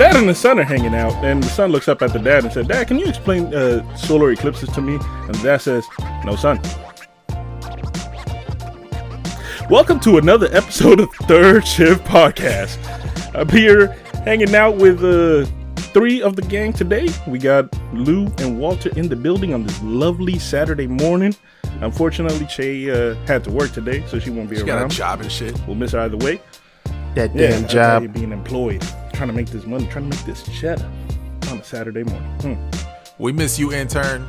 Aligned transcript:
So 0.00 0.06
dad 0.06 0.16
and 0.16 0.26
the 0.30 0.34
son 0.34 0.58
are 0.58 0.64
hanging 0.64 0.94
out, 0.94 1.12
and 1.22 1.42
the 1.42 1.48
son 1.50 1.72
looks 1.72 1.86
up 1.86 2.00
at 2.00 2.14
the 2.14 2.18
dad 2.18 2.44
and 2.44 2.50
said, 2.50 2.68
"Dad, 2.68 2.88
can 2.88 2.98
you 2.98 3.04
explain 3.04 3.54
uh, 3.54 3.84
solar 3.96 4.30
eclipses 4.32 4.70
to 4.70 4.80
me?" 4.80 4.94
And 4.94 5.34
the 5.34 5.42
dad 5.42 5.58
says, 5.60 5.84
"No, 6.24 6.36
son." 6.36 6.58
Welcome 9.68 10.00
to 10.00 10.16
another 10.16 10.48
episode 10.52 11.00
of 11.00 11.10
Third 11.28 11.66
Shift 11.66 12.02
Podcast. 12.06 12.78
I'm 13.34 13.50
here 13.50 13.88
hanging 14.24 14.54
out 14.54 14.76
with 14.78 15.04
uh, 15.04 15.44
three 15.92 16.22
of 16.22 16.34
the 16.34 16.42
gang 16.48 16.72
today. 16.72 17.10
We 17.26 17.38
got 17.38 17.68
Lou 17.92 18.24
and 18.38 18.58
Walter 18.58 18.88
in 18.98 19.06
the 19.10 19.16
building 19.16 19.52
on 19.52 19.64
this 19.64 19.82
lovely 19.82 20.38
Saturday 20.38 20.86
morning. 20.86 21.36
Unfortunately, 21.82 22.46
Che 22.46 22.90
uh, 22.90 23.14
had 23.26 23.44
to 23.44 23.50
work 23.50 23.72
today, 23.72 24.02
so 24.06 24.18
she 24.18 24.30
won't 24.30 24.48
be 24.48 24.56
She 24.56 24.62
got 24.62 24.76
a 24.78 24.80
around. 24.80 24.92
job 24.92 25.20
and 25.20 25.30
shit. 25.30 25.54
We'll 25.66 25.76
miss 25.76 25.92
her 25.92 26.00
either 26.00 26.16
way. 26.16 26.40
That 27.16 27.34
Yeah, 27.36 27.50
damn 27.50 27.60
that's 27.62 27.72
job. 27.74 28.12
being 28.14 28.32
employed, 28.32 28.82
trying 29.20 29.28
to 29.28 29.36
make 29.36 29.50
this 29.50 29.66
money, 29.66 29.86
trying 29.88 30.08
to 30.08 30.16
make 30.16 30.24
this 30.24 30.42
cheddar 30.44 30.90
on 31.50 31.58
a 31.58 31.62
Saturday 31.62 32.02
morning. 32.04 32.30
Hmm. 32.40 32.54
We 33.18 33.32
miss 33.32 33.58
you, 33.58 33.70
intern. 33.70 34.26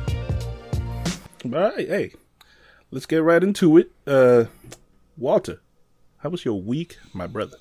But 1.46 1.76
hey, 1.76 1.86
hey, 1.86 2.12
let's 2.90 3.06
get 3.06 3.22
right 3.22 3.42
into 3.42 3.78
it. 3.78 3.90
Uh, 4.06 4.44
Walter, 5.16 5.62
how 6.18 6.28
was 6.28 6.44
your 6.44 6.60
week, 6.60 6.98
my 7.14 7.26
brother? 7.26 7.56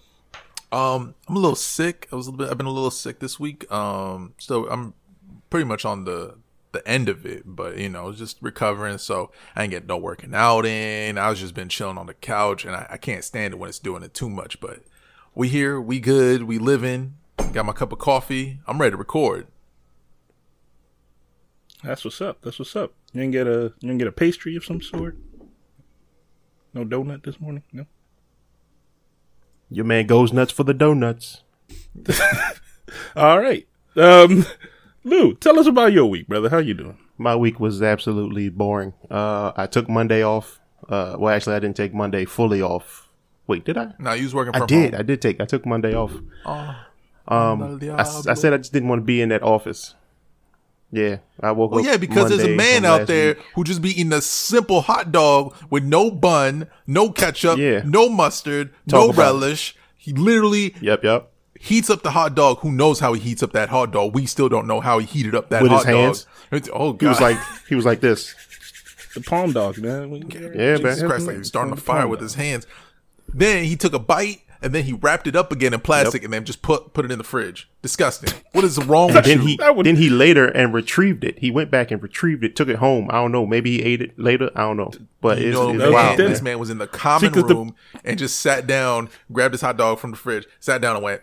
Um, 0.74 1.16
I'm 1.26 1.38
a 1.38 1.40
little 1.40 1.56
sick. 1.56 2.10
I 2.12 2.18
was 2.18 2.28
a 2.28 2.32
little 2.32 2.46
bit. 2.46 2.52
I've 2.52 2.58
been 2.58 2.68
a 2.68 2.70
little 2.70 2.92
sick 2.92 3.20
this 3.20 3.40
week. 3.40 3.72
Um, 3.72 4.34
so 4.38 4.70
I'm 4.70 4.94
pretty 5.50 5.64
much 5.64 5.86
on 5.86 6.04
the 6.04 6.36
the 6.74 6.86
end 6.86 7.08
of 7.08 7.26
it, 7.26 7.44
but 7.46 7.78
you 7.78 7.88
know, 7.88 8.12
just 8.12 8.40
recovering. 8.42 8.98
So 8.98 9.32
I 9.56 9.64
ain't 9.64 9.72
get 9.72 9.88
no 9.88 9.96
working 9.96 10.36
out 10.36 10.66
in. 10.66 11.18
I 11.18 11.30
was 11.30 11.40
just 11.40 11.54
been 11.54 11.70
chilling 11.70 11.98
on 11.98 12.08
the 12.08 12.14
couch, 12.14 12.66
and 12.66 12.76
I, 12.76 12.88
I 12.90 12.98
can't 12.98 13.24
stand 13.24 13.54
it 13.54 13.58
when 13.58 13.70
it's 13.70 13.80
doing 13.80 14.04
it 14.04 14.14
too 14.14 14.30
much. 14.30 14.60
But 14.60 14.82
we 15.34 15.48
here, 15.48 15.80
we 15.80 16.02
good, 16.02 16.44
we 16.44 16.58
living. 16.58 17.16
Got 17.54 17.66
my 17.66 17.74
cup 17.74 17.92
of 17.92 18.00
coffee. 18.00 18.60
I'm 18.66 18.80
ready 18.80 18.92
to 18.92 18.98
record. 18.98 19.48
That's 21.84 22.06
what's 22.06 22.22
up. 22.22 22.42
That's 22.42 22.60
what's 22.60 22.76
up. 22.76 22.94
You 23.14 23.22
didn't 23.22 23.34
get 23.34 23.48
a 23.48 23.74
you 23.80 23.88
didn't 23.88 23.98
get 23.98 24.08
a 24.08 24.12
pastry 24.12 24.56
of 24.56 24.64
some 24.64 24.82
sort. 24.82 25.18
No 26.74 26.86
donut 26.86 27.24
this 27.24 27.40
morning. 27.42 27.64
No. 27.74 27.86
Your 29.70 29.86
man 29.86 30.06
goes 30.06 30.32
nuts 30.32 30.52
for 30.52 30.64
the 30.64 30.74
donuts. 30.74 31.44
All 33.16 33.40
right. 33.40 33.68
Um, 33.96 34.46
Lou, 35.04 35.34
tell 35.36 35.60
us 35.60 35.68
about 35.68 35.92
your 35.94 36.06
week, 36.06 36.28
brother. 36.28 36.50
How 36.50 36.60
you 36.60 36.74
doing? 36.74 36.98
My 37.18 37.36
week 37.36 37.60
was 37.60 37.82
absolutely 37.82 38.50
boring. 38.50 38.94
Uh, 39.10 39.52
I 39.56 39.68
took 39.68 39.90
Monday 39.90 40.24
off. 40.24 40.60
Uh, 40.88 41.16
well, 41.20 41.34
actually, 41.34 41.56
I 41.56 41.60
didn't 41.60 41.78
take 41.78 41.94
Monday 41.94 42.26
fully 42.26 42.62
off. 42.62 43.10
Wait, 43.48 43.66
did 43.66 43.78
I? 43.78 43.94
No, 44.00 44.14
you 44.14 44.24
was 44.24 44.34
working 44.34 44.56
I 44.56 44.60
from 44.60 44.68
did. 44.68 44.96
I 44.96 45.02
did 45.02 45.22
take. 45.22 45.40
I 45.42 45.46
took 45.46 45.66
Monday 45.66 45.94
off. 45.94 46.14
Oh, 46.46 46.76
Um, 47.28 47.80
I 47.96 48.04
said 48.34 48.54
I 48.54 48.58
just 48.58 48.74
didn't 48.74 48.90
want 48.90 49.00
to 49.02 49.06
be 49.06 49.22
in 49.22 49.30
that 49.30 49.44
office. 49.44 49.96
Yeah, 50.94 51.18
I 51.40 51.52
woke 51.54 51.72
Well, 51.72 51.80
up. 51.80 51.86
yeah, 51.86 51.96
because 51.96 52.30
there's 52.30 52.44
a 52.44 52.54
man 52.56 52.84
out 52.84 53.08
there 53.08 53.36
week. 53.36 53.44
who 53.56 53.64
just 53.64 53.82
be 53.82 53.92
eating 53.92 54.12
a 54.12 54.20
simple 54.22 54.82
hot 54.82 55.12
dog 55.14 55.56
with 55.70 55.84
no 55.86 56.12
bun, 56.12 56.68
no 56.86 57.10
ketchup, 57.12 57.58
Yeah. 57.60 57.82
no 57.86 58.10
mustard, 58.10 58.72
Talk 58.90 59.00
no 59.06 59.10
about 59.12 59.22
it. 59.22 59.24
relish. 59.40 59.76
He 59.96 60.12
literally 60.12 60.76
Yep, 60.82 61.04
yep. 61.06 61.30
heats 61.58 61.90
up 61.90 62.04
the 62.04 62.12
hot 62.12 62.36
dog. 62.36 62.60
Who 62.60 62.74
knows 62.74 63.00
how 63.00 63.14
he 63.14 63.22
heats 63.22 63.42
up 63.42 63.54
that 63.54 63.70
hot 63.70 63.92
dog? 63.94 64.14
We 64.14 64.26
still 64.26 64.50
don't 64.50 64.68
know 64.68 64.82
how 64.82 65.00
he 65.00 65.06
heated 65.06 65.34
up 65.34 65.50
that 65.52 65.62
With 65.62 65.72
hot 65.72 65.86
his 65.86 65.96
hands? 65.96 66.26
dog. 66.52 66.70
Oh 66.74 66.92
god, 66.92 67.00
He 67.02 67.08
was 67.08 67.22
like, 67.22 67.38
he 67.70 67.76
was 67.76 67.86
like 67.86 68.02
this. 68.02 68.36
The 69.14 69.22
palm 69.22 69.54
dog, 69.54 69.78
man. 69.78 70.12
Yeah, 70.30 70.76
Jesus 70.76 71.00
man. 71.00 71.08
Christ, 71.10 71.26
like 71.28 71.36
he 71.36 71.40
was 71.40 71.48
starting 71.48 71.72
a 71.72 71.78
fire 71.78 72.06
with 72.08 72.20
dog. 72.20 72.24
his 72.26 72.36
hands. 72.36 72.68
Then 73.34 73.64
he 73.64 73.78
took 73.78 73.94
a 73.94 74.00
bite 74.00 74.42
and 74.62 74.74
then 74.74 74.84
he 74.84 74.94
wrapped 74.94 75.28
it 75.28 75.36
up 75.36 75.52
again 75.52 75.74
in 75.74 75.80
plastic 75.80 76.24
and 76.24 76.32
then 76.32 76.46
just 76.46 76.62
put 76.62 76.94
put 76.94 77.04
it 77.06 77.12
in 77.12 77.18
the 77.18 77.24
fridge. 77.24 77.70
Disgusting. 77.82 78.34
What 78.52 78.64
is 78.64 78.78
wrong 78.86 79.14
with 79.14 79.26
Then 79.26 79.42
you? 79.42 79.48
he 79.48 79.60
would- 79.74 79.86
then 79.86 79.96
he 79.96 80.10
later 80.10 80.48
and 80.48 80.74
retrieved 80.74 81.24
it. 81.24 81.40
He 81.40 81.50
went 81.52 81.72
back 81.72 81.90
and 81.92 82.02
retrieved 82.02 82.44
it, 82.44 82.56
took 82.56 82.68
it 82.70 82.76
home. 82.78 83.08
I 83.10 83.14
don't 83.16 83.32
know. 83.32 83.46
Maybe 83.46 83.72
he 83.78 83.84
ate 83.84 84.02
it 84.02 84.18
later. 84.20 84.50
I 84.56 84.62
don't 84.62 84.78
know. 84.78 84.92
But 85.22 85.40
You 85.40 85.48
it's, 85.50 85.56
know, 85.58 85.70
it's 85.70 85.78
man, 85.80 85.94
wild. 85.94 86.18
this 86.20 86.40
Man. 86.42 86.44
man 86.54 86.60
was 86.60 86.70
in 86.70 86.78
the 86.78 86.88
common 86.88 87.32
the- 87.32 87.44
room 87.44 87.76
and 88.06 88.18
just 88.20 88.40
sat 88.40 88.68
down, 88.68 89.10
grabbed 89.32 89.54
his 89.54 89.62
hot 89.62 89.78
dog 89.78 90.00
from 90.00 90.12
the 90.12 90.18
fridge, 90.18 90.46
sat 90.60 90.82
down 90.82 90.96
and 90.96 91.04
went, 91.04 91.22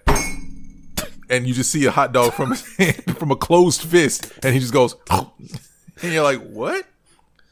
and 1.31 1.47
you 1.47 1.55
just 1.55 1.70
see 1.70 1.84
a 1.84 1.91
hot 1.91 2.12
dog 2.12 2.32
from 2.32 2.50
his 2.50 2.66
hand, 2.76 3.16
from 3.19 3.31
a 3.31 3.37
closed 3.37 3.82
fist, 3.82 4.32
and 4.43 4.55
he 4.55 4.60
just 4.60 4.72
goes, 4.72 4.97
and 5.10 6.12
you're 6.12 6.22
like, 6.22 6.41
what? 6.49 6.87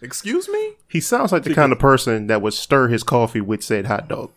Excuse 0.03 0.49
me? 0.49 0.73
He 0.89 1.01
sounds 1.01 1.33
like 1.33 1.43
the 1.45 1.55
kind 1.55 1.73
of 1.73 1.79
person 1.79 2.27
that 2.27 2.43
would 2.43 2.53
stir 2.55 2.89
his 2.89 3.03
coffee 3.03 3.41
with 3.41 3.63
said 3.63 3.87
hot 3.87 4.09
dog. 4.09 4.31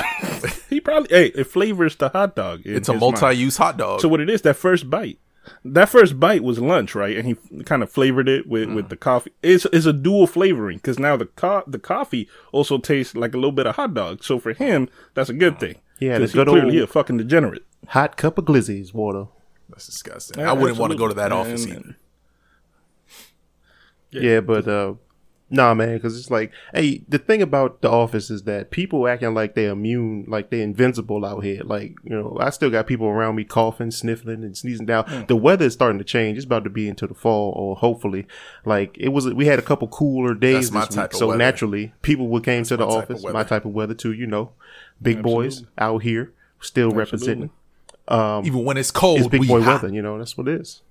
He 0.68 0.80
probably 0.80 1.08
hey, 1.10 1.26
it 1.28 1.44
flavors 1.44 1.96
the 1.96 2.08
hot 2.08 2.34
dog. 2.36 2.62
It's 2.64 2.88
a 2.88 2.94
multi-use 2.94 3.56
hot 3.56 3.76
dog. 3.76 4.00
So 4.00 4.08
what 4.08 4.20
it 4.20 4.28
is, 4.28 4.42
that 4.42 4.54
first 4.54 4.90
bite, 4.90 5.18
that 5.64 5.88
first 5.88 6.18
bite 6.18 6.42
was 6.42 6.58
lunch, 6.58 6.94
right? 6.94 7.16
And 7.16 7.26
he 7.26 7.62
kind 7.62 7.82
of 7.84 7.90
flavored 7.90 8.28
it 8.28 8.46
with, 8.48 8.68
Mm. 8.68 8.74
with 8.74 8.88
the 8.88 8.96
coffee. 8.96 9.32
It's 9.42 9.64
it's 9.72 9.86
a 9.86 9.92
dual 9.92 10.26
flavoring 10.26 10.78
because 10.78 10.98
now 10.98 11.16
the 11.16 11.26
co- 11.26 11.62
the 11.68 11.78
coffee 11.78 12.28
also 12.52 12.78
tastes 12.78 13.14
like 13.14 13.32
a 13.32 13.36
little 13.36 13.52
bit 13.52 13.66
of 13.66 13.76
hot 13.76 13.94
dog. 13.94 14.24
So 14.24 14.38
for 14.40 14.52
him, 14.54 14.88
that's 15.14 15.30
a 15.30 15.34
good 15.34 15.58
thing. 15.60 15.76
He 16.00 16.06
had 16.06 16.20
a 16.20 16.24
'Cause 16.24 16.32
clearly 16.32 16.80
old- 16.80 16.88
a 16.90 16.92
fucking 16.92 17.16
degenerate. 17.18 17.64
Hot 17.88 18.16
cup 18.16 18.36
of 18.36 18.44
glizzies 18.44 18.92
water. 18.92 19.26
That's 19.70 19.86
disgusting. 19.86 20.40
Yeah, 20.40 20.50
I 20.50 20.52
wouldn't 20.52 20.78
want 20.78 20.92
to 20.92 20.98
go 20.98 21.06
to 21.08 21.14
that 21.14 21.32
office 21.32 21.64
And- 21.64 21.72
either. 21.72 21.96
Yeah, 24.10 24.40
but 24.40 24.66
uh, 24.68 24.94
nah, 25.50 25.74
man, 25.74 25.94
because 25.94 26.18
it's 26.18 26.30
like, 26.30 26.52
hey, 26.74 27.04
the 27.08 27.18
thing 27.18 27.40
about 27.42 27.80
the 27.80 27.90
office 27.90 28.30
is 28.30 28.42
that 28.44 28.70
people 28.70 29.06
acting 29.06 29.34
like 29.34 29.54
they're 29.54 29.70
immune, 29.70 30.24
like 30.28 30.50
they're 30.50 30.62
invincible 30.62 31.24
out 31.24 31.44
here. 31.44 31.62
Like, 31.64 31.94
you 32.02 32.10
know, 32.10 32.36
I 32.40 32.50
still 32.50 32.70
got 32.70 32.86
people 32.86 33.06
around 33.06 33.36
me 33.36 33.44
coughing, 33.44 33.90
sniffling, 33.90 34.42
and 34.42 34.56
sneezing 34.56 34.86
down. 34.86 35.04
Hmm. 35.04 35.24
The 35.26 35.36
weather 35.36 35.66
is 35.66 35.72
starting 35.72 35.98
to 35.98 36.04
change. 36.04 36.36
It's 36.38 36.44
about 36.46 36.64
to 36.64 36.70
be 36.70 36.88
into 36.88 37.06
the 37.06 37.14
fall, 37.14 37.52
or 37.56 37.76
hopefully, 37.76 38.26
like 38.64 38.96
it 38.98 39.10
was. 39.10 39.32
We 39.32 39.46
had 39.46 39.58
a 39.58 39.62
couple 39.62 39.88
cooler 39.88 40.34
days 40.34 40.70
That's 40.70 40.72
my 40.72 40.86
this 40.86 40.94
type 40.94 41.12
week, 41.12 41.18
so 41.18 41.26
weather. 41.28 41.38
naturally, 41.38 41.92
people 42.02 42.28
would 42.28 42.44
came 42.44 42.64
to 42.64 42.76
the 42.76 42.86
my 42.86 42.94
type 43.00 43.10
of 43.10 43.16
office. 43.16 43.32
My 43.32 43.44
type 43.44 43.64
of 43.64 43.72
weather 43.72 43.94
too, 43.94 44.12
you 44.12 44.26
know, 44.26 44.52
big 45.00 45.22
boys 45.22 45.64
out 45.78 46.02
here 46.02 46.32
still 46.60 46.90
representing. 46.90 47.50
Even 48.10 48.64
when 48.64 48.76
it's 48.76 48.90
cold, 48.90 49.18
It's 49.18 49.28
big 49.28 49.46
boy 49.46 49.60
hot. 49.60 49.82
weather, 49.82 49.94
you 49.94 50.02
know. 50.02 50.18
That's 50.18 50.36
what 50.38 50.48
it 50.48 50.60
is. 50.60 50.82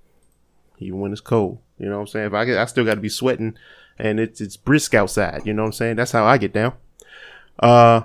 Even 0.79 0.99
when 0.99 1.11
it's 1.13 1.21
cold, 1.21 1.59
you 1.79 1.87
know 1.87 1.95
what 1.95 2.01
I'm 2.01 2.07
saying. 2.07 2.27
If 2.27 2.33
I 2.33 2.43
get, 2.43 2.57
I 2.57 2.65
still 2.65 2.83
got 2.83 2.95
to 2.95 3.01
be 3.01 3.07
sweating, 3.09 3.57
and 3.97 4.19
it's 4.19 4.41
it's 4.41 4.57
brisk 4.57 4.93
outside. 4.93 5.43
You 5.45 5.53
know 5.53 5.63
what 5.63 5.67
I'm 5.67 5.73
saying. 5.73 5.95
That's 5.95 6.11
how 6.11 6.25
I 6.25 6.37
get 6.37 6.53
down. 6.53 6.73
Uh, 7.59 8.01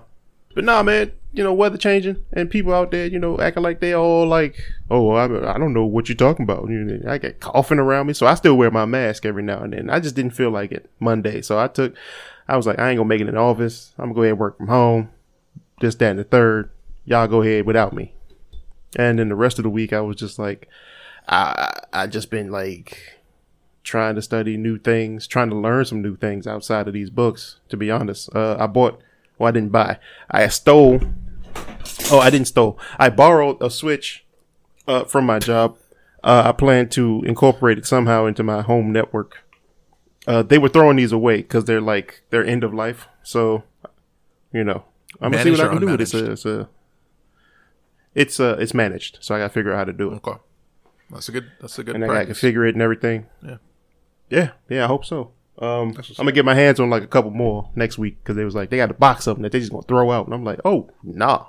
but 0.55 0.65
nah, 0.65 0.83
man. 0.83 1.13
You 1.33 1.45
know, 1.45 1.55
weather 1.55 1.79
changing, 1.79 2.25
and 2.33 2.51
people 2.51 2.75
out 2.75 2.91
there, 2.91 3.07
you 3.07 3.21
know, 3.21 3.39
acting 3.39 3.63
like 3.63 3.79
they 3.79 3.95
all 3.95 4.27
like, 4.27 4.61
oh, 4.91 5.11
I, 5.11 5.55
I 5.55 5.59
don't 5.59 5.73
know 5.73 5.85
what 5.85 6.09
you're 6.09 6.17
talking 6.17 6.43
about. 6.43 6.69
You 6.69 6.79
know, 6.79 7.09
I 7.09 7.19
get 7.19 7.39
coughing 7.39 7.79
around 7.79 8.09
me, 8.09 8.15
so 8.15 8.27
I 8.27 8.35
still 8.35 8.57
wear 8.57 8.73
my 8.73 8.85
mask 8.85 9.25
every 9.25 9.45
now 9.45 9.61
and 9.63 9.73
then. 9.73 9.91
I 9.91 10.01
just 10.01 10.17
didn't 10.17 10.33
feel 10.33 10.51
like 10.51 10.73
it 10.73 10.91
Monday, 10.99 11.41
so 11.41 11.57
I 11.57 11.69
took. 11.69 11.95
I 12.49 12.57
was 12.57 12.67
like, 12.67 12.81
I 12.81 12.91
ain't 12.91 12.97
gonna 12.97 13.09
make 13.09 13.21
it 13.21 13.29
in 13.29 13.37
the 13.37 13.41
office. 13.41 13.93
I'm 13.97 14.07
gonna 14.07 14.15
go 14.15 14.23
ahead 14.23 14.33
and 14.33 14.41
work 14.41 14.57
from 14.57 14.67
home. 14.67 15.11
This, 15.81 15.95
that, 15.95 16.11
and 16.11 16.19
the 16.19 16.25
third. 16.25 16.69
Y'all 17.05 17.29
go 17.29 17.43
ahead 17.43 17.65
without 17.65 17.93
me. 17.93 18.13
And 18.97 19.21
then 19.21 19.29
the 19.29 19.37
rest 19.37 19.61
of 19.61 19.63
the 19.63 19.71
week, 19.71 19.93
I 19.93 20.01
was 20.01 20.17
just 20.17 20.37
like, 20.37 20.69
I 21.29 21.73
I 21.93 22.09
just 22.09 22.29
been 22.29 22.51
like 22.51 23.20
trying 23.83 24.15
to 24.15 24.23
study 24.23 24.57
new 24.57 24.79
things, 24.79 25.27
trying 25.27 25.51
to 25.51 25.57
learn 25.57 25.85
some 25.85 26.03
new 26.03 26.17
things 26.17 26.47
outside 26.47 26.87
of 26.87 26.95
these 26.95 27.11
books. 27.11 27.61
To 27.69 27.77
be 27.77 27.91
honest, 27.91 28.35
uh, 28.35 28.57
I 28.59 28.67
bought. 28.67 29.01
Well, 29.39 29.49
I 29.49 29.53
didn't 29.53 29.73
buy. 29.73 29.99
I 30.31 30.49
stole. 30.49 31.01
Oh, 32.11 32.19
I 32.19 32.31
didn't 32.31 32.49
stole. 32.49 32.79
I 32.99 33.09
borrowed 33.09 33.61
a 33.63 33.71
Switch 33.71 34.25
uh, 34.87 35.05
from 35.05 35.27
my 35.27 35.39
job. 35.39 35.79
Uh, 36.23 36.43
I 36.47 36.53
plan 36.53 36.89
to 36.91 37.23
incorporate 37.25 37.79
it 37.79 37.87
somehow 37.87 38.27
into 38.27 38.43
my 38.43 38.63
home 38.63 38.93
network. 38.93 39.45
Uh, 40.27 40.43
they 40.43 40.59
were 40.59 40.69
throwing 40.69 40.97
these 40.97 41.13
away 41.13 41.39
because 41.39 41.65
they're 41.65 41.81
like 41.81 42.23
they're 42.31 42.45
end 42.45 42.63
of 42.63 42.75
life. 42.75 43.09
So, 43.23 43.63
you 44.53 44.65
know, 44.65 44.85
I'm 45.21 45.33
gonna 45.33 45.43
see 45.43 45.51
what 45.51 45.61
I 45.61 45.69
can 45.69 45.81
do 45.81 45.87
with 45.87 45.95
it. 45.95 46.03
It's 46.03 46.15
a, 46.15 46.31
it's 46.33 46.45
a, 46.45 46.69
it's 48.15 48.41
uh, 48.41 48.57
it's 48.59 48.75
managed. 48.75 49.19
So 49.21 49.35
I 49.35 49.39
gotta 49.39 49.53
figure 49.53 49.73
out 49.73 49.79
how 49.79 49.85
to 49.85 49.93
do 49.95 50.13
it. 50.13 50.17
Okay, 50.17 50.39
that's 51.11 51.29
a 51.31 51.33
good. 51.33 51.51
That's 51.61 51.79
a 51.79 51.85
good. 51.85 51.95
and 51.95 52.05
I 52.05 52.07
gotta 52.07 52.27
practice. 52.27 52.41
configure 52.43 52.69
it 52.69 52.75
and 52.75 52.83
everything. 52.83 53.27
Yeah. 53.43 53.57
Yeah, 54.31 54.53
yeah, 54.69 54.85
I 54.85 54.87
hope 54.87 55.05
so. 55.05 55.33
Um, 55.59 55.89
I'm 55.99 56.15
gonna 56.17 56.33
get 56.33 56.45
my 56.47 56.55
hands 56.55 56.81
on 56.81 56.89
like 56.89 57.03
a 57.03 57.07
couple 57.07 57.31
more 57.31 57.69
next 57.75 57.99
week 57.99 58.17
because 58.23 58.37
they 58.37 58.45
was 58.45 58.55
like 58.55 58.71
they 58.71 58.79
got 58.79 58.91
a 58.91 58.95
box 58.95 59.27
of 59.27 59.37
them 59.37 59.43
that 59.43 59.53
they 59.53 59.59
just 59.59 59.71
gonna 59.73 59.83
throw 59.83 60.11
out, 60.11 60.25
and 60.27 60.35
I'm 60.35 60.45
like, 60.45 60.61
oh 60.65 60.89
nah, 61.03 61.47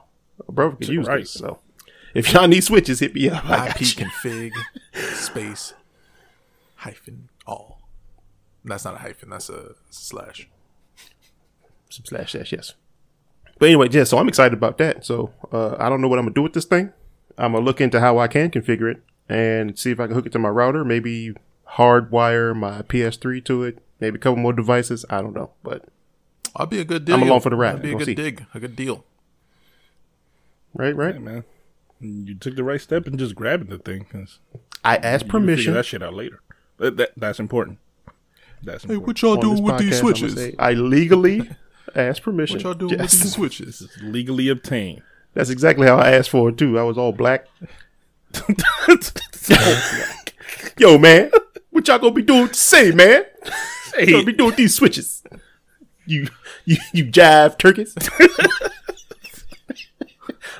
bro, 0.50 0.74
can 0.74 0.92
use 0.92 1.08
Right. 1.08 1.22
this. 1.22 1.32
So 1.32 1.60
if 2.14 2.34
y'all 2.34 2.48
need 2.48 2.62
switches, 2.64 3.00
hit 3.00 3.14
me 3.16 3.30
up. 3.30 3.46
I 3.50 3.68
IP 3.68 3.74
got 3.74 3.80
config 3.80 4.52
space 5.14 5.74
hyphen 6.76 7.30
all. 7.48 7.80
That's 8.66 8.84
not 8.84 8.96
a 8.96 8.98
hyphen. 8.98 9.30
That's 9.30 9.50
a 9.50 9.76
slash. 9.90 10.50
Some 11.90 12.06
slash 12.06 12.34
dash, 12.34 12.52
yes. 12.52 12.74
But 13.60 13.68
anyway, 13.68 13.88
yeah, 13.92 14.04
so 14.06 14.18
I'm 14.18 14.28
excited 14.28 14.54
about 14.54 14.78
that. 14.80 15.06
So 15.06 15.32
uh, 15.54 15.76
I 15.80 15.88
don't 15.90 16.02
know 16.02 16.08
what 16.08 16.20
I'm 16.20 16.26
gonna 16.26 16.34
do 16.34 16.42
with 16.44 16.54
this 16.54 16.66
thing. 16.66 16.92
I'm 17.38 17.54
gonna 17.54 17.64
look 17.64 17.80
into 17.80 18.00
how 18.02 18.18
I 18.18 18.28
can 18.28 18.50
configure 18.52 18.92
it 18.92 19.02
and 19.30 19.78
see 19.80 19.92
if 19.92 20.00
I 20.00 20.08
can 20.08 20.16
hook 20.16 20.26
it 20.26 20.32
to 20.34 20.40
my 20.40 20.50
router. 20.50 20.84
Maybe 20.84 21.34
hardwire 21.76 22.56
my 22.56 22.82
PS3 22.84 23.44
to 23.46 23.64
it. 23.64 23.80
Maybe 24.00 24.16
a 24.16 24.20
couple 24.20 24.38
more 24.42 24.54
devices. 24.54 25.06
I 25.10 25.22
don't 25.22 25.34
know, 25.34 25.52
but 25.64 25.86
I'll 26.56 26.66
be 26.66 26.80
a 26.80 26.86
good 26.86 27.06
deal. 27.06 27.16
I'm 27.16 27.24
along 27.24 27.42
for 27.42 27.50
the 27.50 27.56
ride. 27.56 27.78
That'd 27.78 27.84
be 27.84 27.90
a 27.90 27.92
We'll 27.96 28.00
good 28.00 28.06
see. 28.06 28.16
dig. 28.16 28.46
A 28.54 28.60
good 28.60 28.76
deal. 28.76 29.06
right, 30.74 30.96
right. 30.96 31.16
Hey, 31.16 31.22
man. 31.22 31.44
You 32.00 32.34
took 32.36 32.56
the 32.56 32.64
right 32.64 32.82
step 32.82 33.06
and 33.06 33.20
just 33.20 33.36
grabbing 33.36 33.68
the 33.70 33.78
thing. 33.78 34.06
'cause 34.06 34.40
I 34.84 34.96
asked 34.98 35.26
you 35.26 35.32
can 35.32 35.42
figure 35.42 35.54
permission. 35.54 35.74
that 35.76 35.86
shit 35.86 36.02
out 36.02 36.16
later. 36.16 36.42
That, 36.78 36.98
that- 36.98 37.12
that's 37.16 37.40
important. 37.40 37.78
That's 38.64 38.84
important. 38.84 39.04
Hey, 39.04 39.08
what 39.08 39.22
y'all 39.22 39.34
on 39.34 39.40
doing 39.40 39.64
with 39.64 39.78
these 39.78 39.94
podcast, 39.94 40.00
I'ma 40.00 40.02
switches? 40.02 40.34
say 40.34 40.56
I 40.58 40.72
legally 40.74 41.50
asked 41.96 42.24
permission. 42.24 42.58
What 42.58 42.64
y'all 42.64 42.74
doing 42.74 42.98
with 42.98 43.12
these 43.12 43.34
switches? 43.34 43.88
legally 44.02 44.50
obtained. 44.50 45.04
That's 45.36 45.52
exactly 45.52 45.86
how 45.88 45.98
I 45.98 46.12
asked 46.12 46.32
for 46.32 46.50
it 46.50 46.58
too. 46.58 46.80
I 46.80 46.84
was 46.84 46.98
all 46.98 47.12
black. 47.12 47.46
Yo, 50.78 50.98
man, 50.98 51.30
what 51.72 51.88
y'all 51.88 52.00
gonna 52.00 52.14
be 52.14 52.22
doing 52.22 52.48
to 52.50 52.54
say, 52.54 52.92
man? 52.92 53.24
What 53.94 54.08
y'all 54.08 54.22
gonna 54.22 54.26
be 54.26 54.34
doing 54.34 54.48
with 54.52 54.56
these 54.56 54.76
switches? 54.76 55.22
You, 56.06 56.28
you, 56.64 56.78
you 56.94 57.06
jive 57.08 57.58
turkeys. 57.58 57.94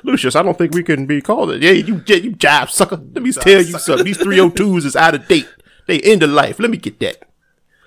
Lucius, 0.02 0.36
I 0.36 0.42
don't 0.42 0.58
think 0.58 0.74
we 0.74 0.82
can 0.82 1.06
be 1.06 1.22
called 1.22 1.52
it. 1.52 1.62
Yeah, 1.62 1.70
you, 1.70 2.00
j- 2.00 2.20
you 2.20 2.32
jive 2.32 2.68
sucker. 2.68 2.96
Let 2.96 3.22
me 3.22 3.32
tell 3.32 3.62
you 3.62 3.78
something. 3.78 4.04
These 4.04 4.18
302s 4.18 4.84
is 4.84 4.96
out 4.96 5.14
of 5.14 5.26
date. 5.28 5.48
They 5.86 6.00
end 6.00 6.22
of 6.22 6.30
life. 6.30 6.58
Let 6.58 6.70
me 6.70 6.76
get 6.76 6.98
that. 7.00 7.22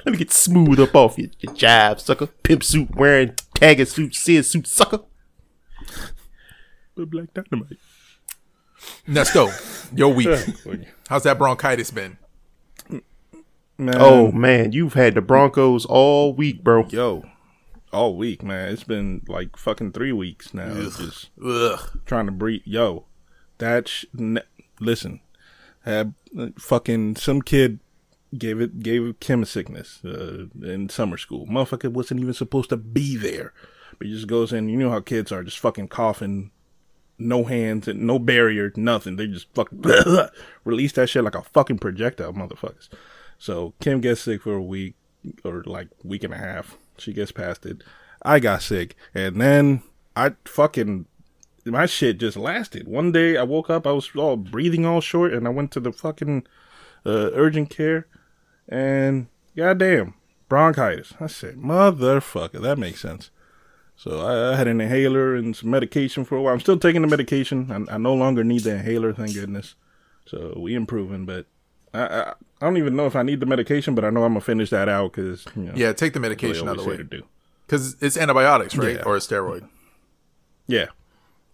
Let 0.05 0.13
me 0.13 0.17
get 0.17 0.31
smooth 0.31 0.79
up 0.79 0.95
off 0.95 1.17
you, 1.17 1.29
you 1.39 1.49
jive 1.49 1.99
sucker. 1.99 2.27
Pimp 2.27 2.63
suit 2.63 2.95
wearing 2.95 3.29
tagger 3.55 3.87
suit, 3.87 4.15
sid 4.15 4.45
suit 4.45 4.67
sucker. 4.67 5.01
But 6.95 7.09
Black 7.09 7.33
Dynamite. 7.33 7.77
Let's 9.07 9.33
go. 9.33 9.51
Your 9.93 10.13
week. 10.13 10.29
How's 11.09 11.23
that 11.23 11.37
bronchitis 11.37 11.91
been? 11.91 12.17
Man, 13.77 13.95
Oh 13.99 14.31
man, 14.31 14.71
you've 14.71 14.93
had 14.93 15.15
the 15.15 15.21
Broncos 15.21 15.85
all 15.85 16.33
week, 16.33 16.63
bro. 16.63 16.85
yo, 16.89 17.25
all 17.91 18.15
week, 18.15 18.41
man. 18.43 18.69
It's 18.71 18.83
been 18.85 19.21
like 19.27 19.57
fucking 19.57 19.91
three 19.91 20.11
weeks 20.13 20.53
now. 20.53 20.71
It's 20.73 20.97
just 20.97 21.29
Ugh. 21.45 21.79
trying 22.05 22.25
to 22.27 22.31
breathe. 22.31 22.61
Yo, 22.65 23.05
that 23.57 23.87
sh- 23.89 24.05
ne- 24.13 24.41
listen, 24.79 25.19
had 25.83 26.13
uh, 26.39 26.47
fucking 26.57 27.17
some 27.17 27.41
kid 27.41 27.79
gave 28.37 28.61
it 28.61 28.79
gave 28.79 29.19
Kim 29.19 29.43
a 29.43 29.45
sickness 29.45 29.99
uh, 30.05 30.45
in 30.63 30.87
summer 30.89 31.17
school. 31.17 31.45
Motherfucker 31.45 31.91
wasn't 31.91 32.21
even 32.21 32.33
supposed 32.33 32.69
to 32.69 32.77
be 32.77 33.17
there, 33.17 33.51
but 33.97 34.07
he 34.07 34.13
just 34.13 34.27
goes 34.27 34.53
in. 34.53 34.69
You 34.69 34.77
know 34.77 34.89
how 34.89 35.01
kids 35.01 35.33
are, 35.33 35.43
just 35.43 35.59
fucking 35.59 35.89
coughing, 35.89 36.51
no 37.19 37.43
hands 37.43 37.89
and 37.89 38.01
no 38.03 38.19
barrier, 38.19 38.71
nothing. 38.77 39.17
They 39.17 39.27
just 39.27 39.53
fucking 39.53 39.83
release 40.63 40.93
that 40.93 41.07
shit 41.09 41.25
like 41.25 41.35
a 41.35 41.41
fucking 41.43 41.79
projectile, 41.79 42.31
motherfuckers. 42.33 42.87
So 43.37 43.73
Kim 43.79 44.01
gets 44.01 44.21
sick 44.21 44.41
for 44.43 44.53
a 44.53 44.61
week 44.61 44.95
or 45.43 45.63
like 45.65 45.89
week 46.03 46.23
and 46.23 46.33
a 46.33 46.37
half. 46.37 46.77
She 46.97 47.13
gets 47.13 47.31
past 47.31 47.65
it. 47.65 47.83
I 48.21 48.39
got 48.39 48.61
sick, 48.61 48.95
and 49.13 49.39
then 49.39 49.83
I 50.15 50.33
fucking 50.45 51.05
my 51.65 51.85
shit 51.85 52.19
just 52.19 52.37
lasted. 52.37 52.87
One 52.87 53.11
day 53.11 53.37
I 53.37 53.43
woke 53.43 53.69
up, 53.69 53.87
I 53.87 53.91
was 53.91 54.09
all 54.15 54.37
breathing 54.37 54.85
all 54.85 55.01
short, 55.01 55.33
and 55.33 55.47
I 55.47 55.51
went 55.51 55.71
to 55.71 55.79
the 55.79 55.91
fucking 55.91 56.45
uh, 57.05 57.31
urgent 57.33 57.69
care, 57.69 58.07
and 58.69 59.27
goddamn 59.55 60.13
bronchitis. 60.47 61.13
I 61.19 61.27
said, 61.27 61.55
motherfucker, 61.55 62.61
that 62.61 62.77
makes 62.77 63.01
sense. 63.01 63.31
So 63.95 64.19
I, 64.19 64.53
I 64.53 64.55
had 64.55 64.67
an 64.67 64.81
inhaler 64.81 65.35
and 65.35 65.55
some 65.55 65.69
medication 65.69 66.25
for 66.25 66.35
a 66.37 66.41
while. 66.41 66.53
I'm 66.53 66.59
still 66.59 66.77
taking 66.77 67.01
the 67.01 67.07
medication. 67.07 67.87
I, 67.89 67.95
I 67.95 67.97
no 67.97 68.13
longer 68.13 68.43
need 68.43 68.63
the 68.63 68.75
inhaler, 68.75 69.13
thank 69.13 69.33
goodness. 69.33 69.75
So 70.25 70.53
we 70.57 70.75
improving, 70.75 71.25
but 71.25 71.45
I, 71.95 72.19
I 72.21 72.33
I 72.61 72.65
don't 72.65 72.77
even 72.77 72.95
know 72.95 73.05
if 73.05 73.15
I 73.15 73.23
need 73.23 73.39
the 73.39 73.45
medication, 73.45 73.95
but 73.95 74.03
I 74.05 74.09
know 74.09 74.23
I'm 74.23 74.31
gonna 74.33 74.41
finish 74.41 74.69
that 74.69 74.87
out 74.89 75.13
because 75.13 75.45
you 75.55 75.63
know, 75.63 75.73
Yeah, 75.75 75.93
take 75.93 76.13
the 76.13 76.19
medication 76.19 76.67
out 76.67 76.77
of 76.77 76.83
the 76.83 76.89
way. 76.89 76.97
to 76.97 77.03
do. 77.03 77.23
Because 77.65 77.95
it's 78.01 78.17
antibiotics, 78.17 78.75
right? 78.77 78.95
Yeah. 78.97 79.03
Or 79.03 79.15
a 79.15 79.19
steroid. 79.19 79.67
Yeah, 80.67 80.87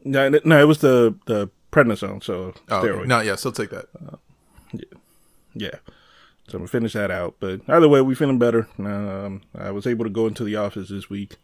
no, 0.03 0.27
it- 0.27 0.45
no, 0.45 0.61
it 0.61 0.67
was 0.67 0.79
the 0.79 1.15
the 1.25 1.49
prednisone, 1.71 2.23
so 2.23 2.53
Oh, 2.69 2.77
okay. 2.79 2.87
steroid. 2.89 3.07
No, 3.07 3.19
yeah, 3.21 3.35
still 3.35 3.51
take 3.51 3.69
that. 3.71 3.85
Yeah. 4.73 4.81
yeah. 5.53 5.75
So 6.47 6.55
I'm 6.57 6.59
gonna 6.59 6.67
finish 6.67 6.93
that 6.93 7.11
out. 7.11 7.35
But 7.39 7.61
either 7.67 7.87
way, 7.89 8.01
we 8.01 8.15
feeling 8.15 8.39
better. 8.39 8.67
Um, 8.77 9.41
I 9.57 9.71
was 9.71 9.87
able 9.87 10.03
to 10.05 10.09
go 10.11 10.27
into 10.27 10.43
the 10.43 10.55
office 10.57 10.89
this 10.89 11.09
week. 11.09 11.37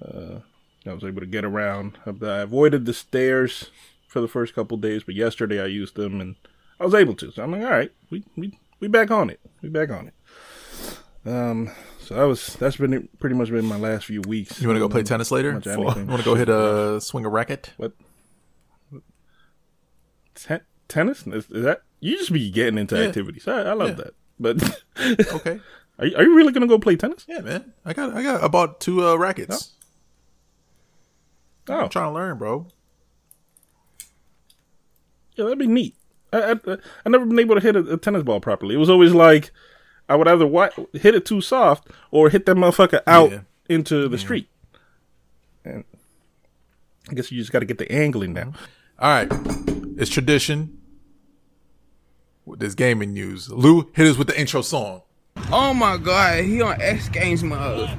Uh, 0.00 0.40
I 0.86 0.92
was 0.92 1.02
able 1.04 1.20
to 1.20 1.26
get 1.26 1.44
around. 1.44 1.98
I 2.06 2.10
I 2.24 2.38
avoided 2.38 2.84
the 2.86 2.94
stairs 2.94 3.70
for 4.06 4.20
the 4.20 4.28
first 4.28 4.54
couple 4.54 4.76
days, 4.76 5.02
but 5.04 5.14
yesterday 5.14 5.60
I 5.62 5.66
used 5.66 5.96
them 5.96 6.20
and 6.20 6.36
I 6.80 6.84
was 6.84 6.94
able 6.94 7.14
to. 7.16 7.30
So 7.32 7.42
I'm 7.42 7.50
like, 7.52 7.62
all 7.62 7.70
right, 7.70 7.90
we 8.10 8.24
we 8.36 8.58
we 8.80 8.88
back 8.88 9.10
on 9.10 9.30
it. 9.30 9.40
We 9.62 9.68
back 9.68 9.90
on 9.90 10.08
it. 10.08 10.14
Um, 11.28 11.70
so 12.00 12.14
that 12.14 12.24
was 12.24 12.54
that's 12.56 12.76
been 12.76 13.08
pretty 13.18 13.34
much 13.36 13.50
been 13.50 13.64
my 13.66 13.76
last 13.78 14.06
few 14.06 14.22
weeks. 14.22 14.60
You 14.60 14.68
want 14.68 14.76
to 14.76 14.80
go 14.80 14.88
play 14.88 15.02
tennis 15.02 15.30
later? 15.30 15.50
You 15.64 15.78
want 15.82 15.94
to 16.18 16.22
go 16.24 16.34
hit 16.34 16.48
a 16.48 17.00
swing 17.00 17.24
a 17.24 17.28
racket? 17.28 17.72
What? 17.76 17.92
Ten- 20.34 20.60
tennis? 20.86 21.26
Is, 21.26 21.50
is 21.50 21.64
that 21.64 21.82
you 22.00 22.16
just 22.16 22.32
be 22.32 22.50
getting 22.50 22.78
into 22.78 22.96
Yeah. 22.96 23.08
activities? 23.08 23.46
I, 23.48 23.62
I 23.62 23.72
love 23.72 23.88
Yeah. 23.88 23.94
that. 23.94 24.14
But 24.40 24.62
Okay. 25.34 25.60
are 25.98 26.06
you, 26.06 26.16
are 26.16 26.22
you 26.22 26.36
really 26.36 26.52
gonna 26.52 26.68
go 26.68 26.78
play 26.78 26.94
tennis? 26.96 27.24
Yeah, 27.28 27.40
man. 27.40 27.72
I 27.84 27.92
got 27.92 28.14
I 28.14 28.22
got 28.22 28.42
about 28.44 28.80
two 28.80 29.04
uh, 29.06 29.16
rackets. 29.16 29.72
Oh, 31.68 31.74
I'm 31.80 31.88
trying 31.90 32.08
to 32.08 32.14
learn, 32.14 32.38
bro. 32.38 32.66
yeah, 35.36 35.44
that'd 35.44 35.58
be 35.58 35.66
neat. 35.66 35.96
I 36.32 36.52
I, 36.52 36.76
I 37.04 37.08
never 37.08 37.24
been 37.26 37.38
able 37.38 37.54
to 37.54 37.60
hit 37.60 37.76
a, 37.76 37.94
a 37.94 37.96
tennis 37.96 38.22
ball 38.22 38.40
properly. 38.40 38.74
It 38.74 38.78
was 38.78 38.90
always 38.90 39.12
like 39.14 39.50
I 40.08 40.16
would 40.16 40.28
either 40.28 40.44
wi- 40.44 40.70
hit 40.92 41.14
it 41.14 41.24
too 41.26 41.40
soft 41.40 41.88
or 42.10 42.30
hit 42.30 42.46
that 42.46 42.56
motherfucker 42.56 43.00
out 43.06 43.30
Yeah. 43.30 43.40
into 43.68 44.08
the 44.08 44.18
street. 44.18 44.48
And 45.64 45.84
I 47.10 47.14
guess 47.14 47.30
you 47.30 47.38
just 47.38 47.52
got 47.52 47.58
to 47.60 47.66
get 47.66 47.78
the 47.78 47.90
angling 47.92 48.34
down. 48.34 48.52
Mm-hmm. 48.52 49.04
All 49.04 49.10
right. 49.10 49.98
It's 50.00 50.10
tradition. 50.10 50.78
With 52.46 52.60
this 52.60 52.74
gaming 52.74 53.12
news. 53.12 53.50
Lou, 53.50 53.90
hit 53.94 54.06
us 54.06 54.16
with 54.16 54.26
the 54.28 54.38
intro 54.40 54.62
song. 54.62 55.02
Oh 55.52 55.74
my 55.74 55.98
god, 55.98 56.44
he 56.44 56.62
on 56.62 56.80
X 56.80 57.08
Games 57.10 57.42
mode. 57.44 57.90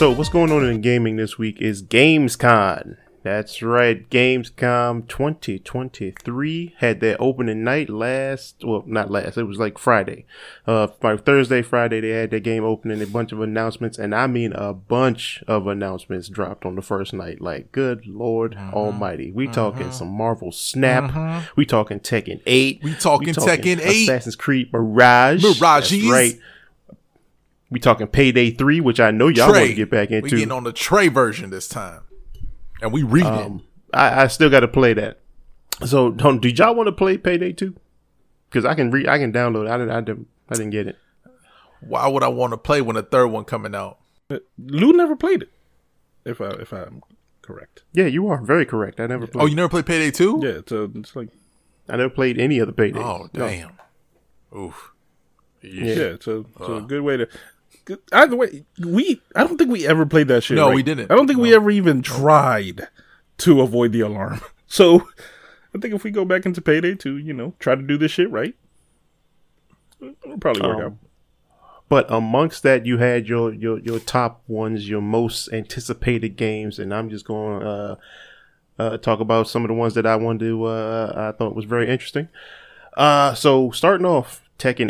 So 0.00 0.10
what's 0.10 0.30
going 0.30 0.50
on 0.50 0.64
in 0.64 0.80
gaming 0.80 1.16
this 1.16 1.36
week 1.36 1.60
is 1.60 1.82
Gamescom. 1.82 2.96
That's 3.22 3.60
right, 3.60 4.08
Gamescom 4.08 5.06
2023 5.06 6.74
had 6.78 7.00
their 7.00 7.20
opening 7.20 7.62
night 7.64 7.90
last, 7.90 8.64
well, 8.64 8.82
not 8.86 9.10
last, 9.10 9.36
it 9.36 9.42
was 9.42 9.58
like 9.58 9.76
Friday. 9.76 10.24
Uh, 10.66 10.86
Thursday, 10.86 11.60
Friday, 11.60 12.00
they 12.00 12.08
had 12.08 12.30
their 12.30 12.40
game 12.40 12.64
opening, 12.64 13.02
a 13.02 13.06
bunch 13.06 13.30
of 13.32 13.42
announcements, 13.42 13.98
and 13.98 14.14
I 14.14 14.26
mean 14.26 14.54
a 14.54 14.72
bunch 14.72 15.44
of 15.46 15.66
announcements 15.66 16.30
dropped 16.30 16.64
on 16.64 16.76
the 16.76 16.82
first 16.82 17.12
night. 17.12 17.42
Like, 17.42 17.70
good 17.70 18.06
Lord 18.06 18.54
mm-hmm. 18.54 18.72
Almighty. 18.72 19.30
We 19.32 19.44
mm-hmm. 19.44 19.52
talking 19.52 19.92
some 19.92 20.08
Marvel 20.08 20.50
Snap. 20.50 21.10
Mm-hmm. 21.10 21.46
We 21.56 21.66
talking 21.66 22.00
Tekken 22.00 22.40
8. 22.46 22.80
We 22.82 22.94
talking 22.94 23.34
Tekken 23.34 23.80
8. 23.80 24.08
Assassin's 24.08 24.34
Creed 24.34 24.72
Mirage. 24.72 25.42
Mirage. 25.42 25.92
Right. 26.08 26.40
We 27.70 27.78
talking 27.78 28.08
Payday 28.08 28.50
3, 28.50 28.80
which 28.80 28.98
I 28.98 29.10
know 29.12 29.28
y'all 29.28 29.52
want 29.52 29.68
to 29.68 29.74
get 29.74 29.90
back 29.90 30.10
into. 30.10 30.22
We 30.22 30.28
into. 30.28 30.36
getting 30.36 30.52
on 30.52 30.64
the 30.64 30.72
Trey 30.72 31.08
version 31.08 31.50
this 31.50 31.68
time. 31.68 32.02
And 32.82 32.92
we 32.92 33.02
read 33.02 33.24
Um, 33.24 33.64
I, 33.94 34.22
I 34.22 34.26
still 34.26 34.50
got 34.50 34.60
to 34.60 34.68
play 34.68 34.92
that. 34.94 35.20
So, 35.86 36.10
don't, 36.10 36.40
did 36.42 36.58
y'all 36.58 36.74
want 36.74 36.88
to 36.88 36.92
play 36.92 37.16
Payday 37.16 37.52
2? 37.52 37.74
Because 38.48 38.64
I 38.64 38.74
can 38.74 38.90
re 38.90 39.06
I 39.06 39.18
can 39.18 39.32
download. 39.32 39.66
it. 39.66 39.70
I 39.70 39.78
didn't. 39.78 39.90
I 39.92 40.00
didn't. 40.00 40.26
I 40.48 40.54
didn't 40.54 40.70
get 40.70 40.88
it. 40.88 40.96
Why 41.80 42.08
would 42.08 42.24
I 42.24 42.28
want 42.28 42.52
to 42.52 42.56
play 42.56 42.80
when 42.80 42.96
the 42.96 43.02
third 43.02 43.28
one 43.28 43.44
coming 43.44 43.74
out? 43.74 43.98
Lou 44.58 44.92
never 44.92 45.14
played 45.16 45.42
it, 45.42 45.50
if 46.24 46.40
I 46.40 46.48
if 46.50 46.72
I'm 46.72 47.02
correct. 47.42 47.84
Yeah, 47.92 48.06
you 48.06 48.28
are 48.28 48.42
very 48.42 48.66
correct. 48.66 48.98
I 49.00 49.06
never 49.06 49.26
played. 49.26 49.42
Oh, 49.42 49.46
you 49.46 49.54
never 49.54 49.68
played 49.68 49.86
Payday 49.86 50.10
2? 50.10 50.40
Yeah, 50.42 50.48
it's 50.50 50.72
a, 50.72 50.82
it's 50.94 51.14
like 51.16 51.28
I 51.88 51.96
never 51.96 52.10
played 52.10 52.38
any 52.38 52.60
other 52.60 52.72
Payday. 52.72 52.98
Oh, 52.98 53.28
No. 53.32 53.48
damn. 53.48 53.72
Oof. 54.56 54.92
yeah, 55.62 55.84
it's 56.14 56.26
a 56.26 56.40
it's 56.40 56.68
a 56.68 56.80
good 56.86 57.02
way 57.02 57.16
to. 57.16 57.28
Either 58.12 58.36
way, 58.36 58.64
we 58.84 59.20
I 59.34 59.44
don't 59.44 59.56
think 59.58 59.70
we 59.70 59.86
ever 59.86 60.06
played 60.06 60.28
that 60.28 60.42
shit. 60.42 60.56
No, 60.56 60.68
right. 60.68 60.74
we 60.76 60.82
didn't. 60.82 61.10
I 61.10 61.14
don't 61.16 61.26
think 61.26 61.38
we 61.40 61.54
ever 61.54 61.70
even 61.70 62.02
tried 62.02 62.88
to 63.38 63.60
avoid 63.60 63.92
the 63.92 64.00
alarm. 64.00 64.40
So 64.72 65.08
I 65.74 65.78
think 65.80 65.94
if 65.94 66.04
we 66.04 66.12
go 66.12 66.24
back 66.24 66.46
into 66.46 66.60
Payday 66.60 66.94
2 66.94 67.16
you 67.16 67.32
know 67.32 67.54
try 67.58 67.74
to 67.74 67.82
do 67.82 67.98
this 67.98 68.12
shit 68.12 68.30
right, 68.30 68.54
it'll 70.00 70.38
probably 70.38 70.62
work 70.62 70.76
Um, 70.78 70.82
out. 70.84 70.92
But 71.88 72.06
amongst 72.08 72.62
that, 72.62 72.86
you 72.86 72.98
had 72.98 73.26
your 73.28 73.52
your 73.52 73.80
your 73.80 73.98
top 73.98 74.44
ones, 74.46 74.88
your 74.88 75.00
most 75.02 75.52
anticipated 75.52 76.36
games, 76.36 76.78
and 76.78 76.94
I'm 76.94 77.10
just 77.10 77.24
going 77.24 77.60
to 77.60 77.66
uh, 77.66 77.96
uh, 78.78 78.96
talk 78.98 79.18
about 79.18 79.48
some 79.48 79.64
of 79.64 79.68
the 79.68 79.74
ones 79.74 79.94
that 79.94 80.06
I 80.06 80.14
wanted 80.14 80.44
to. 80.46 80.64
Uh, 80.66 81.32
I 81.32 81.36
thought 81.36 81.56
was 81.56 81.64
very 81.64 81.88
interesting. 81.88 82.28
Uh, 82.96 83.34
so 83.34 83.72
starting 83.72 84.06
off, 84.06 84.48
Tekken 84.56 84.88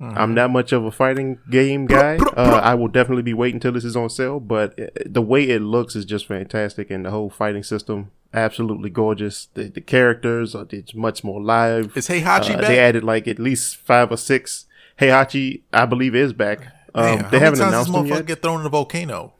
8. 0.00 0.06
I'm 0.16 0.34
not 0.34 0.50
much 0.50 0.72
of 0.72 0.84
a 0.84 0.90
fighting 0.90 1.38
game 1.50 1.86
guy. 1.86 2.16
Uh, 2.36 2.60
I 2.62 2.74
will 2.74 2.88
definitely 2.88 3.22
be 3.24 3.34
waiting 3.34 3.56
until 3.56 3.72
this 3.72 3.84
is 3.84 3.96
on 3.96 4.08
sale, 4.10 4.38
but 4.40 4.78
uh, 4.78 4.86
the 5.06 5.22
way 5.22 5.48
it 5.50 5.60
looks 5.60 5.96
is 5.96 6.04
just 6.04 6.26
fantastic, 6.26 6.90
and 6.90 7.04
the 7.04 7.10
whole 7.10 7.30
fighting 7.30 7.62
system 7.64 8.10
absolutely 8.34 8.90
gorgeous. 8.90 9.48
The, 9.54 9.64
the 9.64 9.80
characters 9.80 10.54
are 10.54 10.66
it's 10.70 10.94
much 10.94 11.24
more 11.24 11.40
live. 11.40 11.96
Is 11.96 12.08
Heihachi 12.08 12.54
Uh, 12.54 12.58
back? 12.58 12.68
They 12.68 12.78
added 12.78 13.02
like 13.02 13.26
at 13.26 13.38
least 13.38 13.76
five 13.76 14.12
or 14.12 14.16
six. 14.16 14.66
Heihachi, 15.00 15.62
I 15.72 15.86
believe, 15.86 16.14
is 16.14 16.32
back. 16.32 16.66
Um, 16.94 17.04
Man, 17.04 17.30
they 17.30 17.38
haven't 17.38 17.60
announced 17.60 17.90
this 17.92 18.00
him 18.00 18.06
yet. 18.06 18.26
get 18.26 18.42
thrown 18.42 18.60
in 18.60 18.66
a 18.66 18.70
volcano 18.70 19.34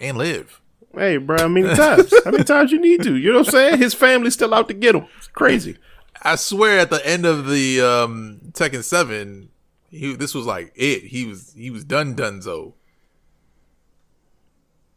and 0.00 0.16
live? 0.18 0.60
Hey, 0.94 1.16
bro, 1.16 1.38
how 1.38 1.48
many 1.48 1.74
times? 1.74 2.12
how 2.24 2.30
many 2.30 2.44
times 2.44 2.70
you 2.72 2.80
need 2.80 3.02
to? 3.02 3.16
You 3.16 3.32
know 3.32 3.38
what 3.40 3.48
I'm 3.48 3.52
saying? 3.52 3.78
His 3.78 3.94
family's 3.94 4.34
still 4.34 4.54
out 4.54 4.68
to 4.68 4.74
get 4.74 4.94
him. 4.94 5.06
It's 5.18 5.26
crazy. 5.28 5.76
I 6.22 6.36
swear, 6.36 6.78
at 6.78 6.90
the 6.90 7.04
end 7.06 7.26
of 7.26 7.46
the 7.48 7.80
um, 7.80 8.40
Tekken 8.52 8.82
Seven, 8.82 9.50
he 9.94 10.16
this 10.16 10.34
was 10.34 10.46
like 10.46 10.72
it. 10.74 11.04
He 11.04 11.24
was 11.24 11.54
he 11.56 11.70
was 11.70 11.84
done 11.84 12.14
Dunzo. 12.14 12.74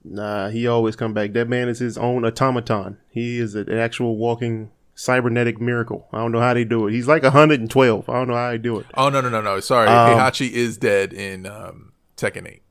Nah, 0.04 0.50
he 0.50 0.68
always 0.68 0.96
come 0.96 1.14
back. 1.14 1.34
That 1.34 1.50
man 1.50 1.68
is 1.68 1.80
his 1.80 1.98
own 1.98 2.24
automaton. 2.26 2.98
He 3.10 3.40
is 3.40 3.56
an 3.56 3.72
actual 3.72 4.16
walking 4.16 4.72
cybernetic 4.96 5.60
miracle. 5.60 6.08
I 6.14 6.20
don't 6.20 6.32
know 6.32 6.40
how 6.40 6.54
they 6.54 6.64
do 6.64 6.88
it. 6.88 6.94
He's 6.94 7.08
like 7.08 7.24
112. 7.24 8.10
I 8.10 8.14
don't 8.14 8.28
know 8.28 8.34
how 8.36 8.52
they 8.52 8.58
do 8.58 8.80
it. 8.80 8.86
Oh 8.94 9.10
no 9.10 9.22
no 9.22 9.30
no 9.30 9.42
no! 9.42 9.60
Sorry, 9.60 9.88
Um, 9.88 10.18
Heihachi 10.18 10.50
is 10.50 10.78
dead 10.78 11.14
in 11.14 11.46
um, 11.46 11.92
Tekken 12.16 12.48
Eight. 12.50 12.64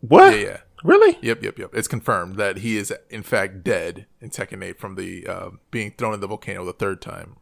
What? 0.00 0.34
Yeah 0.34 0.40
yeah. 0.46 0.56
Really? 0.84 1.18
Yep, 1.22 1.42
yep, 1.42 1.58
yep. 1.58 1.70
It's 1.74 1.88
confirmed 1.88 2.36
that 2.36 2.58
he 2.58 2.76
is 2.76 2.92
in 3.10 3.22
fact 3.22 3.64
dead 3.64 4.06
in 4.20 4.30
Tekken 4.30 4.62
8 4.62 4.78
from 4.78 4.94
the 4.94 5.26
uh, 5.26 5.50
being 5.70 5.92
thrown 5.96 6.14
in 6.14 6.20
the 6.20 6.28
volcano 6.28 6.64
the 6.64 6.72
third 6.74 7.00
time 7.02 7.36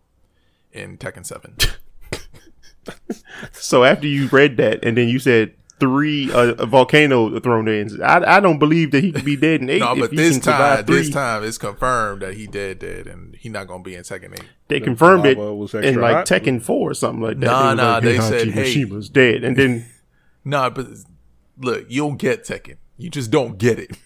in 0.73 0.97
Tekken 0.97 1.27
7. 1.27 1.57
So 3.53 3.85
after 3.85 4.07
you 4.07 4.29
read 4.29 4.57
that, 4.59 4.85
and 4.85 4.97
then 4.97 5.09
you 5.09 5.19
said 5.19 5.55
three 5.81 6.33
uh, 6.33 6.55
a 6.55 6.67
volcano 6.67 7.39
thrown 7.41 7.69
in, 7.69 8.03
I, 8.03 8.37
I 8.37 8.41
don't 8.41 8.59
believe 8.59 8.91
that 8.93 9.03
he 9.03 9.13
could 9.13 9.25
be 9.25 9.37
dead 9.37 9.61
in 9.61 9.71
eight. 9.71 9.81
no, 9.81 9.95
but 9.97 10.11
he 10.11 10.17
this 10.17 10.39
time, 10.39 10.85
this 10.87 11.11
time 11.11 11.45
it's 11.45 11.59
confirmed 11.59 12.23
that 12.23 12.35
he 12.35 12.47
dead, 12.47 12.79
dead, 12.79 13.07
and 13.07 13.35
he 13.37 13.49
not 13.49 13.67
gonna 13.67 13.83
be 13.83 13.95
in 13.95 14.03
Tekken 14.03 14.33
8. 14.35 14.43
they 14.69 14.81
confirmed 14.81 15.27
it 15.27 15.37
lava 15.37 15.55
was 15.55 15.75
in 15.75 16.01
like 16.01 16.15
hot. 16.15 16.27
Tekken 16.27 16.63
four 16.63 16.91
or 16.91 16.95
something 16.95 17.23
like 17.23 17.41
that. 17.41 17.47
Nah, 17.47 17.71
was 17.71 17.77
nah, 17.77 17.95
like, 17.95 18.03
they 18.03 18.17
"Heihachi 18.17 18.29
said, 18.29 18.49
hey." 18.49 18.75
Mishima's 18.75 19.09
dead, 19.09 19.45
and 19.45 19.57
then 19.57 19.87
Nah, 20.45 20.71
but 20.71 20.87
look, 21.59 21.87
you 21.89 22.03
don't 22.03 22.19
get 22.19 22.45
Tekken. 22.45 22.77
You 22.99 23.11
just 23.11 23.31
don't 23.31 23.59
get 23.59 23.79
it. 23.79 23.97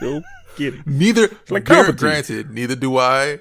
Don't 0.00 0.24
get 0.56 0.74
it. 0.74 0.86
Neither, 0.86 1.28
like 1.48 1.64
granted, 1.64 2.50
neither 2.50 2.76
do 2.76 2.96
I. 2.98 3.38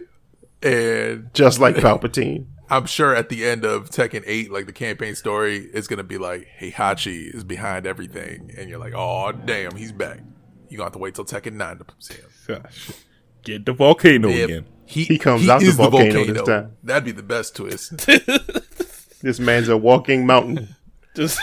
And 0.62 1.34
just 1.34 1.60
like 1.60 1.76
Palpatine. 1.76 2.48
I'm 2.70 2.86
sure 2.86 3.16
at 3.16 3.30
the 3.30 3.46
end 3.46 3.66
of 3.66 3.90
Tekken 3.90 4.24
8, 4.26 4.52
like 4.52 4.66
the 4.66 4.74
campaign 4.74 5.16
story, 5.16 5.58
is 5.74 5.88
gonna 5.88 6.04
be 6.04 6.18
like 6.18 6.48
Heihachi 6.60 7.34
is 7.34 7.44
behind 7.44 7.86
everything, 7.88 8.52
and 8.58 8.70
you're 8.70 8.80
like, 8.80 8.94
oh 8.96 9.32
damn, 9.32 9.76
he's 9.76 9.92
back. 9.92 10.20
You're 10.70 10.78
gonna 10.78 10.86
have 10.88 10.94
to 10.94 11.00
wait 11.00 11.16
till 11.16 11.26
Tekken 11.26 11.54
9 11.54 11.78
to 11.80 11.86
see 12.00 12.16
him. 12.48 12.64
Get 13.44 13.66
the 13.66 13.74
volcano 13.74 14.28
Yeah, 14.30 14.44
again. 14.46 14.66
He, 14.86 15.04
He 15.06 15.18
comes 15.18 15.48
out 15.50 15.62
the 15.62 15.68
is 15.68 15.76
volcano 15.76 16.26
this 16.26 16.42
time. 16.44 16.74
That'd 16.84 17.06
be 17.06 17.12
the 17.12 17.24
best 17.24 17.56
twist. 17.56 17.94
This 19.22 19.38
man's 19.38 19.68
a 19.68 19.76
walking 19.76 20.26
mountain. 20.26 20.76
Just 21.16 21.40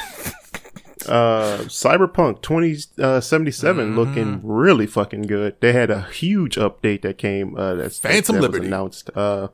uh 1.08 1.58
cyberpunk 1.68 2.40
2077 2.42 3.86
Mm-hmm. 3.90 3.98
looking 3.98 4.40
really 4.42 4.86
fucking 4.86 5.22
good 5.22 5.56
they 5.60 5.72
had 5.72 5.90
a 5.90 6.02
huge 6.04 6.56
update 6.56 7.02
that 7.02 7.18
came 7.18 7.54
uh 7.56 7.74
that's 7.74 7.98
Phantom 7.98 8.36
that, 8.36 8.40
that 8.42 8.48
was 8.48 8.54
Liberty. 8.54 8.66
announced 8.66 9.10
uh 9.14 9.48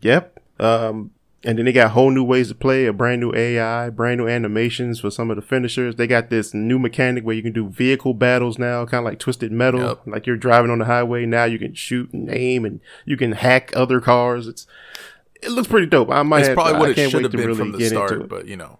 yep 0.00 0.38
um 0.60 1.10
and 1.44 1.58
then 1.58 1.66
they 1.66 1.72
got 1.72 1.90
whole 1.92 2.10
new 2.10 2.24
ways 2.24 2.48
to 2.48 2.54
play 2.54 2.86
a 2.86 2.92
brand 2.92 3.20
new 3.20 3.32
ai 3.34 3.90
brand 3.90 4.18
new 4.18 4.26
animations 4.26 5.00
for 5.00 5.10
some 5.10 5.30
of 5.30 5.36
the 5.36 5.42
finishers 5.42 5.96
they 5.96 6.06
got 6.06 6.30
this 6.30 6.54
new 6.54 6.78
mechanic 6.78 7.24
where 7.24 7.34
you 7.36 7.42
can 7.42 7.52
do 7.52 7.68
vehicle 7.68 8.14
battles 8.14 8.58
now 8.58 8.84
kind 8.86 9.00
of 9.00 9.04
like 9.04 9.18
twisted 9.18 9.52
metal 9.52 9.80
Yep. 9.80 10.00
like 10.06 10.26
you're 10.26 10.36
driving 10.36 10.70
on 10.70 10.78
the 10.78 10.86
highway 10.86 11.26
now 11.26 11.44
you 11.44 11.58
can 11.58 11.74
shoot 11.74 12.12
and 12.12 12.30
aim 12.30 12.64
and 12.64 12.80
you 13.04 13.16
can 13.16 13.32
hack 13.32 13.70
other 13.76 14.00
cars 14.00 14.46
it's 14.48 14.66
it 15.42 15.50
looks 15.50 15.68
pretty 15.68 15.86
dope 15.86 16.10
i 16.10 16.22
might 16.22 16.40
It's 16.40 16.48
have, 16.48 16.54
probably 16.56 16.74
I 16.74 16.78
what 16.78 16.90
it 16.90 16.94
can't 16.96 17.10
should 17.10 17.18
wait 17.18 17.22
have 17.24 17.32
to 17.32 17.36
been 17.38 17.46
really 17.48 17.58
from 17.58 17.72
the 17.72 17.78
get 17.78 17.92
into 17.92 18.06
start, 18.08 18.28
but 18.28 18.46
you 18.48 18.56
know, 18.56 18.78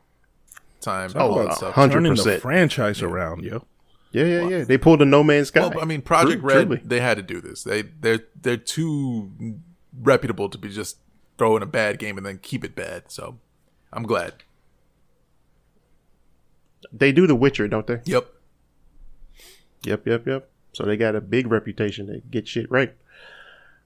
time. 0.80 1.12
Oh, 1.14 1.30
all 1.32 1.44
that 1.44 1.54
stuff. 1.54 1.74
100%. 1.74 1.92
turning 1.92 2.14
the 2.14 2.38
franchise 2.40 3.02
around, 3.02 3.42
yo. 3.44 3.64
yeah 4.12 4.24
yeah 4.24 4.48
yeah 4.48 4.64
they 4.64 4.78
pulled 4.78 5.02
a 5.02 5.04
no 5.04 5.22
man's 5.22 5.48
sky 5.48 5.60
Well, 5.68 5.80
I 5.80 5.84
mean, 5.84 6.00
Project 6.00 6.40
True- 6.40 6.48
Red, 6.48 6.66
truly. 6.68 6.82
they 6.84 7.00
had 7.00 7.16
to 7.18 7.22
do 7.22 7.40
this. 7.42 7.62
They 7.64 7.82
they're 7.82 8.20
they're 8.40 8.56
too 8.56 9.30
reputable 10.00 10.48
to 10.48 10.56
be 10.58 10.68
just 10.70 10.96
throwing 11.38 11.62
a 11.62 11.66
bad 11.66 11.98
game 11.98 12.16
and 12.16 12.26
then 12.26 12.38
keep 12.42 12.64
it 12.64 12.74
bad. 12.74 13.04
So 13.08 13.38
I'm 13.92 14.04
glad. 14.04 14.34
They 16.92 17.12
do 17.12 17.26
The 17.26 17.34
Witcher, 17.34 17.68
don't 17.68 17.86
they? 17.86 18.00
Yep. 18.04 18.26
Yep, 19.84 20.06
yep, 20.06 20.26
yep. 20.26 20.48
So 20.72 20.84
they 20.84 20.96
got 20.96 21.16
a 21.16 21.20
big 21.20 21.46
reputation 21.50 22.06
to 22.06 22.20
get 22.30 22.46
shit 22.48 22.70
right. 22.70 22.94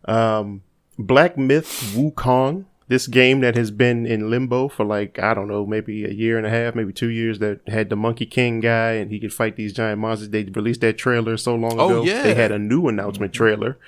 Um, 0.06 0.62
Black 0.98 1.36
Myth 1.38 1.92
Wukong, 1.94 2.64
this 2.88 3.06
game 3.06 3.40
that 3.40 3.54
has 3.54 3.70
been 3.70 4.06
in 4.06 4.28
limbo 4.30 4.68
for 4.68 4.84
like, 4.84 5.18
I 5.18 5.34
don't 5.34 5.46
know, 5.48 5.64
maybe 5.66 6.04
a 6.04 6.10
year 6.10 6.36
and 6.36 6.46
a 6.46 6.50
half, 6.50 6.74
maybe 6.74 6.92
two 6.92 7.08
years, 7.08 7.38
that 7.38 7.60
had 7.68 7.90
the 7.90 7.96
Monkey 7.96 8.26
King 8.26 8.60
guy 8.60 8.92
and 8.92 9.10
he 9.10 9.20
could 9.20 9.32
fight 9.32 9.56
these 9.56 9.72
giant 9.72 10.00
monsters. 10.00 10.30
They 10.30 10.44
released 10.44 10.80
that 10.80 10.98
trailer 10.98 11.36
so 11.36 11.54
long 11.54 11.78
Oh, 11.78 11.88
ago. 11.88 12.02
yeah. 12.04 12.22
They 12.22 12.34
had 12.34 12.50
a 12.52 12.58
new 12.58 12.88
announcement 12.88 13.32
trailer 13.32 13.78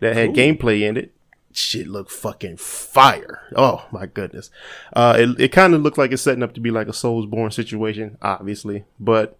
that 0.00 0.14
had 0.14 0.30
gameplay 0.30 0.82
in 0.82 0.96
it. 0.96 1.12
Shit 1.54 1.86
looked 1.86 2.10
fucking 2.10 2.56
fire. 2.56 3.42
Oh 3.54 3.86
my 3.90 4.06
goodness. 4.06 4.50
Uh, 4.92 5.16
it, 5.18 5.40
it 5.40 5.52
kind 5.52 5.74
of 5.74 5.82
looked 5.82 5.98
like 5.98 6.12
it's 6.12 6.22
setting 6.22 6.42
up 6.42 6.54
to 6.54 6.60
be 6.60 6.70
like 6.70 6.88
a 6.88 6.92
Soulsborne 6.92 7.52
situation, 7.52 8.16
obviously, 8.22 8.84
but 8.98 9.38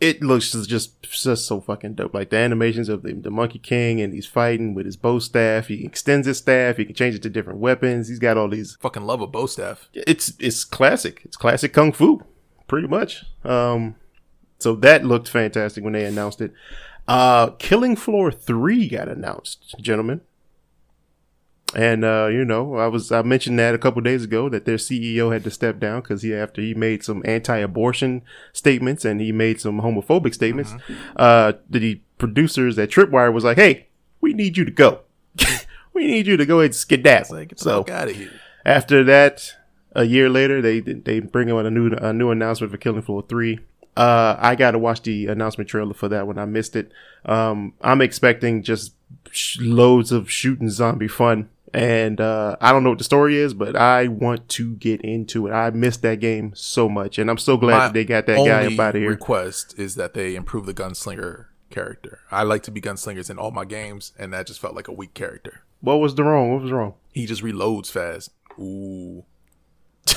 it 0.00 0.22
looks 0.22 0.52
just, 0.52 1.02
just 1.02 1.46
so 1.46 1.60
fucking 1.60 1.94
dope. 1.94 2.14
Like 2.14 2.30
the 2.30 2.36
animations 2.36 2.88
of 2.88 3.02
the, 3.02 3.14
the 3.14 3.30
Monkey 3.30 3.58
King 3.58 4.00
and 4.00 4.12
he's 4.12 4.26
fighting 4.26 4.74
with 4.74 4.86
his 4.86 4.96
bow 4.96 5.18
staff. 5.18 5.68
He 5.68 5.84
extends 5.84 6.26
his 6.26 6.38
staff. 6.38 6.76
He 6.76 6.84
can 6.84 6.94
change 6.94 7.14
it 7.14 7.22
to 7.22 7.30
different 7.30 7.58
weapons. 7.58 8.08
He's 8.08 8.18
got 8.18 8.36
all 8.36 8.48
these. 8.48 8.76
Fucking 8.76 9.02
love 9.02 9.20
a 9.20 9.26
bow 9.26 9.46
staff. 9.46 9.88
It's 9.92 10.34
it's 10.38 10.64
classic. 10.64 11.22
It's 11.24 11.36
classic 11.36 11.72
kung 11.72 11.92
fu, 11.92 12.22
pretty 12.68 12.86
much. 12.86 13.24
Um, 13.44 13.96
so 14.58 14.74
that 14.76 15.04
looked 15.04 15.28
fantastic 15.28 15.82
when 15.82 15.94
they 15.94 16.04
announced 16.04 16.40
it. 16.40 16.52
Uh, 17.08 17.50
Killing 17.58 17.96
Floor 17.96 18.30
Three 18.30 18.88
got 18.88 19.08
announced, 19.08 19.74
gentlemen. 19.80 20.20
And 21.74 22.04
uh, 22.04 22.28
you 22.32 22.44
know, 22.44 22.76
I 22.76 22.86
was 22.86 23.12
I 23.12 23.22
mentioned 23.22 23.58
that 23.58 23.74
a 23.74 23.78
couple 23.78 24.00
days 24.00 24.24
ago 24.24 24.48
that 24.48 24.64
their 24.64 24.76
CEO 24.76 25.32
had 25.32 25.44
to 25.44 25.50
step 25.50 25.78
down 25.78 26.00
because 26.00 26.22
he 26.22 26.34
after 26.34 26.62
he 26.62 26.72
made 26.72 27.04
some 27.04 27.22
anti-abortion 27.26 28.22
statements 28.54 29.04
and 29.04 29.20
he 29.20 29.32
made 29.32 29.60
some 29.60 29.82
homophobic 29.82 30.32
statements. 30.34 30.74
Uh, 31.16 31.52
the 31.68 32.00
producers 32.16 32.78
at 32.78 32.88
Tripwire 32.90 33.32
was 33.32 33.44
like, 33.44 33.58
"Hey, 33.58 33.88
we 34.20 34.32
need 34.32 34.56
you 34.56 34.64
to 34.64 34.70
go. 34.70 35.00
we 35.92 36.06
need 36.06 36.26
you 36.26 36.38
to 36.38 36.46
go 36.46 36.60
ahead 36.60 36.70
and 36.70 36.74
skedaddle." 36.74 37.36
Like, 37.36 37.48
get 37.48 37.60
so 37.60 37.84
out 37.90 38.08
of 38.08 38.16
here. 38.16 38.32
after 38.64 39.04
that, 39.04 39.52
a 39.92 40.04
year 40.04 40.30
later, 40.30 40.62
they 40.62 40.80
they 40.80 41.20
bring 41.20 41.50
out 41.50 41.66
a 41.66 41.70
new 41.70 41.92
a 41.92 42.14
new 42.14 42.30
announcement 42.30 42.72
for 42.72 42.78
Killing 42.78 43.02
Floor 43.02 43.24
Three. 43.28 43.60
Uh, 43.94 44.36
I 44.38 44.54
got 44.54 44.70
to 44.70 44.78
watch 44.78 45.02
the 45.02 45.26
announcement 45.26 45.68
trailer 45.68 45.92
for 45.92 46.08
that 46.08 46.26
when 46.26 46.38
I 46.38 46.44
missed 46.44 46.76
it. 46.76 46.92
Um, 47.24 47.74
I'm 47.80 48.00
expecting 48.00 48.62
just 48.62 48.94
sh- 49.32 49.58
loads 49.60 50.12
of 50.12 50.30
shooting 50.30 50.70
zombie 50.70 51.08
fun, 51.08 51.48
and 51.74 52.20
uh, 52.20 52.56
I 52.60 52.72
don't 52.72 52.82
know 52.84 52.90
what 52.90 52.98
the 52.98 53.04
story 53.04 53.36
is, 53.36 53.54
but 53.54 53.76
I 53.76 54.08
want 54.08 54.48
to 54.50 54.74
get 54.76 55.00
into 55.02 55.46
it. 55.46 55.52
I 55.52 55.70
missed 55.70 56.02
that 56.02 56.20
game 56.20 56.52
so 56.54 56.88
much, 56.88 57.18
and 57.18 57.30
I'm 57.30 57.38
so 57.38 57.56
glad 57.56 57.78
My 57.78 57.84
that 57.86 57.92
they 57.94 58.04
got 58.04 58.26
that 58.26 58.36
guy 58.36 58.62
only 58.64 58.74
up 58.74 58.80
out 58.80 58.94
of 58.96 59.00
here. 59.02 59.10
request 59.10 59.74
is 59.78 59.94
that 59.96 60.14
they 60.14 60.34
improve 60.34 60.66
the 60.66 60.74
gunslinger 60.74 61.46
character. 61.70 62.20
I 62.30 62.42
like 62.44 62.62
to 62.64 62.70
be 62.70 62.80
gunslingers 62.80 63.28
in 63.30 63.38
all 63.38 63.50
my 63.50 63.64
games, 63.64 64.12
and 64.18 64.32
that 64.32 64.46
just 64.46 64.60
felt 64.60 64.74
like 64.74 64.88
a 64.88 64.92
weak 64.92 65.14
character. 65.14 65.62
what 65.80 65.96
was 65.96 66.14
the 66.14 66.24
wrong? 66.24 66.52
What 66.52 66.62
was 66.62 66.72
wrong? 66.72 66.94
He 67.12 67.26
just 67.26 67.42
reloads 67.42 67.90
fast. 67.90 68.30
Ooh. 68.58 69.24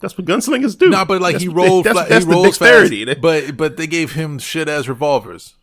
That's 0.00 0.18
what 0.18 0.26
gunslingers 0.26 0.76
do. 0.78 0.90
Nah, 0.90 1.04
but 1.06 1.20
like 1.22 1.32
That's 1.34 1.42
he 1.44 1.48
what 1.48 1.66
rolled, 1.66 1.84
that's, 1.86 1.98
fla- 1.98 2.08
that's 2.08 2.24
he 2.26 2.30
the 2.30 2.34
rolls 2.36 2.58
dexterity. 2.58 3.04
fast, 3.06 3.20
but 3.22 3.56
but 3.56 3.76
they 3.78 3.86
gave 3.86 4.12
him 4.12 4.38
shit 4.38 4.68
as 4.68 4.88
revolvers. 4.88 5.54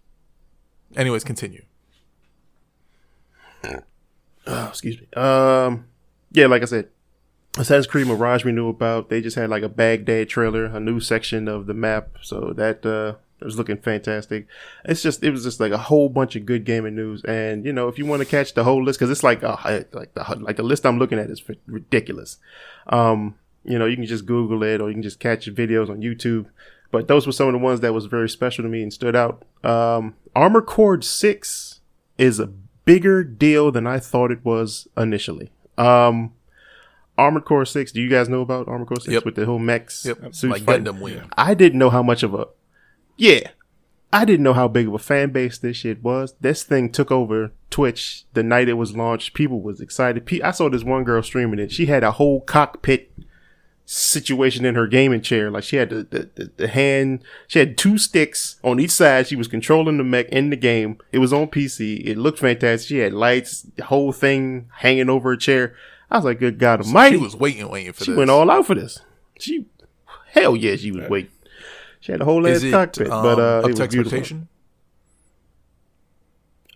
Anyways, 0.95 1.23
continue. 1.23 1.63
Oh, 4.51 4.67
excuse 4.67 4.99
me. 4.99 5.07
Um, 5.13 5.85
yeah, 6.31 6.47
like 6.47 6.61
I 6.61 6.65
said, 6.65 6.89
Assassin's 7.57 7.87
Creed 7.87 8.07
Mirage 8.07 8.43
we 8.43 8.51
knew 8.51 8.69
about. 8.69 9.09
They 9.09 9.21
just 9.21 9.35
had 9.35 9.49
like 9.49 9.63
a 9.63 9.69
Baghdad 9.69 10.29
trailer, 10.29 10.65
a 10.65 10.79
new 10.79 10.99
section 10.99 11.47
of 11.47 11.67
the 11.67 11.73
map, 11.73 12.17
so 12.21 12.53
that 12.55 12.85
uh 12.85 13.15
was 13.43 13.57
looking 13.57 13.77
fantastic. 13.77 14.47
It's 14.85 15.01
just 15.01 15.23
it 15.23 15.31
was 15.31 15.43
just 15.43 15.59
like 15.59 15.71
a 15.71 15.77
whole 15.77 16.09
bunch 16.09 16.35
of 16.35 16.45
good 16.45 16.65
gaming 16.65 16.95
news, 16.95 17.23
and 17.23 17.65
you 17.65 17.73
know 17.73 17.87
if 17.87 17.97
you 17.97 18.05
want 18.05 18.21
to 18.21 18.27
catch 18.27 18.53
the 18.53 18.63
whole 18.63 18.83
list, 18.83 18.99
because 18.99 19.09
it's 19.09 19.23
like 19.23 19.41
a, 19.43 19.85
like 19.93 20.13
the 20.13 20.37
like 20.39 20.57
the 20.57 20.63
list 20.63 20.85
I'm 20.85 20.99
looking 20.99 21.19
at 21.19 21.29
is 21.29 21.43
ridiculous. 21.65 22.37
Um, 22.87 23.35
you 23.63 23.79
know 23.79 23.85
you 23.85 23.95
can 23.95 24.05
just 24.05 24.25
Google 24.25 24.63
it 24.63 24.81
or 24.81 24.89
you 24.89 24.95
can 24.95 25.03
just 25.03 25.19
catch 25.19 25.47
videos 25.47 25.89
on 25.89 26.01
YouTube. 26.01 26.47
But 26.91 27.07
those 27.07 27.25
were 27.25 27.31
some 27.31 27.47
of 27.47 27.53
the 27.53 27.59
ones 27.59 27.79
that 27.79 27.93
was 27.93 28.05
very 28.05 28.27
special 28.27 28.63
to 28.63 28.69
me 28.69 28.83
and 28.83 28.91
stood 28.91 29.15
out. 29.15 29.45
Um, 29.63 30.15
Armored 30.35 30.65
Core 30.65 31.01
Six 31.01 31.79
is 32.17 32.39
a 32.39 32.51
bigger 32.85 33.23
deal 33.23 33.71
than 33.71 33.87
I 33.87 33.99
thought 33.99 34.31
it 34.31 34.43
was 34.43 34.87
initially. 34.97 35.51
Um, 35.77 36.33
Armored 37.17 37.45
Core 37.45 37.65
Six. 37.65 37.91
Do 37.91 38.01
you 38.01 38.09
guys 38.09 38.29
know 38.29 38.41
about 38.41 38.67
Armored 38.67 38.87
Core 38.87 38.99
Six 38.99 39.13
Yep. 39.13 39.25
with 39.25 39.35
the 39.35 39.45
whole 39.45 39.59
mechs 39.59 40.05
Yep, 40.05 40.33
suits 40.33 40.43
like 40.43 40.63
fighting? 40.63 40.85
Gundam 40.85 40.99
Wing. 41.01 41.21
I 41.37 41.53
didn't 41.53 41.79
know 41.79 41.89
how 41.89 42.03
much 42.03 42.23
of 42.23 42.33
a 42.33 42.47
yeah. 43.17 43.49
I 44.13 44.25
didn't 44.25 44.43
know 44.43 44.53
how 44.53 44.67
big 44.67 44.87
of 44.87 44.93
a 44.93 44.99
fan 44.99 45.31
base 45.31 45.57
this 45.57 45.77
shit 45.77 46.03
was. 46.03 46.33
This 46.41 46.63
thing 46.63 46.91
took 46.91 47.11
over 47.11 47.53
Twitch 47.69 48.25
the 48.33 48.43
night 48.43 48.67
it 48.67 48.73
was 48.73 48.93
launched. 48.95 49.33
People 49.33 49.61
was 49.61 49.79
excited. 49.79 50.27
I 50.43 50.51
saw 50.51 50.67
this 50.69 50.83
one 50.83 51.05
girl 51.05 51.23
streaming 51.23 51.59
it. 51.59 51.71
She 51.71 51.85
had 51.85 52.03
a 52.03 52.11
whole 52.11 52.41
cockpit 52.41 53.09
situation 53.91 54.63
in 54.63 54.75
her 54.75 54.87
gaming 54.87 55.21
chair. 55.21 55.51
Like 55.51 55.63
she 55.63 55.75
had 55.75 55.89
the, 55.89 56.03
the, 56.03 56.29
the, 56.35 56.51
the 56.55 56.67
hand, 56.69 57.23
she 57.47 57.59
had 57.59 57.77
two 57.77 57.97
sticks 57.97 58.55
on 58.63 58.79
each 58.79 58.91
side. 58.91 59.27
She 59.27 59.35
was 59.35 59.47
controlling 59.47 59.97
the 59.97 60.03
mech 60.03 60.29
in 60.29 60.49
the 60.49 60.55
game. 60.55 60.97
It 61.11 61.19
was 61.19 61.33
on 61.33 61.47
PC. 61.47 62.05
It 62.05 62.17
looked 62.17 62.39
fantastic. 62.39 62.87
She 62.87 62.97
had 62.99 63.13
lights, 63.13 63.63
the 63.75 63.83
whole 63.83 64.13
thing 64.13 64.69
hanging 64.77 65.09
over 65.09 65.31
her 65.31 65.37
chair. 65.37 65.75
I 66.09 66.17
was 66.17 66.25
like, 66.25 66.39
good 66.39 66.57
God 66.57 66.81
almighty. 66.81 67.17
She 67.17 67.23
was 67.23 67.35
waiting, 67.35 67.69
waiting 67.69 67.93
for 67.93 68.05
She 68.05 68.11
this. 68.11 68.15
She 68.15 68.17
went 68.17 68.29
all 68.29 68.49
out 68.49 68.65
for 68.65 68.75
this. 68.75 68.99
She, 69.39 69.65
hell 70.27 70.55
yeah, 70.55 70.75
she 70.77 70.91
was 70.91 71.09
waiting. 71.09 71.31
She 71.99 72.13
had 72.13 72.21
a 72.21 72.25
whole 72.25 72.47
ass 72.47 72.63
it 72.63 72.71
cockpit, 72.71 73.09
um, 73.09 73.23
but 73.23 73.39
uh, 73.39 73.67
it 73.67 73.77
was 73.77 73.87
beautiful. 73.87 74.47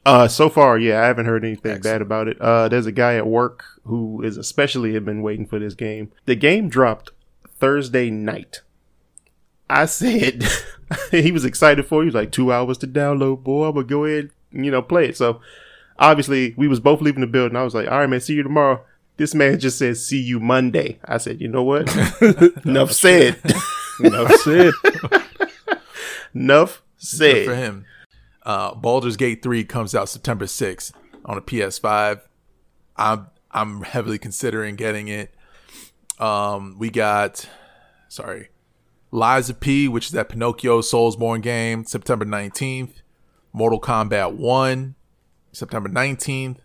Uh, 0.06 0.28
so 0.28 0.50
far, 0.50 0.78
yeah, 0.78 1.02
I 1.02 1.08
haven't 1.08 1.26
heard 1.26 1.44
anything 1.44 1.82
bad 1.82 2.02
about 2.02 2.28
it. 2.28 2.40
Uh, 2.40 2.68
there's 2.68 2.86
a 2.86 2.92
guy 2.92 3.16
at 3.16 3.26
work 3.26 3.64
who 3.86 4.22
is 4.22 4.38
especially 4.38 4.94
have 4.94 5.04
been 5.04 5.24
waiting 5.24 5.48
for 5.48 5.58
this 5.58 5.74
game. 5.74 6.12
The 6.26 6.36
game 6.36 6.70
dropped 6.70 7.10
Thursday 7.48 8.12
night. 8.12 8.62
I 9.68 9.86
said 9.86 10.44
he 11.12 11.32
was 11.32 11.44
excited 11.44 11.88
for. 11.88 12.02
it. 12.02 12.04
He 12.04 12.08
was 12.08 12.16
like 12.16 12.32
two 12.32 12.54
hours 12.54 12.78
to 12.80 12.88
download. 12.88 13.44
Boy, 13.44 13.68
I'm 13.68 13.74
gonna 13.74 13.88
go 13.88 14.06
ahead, 14.06 14.30
and, 14.52 14.64
you 14.64 14.70
know, 14.70 14.84
play 14.84 15.10
it. 15.10 15.18
So 15.18 15.42
obviously, 15.98 16.54
we 16.56 16.68
was 16.68 16.80
both 16.80 17.02
leaving 17.02 17.22
the 17.22 17.28
building. 17.28 17.58
I 17.58 17.64
was 17.64 17.74
like, 17.74 17.90
all 17.90 17.98
right, 18.00 18.10
man, 18.10 18.22
see 18.22 18.36
you 18.36 18.44
tomorrow. 18.44 18.84
This 19.18 19.34
man 19.34 19.60
just 19.60 19.80
said, 19.80 19.98
see 19.98 20.22
you 20.22 20.40
Monday. 20.40 21.00
I 21.06 21.18
said, 21.18 21.42
you 21.42 21.48
know 21.48 21.64
what? 21.64 21.90
Enough 22.66 22.92
said. 22.92 23.40
Enough 24.02 24.32
said. 24.36 24.74
Enough 26.36 26.82
said. 26.98 27.34
Good 27.34 27.46
for 27.46 27.56
him. 27.56 27.86
Uh, 28.46 28.76
Baldur's 28.76 29.18
Gate 29.18 29.42
3 29.42 29.64
comes 29.66 29.96
out 29.96 30.08
September 30.08 30.46
6th 30.46 30.94
on 31.26 31.38
a 31.38 31.42
PS5. 31.42 32.22
I'm 32.96 33.28
I'm 33.52 33.82
heavily 33.82 34.18
considering 34.18 34.76
getting 34.76 35.08
it. 35.08 35.34
Um, 36.20 36.78
we 36.78 36.90
got 36.90 37.50
sorry, 38.08 38.50
of 39.12 39.60
P, 39.60 39.88
which 39.88 40.08
is 40.08 40.12
that 40.12 40.30
Pinocchio 40.30 40.82
Soulsborne 40.82 41.42
game, 41.42 41.86
September 41.86 42.26
19th. 42.26 43.02
Mortal 43.56 43.80
Kombat 43.80 44.36
1, 44.36 44.96
September 45.54 45.88
19th. 45.88 46.58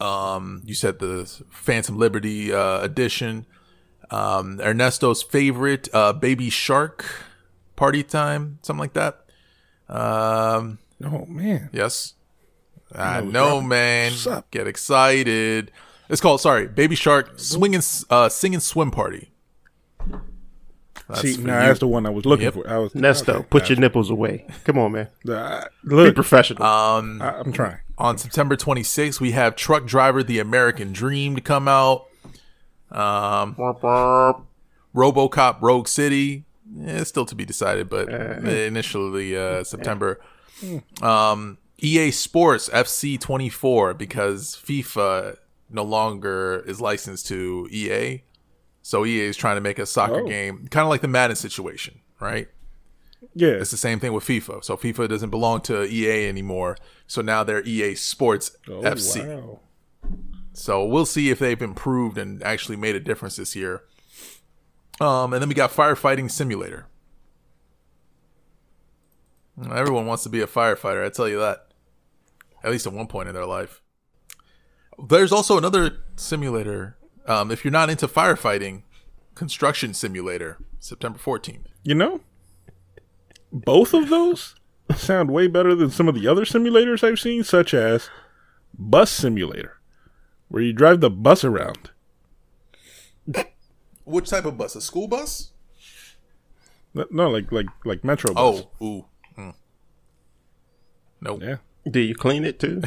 Um, 0.00 0.60
you 0.64 0.74
said 0.74 0.98
the 0.98 1.30
Phantom 1.50 1.96
Liberty 1.96 2.52
uh, 2.52 2.80
edition. 2.80 3.46
Um, 4.10 4.60
Ernesto's 4.60 5.22
favorite, 5.22 5.88
uh, 5.92 6.14
Baby 6.14 6.50
Shark 6.50 7.04
Party 7.76 8.02
Time, 8.02 8.58
something 8.62 8.80
like 8.80 8.94
that. 8.94 9.21
Um, 9.88 10.78
Oh 11.04 11.26
man. 11.26 11.70
yes. 11.72 12.14
I 12.94 13.20
was 13.22 13.32
know, 13.32 13.60
man. 13.60 14.12
What's 14.12 14.26
up? 14.26 14.50
Get 14.50 14.66
excited. 14.66 15.70
It's 16.08 16.20
called, 16.20 16.40
sorry, 16.42 16.68
Baby 16.68 16.94
Shark 16.94 17.38
Swing 17.40 17.74
and, 17.74 18.04
uh, 18.10 18.28
Sing 18.28 18.52
and 18.54 18.62
Swim 18.62 18.90
Party. 18.90 19.30
That's 21.08 21.22
See, 21.22 21.34
for 21.34 21.40
now 21.46 21.60
you. 21.62 21.66
that's 21.68 21.80
the 21.80 21.88
one 21.88 22.06
I 22.06 22.10
was 22.10 22.24
looking 22.26 22.44
Yep. 22.44 22.54
for. 22.54 22.68
I 22.68 22.78
was 22.78 22.92
Nesto, 22.92 23.28
okay, 23.36 23.46
put 23.50 23.68
your 23.68 23.78
nipples 23.78 24.10
away. 24.10 24.46
Come 24.64 24.78
on, 24.78 24.92
man. 24.92 25.08
Uh, 25.28 25.64
Be 25.86 26.12
professional. 26.12 26.62
Um, 26.62 27.20
I, 27.22 27.38
I'm 27.40 27.52
trying. 27.52 27.78
on 27.98 28.18
September 28.18 28.56
26th, 28.56 29.20
we 29.20 29.32
have 29.32 29.56
Truck 29.56 29.84
Driver: 29.86 30.22
The 30.22 30.38
American 30.38 30.92
Dream 30.92 31.34
to 31.34 31.40
come 31.40 31.66
out. 31.68 32.06
Um, 32.90 33.54
RoboCop: 34.94 35.56
Rogue 35.60 35.88
City. 35.88 36.44
Eh, 36.80 37.00
it's 37.00 37.08
still 37.10 37.26
to 37.26 37.34
be 37.34 37.44
decided, 37.44 37.88
but 37.88 38.08
initially 38.08 39.36
uh, 39.36 39.64
September. 39.64 40.20
Um, 41.00 41.58
EA 41.78 42.10
Sports 42.12 42.68
FC 42.68 43.18
24 43.20 43.94
because 43.94 44.56
FIFA 44.64 45.36
no 45.68 45.82
longer 45.82 46.62
is 46.66 46.80
licensed 46.80 47.26
to 47.28 47.66
EA, 47.70 48.22
so 48.82 49.04
EA 49.04 49.22
is 49.26 49.36
trying 49.36 49.56
to 49.56 49.60
make 49.60 49.78
a 49.78 49.86
soccer 49.86 50.20
Oh. 50.20 50.26
game, 50.28 50.68
kind 50.68 50.84
of 50.84 50.90
like 50.90 51.00
the 51.00 51.08
Madden 51.08 51.34
situation, 51.36 52.00
right? 52.20 52.48
Yeah. 53.34 53.50
It's 53.52 53.70
the 53.70 53.76
same 53.76 53.98
thing 54.00 54.12
with 54.12 54.24
FIFA. 54.24 54.62
So 54.62 54.76
FIFA 54.76 55.08
doesn't 55.08 55.30
belong 55.30 55.60
to 55.62 55.84
EA 55.84 56.28
anymore. 56.28 56.76
So 57.06 57.22
now 57.22 57.42
they're 57.44 57.62
EA 57.64 57.94
Sports 57.94 58.56
Oh, 58.68 58.82
FC. 58.82 59.26
wow. 59.26 59.60
So 60.52 60.84
we'll 60.84 61.06
see 61.06 61.30
if 61.30 61.38
they've 61.38 61.62
improved 61.62 62.18
and 62.18 62.42
actually 62.42 62.76
made 62.76 62.94
a 62.94 63.00
difference 63.00 63.36
this 63.36 63.56
year. 63.56 63.84
Um, 65.00 65.32
and 65.32 65.42
then 65.42 65.48
we 65.48 65.54
got 65.54 65.70
Firefighting 65.70 66.30
Simulator. 66.30 66.86
Everyone 69.70 70.06
wants 70.06 70.22
to 70.22 70.28
be 70.28 70.40
a 70.40 70.46
firefighter, 70.46 71.04
I 71.04 71.10
tell 71.10 71.28
you 71.28 71.38
that. 71.38 71.68
At 72.64 72.70
least 72.70 72.86
at 72.86 72.92
one 72.92 73.06
point 73.06 73.28
in 73.28 73.34
their 73.34 73.46
life. 73.46 73.82
There's 75.08 75.32
also 75.32 75.58
another 75.58 75.98
simulator. 76.16 76.96
Um, 77.26 77.50
if 77.50 77.64
you're 77.64 77.72
not 77.72 77.90
into 77.90 78.06
firefighting, 78.08 78.82
Construction 79.34 79.94
Simulator, 79.94 80.58
September 80.78 81.18
14th. 81.18 81.66
You 81.82 81.94
know, 81.94 82.20
both 83.52 83.94
of 83.94 84.08
those 84.08 84.54
sound 84.94 85.30
way 85.30 85.46
better 85.46 85.74
than 85.74 85.90
some 85.90 86.08
of 86.08 86.14
the 86.14 86.26
other 86.28 86.44
simulators 86.44 87.06
I've 87.06 87.18
seen, 87.18 87.42
such 87.42 87.74
as 87.74 88.10
Bus 88.74 89.10
Simulator, 89.10 89.80
where 90.48 90.62
you 90.62 90.72
drive 90.72 91.00
the 91.00 91.10
bus 91.10 91.44
around. 91.44 91.90
Which 94.04 94.28
type 94.30 94.44
of 94.44 94.58
bus? 94.58 94.76
A 94.76 94.80
school 94.80 95.08
bus? 95.08 95.50
No, 96.94 97.06
No, 97.10 97.30
like 97.30 97.50
like 97.52 97.66
like 97.84 98.04
Metro 98.04 98.34
Bus. 98.34 98.64
Oh, 98.80 98.84
ooh. 98.84 99.04
Mm. 99.38 99.54
Nope. 101.20 101.42
yeah, 101.42 101.56
Do 101.90 102.00
you 102.00 102.14
clean 102.14 102.44
it 102.44 102.58
too? 102.58 102.82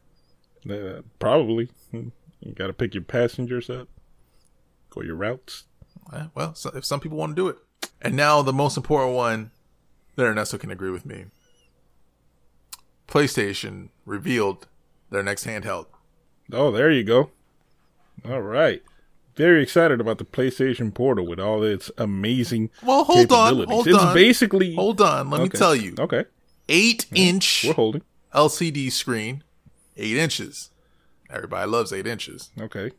uh, 0.70 1.02
probably. 1.18 1.70
You 1.92 2.52
got 2.54 2.68
to 2.68 2.72
pick 2.72 2.94
your 2.94 3.02
passengers 3.02 3.68
up, 3.68 3.88
go 4.90 5.02
your 5.02 5.14
routes. 5.14 5.64
Well, 6.34 6.54
so 6.54 6.70
if 6.74 6.84
some 6.84 7.00
people 7.00 7.18
want 7.18 7.36
to 7.36 7.42
do 7.42 7.48
it. 7.48 7.58
And 8.02 8.16
now 8.16 8.42
the 8.42 8.52
most 8.52 8.76
important 8.76 9.14
one 9.14 9.50
that 10.16 10.24
Ernesto 10.24 10.58
can 10.58 10.70
agree 10.70 10.90
with 10.90 11.06
me. 11.06 11.26
PlayStation 13.06 13.90
revealed 14.04 14.66
their 15.10 15.22
next 15.22 15.46
handheld. 15.46 15.86
Oh, 16.52 16.70
there 16.70 16.90
you 16.90 17.04
go. 17.04 17.30
All 18.28 18.40
right. 18.40 18.82
Very 19.40 19.62
excited 19.62 20.02
about 20.02 20.18
the 20.18 20.26
PlayStation 20.26 20.92
Portal 20.92 21.26
with 21.26 21.40
all 21.40 21.62
its 21.62 21.90
amazing 21.96 22.68
Well, 22.82 23.04
hold 23.04 23.32
on, 23.32 23.64
hold 23.66 23.88
it's 23.88 23.96
on. 23.96 24.12
basically 24.12 24.74
Hold 24.74 25.00
on, 25.00 25.30
let 25.30 25.40
me 25.40 25.48
tell 25.48 25.74
you. 25.74 25.94
Okay, 25.98 26.26
Eight 26.68 27.06
inch 27.14 27.64
we're 27.66 27.72
holding. 27.72 28.02
LCD 28.34 28.92
screen, 28.92 29.42
eight 29.96 30.18
inches. 30.18 30.68
Everybody 31.30 31.70
loves 31.70 31.90
eight 31.90 32.06
inches. 32.06 32.50
Okay. 32.60 32.90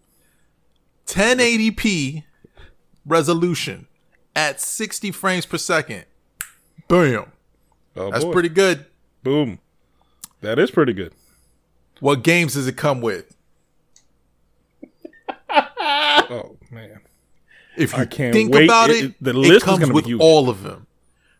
1080p 1.05 2.23
resolution 3.05 3.85
at 4.35 4.59
60 4.59 5.11
frames 5.11 5.45
per 5.45 5.59
second. 5.59 6.05
Bam. 6.87 7.25
Oh, 7.95 8.09
That's 8.09 8.25
boy. 8.25 8.31
pretty 8.31 8.49
good. 8.49 8.87
Boom. 9.21 9.59
That 10.41 10.57
is 10.57 10.71
pretty 10.71 10.93
good. 10.93 11.13
What 11.99 12.23
games 12.23 12.55
does 12.55 12.67
it 12.67 12.77
come 12.77 12.99
with? 12.99 13.35
Oh 16.29 16.57
man. 16.69 17.01
If 17.77 17.93
you 17.93 17.99
I 17.99 18.05
can't 18.05 18.33
think 18.33 18.53
wait. 18.53 18.65
about 18.65 18.89
It- 18.89 19.03
it, 19.05 19.15
the 19.21 19.33
list 19.33 19.51
is 19.53 19.63
comes 19.63 19.91
with 19.91 20.09
all 20.19 20.49
of 20.49 20.63
them. 20.63 20.87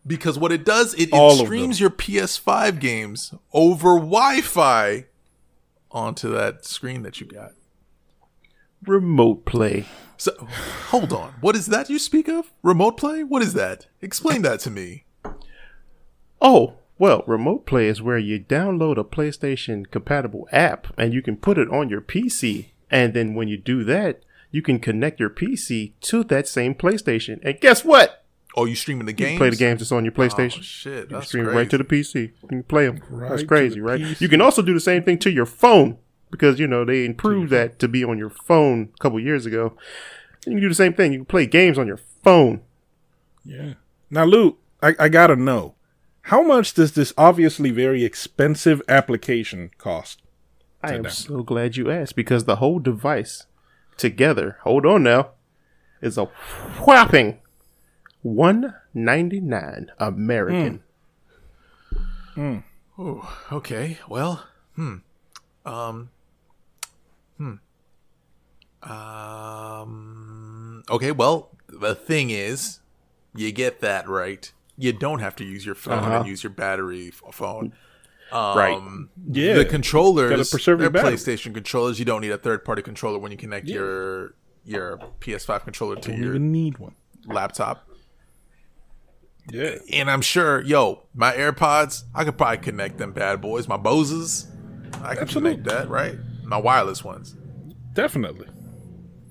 Because 0.06 0.38
what 0.38 0.50
it 0.50 0.64
does, 0.64 0.94
it, 0.94 1.10
it 1.12 1.44
streams 1.44 1.78
your 1.78 1.90
PS5 1.90 2.80
games 2.80 3.32
over 3.52 3.94
Wi-Fi 3.94 5.04
onto 5.92 6.28
that 6.32 6.64
screen 6.64 7.02
that 7.02 7.20
you 7.20 7.26
got. 7.26 7.52
Remote 8.84 9.44
play. 9.44 9.84
So, 10.16 10.32
hold 10.88 11.12
on. 11.12 11.34
What 11.40 11.54
is 11.54 11.66
that 11.66 11.88
you 11.88 12.00
speak 12.00 12.28
of? 12.28 12.52
Remote 12.64 12.96
play? 12.96 13.22
What 13.22 13.42
is 13.42 13.54
that? 13.54 13.86
Explain 14.00 14.42
that 14.42 14.58
to 14.60 14.70
me. 14.70 15.04
Oh, 16.40 16.74
well, 16.98 17.22
remote 17.26 17.64
play 17.66 17.86
is 17.86 18.02
where 18.02 18.18
you 18.18 18.40
download 18.40 18.98
a 18.98 19.04
PlayStation 19.04 19.88
compatible 19.90 20.48
app 20.50 20.88
and 20.98 21.12
you 21.14 21.22
can 21.22 21.36
put 21.36 21.58
it 21.58 21.68
on 21.70 21.88
your 21.88 22.00
PC. 22.00 22.70
And 22.92 23.14
then 23.14 23.34
when 23.34 23.48
you 23.48 23.56
do 23.56 23.82
that, 23.84 24.22
you 24.50 24.62
can 24.62 24.78
connect 24.78 25.18
your 25.18 25.30
PC 25.30 25.94
to 26.02 26.22
that 26.24 26.46
same 26.46 26.74
PlayStation. 26.74 27.40
And 27.42 27.58
guess 27.60 27.84
what? 27.84 28.24
Oh, 28.54 28.66
you 28.66 28.74
streaming 28.74 29.06
the 29.06 29.12
You 29.12 29.16
games? 29.16 29.30
can 29.30 29.38
play 29.38 29.50
the 29.50 29.56
games 29.56 29.80
that's 29.80 29.92
on 29.92 30.04
your 30.04 30.12
oh, 30.14 30.20
PlayStation. 30.20 30.58
Oh, 30.58 30.62
shit. 30.62 30.92
You 30.92 31.06
can 31.06 31.12
That's 31.14 31.28
stream 31.28 31.44
crazy. 31.44 31.56
right 31.56 31.70
to 31.70 31.78
the 31.78 31.84
PC. 31.84 32.14
You 32.42 32.48
can 32.48 32.62
play 32.62 32.86
them. 32.86 33.02
Right 33.08 33.30
That's 33.30 33.42
crazy, 33.44 33.76
the 33.76 33.82
right? 33.82 34.00
PC. 34.00 34.20
You 34.20 34.28
can 34.28 34.42
also 34.42 34.60
do 34.62 34.74
the 34.74 34.80
same 34.80 35.02
thing 35.02 35.18
to 35.20 35.30
your 35.30 35.46
phone 35.46 35.96
because 36.30 36.60
you 36.60 36.66
know 36.66 36.84
they 36.84 37.04
improved 37.06 37.50
that 37.50 37.78
to 37.78 37.88
be 37.88 38.04
on 38.04 38.18
your 38.18 38.30
phone 38.30 38.90
a 38.94 38.98
couple 38.98 39.18
years 39.18 39.46
ago. 39.46 39.76
You 40.46 40.52
can 40.52 40.60
do 40.60 40.68
the 40.68 40.74
same 40.74 40.92
thing. 40.92 41.12
You 41.12 41.20
can 41.20 41.26
play 41.26 41.46
games 41.46 41.78
on 41.78 41.86
your 41.86 42.00
phone. 42.22 42.60
Yeah. 43.44 43.74
Now, 44.10 44.24
Lou, 44.24 44.58
I, 44.82 44.94
I 44.98 45.08
gotta 45.08 45.36
know, 45.36 45.74
how 46.22 46.42
much 46.42 46.74
does 46.74 46.92
this 46.92 47.12
obviously 47.16 47.70
very 47.70 48.04
expensive 48.04 48.82
application 48.88 49.70
cost? 49.78 50.21
I 50.82 50.94
am 50.94 51.08
so 51.10 51.42
glad 51.42 51.76
you 51.76 51.90
asked 51.90 52.16
because 52.16 52.44
the 52.44 52.56
whole 52.56 52.78
device 52.78 53.46
together, 53.96 54.58
hold 54.62 54.84
on 54.86 55.02
now, 55.04 55.30
is 56.00 56.18
a 56.18 56.24
whopping 56.84 57.40
one 58.22 58.74
ninety 58.94 59.40
nine 59.40 59.90
American. 59.98 60.82
Ooh, 62.98 63.24
okay. 63.52 63.98
Well, 64.08 64.44
hmm. 64.74 64.96
Um. 65.64 66.10
Hmm. 67.38 67.54
Um. 69.52 70.82
Okay. 70.90 71.12
Well, 71.12 71.50
the 71.68 71.94
thing 71.94 72.30
is, 72.30 72.80
you 73.34 73.52
get 73.52 73.80
that 73.80 74.08
right. 74.08 74.50
You 74.76 74.92
don't 74.92 75.18
have 75.20 75.36
to 75.36 75.44
use 75.44 75.64
your 75.66 75.74
phone 75.74 75.94
Uh-huh. 75.98 76.16
and 76.18 76.26
use 76.26 76.42
your 76.42 76.50
battery 76.52 77.08
f- 77.08 77.22
phone. 78.32 78.56
Right. 78.56 78.74
Um, 78.76 79.10
Yeah. 79.30 79.54
The 79.54 79.64
controllers, 79.64 80.50
preserve 80.50 80.80
your 80.80 80.90
they're 80.90 81.02
battery. 81.02 81.16
PlayStation 81.16 81.54
controllers. 81.54 81.98
You 81.98 82.04
don't 82.04 82.20
need 82.20 82.30
a 82.32 82.38
third 82.38 82.64
party 82.64 82.82
controller 82.82 83.18
when 83.18 83.30
you 83.32 83.38
connect 83.38 83.68
your 83.68 84.34
your 84.64 84.98
PS5 85.20 85.64
controller 85.64 85.96
to 85.96 86.12
You 86.12 86.16
your 86.18 86.30
even 86.30 86.52
need 86.52 86.78
one. 86.78 86.94
laptop. 87.26 87.86
Yeah. 89.50 89.76
And 89.92 90.08
I'm 90.10 90.22
sure, 90.22 90.60
yo, 90.62 91.02
my 91.14 91.32
AirPods, 91.32 92.04
I 92.14 92.24
could 92.24 92.38
probably 92.38 92.58
connect 92.58 92.98
them 92.98 93.12
bad 93.12 93.40
boys. 93.40 93.66
My 93.68 93.76
Boses, 93.76 94.46
I 95.02 95.14
can 95.14 95.24
Absolutely. 95.24 95.56
connect 95.56 95.68
that, 95.68 95.88
right? 95.88 96.16
My 96.44 96.58
wireless 96.58 97.02
ones. 97.02 97.34
Definitely. 97.92 98.46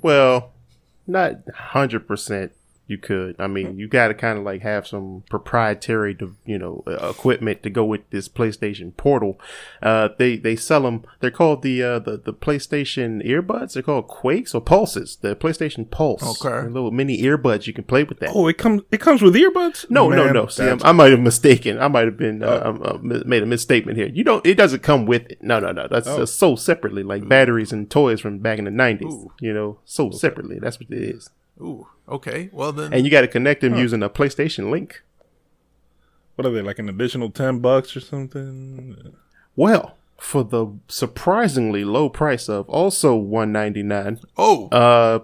Well, 0.02 0.54
not 1.08 1.36
hundred 1.56 2.08
percent. 2.08 2.52
You 2.88 2.98
could. 2.98 3.38
I 3.40 3.48
mean, 3.48 3.80
you 3.80 3.88
got 3.88 4.10
to 4.10 4.14
kind 4.14 4.38
of 4.38 4.44
like 4.44 4.64
have 4.64 4.86
some 4.86 5.24
proprietary, 5.30 6.18
you 6.46 6.58
know, 6.58 6.84
equipment 6.88 7.64
to 7.64 7.70
go 7.70 7.86
with 7.86 8.02
this 8.10 8.28
PlayStation 8.28 8.96
Portal. 8.98 9.40
Uh, 9.82 10.10
they 10.18 10.36
they 10.36 10.58
sell 10.58 10.82
them. 10.82 11.06
They're 11.22 11.32
called 11.32 11.62
the 11.62 11.82
uh, 11.82 12.00
the 12.00 12.18
the 12.18 12.34
PlayStation 12.34 13.26
earbuds. 13.26 13.74
They're 13.74 13.84
called 13.84 14.08
Quakes 14.10 14.54
or 14.54 14.60
Pulses. 14.60 15.16
The 15.22 15.38
PlayStation 15.38 15.90
Pulse. 15.90 16.42
Okay. 16.44 16.50
They're 16.50 16.70
little 16.70 16.92
mini 16.92 17.22
earbuds. 17.22 17.66
You 17.66 17.72
can 17.72 17.86
play 17.86 18.04
with 18.04 18.20
that. 18.20 18.32
Oh, 18.36 18.48
it 18.48 18.58
comes. 18.58 18.82
It 18.92 19.00
comes 19.00 19.22
with 19.22 19.36
earbuds. 19.36 19.90
No, 19.90 20.10
no, 20.10 20.26
Man, 20.26 20.34
no. 20.34 20.48
See, 20.48 20.68
I'm, 20.68 20.80
I 20.84 20.92
might 20.92 21.12
have 21.12 21.22
mistaken. 21.22 21.80
I 21.80 21.88
might 21.88 22.06
have 22.06 22.18
been 22.18 22.44
uh, 22.44 22.62
um, 22.66 22.82
uh, 22.84 22.98
made 23.24 23.42
a 23.44 23.46
misstatement 23.46 23.98
here. 23.98 24.08
You 24.08 24.26
don't. 24.26 24.46
It 24.46 24.56
doesn't 24.56 24.84
come 24.84 25.06
with 25.06 25.32
it. 25.32 25.42
No, 25.42 25.60
no, 25.60 25.72
no. 25.72 25.88
That's 25.88 26.08
Oh. 26.08 26.26
sold 26.26 26.60
separately, 26.60 27.04
like 27.04 27.26
batteries 27.30 27.72
and 27.72 27.90
toys 27.90 28.20
from 28.20 28.40
back 28.40 28.60
in 28.60 28.66
the 28.66 28.72
'90s. 28.72 29.04
Ooh. 29.04 29.32
You 29.40 29.54
know, 29.54 29.80
sold 29.86 30.20
separately. 30.20 30.60
That's 30.60 30.78
what 30.78 30.90
it 30.92 31.02
is. 31.02 31.30
Ooh, 31.62 31.88
okay. 32.12 32.50
Well 32.52 32.72
then, 32.72 32.94
And 32.94 33.06
you 33.06 33.12
got 33.12 33.22
to 33.22 33.28
connect 33.28 33.62
them 33.62 33.76
using 33.76 34.04
a 34.04 34.10
PlayStation 34.10 34.70
Link. 34.70 35.02
what 36.36 36.46
are 36.46 36.52
they 36.52 36.62
like? 36.62 36.80
An 36.80 36.90
additional 36.90 37.30
ten 37.30 37.60
bucks 37.60 37.96
or 37.96 38.00
something? 38.00 39.16
Well, 39.56 39.98
for 40.18 40.44
the 40.44 40.68
surprisingly 40.88 41.84
low 41.84 42.10
price 42.10 42.48
of 42.48 42.70
also 42.70 43.16
199, 43.16 44.20
oh, 44.38 44.68
uh, 44.70 45.20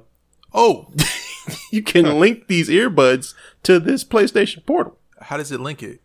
oh, 0.54 0.92
you 1.72 1.84
can 1.84 2.20
link 2.20 2.48
these 2.48 2.70
earbuds 2.70 3.34
to 3.64 3.80
this 3.80 4.04
PlayStation 4.04 4.66
Portal 4.66 4.98
how 5.22 5.38
does 5.38 5.52
it 5.52 5.60
link 5.60 5.84
it? 5.84 6.02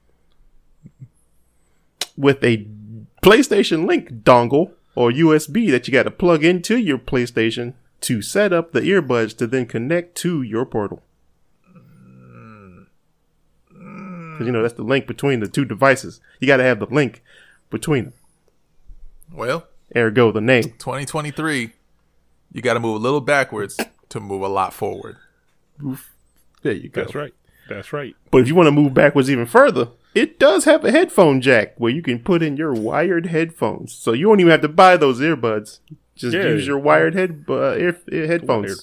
with 2.17 2.45
a 2.45 2.67
PlayStation 3.23 3.87
Link 3.87 4.23
dongle 4.23 4.73
or 4.95 5.11
USB 5.11 5.71
that 5.71 5.89
you 5.89 5.93
got 5.93 6.03
to 6.03 6.11
plug 6.11 6.45
into 6.45 6.77
your 6.77 6.99
PlayStation 6.99 7.73
to 8.03 8.23
set 8.23 8.53
up 8.53 8.73
the 8.73 8.81
earbuds 8.81 9.37
to 9.39 9.47
then 9.47 9.67
connect 9.67 10.17
to 10.17 10.43
your 10.43 10.65
portal. 10.65 11.03
Mm. 11.75 12.87
Because 14.33 14.47
you 14.47 14.53
know 14.53 14.63
that's 14.63 14.75
the 14.75 14.83
link 14.83 15.07
between 15.07 15.41
the 15.41 15.49
two 15.49 15.65
devices. 15.65 16.21
You 16.41 16.47
got 16.47 16.59
to 16.59 16.65
have 16.65 16.81
the 16.81 16.87
link 16.87 17.23
between 17.71 18.05
them. 18.05 18.15
Well, 19.33 19.67
Ergo, 19.97 20.33
the 20.33 20.41
name. 20.41 20.65
2023, 20.65 21.73
you 22.53 22.63
got 22.63 22.75
to 22.75 22.81
move 22.81 22.97
a 22.97 22.99
little 22.99 23.21
backwards 23.21 23.81
to 24.11 24.21
move 24.21 24.43
a 24.43 24.49
lot 24.49 24.75
forward. 24.75 25.17
There 26.63 26.73
you 26.73 26.89
go. 26.89 27.03
That's 27.03 27.15
right. 27.15 27.35
That's 27.69 27.93
right. 27.93 28.15
But 28.31 28.43
if 28.43 28.49
you 28.49 28.55
want 28.55 28.67
to 28.67 28.73
move 28.73 28.93
backwards 28.95 29.31
even 29.31 29.47
further, 29.47 29.89
it 30.15 30.39
does 30.39 30.65
have 30.65 30.85
a 30.85 30.91
headphone 30.91 31.41
jack 31.41 31.75
where 31.79 31.91
you 31.93 32.03
can 32.03 32.19
put 32.19 32.43
in 32.43 32.57
your 32.57 32.73
wired 32.73 33.27
headphones. 33.27 33.93
So 33.95 34.13
you 34.13 34.27
don't 34.27 34.41
even 34.41 34.51
have 34.51 34.61
to 34.63 34.69
buy 34.69 34.97
those 34.97 35.21
earbuds. 35.21 35.79
Just 36.17 36.35
Yeah. 36.37 36.43
use 36.45 36.67
your 36.67 36.79
wired 36.79 37.15
head 37.15 37.45
uh, 37.49 37.75
ear, 37.77 37.99
ear 38.11 38.27
headphones. 38.27 38.67
Wired. 38.67 38.79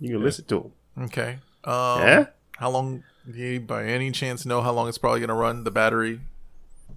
You 0.00 0.10
can 0.16 0.22
listen 0.24 0.44
to 0.46 0.72
them. 0.96 1.04
Okay. 1.06 1.38
Um, 1.64 2.00
Yeah? 2.02 2.26
How 2.58 2.70
long? 2.70 3.02
Do 3.30 3.38
you 3.38 3.58
by 3.60 3.84
any 3.86 4.10
chance 4.10 4.44
know 4.44 4.60
how 4.60 4.72
long 4.72 4.88
it's 4.88 4.98
probably 4.98 5.20
going 5.20 5.28
to 5.28 5.34
run 5.34 5.64
the 5.64 5.70
battery? 5.70 6.20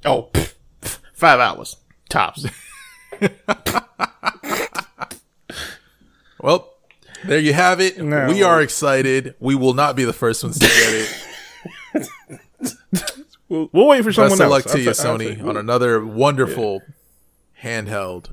Oh, 0.05 0.29
pff, 0.33 0.53
pff, 0.81 0.99
five 1.13 1.39
hours 1.39 1.77
tops. 2.09 2.45
Well, 6.39 6.73
there 7.25 7.39
you 7.39 7.53
have 7.53 7.79
it. 7.81 7.97
No. 8.01 8.27
We 8.27 8.43
are 8.43 8.61
excited. 8.61 9.33
We 9.39 9.55
will 9.55 9.73
not 9.73 9.95
be 9.95 10.03
the 10.05 10.13
first 10.13 10.43
ones 10.43 10.59
to 10.59 10.67
get 10.67 11.09
it. 11.95 12.07
We'll, 13.49 13.69
we'll 13.71 13.87
wait 13.87 14.03
for 14.03 14.11
someone 14.11 14.31
Best 14.31 14.41
of 14.41 14.45
else. 14.45 14.51
luck 14.51 14.63
to 14.65 14.71
I'll 14.71 14.77
you, 14.79 14.89
I'll 14.89 14.93
Sony, 14.95 15.35
say- 15.37 15.41
on 15.47 15.57
another 15.57 16.05
wonderful 16.05 16.81
handheld. 17.63 18.29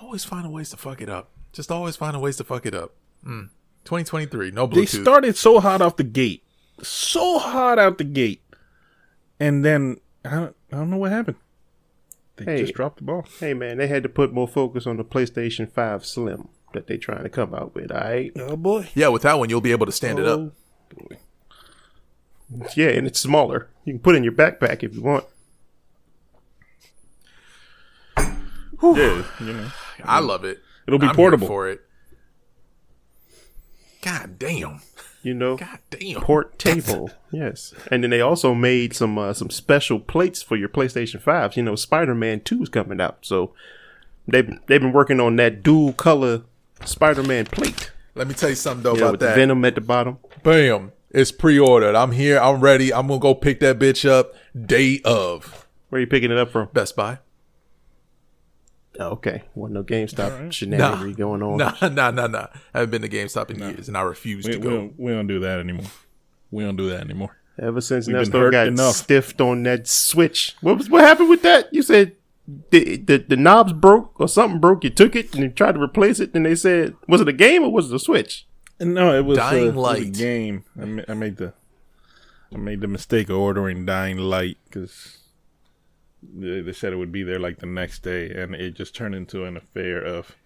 Always 0.00 0.24
finding 0.24 0.52
ways 0.52 0.70
to 0.70 0.76
fuck 0.76 1.00
it 1.00 1.08
up. 1.08 1.30
Just 1.52 1.70
always 1.70 1.96
finding 1.96 2.20
ways 2.22 2.36
to 2.36 2.44
fuck 2.44 2.66
it 2.66 2.74
up. 2.74 2.92
Mm. 3.24 3.48
2023, 3.84 4.50
no 4.50 4.66
Bluetooth. 4.68 4.74
They 4.74 4.80
Bluetooth. 4.82 5.02
started 5.02 5.36
so 5.36 5.60
hot 5.60 5.80
off 5.82 5.96
the 5.96 6.04
gate, 6.04 6.42
so 6.82 7.38
hot 7.38 7.78
out 7.78 7.98
the 7.98 8.04
gate, 8.04 8.42
and 9.40 9.64
then 9.64 9.98
I 10.24 10.30
don't, 10.30 10.56
I 10.72 10.76
don't 10.76 10.90
know 10.90 10.96
what 10.96 11.12
happened. 11.12 11.36
They 12.36 12.44
Hey. 12.44 12.60
just 12.62 12.74
dropped 12.74 12.96
the 12.98 13.04
ball. 13.04 13.24
hey 13.40 13.54
man, 13.54 13.78
they 13.78 13.86
had 13.86 14.02
to 14.02 14.08
put 14.08 14.32
more 14.32 14.48
focus 14.48 14.86
on 14.86 14.96
the 14.96 15.04
PlayStation 15.04 15.70
5 15.70 16.04
Slim 16.04 16.48
that 16.72 16.86
they 16.88 16.96
trying 16.96 17.22
to 17.22 17.28
come 17.28 17.54
out 17.54 17.74
with. 17.74 17.92
All 17.92 17.98
right. 18.00 18.32
Oh 18.36 18.56
boy. 18.56 18.88
yeah, 18.94 19.08
with 19.08 19.22
that 19.22 19.38
one, 19.38 19.48
you'll 19.50 19.60
be 19.60 19.70
able 19.72 19.86
to 19.86 19.92
stand 19.92 20.18
it 20.18 20.26
up. 20.26 20.52
Yeah, 22.76 22.88
and 22.90 23.06
it's 23.06 23.20
smaller. 23.20 23.68
You 23.84 23.94
can 23.94 24.00
put 24.00 24.14
it 24.14 24.18
in 24.18 24.24
your 24.24 24.32
backpack 24.32 24.82
if 24.82 24.94
you 24.94 25.02
want. 25.02 25.24
Yeah, 28.82 29.24
you 29.40 29.52
know. 29.52 29.70
I 30.04 30.20
love 30.20 30.44
it. 30.44 30.60
It'll 30.86 30.98
be 30.98 31.06
I'm 31.06 31.10
here 31.10 31.16
portable. 31.16 31.46
for 31.46 31.68
it. 31.68 31.80
God 34.02 34.38
damn. 34.38 34.80
You 35.22 35.32
know. 35.32 35.56
God 35.56 35.78
damn. 35.88 36.20
port 36.20 36.58
table. 36.58 37.10
yes, 37.32 37.72
and 37.90 38.02
then 38.02 38.10
they 38.10 38.20
also 38.20 38.52
made 38.54 38.94
some 38.94 39.16
uh, 39.16 39.32
some 39.32 39.48
special 39.48 39.98
plates 39.98 40.42
for 40.42 40.56
your 40.56 40.68
PlayStation 40.68 41.20
Fives. 41.20 41.56
You 41.56 41.62
know, 41.62 41.76
Spider 41.76 42.14
Man 42.14 42.40
Two 42.40 42.62
is 42.62 42.68
coming 42.68 43.00
out, 43.00 43.18
so 43.22 43.54
they've 44.28 44.50
they've 44.66 44.82
been 44.82 44.92
working 44.92 45.20
on 45.20 45.36
that 45.36 45.62
dual 45.62 45.94
color 45.94 46.42
Spider 46.84 47.22
Man 47.22 47.46
plate. 47.46 47.90
Let 48.14 48.28
me 48.28 48.34
tell 48.34 48.50
you 48.50 48.54
something 48.54 48.82
though 48.82 48.92
You 48.94 49.00
know, 49.00 49.04
about 49.06 49.12
with 49.12 49.20
that. 49.20 49.36
Venom 49.36 49.64
at 49.64 49.74
the 49.76 49.80
bottom. 49.80 50.18
Bam. 50.42 50.92
It's 51.14 51.30
pre-ordered. 51.30 51.94
I'm 51.94 52.10
here. 52.12 52.38
I'm 52.40 52.60
ready. 52.60 52.92
I'm 52.92 53.06
gonna 53.06 53.20
go 53.20 53.34
pick 53.34 53.60
that 53.60 53.78
bitch 53.78 54.08
up 54.08 54.34
day 54.66 55.00
of 55.04 55.66
Where 55.88 55.98
are 55.98 56.00
you 56.00 56.08
picking 56.08 56.32
it 56.32 56.36
up 56.38 56.50
from? 56.50 56.68
Best 56.72 56.96
Buy. 56.96 57.18
Oh, 58.98 59.10
okay, 59.10 59.42
wasn't 59.54 59.74
no 59.74 59.82
GameStop 59.82 60.32
All 60.32 60.38
right. 60.44 60.54
shenanigan 60.54 61.14
going 61.14 61.42
on. 61.42 61.58
Nah, 61.58 61.74
nah, 61.88 62.10
nah, 62.12 62.26
nah. 62.28 62.46
I 62.72 62.78
haven't 62.80 62.90
been 62.90 63.02
to 63.02 63.08
GameStop 63.08 63.50
in 63.50 63.58
years, 63.60 63.88
and 63.88 63.96
I 63.96 64.02
refuse 64.02 64.44
We, 64.46 64.52
to 64.52 64.58
we, 64.58 64.62
go. 64.62 64.70
don't, 64.70 65.00
we 65.00 65.12
don't 65.12 65.26
do 65.26 65.40
that 65.40 65.58
anymore. 65.58 65.86
We 66.52 66.62
don't 66.62 66.76
do 66.76 66.88
that 66.90 67.00
anymore. 67.00 67.36
Ever 67.60 67.80
since 67.80 68.06
We've 68.06 68.16
Nesto 68.16 68.50
got 68.52 68.66
enough. 68.68 68.94
stiffed 68.94 69.40
on 69.40 69.62
that 69.64 69.86
Switch, 69.88 70.56
what 70.60 70.76
was 70.76 70.88
what 70.90 71.02
happened 71.02 71.28
with 71.28 71.42
that? 71.42 71.72
You 71.72 71.82
said 71.82 72.12
the, 72.70 72.96
the 72.96 73.18
the 73.18 73.36
knobs 73.36 73.72
broke 73.72 74.20
or 74.20 74.26
something 74.28 74.60
broke. 74.60 74.82
You 74.84 74.90
took 74.90 75.14
it 75.16 75.32
and 75.34 75.42
you 75.44 75.50
tried 75.50 75.76
to 75.76 75.80
replace 75.80 76.18
it, 76.20 76.32
and 76.34 76.44
they 76.46 76.54
said, 76.56 76.94
was 77.08 77.20
it 77.20 77.28
a 77.28 77.32
game 77.32 77.62
or 77.64 77.72
was 77.72 77.90
it 77.90 77.94
a 77.94 77.98
Switch? 78.00 78.46
No, 78.80 79.14
it 79.16 79.24
was, 79.24 79.38
uh, 79.38 79.50
Dying 79.50 79.68
it 79.68 79.74
was 79.74 80.00
a 80.00 80.04
game. 80.06 80.64
I, 80.80 80.84
ma- 80.84 81.02
I 81.08 81.14
made 81.14 81.36
the 81.36 81.52
I 82.52 82.56
made 82.56 82.80
the 82.80 82.88
mistake 82.88 83.28
of 83.30 83.36
ordering 83.36 83.84
Dying 83.86 84.18
Light 84.18 84.58
because 84.64 85.18
they, 86.22 86.60
they 86.60 86.72
said 86.72 86.92
it 86.92 86.96
would 86.96 87.12
be 87.12 87.22
there 87.22 87.38
like 87.38 87.58
the 87.58 87.66
next 87.66 88.02
day, 88.02 88.30
and 88.30 88.54
it 88.54 88.74
just 88.74 88.94
turned 88.94 89.14
into 89.14 89.44
an 89.44 89.56
affair 89.56 90.00
of 90.02 90.36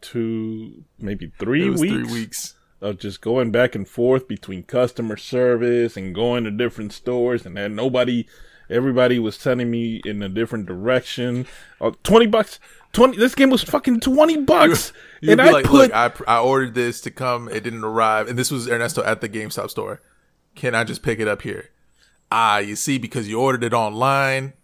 two, 0.00 0.84
maybe 0.98 1.32
three 1.38 1.68
weeks, 1.70 1.80
three 1.80 2.02
weeks. 2.04 2.54
of 2.80 2.98
just 2.98 3.20
going 3.20 3.50
back 3.50 3.74
and 3.74 3.88
forth 3.88 4.28
between 4.28 4.62
customer 4.62 5.16
service 5.16 5.96
and 5.96 6.14
going 6.14 6.44
to 6.44 6.50
different 6.50 6.92
stores, 6.92 7.46
and 7.46 7.56
then 7.56 7.74
nobody, 7.74 8.26
everybody 8.68 9.18
was 9.18 9.36
sending 9.36 9.70
me 9.70 10.00
in 10.04 10.22
a 10.22 10.28
different 10.28 10.66
direction. 10.66 11.46
Uh, 11.80 11.92
Twenty 12.02 12.26
bucks. 12.26 12.58
Twenty. 12.96 13.18
This 13.18 13.34
game 13.34 13.50
was 13.50 13.62
fucking 13.62 14.00
twenty 14.00 14.38
bucks, 14.42 14.94
You'd 15.20 15.32
and 15.32 15.42
I 15.42 15.50
like, 15.50 15.66
put 15.66 15.92
I, 15.92 16.10
I 16.26 16.40
ordered 16.40 16.74
this 16.74 17.02
to 17.02 17.10
come. 17.10 17.46
It 17.46 17.62
didn't 17.62 17.84
arrive, 17.84 18.26
and 18.26 18.38
this 18.38 18.50
was 18.50 18.66
Ernesto 18.66 19.04
at 19.04 19.20
the 19.20 19.28
GameStop 19.28 19.68
store. 19.68 20.00
Can 20.54 20.74
I 20.74 20.82
just 20.82 21.02
pick 21.02 21.20
it 21.20 21.28
up 21.28 21.42
here? 21.42 21.68
Ah, 22.32 22.56
you 22.56 22.74
see, 22.74 22.96
because 22.96 23.28
you 23.28 23.38
ordered 23.38 23.64
it 23.64 23.74
online, 23.74 24.54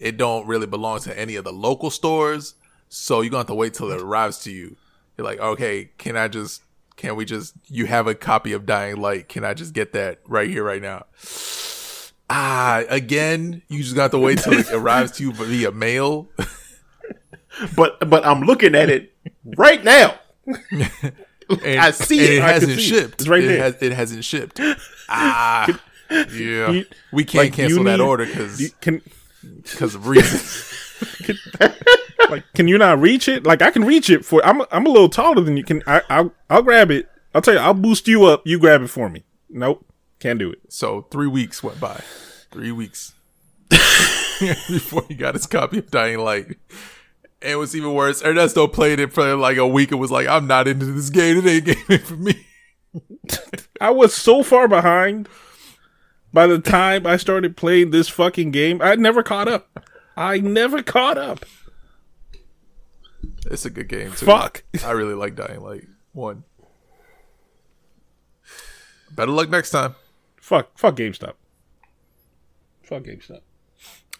it 0.00 0.16
don't 0.16 0.48
really 0.48 0.66
belong 0.66 0.98
to 1.02 1.16
any 1.16 1.36
of 1.36 1.44
the 1.44 1.52
local 1.52 1.90
stores, 1.90 2.54
so 2.88 3.20
you're 3.20 3.30
gonna 3.30 3.42
have 3.42 3.46
to 3.46 3.54
wait 3.54 3.74
till 3.74 3.92
it 3.92 4.02
arrives 4.02 4.40
to 4.40 4.50
you. 4.50 4.76
You're 5.16 5.24
like, 5.24 5.38
okay, 5.38 5.90
can 5.96 6.16
I 6.16 6.26
just, 6.26 6.62
can 6.96 7.14
we 7.14 7.24
just, 7.24 7.54
you 7.68 7.86
have 7.86 8.08
a 8.08 8.16
copy 8.16 8.52
of 8.52 8.66
Dying 8.66 8.96
Light? 8.96 9.28
Can 9.28 9.44
I 9.44 9.54
just 9.54 9.72
get 9.72 9.92
that 9.92 10.18
right 10.26 10.50
here, 10.50 10.64
right 10.64 10.82
now? 10.82 11.06
Ah, 12.28 12.82
again, 12.88 13.62
you 13.68 13.84
just 13.84 13.94
got 13.94 14.10
to 14.10 14.18
wait 14.18 14.38
till 14.38 14.54
it 14.54 14.70
arrives 14.72 15.12
to 15.12 15.22
you 15.22 15.32
via 15.32 15.70
mail. 15.70 16.28
But 17.76 18.08
but 18.10 18.24
I'm 18.26 18.42
looking 18.42 18.74
at 18.74 18.90
it 18.90 19.14
right 19.56 19.82
now. 19.82 20.18
And, 21.48 21.78
I 21.78 21.92
see 21.92 22.18
it. 22.18 22.30
it 22.30 22.42
hasn't 22.42 22.72
can 22.72 22.78
it. 22.80 22.82
shipped. 22.82 23.20
It's 23.20 23.28
right 23.28 23.44
it 23.44 23.46
there. 23.46 23.62
Has, 23.62 23.76
it 23.80 23.92
hasn't 23.92 24.24
shipped. 24.24 24.60
Ah, 25.08 25.80
yeah. 26.10 26.70
You- 26.70 26.86
we 27.12 27.24
can't 27.24 27.44
like, 27.44 27.52
cancel 27.52 27.84
that 27.84 28.00
order 28.00 28.26
because 28.26 28.72
because 29.62 29.94
of 29.94 30.08
reasons. 30.08 30.72
like, 32.28 32.42
can 32.54 32.66
you 32.66 32.76
not 32.78 33.00
reach 33.00 33.28
it? 33.28 33.44
Like, 33.46 33.62
I 33.62 33.70
can 33.70 33.84
reach 33.84 34.10
it 34.10 34.24
for. 34.24 34.44
I'm 34.44 34.62
I'm 34.72 34.84
a 34.84 34.88
little 34.88 35.08
taller 35.08 35.40
than 35.42 35.56
you. 35.56 35.62
Can 35.62 35.84
I? 35.86 36.02
I'll, 36.10 36.32
I'll 36.50 36.62
grab 36.62 36.90
it. 36.90 37.08
I'll 37.32 37.42
tell 37.42 37.54
you. 37.54 37.60
I'll 37.60 37.74
boost 37.74 38.08
you 38.08 38.24
up. 38.24 38.42
You 38.44 38.58
grab 38.58 38.82
it 38.82 38.88
for 38.88 39.08
me. 39.08 39.22
Nope, 39.48 39.86
can't 40.18 40.40
do 40.40 40.50
it. 40.50 40.58
so 40.68 41.02
three 41.12 41.28
weeks 41.28 41.62
went 41.62 41.78
by. 41.78 42.00
Three 42.50 42.72
weeks 42.72 43.12
before 43.70 45.04
he 45.06 45.14
got 45.14 45.34
his 45.34 45.46
copy 45.46 45.78
of 45.78 45.90
Dying 45.92 46.18
Light. 46.18 46.56
And 47.42 47.52
it 47.52 47.56
was 47.56 47.76
even 47.76 47.92
worse. 47.94 48.24
Ernesto 48.24 48.66
played 48.66 48.98
it 48.98 49.12
for 49.12 49.36
like 49.36 49.56
a 49.58 49.66
week 49.66 49.90
and 49.92 50.00
was 50.00 50.10
like, 50.10 50.26
"I'm 50.26 50.46
not 50.46 50.66
into 50.68 50.86
this 50.86 51.10
game. 51.10 51.38
It 51.38 51.46
ain't 51.68 51.88
game 51.88 51.98
for 52.04 52.16
me." 52.16 52.46
I 53.80 53.90
was 53.90 54.14
so 54.14 54.42
far 54.42 54.68
behind. 54.68 55.28
By 56.32 56.46
the 56.46 56.58
time 56.58 57.06
I 57.06 57.16
started 57.16 57.56
playing 57.56 57.90
this 57.90 58.08
fucking 58.08 58.50
game, 58.50 58.80
I 58.82 58.94
never 58.96 59.22
caught 59.22 59.48
up. 59.48 59.86
I 60.16 60.38
never 60.38 60.82
caught 60.82 61.16
up. 61.18 61.44
It's 63.50 63.64
a 63.64 63.70
good 63.70 63.88
game 63.88 64.12
too. 64.12 64.26
Fuck. 64.26 64.64
I 64.84 64.90
really 64.92 65.14
like 65.14 65.34
Dying 65.36 65.60
Light 65.60 65.84
one. 66.12 66.44
Better 69.14 69.30
luck 69.32 69.48
next 69.48 69.70
time. 69.70 69.94
Fuck. 70.40 70.76
Fuck 70.78 70.96
GameStop. 70.96 71.34
Fuck 72.82 73.04
GameStop. 73.04 73.40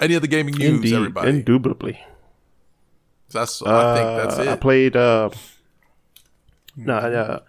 Any 0.01 0.15
other 0.17 0.27
gaming 0.27 0.55
news, 0.55 0.77
Indeed, 0.77 0.95
everybody? 0.95 1.31
indubitably. 1.31 2.01
That's 3.33 3.63
I 3.63 3.97
think 3.97 4.23
that's 4.23 4.39
Uh, 4.39 4.43
it. 4.43 4.49
I 4.49 4.57
played. 4.57 4.97
uh 4.97 5.31
Nah, 6.79 6.97
uh, 6.99 7.41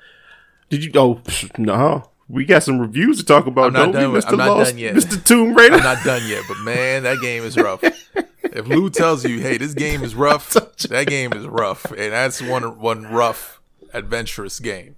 did 0.70 0.84
you? 0.86 0.92
Oh, 0.96 1.22
no. 1.58 2.10
We 2.30 2.46
got 2.46 2.64
some 2.64 2.80
reviews 2.80 3.18
to 3.20 3.26
talk 3.26 3.46
about. 3.46 3.68
I'm 3.68 3.74
not 3.74 3.92
done 3.94 4.12
with- 4.14 4.26
Mr. 4.26 4.32
I'm 4.32 4.38
not 4.38 4.58
Lost, 4.58 4.72
done 4.72 4.80
yet. 4.80 4.96
Mr. 4.96 5.24
Tomb 5.24 5.54
Raider. 5.54 5.76
I'm 5.76 5.84
not 5.84 6.04
done 6.06 6.22
yet, 6.28 6.44
but 6.48 6.58
man, 6.60 7.04
that 7.04 7.20
game 7.22 7.44
is 7.44 7.56
rough. 7.58 7.84
if 7.84 8.68
Lou 8.68 8.90
tells 8.90 9.26
you, 9.26 9.40
"Hey, 9.40 9.58
this 9.58 9.74
game 9.74 10.04
is 10.04 10.14
rough," 10.16 10.50
that 10.90 11.08
game 11.08 11.32
is 11.34 11.46
rough, 11.48 11.86
and 11.92 12.12
that's 12.14 12.42
one 12.42 12.80
one 12.80 13.04
rough, 13.04 13.60
adventurous 13.94 14.60
game. 14.60 14.96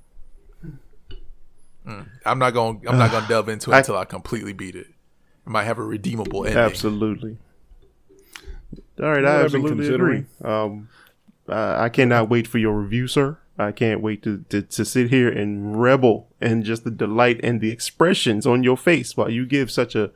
Mm. 1.88 2.08
I'm 2.26 2.40
not 2.40 2.52
going. 2.54 2.82
I'm 2.88 2.98
not 2.98 3.12
going 3.12 3.24
to 3.28 3.30
delve 3.30 3.50
into 3.50 3.72
it 3.72 3.76
I- 3.76 3.80
until 3.80 3.98
I 3.98 4.06
completely 4.06 4.54
beat 4.54 4.76
it. 4.76 4.88
It 4.88 5.50
might 5.50 5.64
have 5.64 5.80
a 5.80 5.84
redeemable 5.84 6.46
ending. 6.46 6.60
Absolutely. 6.64 7.38
All 9.02 9.10
right, 9.12 9.24
What 9.24 9.32
I 9.32 9.44
I've 9.44 9.52
been 9.52 9.62
absolutely 9.62 9.94
agree. 9.94 10.26
Um, 10.44 10.90
uh, 11.48 11.76
I 11.80 11.90
cannot 11.90 12.30
wait 12.30 12.48
for 12.48 12.58
your 12.58 12.74
review, 12.80 13.08
sir. 13.08 13.38
I 13.58 13.72
can't 13.72 14.02
wait 14.02 14.24
to, 14.24 14.46
to, 14.50 14.62
to 14.62 14.86
sit 14.86 15.10
here 15.10 15.30
and 15.30 15.80
revel 15.82 16.28
in 16.42 16.64
just 16.64 16.84
the 16.86 16.92
delight 16.92 17.40
and 17.44 17.60
the 17.60 17.72
expressions 17.72 18.46
on 18.48 18.64
your 18.64 18.78
face 18.78 19.18
while 19.18 19.30
you 19.30 19.46
give 19.46 19.70
such 19.72 19.96
a 19.96 20.12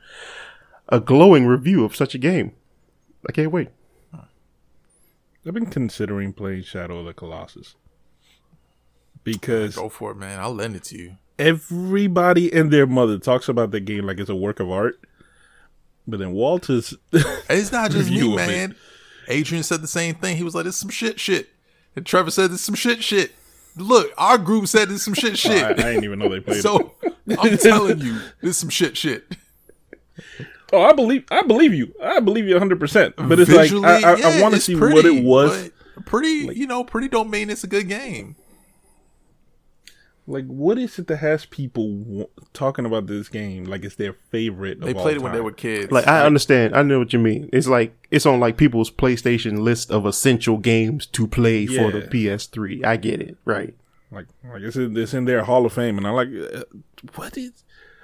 a 0.89 0.99
glowing 0.99 1.45
review 1.45 1.83
of 1.85 1.95
such 1.95 2.13
a 2.13 2.17
game. 2.17 2.53
I 3.27 3.31
can't 3.31 3.51
wait. 3.51 3.69
I've 5.45 5.53
been 5.53 5.65
considering 5.65 6.31
playing 6.33 6.63
Shadow 6.63 6.99
of 6.99 7.05
the 7.05 7.13
Colossus 7.13 7.75
because 9.23 9.75
Go 9.75 9.89
for 9.89 10.11
it, 10.11 10.17
man. 10.17 10.39
I'll 10.39 10.53
lend 10.53 10.75
it 10.75 10.83
to 10.85 10.97
you. 10.97 11.17
everybody 11.37 12.51
and 12.53 12.71
their 12.71 12.87
mother 12.87 13.17
talks 13.17 13.49
about 13.49 13.71
the 13.71 13.79
game 13.79 14.05
like 14.05 14.19
it's 14.19 14.29
a 14.29 14.35
work 14.35 14.59
of 14.61 14.69
art. 14.69 14.99
But 16.07 16.19
then 16.19 16.31
Walter's 16.33 16.93
It's 17.11 17.71
not 17.71 17.91
just 17.91 18.09
me, 18.11 18.33
it. 18.33 18.35
man. 18.35 18.75
Adrian 19.29 19.63
said 19.63 19.81
the 19.81 19.87
same 19.87 20.15
thing. 20.15 20.35
He 20.37 20.43
was 20.43 20.53
like, 20.53 20.65
"It's 20.65 20.77
some 20.77 20.89
shit, 20.89 21.19
shit," 21.19 21.49
and 21.95 22.05
Trevor 22.05 22.29
said, 22.31 22.51
"It's 22.51 22.61
some 22.61 22.75
shit, 22.75 23.03
shit." 23.03 23.31
Look, 23.75 24.11
our 24.17 24.37
group 24.37 24.67
said 24.67 24.91
it's 24.91 25.03
some 25.03 25.13
shit, 25.13 25.37
shit. 25.39 25.63
I 25.63 25.73
didn't 25.73 26.03
even 26.03 26.19
know 26.19 26.29
they 26.29 26.41
played 26.41 26.57
it. 26.57 26.61
So 26.61 26.93
I'm 27.39 27.57
telling 27.57 27.99
you, 27.99 28.19
this 28.41 28.57
some 28.57 28.69
shit 28.69 28.97
shit. 28.97 29.35
Oh, 30.71 30.81
I 30.83 30.91
believe 30.93 31.23
I 31.31 31.43
believe 31.43 31.73
you. 31.73 31.93
I 32.03 32.19
believe 32.19 32.45
you 32.45 32.53
100. 32.55 32.79
percent 32.79 33.15
But 33.15 33.39
it's 33.39 33.49
like 33.51 33.71
I, 33.71 34.11
I, 34.11 34.37
I 34.37 34.41
want 34.41 34.53
to 34.53 34.57
it's 34.57 34.65
see 34.65 34.75
what 34.75 35.05
it 35.05 35.23
was. 35.23 35.71
Pretty, 36.05 36.49
you 36.53 36.67
know, 36.67 36.83
pretty 36.83 37.07
don't 37.07 37.29
mean 37.29 37.49
it's 37.49 37.63
a 37.63 37.67
good 37.67 37.87
game. 37.87 38.35
Like, 40.25 40.45
what 40.45 40.77
is 40.77 40.97
it 40.99 41.07
that 41.07 41.17
has 41.17 41.45
people 41.45 41.97
w- 41.99 42.27
talking 42.53 42.85
about 42.85 43.07
this 43.07 43.27
game 43.27 43.65
like 43.65 43.83
it's 43.83 43.95
their 43.95 44.13
favorite? 44.13 44.79
They 44.79 44.91
of 44.91 44.97
all 44.97 45.03
played 45.03 45.17
it 45.17 45.21
when 45.21 45.33
they 45.33 45.41
were 45.41 45.51
kids. 45.51 45.91
Like 45.91 46.07
I 46.07 46.25
understand, 46.25 46.75
I 46.75 46.81
know 46.81 46.99
what 46.99 47.11
you 47.11 47.19
mean. 47.19 47.49
It's 47.51 47.67
like 47.67 47.93
it's 48.09 48.25
on 48.25 48.39
like 48.39 48.55
people's 48.55 48.89
PlayStation 48.89 49.59
list 49.59 49.91
of 49.91 50.05
essential 50.05 50.57
games 50.57 51.05
to 51.07 51.27
play 51.27 51.65
for 51.65 51.91
the 51.91 52.01
PS3. 52.01 52.85
I 52.85 52.97
get 52.97 53.21
it, 53.21 53.37
right? 53.45 53.73
like 54.11 54.27
like 54.43 54.61
it's 54.61 54.75
in, 54.77 54.95
it's 54.95 55.13
in 55.13 55.25
their 55.25 55.43
Hall 55.43 55.65
of 55.65 55.73
Fame, 55.73 55.97
and 55.97 56.07
I'm 56.07 56.13
like, 56.13 56.29
uh, 56.29 56.63
what 57.15 57.37
is? 57.37 57.63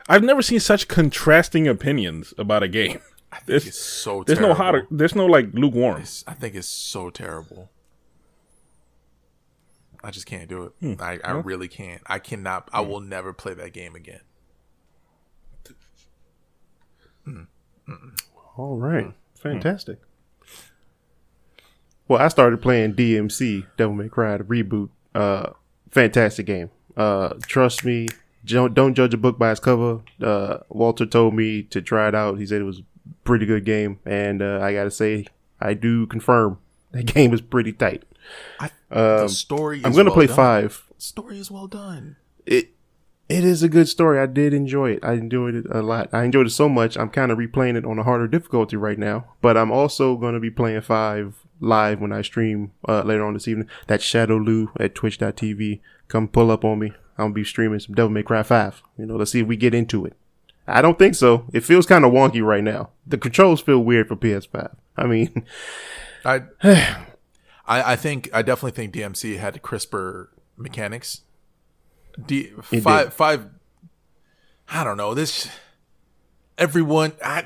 I've 0.09 0.23
never 0.23 0.41
seen 0.41 0.59
such 0.59 0.87
contrasting 0.87 1.67
opinions 1.67 2.33
about 2.37 2.63
a 2.63 2.67
game. 2.67 2.99
There's, 3.45 3.67
it's 3.67 3.79
so. 3.79 4.23
there's 4.23 4.39
terrible. 4.39 4.57
no 4.57 4.63
hotter. 4.63 4.87
There's 4.89 5.15
no 5.15 5.27
like 5.27 5.53
lukewarm. 5.53 5.97
It's- 5.97 6.23
I 6.27 6.33
think 6.33 6.55
it's 6.55 6.67
so 6.67 7.09
terrible. 7.11 7.69
I 10.03 10.11
just 10.11 10.25
can't 10.25 10.47
do 10.47 10.63
it. 10.63 10.71
Hmm. 10.79 10.93
I, 11.01 11.19
I 11.23 11.31
really 11.31 11.67
can't. 11.67 12.01
I 12.05 12.19
cannot. 12.19 12.69
I 12.71 12.81
will 12.81 13.01
never 13.01 13.33
play 13.33 13.53
that 13.53 13.73
game 13.73 13.95
again. 13.95 14.21
All 18.57 18.77
right. 18.77 19.13
Fantastic. 19.35 19.99
Well, 22.07 22.19
I 22.19 22.27
started 22.27 22.61
playing 22.61 22.95
DMC, 22.95 23.67
Devil 23.77 23.95
May 23.95 24.09
Cry, 24.09 24.37
the 24.37 24.43
reboot. 24.43 24.89
Uh, 25.13 25.51
fantastic 25.91 26.45
game. 26.45 26.71
Uh, 26.97 27.35
trust 27.43 27.85
me, 27.85 28.07
don't, 28.45 28.73
don't 28.73 28.95
judge 28.95 29.13
a 29.13 29.17
book 29.17 29.37
by 29.37 29.51
its 29.51 29.59
cover. 29.59 30.01
Uh, 30.21 30.57
Walter 30.69 31.05
told 31.05 31.35
me 31.35 31.63
to 31.63 31.81
try 31.81 32.07
it 32.07 32.15
out. 32.15 32.39
He 32.39 32.45
said 32.45 32.61
it 32.61 32.65
was 32.65 32.79
a 32.79 32.83
pretty 33.23 33.45
good 33.45 33.63
game, 33.63 33.99
and 34.05 34.41
uh, 34.41 34.59
I 34.61 34.73
gotta 34.73 34.91
say, 34.91 35.27
I 35.61 35.73
do 35.75 36.07
confirm 36.07 36.57
that 36.91 37.05
game 37.13 37.33
is 37.33 37.41
pretty 37.41 37.73
tight. 37.73 38.03
I, 38.59 38.69
the 38.89 39.27
story. 39.27 39.79
Is 39.79 39.85
I'm 39.85 39.93
gonna 39.93 40.05
well 40.05 40.15
play 40.15 40.27
done. 40.27 40.35
five. 40.35 40.85
Story 40.97 41.39
is 41.39 41.49
well 41.49 41.67
done. 41.67 42.17
It 42.45 42.71
it 43.29 43.43
is 43.43 43.61
a 43.61 43.69
good 43.69 43.87
story. 43.87 44.19
I 44.19 44.25
did 44.25 44.55
enjoy 44.55 44.91
it. 44.93 44.99
I 45.03 45.13
enjoyed 45.13 45.53
it 45.53 45.65
a 45.69 45.83
lot. 45.83 46.09
I 46.11 46.23
enjoyed 46.23 46.47
it 46.47 46.51
so 46.51 46.67
much. 46.67 46.97
I'm 46.97 47.09
kind 47.09 47.31
of 47.31 47.37
replaying 47.37 47.77
it 47.77 47.85
on 47.85 47.99
a 47.99 48.03
harder 48.03 48.27
difficulty 48.27 48.75
right 48.75 48.97
now. 48.97 49.25
But 49.39 49.55
I'm 49.55 49.71
also 49.71 50.15
going 50.15 50.33
to 50.33 50.39
be 50.39 50.49
playing 50.49 50.81
five 50.81 51.35
live 51.59 52.01
when 52.01 52.11
I 52.11 52.23
stream 52.23 52.71
uh, 52.87 53.03
later 53.03 53.23
on 53.23 53.35
this 53.35 53.47
evening. 53.47 53.69
That 53.85 54.01
Shadow 54.01 54.37
Lou 54.37 54.71
at 54.79 54.95
Twitch.tv. 54.95 55.79
Come 56.07 56.27
pull 56.27 56.49
up 56.49 56.65
on 56.65 56.79
me. 56.79 56.87
I'm 57.19 57.25
gonna 57.25 57.33
be 57.33 57.43
streaming 57.43 57.79
some 57.79 57.93
Devil 57.93 58.09
May 58.09 58.23
Cry 58.23 58.41
Five. 58.41 58.81
You 58.97 59.05
know, 59.05 59.15
let's 59.17 59.31
see 59.31 59.41
if 59.41 59.47
we 59.47 59.57
get 59.57 59.75
into 59.75 60.05
it. 60.05 60.13
I 60.65 60.81
don't 60.81 60.97
think 60.97 61.15
so. 61.15 61.45
It 61.53 61.63
feels 61.63 61.85
kind 61.85 62.05
of 62.05 62.11
wonky 62.13 62.41
right 62.41 62.63
now. 62.63 62.91
The 63.05 63.17
controls 63.17 63.61
feel 63.61 63.79
weird 63.79 64.07
for 64.07 64.15
PS5. 64.15 64.75
I 64.97 65.05
mean, 65.05 65.45
I, 66.25 66.43
I, 67.69 67.93
I 67.93 67.95
think 67.95 68.29
I 68.33 68.41
definitely 68.41 68.71
think 68.71 68.93
DMC 68.93 69.37
had 69.37 69.61
crisper 69.61 70.31
mechanics. 70.57 71.21
D 72.25 72.51
It 72.71 72.81
five 72.81 73.05
did. 73.05 73.13
five. 73.13 73.49
I 74.67 74.83
don't 74.83 74.97
know 74.97 75.13
this. 75.13 75.47
Everyone, 76.57 77.13
I, 77.23 77.45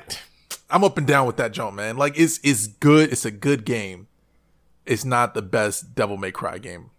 I'm 0.70 0.82
up 0.82 0.98
and 0.98 1.06
down 1.06 1.26
with 1.26 1.36
that 1.36 1.52
jump, 1.52 1.76
man. 1.76 1.96
Like 1.96 2.18
it's 2.18 2.40
it's 2.42 2.66
good. 2.66 3.12
It's 3.12 3.24
a 3.24 3.30
good 3.30 3.64
game. 3.64 4.08
It's 4.86 5.04
not 5.04 5.34
the 5.34 5.42
best 5.42 5.94
Devil 5.94 6.16
May 6.16 6.32
Cry 6.32 6.58
game. 6.58 6.90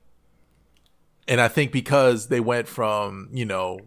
And 1.28 1.42
I 1.42 1.48
think 1.48 1.72
because 1.72 2.28
they 2.28 2.40
went 2.40 2.68
from 2.68 3.30
you 3.34 3.46
know 3.46 3.80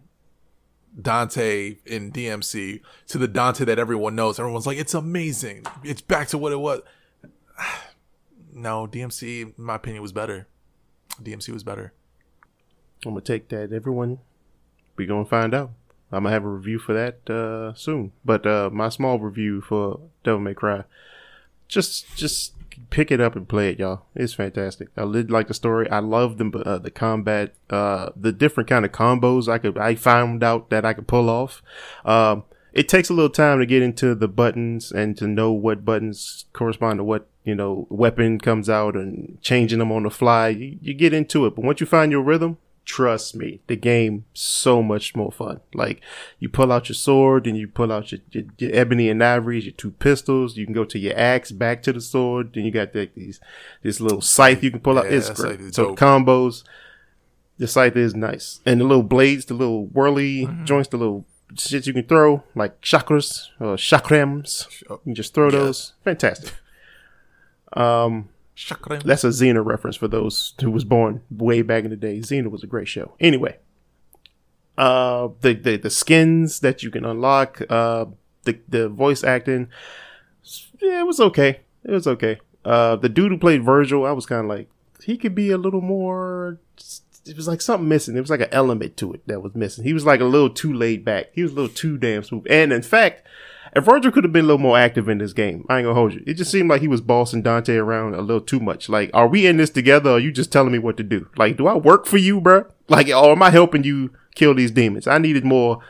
Dante 1.00 1.76
in 1.86 2.10
DMC 2.10 2.80
to 3.06 3.18
the 3.18 3.28
Dante 3.28 3.64
that 3.64 3.78
everyone 3.78 4.16
knows, 4.16 4.40
everyone's 4.40 4.66
like, 4.66 4.78
it's 4.78 4.94
amazing. 4.94 5.64
It's 5.84 6.00
back 6.00 6.28
to 6.28 6.38
what 6.38 6.52
it 6.52 6.58
was. 6.58 6.82
No, 8.58 8.88
DMC, 8.88 9.42
in 9.42 9.54
my 9.56 9.76
opinion, 9.76 10.02
was 10.02 10.12
better. 10.12 10.48
DMC 11.22 11.52
was 11.52 11.62
better. 11.62 11.92
I'm 13.06 13.12
gonna 13.12 13.20
take 13.20 13.48
that. 13.50 13.72
Everyone, 13.72 14.18
we 14.96 15.06
gonna 15.06 15.24
find 15.24 15.54
out. 15.54 15.70
I'm 16.10 16.24
gonna 16.24 16.34
have 16.34 16.44
a 16.44 16.48
review 16.48 16.80
for 16.80 16.92
that 16.92 17.30
uh, 17.30 17.74
soon. 17.74 18.12
But 18.24 18.46
uh, 18.46 18.70
my 18.72 18.88
small 18.88 19.20
review 19.20 19.60
for 19.60 20.00
Devil 20.24 20.40
May 20.40 20.54
Cry, 20.54 20.82
just 21.68 22.16
just 22.16 22.54
pick 22.90 23.12
it 23.12 23.20
up 23.20 23.36
and 23.36 23.48
play 23.48 23.70
it, 23.70 23.78
y'all. 23.78 24.06
It's 24.16 24.34
fantastic. 24.34 24.88
I 24.96 25.10
did 25.10 25.30
like 25.30 25.46
the 25.46 25.54
story. 25.54 25.88
I 25.88 26.00
love 26.00 26.38
the 26.38 26.50
uh, 26.66 26.78
the 26.78 26.90
combat, 26.90 27.54
uh, 27.70 28.10
the 28.16 28.32
different 28.32 28.68
kind 28.68 28.84
of 28.84 28.90
combos 28.90 29.48
I 29.48 29.58
could. 29.58 29.78
I 29.78 29.94
found 29.94 30.42
out 30.42 30.70
that 30.70 30.84
I 30.84 30.94
could 30.94 31.06
pull 31.06 31.30
off. 31.30 31.62
Um, 32.04 32.42
it 32.78 32.88
takes 32.88 33.08
a 33.10 33.14
little 33.14 33.30
time 33.30 33.58
to 33.58 33.66
get 33.66 33.82
into 33.82 34.14
the 34.14 34.28
buttons 34.28 34.92
and 34.92 35.16
to 35.18 35.26
know 35.26 35.52
what 35.52 35.84
buttons 35.84 36.44
correspond 36.52 36.98
to 36.98 37.04
what 37.04 37.28
you 37.44 37.54
know 37.54 37.86
weapon 37.90 38.38
comes 38.38 38.68
out 38.68 38.94
and 38.94 39.38
changing 39.42 39.78
them 39.78 39.92
on 39.92 40.04
the 40.04 40.10
fly. 40.10 40.48
You, 40.48 40.78
you 40.80 40.94
get 40.94 41.12
into 41.12 41.46
it, 41.46 41.54
but 41.56 41.64
once 41.64 41.80
you 41.80 41.86
find 41.86 42.12
your 42.12 42.22
rhythm, 42.22 42.58
trust 42.84 43.34
me, 43.36 43.60
the 43.66 43.76
game 43.76 44.24
so 44.32 44.82
much 44.82 45.14
more 45.14 45.30
fun. 45.32 45.60
Like 45.74 46.00
you 46.38 46.48
pull 46.48 46.72
out 46.72 46.88
your 46.88 46.94
sword 46.94 47.46
and 47.46 47.56
you 47.56 47.68
pull 47.68 47.92
out 47.92 48.12
your, 48.12 48.20
your, 48.30 48.44
your 48.58 48.70
ebony 48.74 49.10
and 49.10 49.22
ivories, 49.22 49.64
your 49.66 49.74
two 49.74 49.90
pistols. 49.92 50.56
You 50.56 50.64
can 50.64 50.74
go 50.74 50.84
to 50.86 50.98
your 50.98 51.18
axe, 51.18 51.50
back 51.50 51.82
to 51.84 51.92
the 51.92 52.00
sword. 52.00 52.52
Then 52.54 52.64
you 52.64 52.70
got 52.70 52.94
like 52.94 53.14
these 53.14 53.40
this 53.82 54.00
little 54.00 54.20
scythe 54.22 54.62
you 54.62 54.70
can 54.70 54.80
pull 54.80 54.98
out. 54.98 55.06
Yeah, 55.10 55.18
It's 55.18 55.30
great. 55.30 55.74
So 55.74 55.84
dope. 55.88 55.98
combos. 55.98 56.64
The 57.58 57.66
scythe 57.66 57.96
is 57.96 58.14
nice, 58.14 58.60
and 58.64 58.80
the 58.80 58.84
little 58.84 59.02
blades, 59.02 59.46
the 59.46 59.54
little 59.54 59.86
whirly 59.86 60.46
Mm-hmm. 60.46 60.64
joints, 60.64 60.88
the 60.90 60.96
little 60.96 61.26
shit 61.56 61.86
you 61.86 61.92
can 61.92 62.04
throw, 62.04 62.42
like 62.54 62.80
chakras 62.80 63.48
or 63.60 63.76
chakrams. 63.76 64.66
You 64.88 65.00
can 65.04 65.14
just 65.14 65.34
throw 65.34 65.50
those. 65.50 65.94
Fantastic. 66.04 66.54
Chakra. 68.54 68.98
That's 69.04 69.22
a 69.22 69.28
Xena 69.28 69.64
reference 69.64 69.96
for 69.96 70.08
those 70.08 70.54
who 70.60 70.70
was 70.70 70.82
born 70.84 71.22
way 71.30 71.62
back 71.62 71.84
in 71.84 71.90
the 71.90 71.96
day. 71.96 72.18
Xena 72.18 72.50
was 72.50 72.64
a 72.64 72.66
great 72.66 72.88
show. 72.88 73.14
Anyway, 73.20 73.56
uh, 74.76 75.28
the 75.42 75.54
the, 75.54 75.76
the 75.76 75.90
skins 75.90 76.58
that 76.60 76.82
you 76.82 76.90
can 76.90 77.04
unlock, 77.04 77.62
uh, 77.70 78.06
the 78.42 78.58
the 78.68 78.88
voice 78.88 79.22
acting, 79.22 79.68
yeah, 80.80 81.00
it 81.00 81.06
was 81.06 81.20
okay. 81.20 81.60
It 81.84 81.92
was 81.92 82.08
okay. 82.08 82.40
Uh, 82.64 82.96
the 82.96 83.08
dude 83.08 83.30
who 83.30 83.38
played 83.38 83.62
Virgil, 83.64 84.04
I 84.04 84.10
was 84.10 84.26
kind 84.26 84.42
of 84.42 84.48
like, 84.48 84.68
he 85.04 85.16
could 85.16 85.34
be 85.34 85.52
a 85.52 85.58
little 85.58 85.80
more. 85.80 86.58
It 87.28 87.36
was 87.36 87.48
like 87.48 87.60
something 87.60 87.88
missing. 87.88 88.16
It 88.16 88.20
was 88.20 88.30
like 88.30 88.40
an 88.40 88.48
element 88.52 88.96
to 88.98 89.12
it 89.12 89.26
that 89.26 89.42
was 89.42 89.54
missing. 89.54 89.84
He 89.84 89.92
was 89.92 90.04
like 90.06 90.20
a 90.20 90.24
little 90.24 90.50
too 90.50 90.72
laid 90.72 91.04
back. 91.04 91.26
He 91.32 91.42
was 91.42 91.52
a 91.52 91.54
little 91.54 91.74
too 91.74 91.98
damn 91.98 92.22
smooth. 92.22 92.46
And 92.48 92.72
in 92.72 92.82
fact, 92.82 93.26
if 93.76 93.84
Virgil 93.84 94.10
could 94.10 94.24
have 94.24 94.32
been 94.32 94.44
a 94.46 94.48
little 94.48 94.58
more 94.58 94.78
active 94.78 95.08
in 95.10 95.18
this 95.18 95.32
game, 95.34 95.66
I 95.68 95.78
ain't 95.78 95.84
gonna 95.84 95.94
hold 95.94 96.14
you. 96.14 96.22
It 96.26 96.34
just 96.34 96.50
seemed 96.50 96.70
like 96.70 96.80
he 96.80 96.88
was 96.88 97.00
bossing 97.02 97.42
Dante 97.42 97.74
around 97.76 98.14
a 98.14 98.22
little 98.22 98.40
too 98.40 98.60
much. 98.60 98.88
Like, 98.88 99.10
are 99.12 99.28
we 99.28 99.46
in 99.46 99.58
this 99.58 99.68
together? 99.70 100.10
Or 100.10 100.14
are 100.14 100.18
you 100.18 100.32
just 100.32 100.50
telling 100.50 100.72
me 100.72 100.78
what 100.78 100.96
to 100.96 101.02
do? 101.02 101.28
Like, 101.36 101.56
do 101.58 101.66
I 101.66 101.74
work 101.74 102.06
for 102.06 102.16
you, 102.16 102.40
bro? 102.40 102.64
Like, 102.88 103.08
or 103.08 103.32
am 103.32 103.42
I 103.42 103.50
helping 103.50 103.84
you 103.84 104.10
kill 104.34 104.54
these 104.54 104.70
demons? 104.70 105.06
I 105.06 105.18
needed 105.18 105.44
more. 105.44 105.80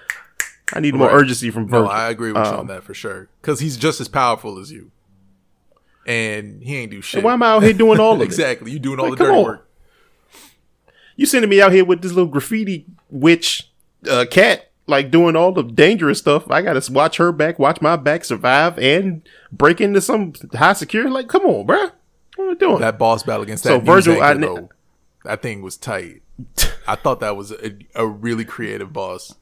I 0.72 0.80
needed 0.80 0.98
more 0.98 1.10
urgency 1.10 1.50
from 1.50 1.68
Virgil. 1.68 1.84
No, 1.84 1.90
I 1.90 2.10
agree 2.10 2.32
with 2.32 2.44
you 2.44 2.52
Um, 2.52 2.60
on 2.60 2.66
that 2.66 2.82
for 2.82 2.92
sure. 2.94 3.28
Because 3.40 3.60
he's 3.60 3.76
just 3.76 4.00
as 4.00 4.08
powerful 4.08 4.58
as 4.58 4.70
you, 4.72 4.90
and 6.06 6.62
he 6.62 6.76
ain't 6.78 6.90
do 6.90 7.00
shit. 7.00 7.22
Why 7.22 7.34
am 7.34 7.42
I 7.42 7.48
out 7.50 7.62
here 7.62 7.72
doing 7.72 8.00
all 8.00 8.14
of 8.14 8.20
it? 8.22 8.24
exactly? 8.24 8.72
You 8.72 8.78
doing 8.78 8.98
all 8.98 9.08
Like, 9.10 9.18
the 9.18 9.24
dirty 9.24 9.38
on. 9.38 9.44
work. 9.44 9.67
You 11.18 11.26
sending 11.26 11.50
me 11.50 11.60
out 11.60 11.72
here 11.72 11.84
with 11.84 12.00
this 12.00 12.12
little 12.12 12.30
graffiti 12.30 12.86
witch 13.10 13.68
uh, 14.08 14.24
cat, 14.30 14.70
like 14.86 15.10
doing 15.10 15.34
all 15.34 15.50
the 15.50 15.64
dangerous 15.64 16.20
stuff. 16.20 16.48
I 16.48 16.62
gotta 16.62 16.92
watch 16.92 17.16
her 17.16 17.32
back, 17.32 17.58
watch 17.58 17.80
my 17.82 17.96
back, 17.96 18.24
survive, 18.24 18.78
and 18.78 19.28
break 19.50 19.80
into 19.80 20.00
some 20.00 20.32
high 20.54 20.74
security. 20.74 21.10
Like, 21.10 21.26
come 21.26 21.42
on, 21.44 21.66
bruh. 21.66 21.90
What 22.36 22.44
are 22.44 22.48
we 22.50 22.54
doing? 22.54 22.78
That 22.78 23.00
boss 23.00 23.24
battle 23.24 23.42
against 23.42 23.64
that 23.64 23.78
news 23.78 23.86
Virgil, 23.86 24.22
I 24.22 24.34
though, 24.34 24.68
that 25.24 25.42
thing 25.42 25.60
was 25.60 25.76
tight. 25.76 26.22
I 26.86 26.94
thought 26.94 27.18
that 27.18 27.36
was 27.36 27.50
a, 27.50 27.76
a 27.96 28.06
really 28.06 28.44
creative 28.44 28.92
boss. 28.92 29.34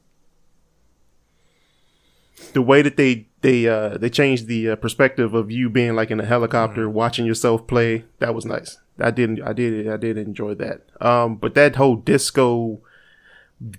the 2.53 2.61
way 2.63 2.81
that 2.81 2.97
they 2.97 3.27
they 3.41 3.67
uh 3.67 3.99
they 3.99 4.09
changed 4.09 4.47
the 4.47 4.71
uh, 4.71 4.75
perspective 4.77 5.35
of 5.35 5.51
you 5.51 5.69
being 5.69 5.95
like 5.95 6.09
in 6.09 6.19
a 6.19 6.25
helicopter 6.25 6.89
watching 6.89 7.25
yourself 7.27 7.67
play 7.67 8.03
that 8.17 8.33
was 8.33 8.45
nice 8.45 8.79
i 8.99 9.11
didn't 9.11 9.41
i 9.41 9.53
did 9.53 9.87
i 9.89 9.97
did 9.97 10.17
enjoy 10.17 10.55
that. 10.55 10.81
Um 10.99 11.35
but 11.35 11.53
that 11.55 11.75
whole 11.75 11.95
disco 11.95 12.79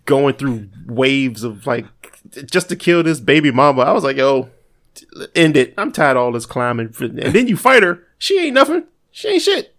going 0.05 0.35
through 0.35 0.69
waves 0.87 1.45
of 1.45 1.67
like 1.67 1.87
just 2.47 2.69
to 2.69 2.77
kill 2.77 3.05
this 3.05 3.21
baby 3.21 3.53
mama 3.53 3.83
i 3.83 3.93
was 3.93 4.03
like 4.03 4.17
yo 4.17 4.51
end 5.35 5.57
it. 5.57 5.75
I'm 5.77 5.93
tired 5.93 6.17
of 6.17 6.23
all 6.23 6.33
this 6.33 6.47
climbing. 6.47 6.95
And 7.01 7.19
then 7.19 7.49
you 7.49 7.57
fight 7.57 7.83
her. 7.83 8.05
She 8.19 8.39
ain't 8.39 8.55
nothing. 8.55 8.85
She 9.11 9.29
ain't 9.29 9.43
shit. 9.43 9.75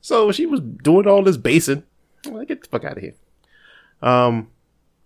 So 0.00 0.32
she 0.32 0.46
was 0.46 0.60
doing 0.60 1.06
all 1.06 1.22
this 1.22 1.36
basing. 1.36 1.84
Like 2.26 2.48
get 2.48 2.62
the 2.62 2.68
fuck 2.68 2.84
out 2.84 2.96
of 2.96 3.02
here. 3.02 3.14
Um 4.02 4.50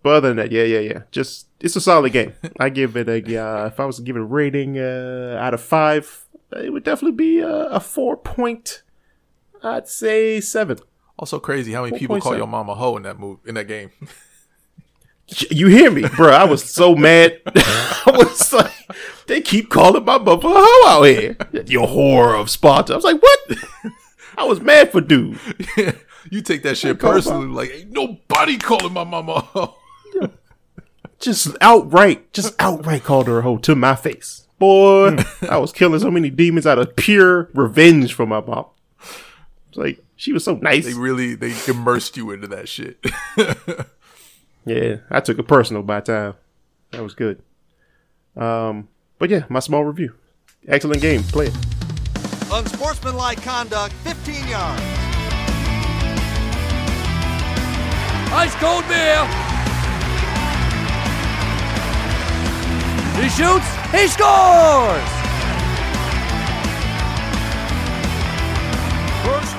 but 0.03 0.17
other 0.17 0.27
than 0.27 0.37
that, 0.37 0.51
yeah, 0.51 0.63
yeah, 0.63 0.79
yeah. 0.79 1.01
Just 1.09 1.47
it's 1.59 1.75
a 1.75 1.81
solid 1.81 2.13
game. 2.13 2.33
I 2.59 2.69
give 2.69 2.95
it 2.95 3.09
a 3.09 3.43
uh, 3.43 3.65
if 3.67 3.79
I 3.79 3.85
was 3.85 3.97
to 3.97 4.03
give 4.03 4.15
it 4.15 4.21
a 4.21 4.25
rating 4.25 4.77
uh, 4.77 5.37
out 5.41 5.55
of 5.55 5.61
five, 5.61 6.27
it 6.51 6.71
would 6.71 6.83
definitely 6.83 7.17
be 7.17 7.39
a, 7.39 7.49
a 7.49 7.79
four 7.79 8.15
point. 8.15 8.83
I'd 9.65 9.87
say 9.87 10.39
seven. 10.41 10.77
Also 11.17 11.39
crazy 11.39 11.71
how 11.73 11.83
many 11.83 11.97
people 11.97 12.19
call 12.19 12.37
your 12.37 12.47
mama 12.47 12.73
a 12.73 12.75
hoe 12.75 12.97
in 12.97 13.03
that 13.03 13.19
move 13.19 13.39
in 13.45 13.55
that 13.55 13.67
game. 13.67 13.91
You 15.49 15.69
hear 15.69 15.89
me, 15.89 16.07
bro? 16.07 16.29
I 16.29 16.43
was 16.43 16.63
so 16.63 16.95
mad. 16.95 17.41
I 17.47 18.11
was 18.15 18.53
like, 18.53 18.71
they 19.25 19.41
keep 19.41 19.71
calling 19.71 20.05
my 20.05 20.19
mother 20.19 20.47
a 20.47 20.51
hoe 20.53 20.87
out 20.87 21.01
here. 21.01 21.35
You 21.65 21.79
whore 21.79 22.39
of 22.39 22.51
Sparta. 22.51 22.93
I 22.93 22.95
was 22.95 23.05
like, 23.05 23.19
what? 23.19 23.57
I 24.37 24.43
was 24.43 24.61
mad 24.61 24.91
for 24.91 25.01
dude. 25.01 25.39
you 26.29 26.41
take 26.43 26.61
that 26.61 26.77
shit 26.77 26.99
personally, 26.99 27.47
like 27.47 27.71
ain't 27.71 27.89
nobody 27.89 28.59
calling 28.59 28.93
my 28.93 29.03
mama 29.03 29.31
a 29.31 29.39
hoe. 29.39 29.75
Just 31.17 31.57
outright, 31.59 32.31
just 32.31 32.53
outright 32.59 33.03
called 33.03 33.25
her 33.25 33.39
a 33.39 33.41
hoe 33.41 33.57
to 33.57 33.75
my 33.75 33.95
face. 33.95 34.47
Boy, 34.59 35.17
I 35.49 35.57
was 35.57 35.71
killing 35.71 35.99
so 35.99 36.11
many 36.11 36.29
demons 36.29 36.67
out 36.67 36.77
of 36.77 36.95
pure 36.95 37.49
revenge 37.55 38.13
for 38.13 38.27
my 38.27 38.41
mom. 38.41 38.65
It's 39.75 39.77
like 39.77 39.99
she 40.15 40.31
was 40.31 40.45
so 40.45 40.55
nice. 40.55 40.85
They 40.85 40.93
really 40.93 41.35
they 41.35 41.53
immersed 41.67 42.15
you 42.15 42.31
into 42.31 42.47
that 42.47 42.69
shit. 42.69 43.03
Yeah, 44.67 44.95
I 45.11 45.19
took 45.19 45.37
it 45.37 45.47
personal 45.47 45.83
by 45.83 46.01
time. 46.01 46.33
That 46.89 47.03
was 47.03 47.13
good. 47.13 47.39
Um, 48.35 48.89
but 49.19 49.29
yeah, 49.29 49.43
my 49.47 49.59
small 49.59 49.85
review. 49.85 50.15
Excellent 50.67 51.03
game. 51.03 51.21
Play 51.21 51.49
it. 51.49 51.55
Unsportsmanlike 52.51 53.43
conduct, 53.43 53.93
15 53.93 54.47
yards. 54.47 54.81
Ice 58.33 58.55
cold 58.55 58.87
beer. 58.87 59.21
He 63.21 63.29
shoots. 63.29 63.69
He 63.91 64.07
scores. 64.07 65.14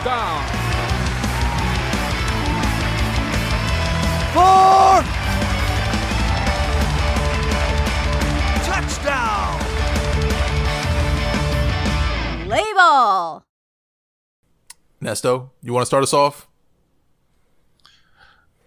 Down. 0.06 0.46
Four. 4.32 5.02
Touchdown. 8.62 9.58
Label. 12.46 13.42
Nesto, 15.02 15.50
you 15.60 15.72
want 15.72 15.82
to 15.82 15.86
start 15.86 16.04
us 16.04 16.14
off? 16.14 16.46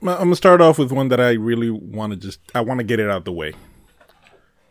I'm 0.02 0.08
gonna 0.08 0.36
start 0.36 0.60
off 0.60 0.78
with 0.78 0.92
one 0.92 1.08
that 1.08 1.22
I 1.22 1.32
really 1.32 1.70
want 1.70 2.12
to 2.12 2.18
just 2.20 2.42
I 2.54 2.60
want 2.60 2.80
to 2.80 2.84
get 2.84 3.00
it 3.00 3.10
out 3.10 3.16
of 3.20 3.24
the 3.24 3.32
way. 3.32 3.54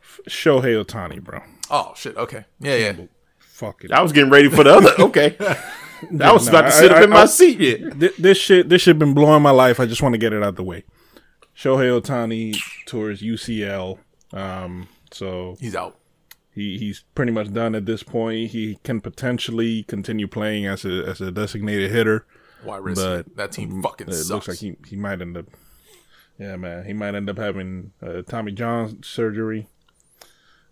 F- 0.03 0.21
Shohei 0.29 0.85
Ohtani, 0.85 1.25
bro. 1.25 1.41
Oh 1.71 1.95
shit. 1.97 2.15
Okay. 2.19 2.45
Yeah, 2.61 2.77
yeah. 2.77 2.93
Fuck 3.39 3.85
it. 3.85 3.91
I 3.91 4.03
was 4.03 4.13
getting 4.13 4.31
ready 4.31 4.51
for 4.51 4.65
the 4.65 4.75
other. 4.75 4.93
Okay. 4.99 5.35
I 6.21 6.33
was 6.33 6.47
no, 6.47 6.51
about 6.51 6.61
to 6.63 6.67
I- 6.69 6.71
sit 6.71 6.91
up 6.93 6.99
I- 6.99 7.05
in 7.05 7.11
my 7.11 7.23
I- 7.23 7.27
seat. 7.27 7.59
Yeah. 7.61 7.91
Th- 7.91 8.17
this 8.17 8.39
shit 8.39 8.69
this 8.69 8.83
shit 8.83 8.99
been 8.99 9.15
blowing 9.15 9.43
my 9.43 9.51
life. 9.51 9.81
I 9.81 9.87
just 9.87 10.03
want 10.03 10.13
to 10.15 10.19
get 10.19 10.33
it 10.33 10.43
out 10.43 10.57
the 10.57 10.63
way. 10.63 10.85
Shohei 11.57 12.01
Ohtani 12.01 12.57
tours 12.87 13.21
UCL. 13.21 13.99
Um, 14.33 14.89
so 15.11 15.57
He's 15.59 15.75
out. 15.75 15.97
he, 16.55 16.79
he's 16.79 17.05
pretty 17.15 17.33
much 17.33 17.53
done 17.53 17.75
at 17.75 17.87
this 17.87 18.03
point. 18.03 18.51
He 18.51 18.79
can 18.85 19.01
potentially 19.01 19.83
continue 19.85 20.29
playing 20.29 20.67
as 20.67 20.85
a 20.85 21.05
as 21.09 21.21
a 21.21 21.33
designated 21.33 21.91
hitter. 21.91 22.27
Why 22.63 22.77
risk 22.77 23.01
But 23.03 23.21
it? 23.21 23.37
That 23.37 23.53
team 23.53 23.83
fucking 23.83 24.09
It 24.09 24.13
sucks. 24.15 24.31
looks 24.31 24.49
like 24.49 24.59
he, 24.59 24.77
he 24.89 24.97
might 24.97 25.21
end 25.23 25.37
up. 25.37 25.47
Yeah, 26.39 26.55
man, 26.57 26.85
he 26.85 26.93
might 26.93 27.15
end 27.17 27.29
up 27.31 27.39
having 27.39 27.93
uh, 28.01 28.23
Tommy 28.23 28.53
John 28.53 29.03
surgery, 29.03 29.67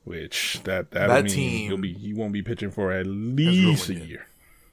which 0.05 0.61
that 0.65 0.91
that, 0.93 1.09
That 1.09 1.25
mean 1.25 1.33
team 1.33 1.69
he'll 1.69 1.79
be 1.79 1.93
he 1.95 2.13
won't 2.15 2.33
be 2.33 2.43
pitching 2.43 2.71
for 2.71 2.93
at 2.93 3.07
least 3.07 3.89
a 3.89 3.95
year. 3.95 4.27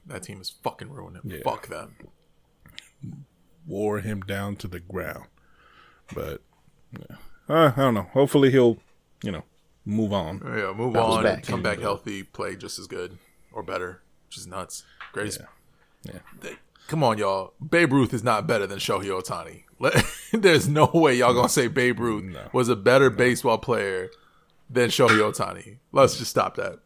That 0.06 0.22
team 0.22 0.40
is 0.40 0.50
fucking 0.50 0.90
ruining 0.90 1.22
him. 1.22 1.30
Yeah. 1.30 1.38
Fuck 1.44 1.68
them. 1.68 1.96
Wore 3.66 4.00
him 4.00 4.20
down 4.20 4.56
to 4.56 4.68
the 4.68 4.80
ground, 4.80 5.24
but 6.14 6.42
yeah. 6.92 7.16
uh, 7.48 7.72
I 7.74 7.80
don't 7.80 7.94
know. 7.94 8.08
Hopefully 8.12 8.50
he'll 8.50 8.76
you 9.22 9.32
know 9.32 9.44
move 9.86 10.12
on. 10.12 10.42
Yeah, 10.44 10.72
move 10.74 10.92
Bounce 10.92 11.14
on. 11.16 11.22
back. 11.22 11.44
Come 11.46 11.62
back 11.62 11.78
healthy. 11.80 12.22
Play 12.22 12.56
just 12.56 12.78
as 12.78 12.86
good 12.86 13.16
or 13.52 13.62
better, 13.62 14.02
which 14.26 14.36
is 14.36 14.46
nuts. 14.46 14.84
Greatest. 15.12 15.40
Yeah. 16.02 16.18
They- 16.40 16.56
come 16.88 17.02
on, 17.02 17.16
y'all. 17.16 17.54
Babe 17.66 17.92
Ruth 17.94 18.12
is 18.12 18.22
not 18.22 18.46
better 18.46 18.66
than 18.66 18.78
Shohei 18.78 19.06
Ohtani. 19.06 19.62
Let- 19.78 20.04
There's 20.32 20.68
no 20.68 20.90
way 20.92 21.14
y'all 21.16 21.32
gonna 21.32 21.48
say 21.48 21.66
Babe 21.68 21.98
Ruth 22.00 22.36
was 22.52 22.68
a 22.68 22.76
better 22.76 23.08
baseball 23.08 23.56
player 23.56 24.10
than 24.68 24.90
Shohei 24.90 25.18
Ohtani. 25.32 25.78
Let's 25.90 26.18
just 26.18 26.30
stop 26.30 26.56
that. 26.56 26.80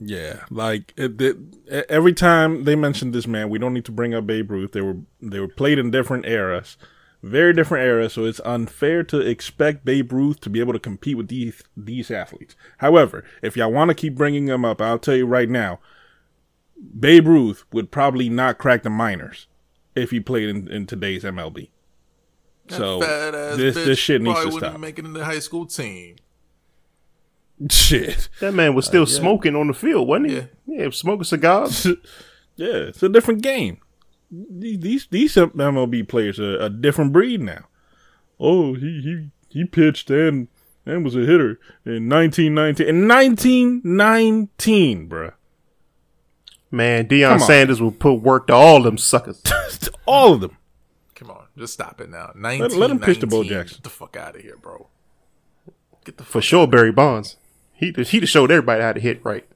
Yeah, 0.00 0.44
like 0.50 0.94
it, 0.96 1.20
it, 1.20 1.36
every 1.90 2.14
time 2.14 2.64
they 2.64 2.74
mentioned 2.74 3.12
this 3.12 3.26
man, 3.26 3.50
we 3.50 3.58
don't 3.58 3.74
need 3.74 3.84
to 3.84 3.92
bring 3.92 4.14
up 4.14 4.26
Babe 4.26 4.50
Ruth. 4.50 4.72
They 4.72 4.80
were 4.80 4.96
they 5.20 5.40
were 5.40 5.48
played 5.48 5.78
in 5.78 5.90
different 5.90 6.24
eras, 6.24 6.78
very 7.22 7.52
different 7.52 7.84
eras. 7.84 8.14
So 8.14 8.24
it's 8.24 8.40
unfair 8.46 9.02
to 9.04 9.20
expect 9.20 9.84
Babe 9.84 10.10
Ruth 10.10 10.40
to 10.40 10.50
be 10.50 10.60
able 10.60 10.72
to 10.72 10.78
compete 10.78 11.18
with 11.18 11.28
these 11.28 11.62
these 11.76 12.10
athletes. 12.10 12.56
However, 12.78 13.24
if 13.42 13.58
y'all 13.58 13.70
want 13.70 13.90
to 13.90 13.94
keep 13.94 14.14
bringing 14.14 14.46
them 14.46 14.64
up, 14.64 14.80
I'll 14.80 14.98
tell 14.98 15.16
you 15.16 15.26
right 15.26 15.50
now, 15.50 15.80
Babe 16.98 17.26
Ruth 17.26 17.64
would 17.70 17.90
probably 17.90 18.30
not 18.30 18.56
crack 18.56 18.82
the 18.82 18.90
minors 18.90 19.48
if 19.94 20.12
he 20.12 20.20
played 20.20 20.48
in, 20.48 20.66
in 20.68 20.86
today's 20.86 21.24
MLB. 21.24 21.68
So 22.68 23.00
this 23.56 23.74
this 23.74 23.98
shit 23.98 24.22
needs 24.22 24.42
to 24.44 24.52
stop. 24.52 24.78
make 24.80 24.98
it 24.98 25.04
in 25.04 25.12
the 25.12 25.24
high 25.24 25.40
school 25.40 25.66
team. 25.66 26.16
Shit. 27.70 28.28
That 28.40 28.54
man 28.54 28.74
was 28.74 28.86
still 28.86 29.02
uh, 29.02 29.06
smoking 29.06 29.54
on 29.54 29.66
the 29.66 29.74
field, 29.74 30.08
wasn't 30.08 30.30
he? 30.30 30.36
Yeah. 30.36 30.44
Yeah, 30.66 30.90
smoking 30.90 31.24
cigars. 31.24 31.86
Yeah, 32.56 32.88
it's 32.88 33.02
a 33.02 33.08
different 33.08 33.40
game. 33.40 33.78
These 34.30 34.80
these, 34.80 35.06
these 35.10 35.34
MLB 35.34 36.06
players 36.06 36.38
are 36.38 36.58
a 36.58 36.68
different 36.68 37.10
breed 37.10 37.40
now. 37.40 37.68
Oh, 38.38 38.74
he 38.74 39.00
he 39.00 39.30
he 39.48 39.64
pitched 39.64 40.10
and 40.10 40.48
and 40.84 41.02
was 41.02 41.16
a 41.16 41.20
hitter 41.20 41.58
in 41.86 42.10
1919. 42.10 42.86
In 42.86 43.08
1919, 43.08 45.08
bruh. 45.08 45.32
Man, 46.70 47.08
Deion 47.08 47.40
Sanders 47.40 47.80
will 47.80 47.92
put 47.92 48.20
work 48.20 48.48
to 48.48 48.52
all 48.52 48.82
them 48.82 48.98
suckers. 48.98 49.42
All 50.06 50.34
of 50.34 50.40
them. 50.40 50.56
Come 51.14 51.30
on, 51.30 51.46
just 51.56 51.72
stop 51.72 52.00
it 52.00 52.10
now. 52.10 52.32
19, 52.34 52.78
let 52.78 52.90
him 52.90 52.98
pitch 52.98 53.20
to 53.20 53.26
Bo 53.26 53.44
Jackson. 53.44 53.76
Get 53.76 53.84
the 53.84 53.90
fuck 53.90 54.16
out 54.16 54.36
of 54.36 54.42
here, 54.42 54.56
bro. 54.56 54.88
Get 56.04 56.16
the 56.16 56.24
For 56.24 56.42
sure, 56.42 56.66
Barry 56.66 56.92
Bonds. 56.92 57.36
He 57.80 57.92
he 57.92 58.20
just 58.20 58.32
showed 58.32 58.50
everybody 58.50 58.82
how 58.82 58.92
to 58.92 59.00
hit 59.00 59.24
right. 59.24 59.46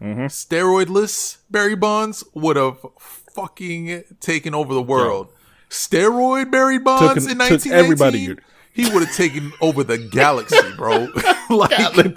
Mm-hmm. 0.00 0.22
steroidless 0.26 1.36
Barry 1.48 1.76
Bonds 1.76 2.24
would 2.34 2.56
have 2.56 2.78
fucking 2.98 4.02
taken 4.20 4.54
over 4.54 4.74
the 4.74 4.82
world. 4.82 5.28
Steroid 5.70 6.50
Barry 6.50 6.78
Bonds 6.78 7.24
Took- 7.24 7.30
in 7.32 7.38
took 7.38 7.50
1919, 7.50 7.72
everybody. 7.72 8.42
he 8.72 8.84
would 8.92 9.06
have 9.06 9.14
taken 9.14 9.52
over 9.60 9.84
the 9.84 9.98
galaxy, 9.98 10.58
bro. 10.76 11.08
like, 11.50 11.70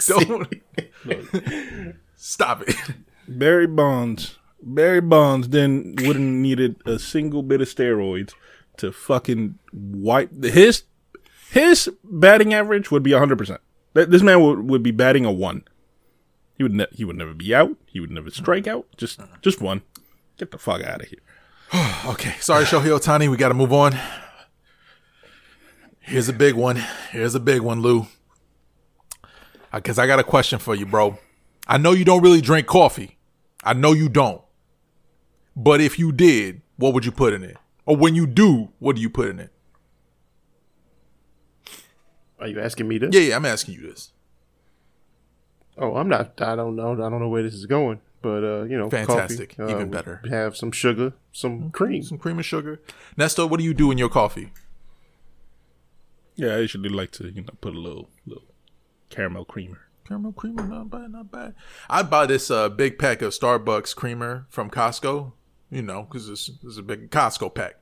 don't 0.08 0.52
stop 2.16 2.64
it. 2.68 2.76
Barry 3.28 3.68
Bonds. 3.68 4.38
Barry 4.64 5.02
Bonds 5.02 5.50
then 5.50 5.94
wouldn't 6.00 6.36
needed 6.42 6.78
a 6.86 6.98
single 6.98 7.44
bit 7.44 7.62
of 7.62 7.68
steroids 7.68 8.34
to 8.78 8.92
fucking 8.92 9.60
wipe 9.72 10.44
his 10.44 10.84
his 11.52 11.90
batting 12.04 12.54
average 12.54 12.90
would 12.90 13.04
be 13.04 13.12
100%. 13.12 13.60
Th- 13.96 14.08
This 14.08 14.22
man 14.22 14.42
would, 14.42 14.70
would 14.70 14.84
be 14.84 14.92
batting 14.92 15.26
a 15.26 15.32
1. 15.32 15.64
He 16.58 16.64
would 16.64 16.74
ne- 16.74 16.88
he 16.92 17.04
would 17.04 17.18
never 17.18 17.34
be 17.34 17.54
out. 17.54 17.76
He 17.86 18.00
would 18.00 18.12
never 18.12 18.30
strike 18.32 18.66
out. 18.68 18.86
Just 18.98 19.20
just 19.42 19.60
one. 19.62 19.82
Get 20.38 20.52
the 20.52 20.58
fuck 20.58 20.82
out 20.84 21.02
of 21.02 21.08
here. 21.08 21.20
Okay, 22.08 22.36
sorry, 22.40 22.64
Shohei 22.66 22.98
Ohtani. 22.98 23.30
We 23.30 23.36
got 23.38 23.50
to 23.50 23.54
move 23.56 23.74
on. 23.74 23.98
Here's 26.00 26.30
a 26.30 26.34
big 26.34 26.54
one. 26.56 26.82
Here's 27.12 27.34
a 27.36 27.40
big 27.40 27.62
one, 27.62 27.82
Lu. 27.82 28.06
Because 29.74 29.98
I 30.00 30.06
got 30.08 30.20
a 30.20 30.24
question 30.24 30.60
for 30.60 30.76
you, 30.76 30.86
bro. 30.86 31.18
I 31.68 31.78
know 31.78 31.92
you 31.92 32.06
don't 32.06 32.22
really 32.22 32.42
drink 32.42 32.68
coffee. 32.68 33.18
I 33.64 33.74
know 33.74 33.92
you 33.94 34.08
don't. 34.08 34.42
But 35.56 35.82
if 35.82 35.98
you 35.98 36.12
did, 36.12 36.62
what 36.78 36.94
would 36.94 37.04
you 37.06 37.12
put 37.12 37.34
in 37.34 37.44
it? 37.44 37.58
Or 37.86 37.98
when 37.98 38.14
you 38.16 38.28
do, 38.28 38.70
what 38.80 38.96
do 38.96 39.02
you 39.02 39.10
put 39.10 39.30
in 39.30 39.40
it? 39.40 39.52
Are 42.40 42.48
you 42.48 42.60
asking 42.60 42.88
me 42.88 42.98
this? 42.98 43.14
Yeah, 43.14 43.22
yeah, 43.22 43.36
I'm 43.36 43.46
asking 43.46 43.76
you 43.76 43.82
this. 43.82 44.12
Oh, 45.78 45.96
I'm 45.96 46.08
not. 46.08 46.42
I 46.42 46.56
don't 46.56 46.76
know. 46.76 46.94
I 46.94 47.10
don't 47.10 47.20
know 47.20 47.30
where 47.30 47.44
this 47.44 47.54
is 47.54 47.66
going. 47.66 48.00
But 48.22 48.44
uh, 48.44 48.64
you 48.64 48.76
know, 48.76 48.90
Fantastic. 48.90 49.56
coffee, 49.56 49.72
uh, 49.72 49.76
Even 49.76 49.90
we 49.90 49.96
better. 49.98 50.22
Have 50.30 50.58
some 50.58 50.72
sugar, 50.72 51.14
some 51.32 51.70
cream. 51.70 52.02
Some 52.02 52.18
cream 52.18 52.38
and 52.38 52.46
sugar. 52.46 52.82
Nesto, 53.18 53.48
what 53.48 53.60
do 53.60 53.64
you 53.64 53.74
do 53.74 53.92
in 53.92 54.00
your 54.00 54.10
coffee? 54.10 54.52
Yeah, 56.36 56.56
I 56.56 56.58
usually 56.58 56.90
like 56.90 57.12
to 57.12 57.30
you 57.30 57.42
know 57.44 57.54
put 57.62 57.76
a 57.76 57.80
little 57.80 58.10
little 58.26 58.48
caramel 59.10 59.46
creamer. 59.46 59.82
Caramel 60.08 60.34
creamer, 60.34 60.64
not 60.64 60.90
bad, 60.90 61.12
not 61.12 61.32
bad. 61.32 61.54
I'd 61.88 62.10
buy 62.10 62.26
this 62.26 62.50
uh, 62.50 62.70
big 62.70 62.98
pack 62.98 63.22
of 63.22 63.32
Starbucks 63.32 63.96
creamer 63.96 64.46
from 64.50 64.70
Costco, 64.70 65.34
you 65.70 65.82
know, 65.82 66.04
because 66.04 66.28
this, 66.28 66.48
this 66.48 66.72
is 66.74 66.78
a 66.78 66.84
big 66.84 67.10
Costco 67.12 67.54
pack. 67.54 67.76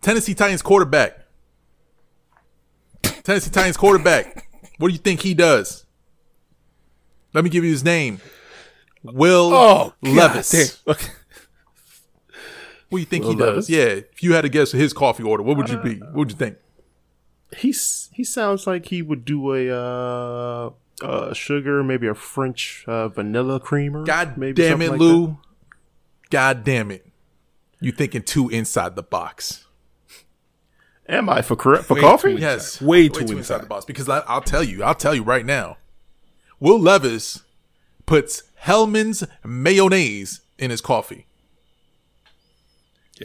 Tennessee 0.00 0.34
Titans 0.34 0.62
quarterback. 0.62 1.18
Tennessee 3.28 3.50
Titans 3.50 3.76
quarterback. 3.76 4.48
What 4.78 4.88
do 4.88 4.92
you 4.94 4.98
think 4.98 5.20
he 5.20 5.34
does? 5.34 5.84
Let 7.34 7.44
me 7.44 7.50
give 7.50 7.62
you 7.62 7.70
his 7.70 7.84
name. 7.84 8.22
Will 9.02 9.92
Levis. 10.00 10.80
What 10.84 10.98
do 12.90 12.96
you 12.96 13.04
think 13.04 13.26
he 13.26 13.34
Will 13.34 13.54
does? 13.56 13.68
Yeah, 13.68 13.84
if 13.84 14.22
you 14.22 14.32
had 14.32 14.42
to 14.42 14.48
guess 14.48 14.72
his 14.72 14.94
coffee 14.94 15.24
order, 15.24 15.42
what 15.42 15.58
would 15.58 15.68
you 15.68 15.76
be? 15.76 15.96
What 15.96 16.14
would 16.14 16.30
you 16.30 16.38
think? 16.38 16.56
He's 17.54 18.08
he 18.14 18.24
sounds 18.24 18.66
like 18.66 18.86
he 18.86 19.02
would 19.02 19.26
do 19.26 19.52
a 19.52 19.76
uh, 19.76 20.70
uh 21.02 21.34
sugar, 21.34 21.84
maybe 21.84 22.06
a 22.06 22.14
French 22.14 22.84
uh, 22.86 23.08
vanilla 23.08 23.60
creamer. 23.60 24.04
God 24.04 24.38
maybe 24.38 24.54
damn 24.54 24.80
it, 24.80 24.92
like 24.92 25.00
Lu. 25.00 25.36
God 26.30 26.64
damn 26.64 26.90
it. 26.90 27.06
You 27.78 27.92
thinking 27.92 28.22
too 28.22 28.48
inside 28.48 28.96
the 28.96 29.02
box. 29.02 29.66
That. 31.08 31.16
Am 31.16 31.28
I 31.28 31.42
for 31.42 31.56
correct 31.56 31.84
for 31.84 31.94
Way 31.94 32.00
coffee? 32.00 32.34
too 32.34 32.40
Yes. 32.40 32.80
Way 32.80 33.08
too 33.08 33.36
inside. 33.36 33.62
the 33.62 33.66
box. 33.66 33.84
Because 33.84 34.08
I, 34.08 34.18
I'll 34.20 34.42
tell 34.42 34.62
you, 34.62 34.82
I'll 34.84 34.94
tell 34.94 35.14
you 35.14 35.22
right 35.22 35.44
now. 35.44 35.78
Will 36.60 36.78
Levis 36.78 37.42
puts 38.06 38.42
Hellmann's 38.56 39.24
mayonnaise 39.44 40.40
in 40.58 40.70
his 40.70 40.80
coffee. 40.80 41.26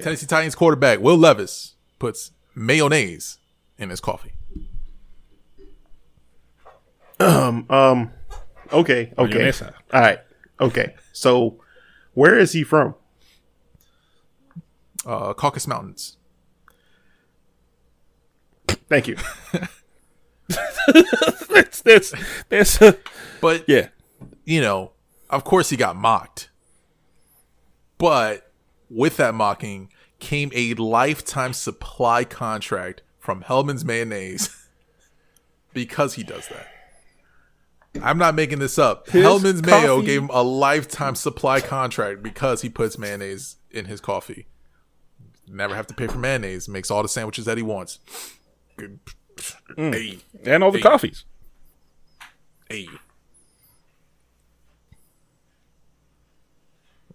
Tennessee 0.01 0.25
Titans 0.25 0.55
quarterback 0.55 0.99
Will 0.99 1.17
Levis 1.17 1.75
puts 1.99 2.31
mayonnaise 2.55 3.37
in 3.77 3.89
his 3.89 3.99
coffee. 3.99 4.33
Um. 7.19 7.65
Um. 7.69 8.11
Okay. 8.71 9.13
Okay. 9.17 9.51
All 9.93 10.01
right. 10.01 10.19
Okay. 10.59 10.95
So, 11.11 11.61
where 12.13 12.37
is 12.37 12.53
he 12.53 12.63
from? 12.63 12.95
Uh, 15.05 15.33
Caucasus 15.33 15.67
Mountains. 15.67 16.17
Thank 18.93 19.07
you. 19.07 19.15
That's 21.49 21.81
that's 21.81 22.13
that's 22.49 22.79
uh, 22.79 22.91
But 23.41 23.67
yeah. 23.67 23.87
you 24.45 24.61
know, 24.61 24.91
of 25.31 25.43
course 25.43 25.71
he 25.71 25.77
got 25.77 25.95
mocked. 25.95 26.51
But 27.97 28.51
with 28.91 29.17
that 29.17 29.33
mocking 29.33 29.89
came 30.19 30.51
a 30.53 30.75
lifetime 30.75 31.53
supply 31.53 32.23
contract 32.23 33.01
from 33.17 33.41
Hellmann's 33.41 33.83
Mayonnaise 33.83 34.67
because 35.73 36.13
he 36.13 36.21
does 36.23 36.47
that. 36.49 36.67
I'm 38.03 38.19
not 38.19 38.35
making 38.35 38.59
this 38.59 38.77
up. 38.77 39.09
His 39.09 39.23
Hellmann's 39.23 39.63
Mayo 39.63 40.03
gave 40.03 40.21
him 40.21 40.29
a 40.31 40.43
lifetime 40.43 41.15
supply 41.15 41.61
contract 41.61 42.21
because 42.21 42.61
he 42.61 42.69
puts 42.69 42.99
mayonnaise 42.99 43.55
in 43.71 43.85
his 43.85 43.99
coffee. 43.99 44.45
Never 45.47 45.73
have 45.73 45.87
to 45.87 45.95
pay 45.95 46.05
for 46.05 46.19
mayonnaise. 46.19 46.69
Makes 46.69 46.91
all 46.91 47.01
the 47.01 47.09
sandwiches 47.09 47.45
that 47.45 47.57
he 47.57 47.63
wants. 47.63 47.97
Good. 48.77 48.99
Hey, 49.77 50.19
And 50.45 50.63
all 50.63 50.71
the 50.71 50.77
Hey. 50.79 50.83
coffees. 50.83 51.25
hey. 52.69 52.87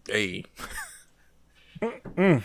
Hey. 0.08 0.44
Mm. 1.82 2.42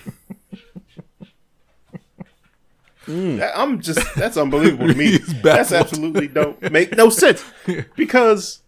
Mm. 3.08 3.38
That- 3.40 3.58
I'm 3.58 3.82
just 3.82 4.00
that's 4.16 4.38
unbelievable 4.38 4.88
to 4.88 4.94
me. 4.96 5.18
That's 5.44 5.72
absolutely 5.74 6.28
don't 6.28 6.72
make 6.72 6.96
no 6.96 7.10
sense 7.10 7.44
because 7.96 8.62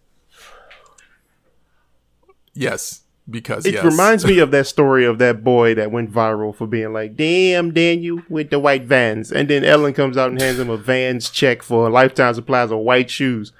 Yes, 2.54 3.02
because 3.30 3.65
it 3.65 3.73
yes. 3.76 3.84
reminds 3.84 4.26
me 4.26 4.39
of 4.39 4.51
that 4.51 4.67
story 4.67 5.05
of 5.05 5.17
that 5.17 5.43
boy 5.43 5.76
that 5.76 5.91
went 5.91 6.11
viral 6.11 6.55
for 6.55 6.67
being 6.67 6.93
like, 6.93 7.15
"Damn, 7.15 7.73
Daniel 7.73 8.21
with 8.30 8.49
the 8.49 8.59
white 8.59 8.84
Vans," 8.84 9.32
and 9.32 9.49
then 9.49 9.63
Ellen 9.63 9.93
comes 9.93 10.17
out 10.17 10.32
and 10.32 10.41
hands 10.41 10.59
him 10.59 10.69
a 10.69 10.78
Vans 10.78 11.30
check 11.30 11.63
for 11.63 11.88
a 11.88 11.89
lifetime 11.89 12.34
supplies 12.34 12.71
of 12.71 12.80
white 12.80 13.09
shoes. 13.09 13.51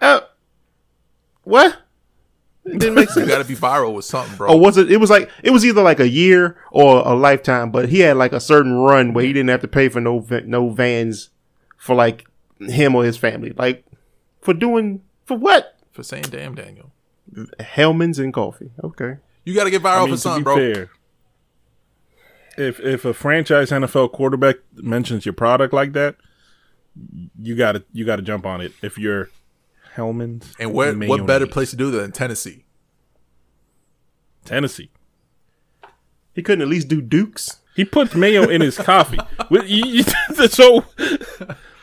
Uh, 0.00 0.20
what? 1.44 1.78
It 2.64 2.78
didn't 2.78 2.94
make 2.94 3.08
you 3.10 3.14
sense. 3.14 3.28
got 3.28 3.38
to 3.38 3.44
be 3.44 3.56
viral 3.56 3.94
with 3.94 4.04
something, 4.04 4.36
bro. 4.36 4.52
Or 4.52 4.60
was 4.60 4.76
it? 4.76 4.90
It 4.90 4.98
was 4.98 5.10
like 5.10 5.30
it 5.42 5.50
was 5.50 5.64
either 5.64 5.82
like 5.82 6.00
a 6.00 6.08
year 6.08 6.56
or 6.70 7.06
a 7.06 7.14
lifetime, 7.14 7.70
but 7.70 7.88
he 7.88 8.00
had 8.00 8.16
like 8.16 8.32
a 8.32 8.40
certain 8.40 8.74
run 8.74 9.12
where 9.12 9.24
he 9.24 9.32
didn't 9.32 9.50
have 9.50 9.62
to 9.62 9.68
pay 9.68 9.88
for 9.88 10.00
no 10.00 10.24
no 10.44 10.70
vans 10.70 11.30
for 11.76 11.94
like 11.94 12.26
him 12.60 12.94
or 12.94 13.04
his 13.04 13.16
family, 13.16 13.52
like 13.56 13.84
for 14.40 14.54
doing 14.54 15.02
for 15.24 15.36
what? 15.36 15.70
for 15.94 16.02
saying 16.02 16.24
damn, 16.24 16.54
Daniel. 16.54 16.90
Hellmann's 17.60 18.18
and 18.18 18.32
coffee. 18.32 18.70
Okay, 18.82 19.16
You 19.44 19.54
got 19.54 19.64
to 19.64 19.70
get 19.70 19.82
viral 19.82 20.02
I 20.02 20.04
mean, 20.04 20.14
for 20.14 20.20
something, 20.20 20.44
bro. 20.44 20.56
fair, 20.56 20.90
if 22.56 22.78
if 22.80 23.04
a 23.04 23.12
franchise 23.14 23.70
NFL 23.70 24.12
quarterback 24.12 24.56
mentions 24.74 25.26
your 25.26 25.32
product 25.32 25.72
like 25.74 25.92
that, 25.94 26.16
you 27.40 27.56
gotta 27.56 27.84
you 27.92 28.04
gotta 28.04 28.22
jump 28.22 28.46
on 28.46 28.60
it. 28.60 28.72
If 28.82 28.98
you're 28.98 29.30
Hellmann's 29.94 30.54
And 30.58 30.72
where, 30.74 30.92
what 30.94 31.26
better 31.26 31.46
place 31.46 31.70
to 31.70 31.76
do 31.76 31.90
that 31.92 31.98
than 31.98 32.12
Tennessee? 32.12 32.64
Tennessee. 34.44 34.90
he 36.34 36.42
couldn't 36.42 36.62
at 36.62 36.68
least 36.68 36.88
do 36.88 37.00
Dukes. 37.00 37.60
He 37.74 37.84
puts 37.84 38.14
mayo 38.14 38.48
in 38.48 38.60
his 38.60 38.76
coffee. 38.78 39.18
What- 39.48 39.68
you- 39.68 39.86
you- 39.86 40.02
so, 40.48 40.84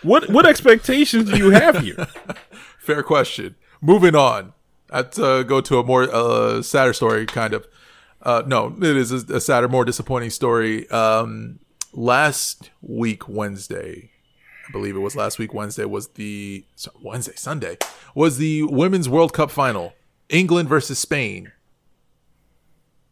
what 0.03 0.29
what 0.29 0.45
expectations 0.45 1.29
do 1.29 1.37
you 1.37 1.49
have 1.51 1.79
here? 1.79 2.07
Fair 2.79 3.03
question. 3.03 3.55
Moving 3.81 4.15
on. 4.15 4.53
Let's 4.91 5.17
uh, 5.17 5.43
go 5.43 5.61
to 5.61 5.79
a 5.79 5.83
more 5.83 6.03
uh, 6.03 6.61
sadder 6.61 6.93
story, 6.93 7.25
kind 7.25 7.53
of. 7.53 7.67
Uh, 8.21 8.43
no, 8.45 8.75
it 8.77 8.97
is 8.97 9.11
a, 9.11 9.35
a 9.35 9.41
sadder, 9.41 9.67
more 9.67 9.85
disappointing 9.85 10.29
story. 10.29 10.89
Um, 10.89 11.59
last 11.93 12.69
week, 12.81 13.27
Wednesday, 13.27 14.11
I 14.67 14.71
believe 14.71 14.95
it 14.95 14.99
was 14.99 15.15
last 15.15 15.39
week, 15.39 15.53
Wednesday, 15.53 15.85
was 15.85 16.09
the 16.09 16.65
Wednesday, 17.01 17.33
Sunday, 17.35 17.77
was 18.13 18.37
the 18.37 18.63
Women's 18.63 19.09
World 19.09 19.33
Cup 19.33 19.49
final. 19.49 19.93
England 20.29 20.69
versus 20.69 20.99
Spain. 20.99 21.51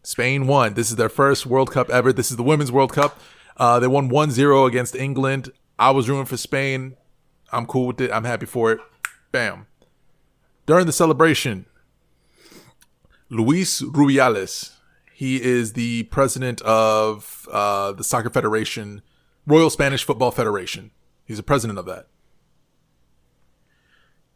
Spain 0.03 0.47
won. 0.47 0.73
This 0.73 0.89
is 0.89 0.95
their 0.95 1.09
first 1.09 1.45
World 1.45 1.71
Cup 1.71 1.89
ever. 1.89 2.13
This 2.13 2.31
is 2.31 2.37
the 2.37 2.43
Women's 2.43 2.71
World 2.71 2.93
Cup. 2.93 3.19
Uh, 3.57 3.79
they 3.79 3.87
won 3.87 4.07
1 4.09 4.31
0 4.31 4.65
against 4.65 4.95
England. 4.95 5.51
I 5.77 5.91
was 5.91 6.07
rooting 6.07 6.25
for 6.25 6.37
Spain. 6.37 6.95
I'm 7.51 7.65
cool 7.65 7.87
with 7.87 8.01
it. 8.01 8.11
I'm 8.11 8.23
happy 8.23 8.45
for 8.45 8.71
it. 8.71 8.79
Bam. 9.31 9.67
During 10.69 10.85
the 10.85 10.93
celebration, 10.93 11.65
Luis 13.27 13.81
Rubiales, 13.81 14.73
he 15.11 15.41
is 15.41 15.73
the 15.73 16.03
president 16.03 16.61
of 16.61 17.49
uh, 17.51 17.93
the 17.93 18.03
Soccer 18.03 18.29
Federation, 18.29 19.01
Royal 19.47 19.71
Spanish 19.71 20.03
Football 20.03 20.29
Federation. 20.29 20.91
He's 21.25 21.37
the 21.37 21.43
president 21.43 21.79
of 21.79 21.87
that. 21.87 22.05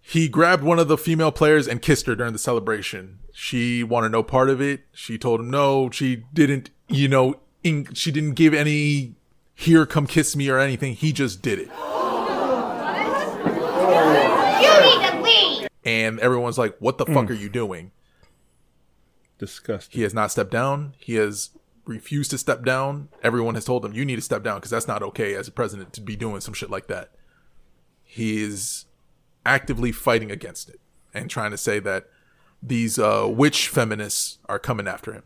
He 0.01 0.27
grabbed 0.27 0.63
one 0.63 0.79
of 0.79 0.87
the 0.87 0.97
female 0.97 1.31
players 1.31 1.67
and 1.67 1.83
kissed 1.83 2.07
her 2.07 2.15
during 2.15 2.33
the 2.33 2.39
celebration. 2.39 3.19
She 3.31 3.83
wanted 3.83 4.11
no 4.11 4.23
part 4.23 4.49
of 4.49 4.59
it. 4.59 4.85
She 4.91 5.19
told 5.19 5.39
him 5.39 5.51
no. 5.51 5.91
She 5.91 6.23
didn't, 6.33 6.71
you 6.87 7.07
know, 7.07 7.41
she 7.93 8.11
didn't 8.11 8.33
give 8.33 8.55
any 8.55 9.13
here, 9.53 9.85
come 9.85 10.07
kiss 10.07 10.35
me 10.35 10.49
or 10.49 10.57
anything. 10.57 10.95
He 10.95 11.13
just 11.13 11.43
did 11.43 11.59
it. 11.59 11.69
You 14.63 14.81
need 14.81 15.09
to 15.11 15.21
leave. 15.21 15.67
And 15.85 16.19
everyone's 16.19 16.57
like, 16.57 16.77
what 16.79 16.97
the 16.97 17.05
fuck 17.05 17.29
are 17.29 17.33
you 17.33 17.49
doing? 17.49 17.91
Disgusting. 19.37 19.97
He 19.97 20.03
has 20.03 20.13
not 20.13 20.31
stepped 20.31 20.51
down. 20.51 20.93
He 20.97 21.15
has 21.15 21.49
refused 21.85 22.31
to 22.31 22.37
step 22.37 22.63
down. 22.63 23.09
Everyone 23.21 23.55
has 23.55 23.65
told 23.65 23.83
him, 23.83 23.93
you 23.93 24.05
need 24.05 24.15
to 24.15 24.21
step 24.21 24.43
down 24.43 24.57
because 24.57 24.71
that's 24.71 24.87
not 24.87 25.03
okay 25.03 25.35
as 25.35 25.47
a 25.47 25.51
president 25.51 25.91
to 25.93 26.01
be 26.01 26.15
doing 26.15 26.39
some 26.39 26.53
shit 26.53 26.69
like 26.69 26.87
that. 26.87 27.11
He 28.03 28.41
is 28.41 28.85
actively 29.45 29.91
fighting 29.91 30.31
against 30.31 30.69
it 30.69 30.79
and 31.13 31.29
trying 31.29 31.51
to 31.51 31.57
say 31.57 31.79
that 31.79 32.05
these 32.61 32.97
uh, 32.97 33.27
witch 33.29 33.67
feminists 33.67 34.37
are 34.47 34.59
coming 34.59 34.87
after 34.87 35.11
him. 35.13 35.23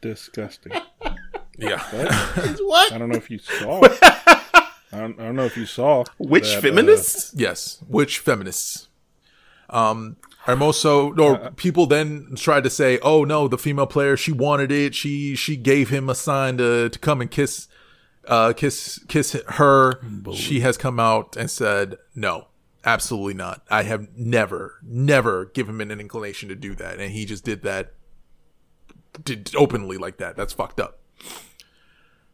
Disgusting. 0.00 0.72
Yeah. 1.58 1.82
What? 2.60 2.92
I 2.92 2.98
don't 2.98 3.08
know 3.10 3.16
if 3.16 3.30
you 3.30 3.38
saw. 3.38 3.82
it. 3.84 3.98
I 4.92 4.98
don't, 5.00 5.18
I 5.20 5.24
don't 5.24 5.36
know 5.36 5.44
if 5.44 5.56
you 5.56 5.66
saw. 5.66 6.04
Which 6.18 6.48
that, 6.50 6.58
uh, 6.58 6.60
feminists? 6.60 7.32
Yes, 7.34 7.82
which 7.88 8.18
feminists? 8.18 8.88
Um, 9.68 10.16
Hermoso, 10.46 11.18
or 11.18 11.50
people 11.52 11.86
then 11.86 12.34
tried 12.36 12.62
to 12.64 12.70
say, 12.70 13.00
"Oh 13.02 13.24
no, 13.24 13.48
the 13.48 13.58
female 13.58 13.86
player 13.88 14.16
she 14.16 14.30
wanted 14.30 14.70
it. 14.70 14.94
She 14.94 15.34
she 15.34 15.56
gave 15.56 15.90
him 15.90 16.08
a 16.08 16.14
sign 16.14 16.56
to 16.58 16.88
to 16.88 16.98
come 17.00 17.20
and 17.20 17.28
kiss, 17.28 17.66
uh, 18.28 18.52
kiss 18.52 19.00
kiss 19.08 19.36
her." 19.48 20.00
She 20.32 20.60
has 20.60 20.76
come 20.76 21.00
out 21.00 21.36
and 21.36 21.50
said, 21.50 21.96
"No, 22.14 22.46
absolutely 22.84 23.34
not. 23.34 23.62
I 23.68 23.82
have 23.82 24.06
never 24.16 24.78
never 24.82 25.46
given 25.46 25.80
him 25.80 25.90
an 25.90 26.00
inclination 26.00 26.48
to 26.48 26.54
do 26.54 26.76
that, 26.76 27.00
and 27.00 27.10
he 27.10 27.24
just 27.24 27.44
did 27.44 27.62
that, 27.64 27.94
did 29.24 29.52
openly 29.56 29.98
like 29.98 30.18
that. 30.18 30.36
That's 30.36 30.52
fucked 30.52 30.78
up." 30.78 31.00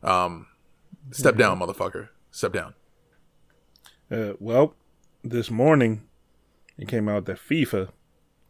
Um, 0.02 0.48
step 1.12 1.36
down, 1.36 1.60
motherfucker. 1.60 2.08
Step 2.32 2.52
down. 2.52 2.74
uh, 4.10 4.32
well, 4.40 4.74
this 5.22 5.50
morning 5.50 6.02
it 6.76 6.88
came 6.88 7.08
out 7.08 7.26
that 7.26 7.38
FIFA 7.38 7.90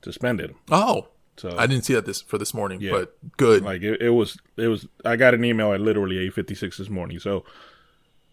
suspended 0.02 0.50
him. 0.50 0.56
Oh, 0.70 1.08
So 1.36 1.54
I 1.58 1.66
didn't 1.66 1.84
see 1.84 1.94
that 1.94 2.06
this 2.06 2.22
for 2.22 2.38
this 2.38 2.54
morning, 2.54 2.80
Yeah. 2.80 2.92
but 2.92 3.16
good. 3.36 3.62
like 3.62 3.82
it, 3.82 4.00
it 4.00 4.10
was 4.10 4.38
it 4.56 4.68
was 4.68 4.86
I 5.04 5.16
got 5.16 5.34
an 5.34 5.44
email 5.44 5.72
at 5.74 5.80
literally 5.80 6.18
eight 6.18 6.32
fifty 6.34 6.54
six 6.54 6.78
this 6.78 6.88
morning. 6.88 7.18
So 7.18 7.44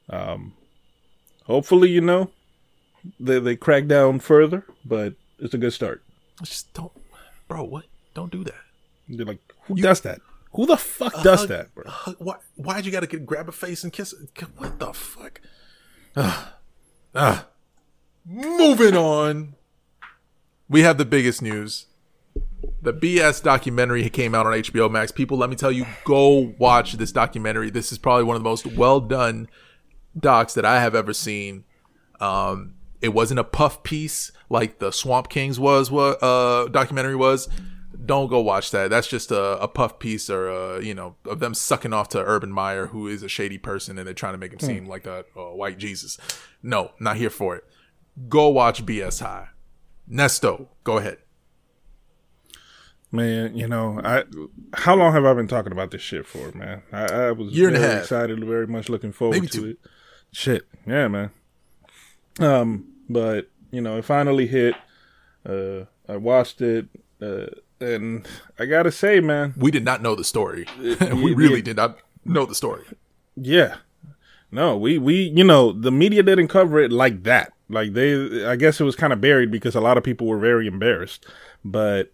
um 0.09 0.53
hopefully, 1.45 1.89
you 1.89 2.01
know, 2.01 2.29
they 3.19 3.39
they 3.39 3.55
crack 3.55 3.87
down 3.87 4.19
further, 4.19 4.65
but 4.85 5.13
it's 5.39 5.53
a 5.53 5.57
good 5.57 5.73
start. 5.73 6.03
Just 6.43 6.73
don't, 6.73 6.91
bro. 7.47 7.63
What? 7.63 7.85
Don't 8.13 8.31
do 8.31 8.43
that. 8.43 8.61
They're 9.07 9.25
like, 9.25 9.39
who 9.63 9.75
does 9.75 10.01
that? 10.01 10.21
Who 10.53 10.65
the 10.65 10.77
fuck 10.77 11.21
does 11.23 11.41
hug- 11.41 11.49
that, 11.49 11.75
bro? 11.75 11.83
Hug- 11.87 12.15
Why? 12.19 12.35
Why'd 12.55 12.85
you 12.85 12.91
gotta 12.91 13.07
get, 13.07 13.25
grab 13.25 13.47
a 13.49 13.51
face 13.51 13.83
and 13.83 13.93
kiss? 13.93 14.13
What 14.57 14.79
the 14.79 14.93
fuck? 14.93 15.41
Ah. 16.15 16.55
Ah. 17.15 17.47
Moving 18.25 18.95
on. 18.95 19.55
We 20.67 20.81
have 20.81 20.97
the 20.97 21.05
biggest 21.05 21.41
news. 21.41 21.85
The 22.81 22.93
BS 22.93 23.41
documentary 23.41 24.07
came 24.09 24.35
out 24.35 24.45
on 24.45 24.53
HBO 24.53 24.89
Max. 24.89 25.11
People, 25.11 25.37
let 25.37 25.49
me 25.49 25.55
tell 25.55 25.71
you, 25.71 25.85
go 26.03 26.53
watch 26.59 26.93
this 26.93 27.11
documentary. 27.11 27.69
This 27.69 27.91
is 27.91 27.97
probably 27.97 28.23
one 28.23 28.35
of 28.35 28.43
the 28.43 28.49
most 28.49 28.65
well 28.67 28.99
done 28.99 29.49
docs 30.17 30.53
that 30.55 30.65
I 30.65 30.81
have 30.81 30.95
ever 30.95 31.13
seen. 31.13 31.63
Um, 32.19 32.75
it 33.01 33.09
wasn't 33.09 33.39
a 33.39 33.43
puff 33.43 33.81
piece 33.83 34.31
like 34.49 34.79
the 34.79 34.91
Swamp 34.91 35.29
Kings 35.29 35.59
was 35.59 35.89
what 35.89 36.21
uh 36.21 36.67
documentary 36.67 37.15
was. 37.15 37.47
Don't 38.03 38.29
go 38.29 38.39
watch 38.39 38.71
that. 38.71 38.89
That's 38.89 39.07
just 39.07 39.29
a, 39.31 39.59
a 39.61 39.67
puff 39.67 39.99
piece 39.99 40.29
or 40.29 40.49
uh 40.49 40.79
you 40.79 40.93
know 40.93 41.15
of 41.25 41.39
them 41.39 41.53
sucking 41.53 41.93
off 41.93 42.09
to 42.09 42.19
Urban 42.23 42.51
Meyer, 42.51 42.87
who 42.87 43.07
is 43.07 43.23
a 43.23 43.27
shady 43.29 43.57
person, 43.57 43.97
and 43.97 44.07
they're 44.07 44.13
trying 44.13 44.33
to 44.33 44.37
make 44.37 44.53
him 44.53 44.59
seem 44.59 44.87
like 44.87 45.05
a, 45.05 45.25
a 45.35 45.55
white 45.55 45.77
Jesus. 45.77 46.17
No, 46.63 46.91
not 46.99 47.17
here 47.17 47.29
for 47.29 47.55
it. 47.55 47.65
Go 48.27 48.47
watch 48.49 48.85
BS 48.85 49.21
High. 49.21 49.49
Nesto, 50.09 50.67
go 50.83 50.97
ahead. 50.97 51.17
Man, 53.11 53.55
you 53.57 53.67
know, 53.67 53.99
I 54.03 54.23
how 54.73 54.95
long 54.95 55.13
have 55.13 55.25
I 55.25 55.33
been 55.33 55.47
talking 55.47 55.71
about 55.71 55.89
this 55.91 56.01
shit 56.01 56.27
for, 56.27 56.51
man? 56.51 56.83
I, 56.91 57.05
I 57.05 57.31
was 57.31 57.51
Year 57.51 57.69
a 57.69 57.71
very 57.79 57.99
excited, 57.99 58.43
very 58.45 58.67
much 58.67 58.87
looking 58.87 59.11
forward 59.11 59.33
Maybe 59.35 59.47
to 59.47 59.57
two. 59.59 59.65
it. 59.67 59.77
Shit, 60.31 60.67
yeah, 60.85 61.07
man. 61.07 61.31
Um, 62.39 62.93
but 63.09 63.49
you 63.71 63.81
know, 63.81 63.97
it 63.97 64.05
finally 64.05 64.45
hit. 64.45 64.75
Uh, 65.43 65.85
I 66.07 66.17
watched 66.17 66.61
it, 66.61 66.87
uh, 67.21 67.47
and 67.79 68.27
I 68.57 68.65
gotta 68.65 68.91
say, 68.91 69.19
man, 69.19 69.53
We 69.57 69.71
did 69.71 69.85
not 69.85 70.01
know 70.01 70.15
the 70.15 70.23
story. 70.23 70.67
we 70.79 70.89
yeah. 70.95 71.17
really 71.35 71.61
did 71.61 71.77
not 71.77 71.99
know 72.25 72.45
the 72.45 72.55
story. 72.55 72.83
yeah, 73.35 73.77
no, 74.51 74.77
we 74.77 74.97
we 74.97 75.15
you 75.35 75.43
know 75.43 75.71
the 75.71 75.91
media 75.91 76.23
didn't 76.23 76.47
cover 76.49 76.79
it 76.79 76.91
like 76.91 77.23
that. 77.23 77.53
Like 77.69 77.93
they, 77.93 78.45
I 78.45 78.55
guess 78.55 78.81
it 78.81 78.83
was 78.83 78.95
kind 78.95 79.13
of 79.13 79.21
buried 79.21 79.51
because 79.51 79.75
a 79.75 79.81
lot 79.81 79.97
of 79.97 80.03
people 80.03 80.25
were 80.27 80.39
very 80.39 80.65
embarrassed, 80.67 81.25
but 81.63 82.11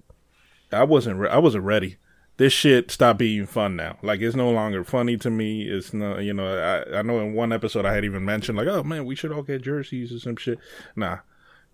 I 0.72 0.84
wasn't. 0.84 1.20
Re- 1.20 1.30
I 1.30 1.38
wasn't 1.38 1.64
ready. 1.64 1.96
This 2.38 2.52
shit 2.52 2.92
stopped 2.92 3.20
being 3.20 3.46
fun 3.46 3.78
now. 3.78 3.98
Like 4.04 4.20
it's 4.20 4.36
no 4.36 4.50
longer 4.52 4.84
funny 4.84 5.16
to 5.18 5.30
me. 5.30 5.64
It's 5.64 5.94
no, 5.94 6.20
you 6.20 6.34
know. 6.34 6.46
I 6.94 7.00
I 7.00 7.02
know 7.04 7.20
in 7.22 7.34
one 7.34 7.54
episode 7.54 7.86
I 7.86 7.94
had 7.94 8.04
even 8.04 8.26
mentioned 8.26 8.58
like, 8.58 8.68
oh 8.68 8.84
man, 8.84 9.06
we 9.06 9.16
should 9.16 9.32
all 9.32 9.44
get 9.44 9.62
jerseys 9.62 10.12
or 10.12 10.20
some 10.20 10.36
shit. 10.36 10.60
Nah, 10.98 11.20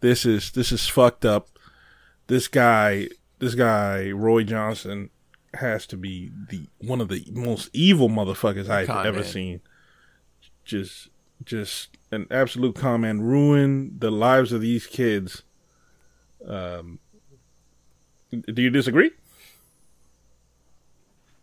this 0.02 0.24
is 0.28 0.52
this 0.52 0.72
is 0.72 0.88
fucked 0.88 1.26
up. 1.26 1.50
This 2.28 2.48
guy, 2.48 3.08
this 3.42 3.56
guy, 3.56 4.10
Roy 4.12 4.44
Johnson, 4.46 5.10
has 5.56 5.86
to 5.88 5.98
be 5.98 6.32
the 6.50 6.68
one 6.80 7.02
of 7.02 7.10
the 7.10 7.26
most 7.34 7.70
evil 7.74 8.08
motherfuckers 8.08 8.70
I've 8.70 8.88
Con 8.88 9.06
ever 9.06 9.20
man. 9.20 9.28
seen. 9.28 9.62
Just, 10.64 11.10
just 11.44 11.89
an 12.12 12.28
absolute 12.32 12.76
con 12.76 13.02
man. 13.02 13.22
Ruin 13.22 13.98
the 14.00 14.12
lives 14.12 14.54
of 14.54 14.62
these 14.62 14.88
kids. 14.88 15.44
Um, 16.48 17.00
do 18.32 18.62
you 18.62 18.70
disagree? 18.70 19.12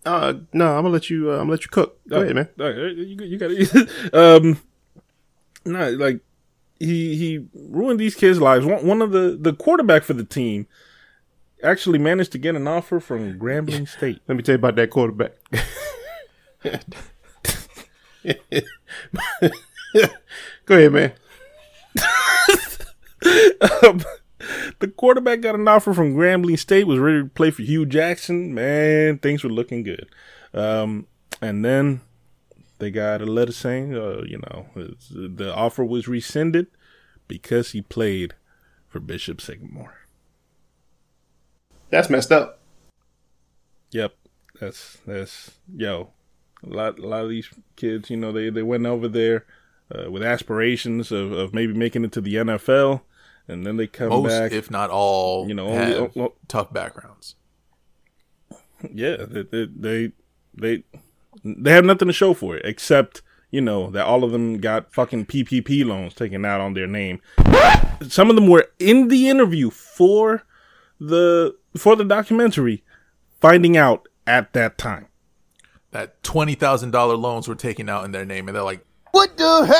Uh, 0.04 0.34
no, 0.52 0.68
I'm 0.76 0.82
gonna 0.84 0.88
let 0.90 1.10
you. 1.10 1.30
Uh, 1.30 1.34
I'm 1.34 1.38
gonna 1.40 1.50
let 1.52 1.62
you 1.64 1.68
cook. 1.70 1.98
Go 2.08 2.22
ahead, 2.22 2.34
man. 2.34 2.48
Uh, 2.58 2.68
you, 2.70 3.16
got- 3.16 3.28
you 3.28 3.38
got 3.38 3.50
it. 3.50 4.14
um, 4.14 4.58
no, 5.66 5.90
like 5.90 6.20
he 6.78 7.16
he 7.16 7.46
ruined 7.54 8.00
these 8.00 8.14
kids' 8.14 8.40
lives. 8.40 8.64
One, 8.64 8.86
one 8.86 9.02
of 9.02 9.10
the 9.10 9.36
the 9.38 9.52
quarterback 9.52 10.04
for 10.04 10.14
the 10.14 10.24
team 10.24 10.66
actually 11.62 11.98
managed 11.98 12.32
to 12.32 12.38
get 12.38 12.54
an 12.54 12.66
offer 12.68 13.00
from 13.00 13.38
Grambling 13.38 13.88
State. 13.88 14.20
Let 14.28 14.36
me 14.36 14.42
tell 14.42 14.54
you 14.54 14.58
about 14.58 14.76
that 14.76 14.90
quarterback. 14.90 15.32
Go 20.66 20.76
ahead, 20.76 20.92
man. 20.92 21.12
Um, 23.82 24.02
the 24.78 24.88
quarterback 24.88 25.40
got 25.40 25.54
an 25.54 25.68
offer 25.68 25.94
from 25.94 26.14
Grambling 26.14 26.58
State. 26.58 26.86
Was 26.86 26.98
ready 26.98 27.22
to 27.22 27.28
play 27.28 27.50
for 27.50 27.62
Hue 27.62 27.86
Jackson. 27.86 28.54
Man, 28.54 29.18
things 29.18 29.42
were 29.42 29.50
looking 29.50 29.82
good. 29.82 30.08
Um, 30.54 31.06
and 31.40 31.64
then 31.64 32.00
they 32.78 32.90
got 32.90 33.22
a 33.22 33.26
letter 33.26 33.52
saying, 33.52 33.94
uh, 33.94 34.22
you 34.26 34.38
know, 34.38 34.66
the 34.74 35.52
offer 35.54 35.84
was 35.84 36.08
rescinded 36.08 36.68
because 37.26 37.72
he 37.72 37.82
played 37.82 38.34
for 38.88 39.00
Bishop 39.00 39.40
Sycamore. 39.40 40.07
That's 41.90 42.10
messed 42.10 42.32
up. 42.32 42.60
Yep, 43.90 44.14
that's 44.60 44.98
that's 45.06 45.52
yo. 45.74 46.10
A 46.64 46.68
lot 46.68 46.98
a 46.98 47.06
lot 47.06 47.24
of 47.24 47.30
these 47.30 47.48
kids, 47.76 48.10
you 48.10 48.16
know, 48.16 48.32
they 48.32 48.50
they 48.50 48.62
went 48.62 48.84
over 48.86 49.08
there 49.08 49.46
uh, 49.94 50.10
with 50.10 50.22
aspirations 50.22 51.10
of, 51.12 51.32
of 51.32 51.54
maybe 51.54 51.72
making 51.72 52.04
it 52.04 52.12
to 52.12 52.20
the 52.20 52.34
NFL, 52.34 53.02
and 53.46 53.64
then 53.66 53.76
they 53.76 53.86
come 53.86 54.08
Most, 54.08 54.28
back. 54.28 54.52
if 54.52 54.70
not 54.70 54.90
all, 54.90 55.48
you 55.48 55.54
know, 55.54 55.72
have 55.72 55.94
only- 55.94 56.10
oh, 56.16 56.22
oh. 56.24 56.34
tough 56.48 56.72
backgrounds. 56.72 57.36
yeah, 58.92 59.16
they, 59.16 59.42
they 59.42 59.66
they 59.66 60.12
they 60.54 60.82
they 61.44 61.70
have 61.72 61.84
nothing 61.84 62.08
to 62.08 62.14
show 62.14 62.34
for 62.34 62.56
it 62.56 62.62
except 62.66 63.22
you 63.50 63.60
know 63.60 63.90
that 63.90 64.04
all 64.04 64.24
of 64.24 64.32
them 64.32 64.58
got 64.58 64.92
fucking 64.92 65.24
PPP 65.26 65.86
loans 65.86 66.12
taken 66.12 66.44
out 66.44 66.60
on 66.60 66.74
their 66.74 66.86
name. 66.86 67.20
Some 68.08 68.28
of 68.30 68.36
them 68.36 68.46
were 68.48 68.68
in 68.78 69.08
the 69.08 69.28
interview 69.28 69.70
for 69.70 70.42
the 71.00 71.56
for 71.76 71.96
the 71.96 72.04
documentary, 72.04 72.82
finding 73.40 73.76
out 73.76 74.08
at 74.26 74.52
that 74.52 74.78
time. 74.78 75.06
that 75.92 76.22
twenty 76.22 76.54
thousand 76.54 76.90
dollar 76.90 77.16
loans 77.16 77.48
were 77.48 77.54
taken 77.54 77.88
out 77.88 78.04
in 78.04 78.12
their 78.12 78.24
name, 78.24 78.48
and 78.48 78.56
they're 78.56 78.62
like, 78.64 78.84
What 79.12 79.36
the 79.36 79.64
hell? 79.66 79.74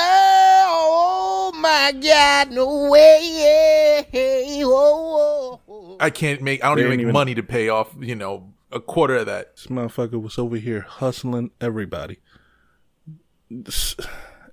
Oh 0.90 1.52
my 1.56 1.92
God, 2.00 2.50
no 2.52 2.88
way. 2.90 4.04
Hey, 4.10 4.62
whoa, 4.62 5.60
whoa. 5.66 5.96
I 6.00 6.10
can't 6.10 6.40
make, 6.42 6.62
I 6.62 6.68
don't 6.68 6.78
even 6.78 6.92
ain't 6.92 6.98
make 6.98 7.02
even- 7.04 7.12
money 7.12 7.34
to 7.34 7.42
pay 7.42 7.68
off, 7.68 7.94
you 7.98 8.14
know, 8.14 8.52
a 8.70 8.80
quarter 8.80 9.16
of 9.16 9.26
that. 9.26 9.56
This 9.56 9.66
motherfucker 9.66 10.20
was 10.22 10.38
over 10.38 10.56
here 10.56 10.82
hustling 10.82 11.50
everybody, 11.60 12.18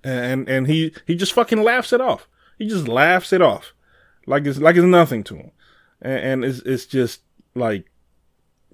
and 0.03 0.47
and 0.49 0.67
he 0.67 0.93
he 1.05 1.15
just 1.15 1.33
fucking 1.33 1.61
laughs 1.63 1.93
it 1.93 2.01
off. 2.01 2.27
He 2.57 2.67
just 2.67 2.87
laughs 2.87 3.33
it 3.33 3.41
off, 3.41 3.73
like 4.25 4.45
it's 4.45 4.59
like 4.59 4.75
it's 4.75 4.85
nothing 4.85 5.23
to 5.25 5.35
him, 5.35 5.51
and, 6.01 6.19
and 6.43 6.45
it's 6.45 6.59
it's 6.59 6.85
just 6.85 7.21
like 7.55 7.85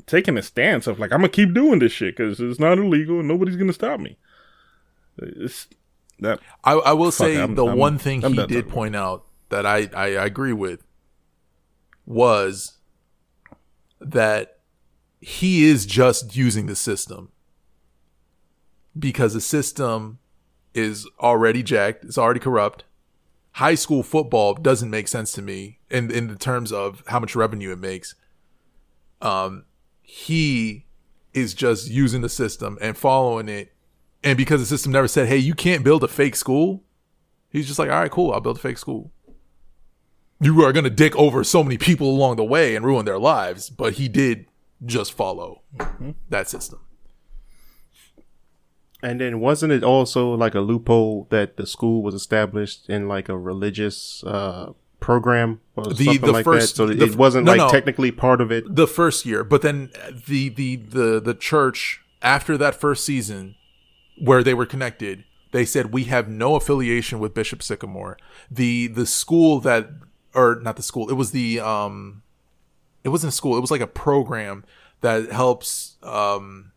taking 0.07 0.37
a 0.37 0.41
stance 0.41 0.87
of 0.87 0.99
like 0.99 1.11
I'm 1.11 1.19
gonna 1.19 1.29
keep 1.29 1.53
doing 1.53 1.79
this 1.79 1.91
shit 1.91 2.15
because 2.17 2.39
it's 2.39 2.59
not 2.59 2.77
illegal 2.79 3.19
and 3.19 3.27
nobody's 3.27 3.55
gonna 3.57 3.73
stop 3.73 3.99
me. 3.99 4.17
It's 5.17 5.67
that 6.19 6.39
I, 6.63 6.73
I 6.73 6.93
will 6.93 7.11
say 7.11 7.37
I'm- 7.39 7.55
the 7.55 7.65
I'm- 7.65 7.77
one 7.77 7.97
thing 7.97 8.23
I'm 8.23 8.33
he 8.33 8.45
did 8.47 8.69
point 8.69 8.95
out 8.95 9.25
that 9.49 9.65
I, 9.65 9.89
I 9.95 10.07
agree 10.07 10.53
with 10.53 10.83
was 12.05 12.77
that 13.99 14.59
he 15.19 15.65
is 15.65 15.85
just 15.85 16.35
using 16.35 16.65
the 16.65 16.75
system 16.75 17.31
because 18.97 19.33
the 19.33 19.41
system 19.41 20.19
is 20.73 21.07
already 21.19 21.61
jacked, 21.63 22.05
it's 22.05 22.17
already 22.17 22.39
corrupt. 22.39 22.85
High 23.53 23.75
school 23.75 24.03
football 24.03 24.53
doesn't 24.53 24.89
make 24.89 25.07
sense 25.07 25.31
to 25.33 25.41
me 25.41 25.79
in 25.89 26.09
in 26.11 26.27
the 26.27 26.35
terms 26.35 26.71
of 26.71 27.03
how 27.07 27.19
much 27.19 27.35
revenue 27.35 27.71
it 27.71 27.79
makes. 27.79 28.15
Um, 29.21 29.65
he 30.01 30.85
is 31.33 31.53
just 31.53 31.89
using 31.89 32.21
the 32.21 32.29
system 32.29 32.77
and 32.81 32.97
following 32.97 33.47
it 33.47 33.73
and 34.23 34.37
because 34.37 34.61
the 34.61 34.65
system 34.65 34.91
never 34.91 35.07
said, 35.07 35.27
"Hey, 35.27 35.37
you 35.37 35.53
can't 35.53 35.83
build 35.83 36.03
a 36.03 36.07
fake 36.07 36.35
school," 36.35 36.83
he's 37.49 37.67
just 37.67 37.79
like, 37.79 37.89
"All 37.89 37.99
right, 37.99 38.11
cool, 38.11 38.31
I'll 38.31 38.41
build 38.41 38.57
a 38.57 38.61
fake 38.61 38.77
school." 38.77 39.11
You 40.39 40.63
are 40.63 40.73
gonna 40.73 40.89
dick 40.89 41.15
over 41.15 41.43
so 41.43 41.63
many 41.63 41.77
people 41.77 42.09
along 42.09 42.35
the 42.35 42.43
way 42.43 42.75
and 42.75 42.85
ruin 42.85 43.05
their 43.05 43.19
lives, 43.19 43.69
but 43.69 43.93
he 43.93 44.07
did 44.07 44.45
just 44.85 45.13
follow 45.13 45.61
that 46.29 46.49
system. 46.49 46.79
And 49.03 49.19
then 49.19 49.39
wasn't 49.39 49.73
it 49.73 49.83
also 49.83 50.33
like 50.33 50.53
a 50.55 50.59
loophole 50.59 51.27
that 51.31 51.57
the 51.57 51.65
school 51.65 52.03
was 52.03 52.13
established 52.13 52.87
in 52.89 53.07
like 53.07 53.29
a 53.29 53.37
religious 53.37 54.23
uh, 54.23 54.73
program 54.99 55.59
or 55.75 55.85
The- 55.85 56.05
something 56.05 56.21
the 56.21 56.31
like 56.31 56.45
first- 56.45 56.75
that? 56.75 56.75
So 56.75 56.87
the 56.87 57.03
it 57.05 57.15
wasn't 57.15 57.45
no, 57.45 57.51
like 57.53 57.57
no. 57.59 57.69
technically 57.69 58.11
part 58.11 58.41
of 58.41 58.51
it. 58.51 58.63
The 58.75 58.87
first 58.87 59.25
year, 59.25 59.43
but 59.43 59.61
then 59.63 59.89
the 60.27 60.49
the 60.49 60.75
the 60.75 61.19
the 61.19 61.33
church 61.33 62.01
after 62.21 62.57
that 62.57 62.75
first 62.75 63.03
season, 63.03 63.55
where 64.23 64.43
they 64.43 64.53
were 64.53 64.67
connected, 64.67 65.23
they 65.51 65.65
said 65.65 65.91
we 65.91 66.03
have 66.03 66.29
no 66.29 66.53
affiliation 66.55 67.17
with 67.19 67.33
Bishop 67.33 67.63
Sycamore. 67.63 68.17
The 68.51 68.85
the 68.87 69.07
school 69.07 69.59
that 69.61 69.89
or 70.35 70.59
not 70.61 70.75
the 70.75 70.83
school, 70.83 71.09
it 71.09 71.13
was 71.15 71.31
the 71.31 71.59
um, 71.59 72.21
it 73.03 73.09
wasn't 73.09 73.33
a 73.33 73.35
school, 73.35 73.57
it 73.57 73.61
was 73.61 73.71
like 73.71 73.81
a 73.81 73.87
program 73.87 74.63
that 75.01 75.31
helps 75.31 75.97
um 76.03 76.71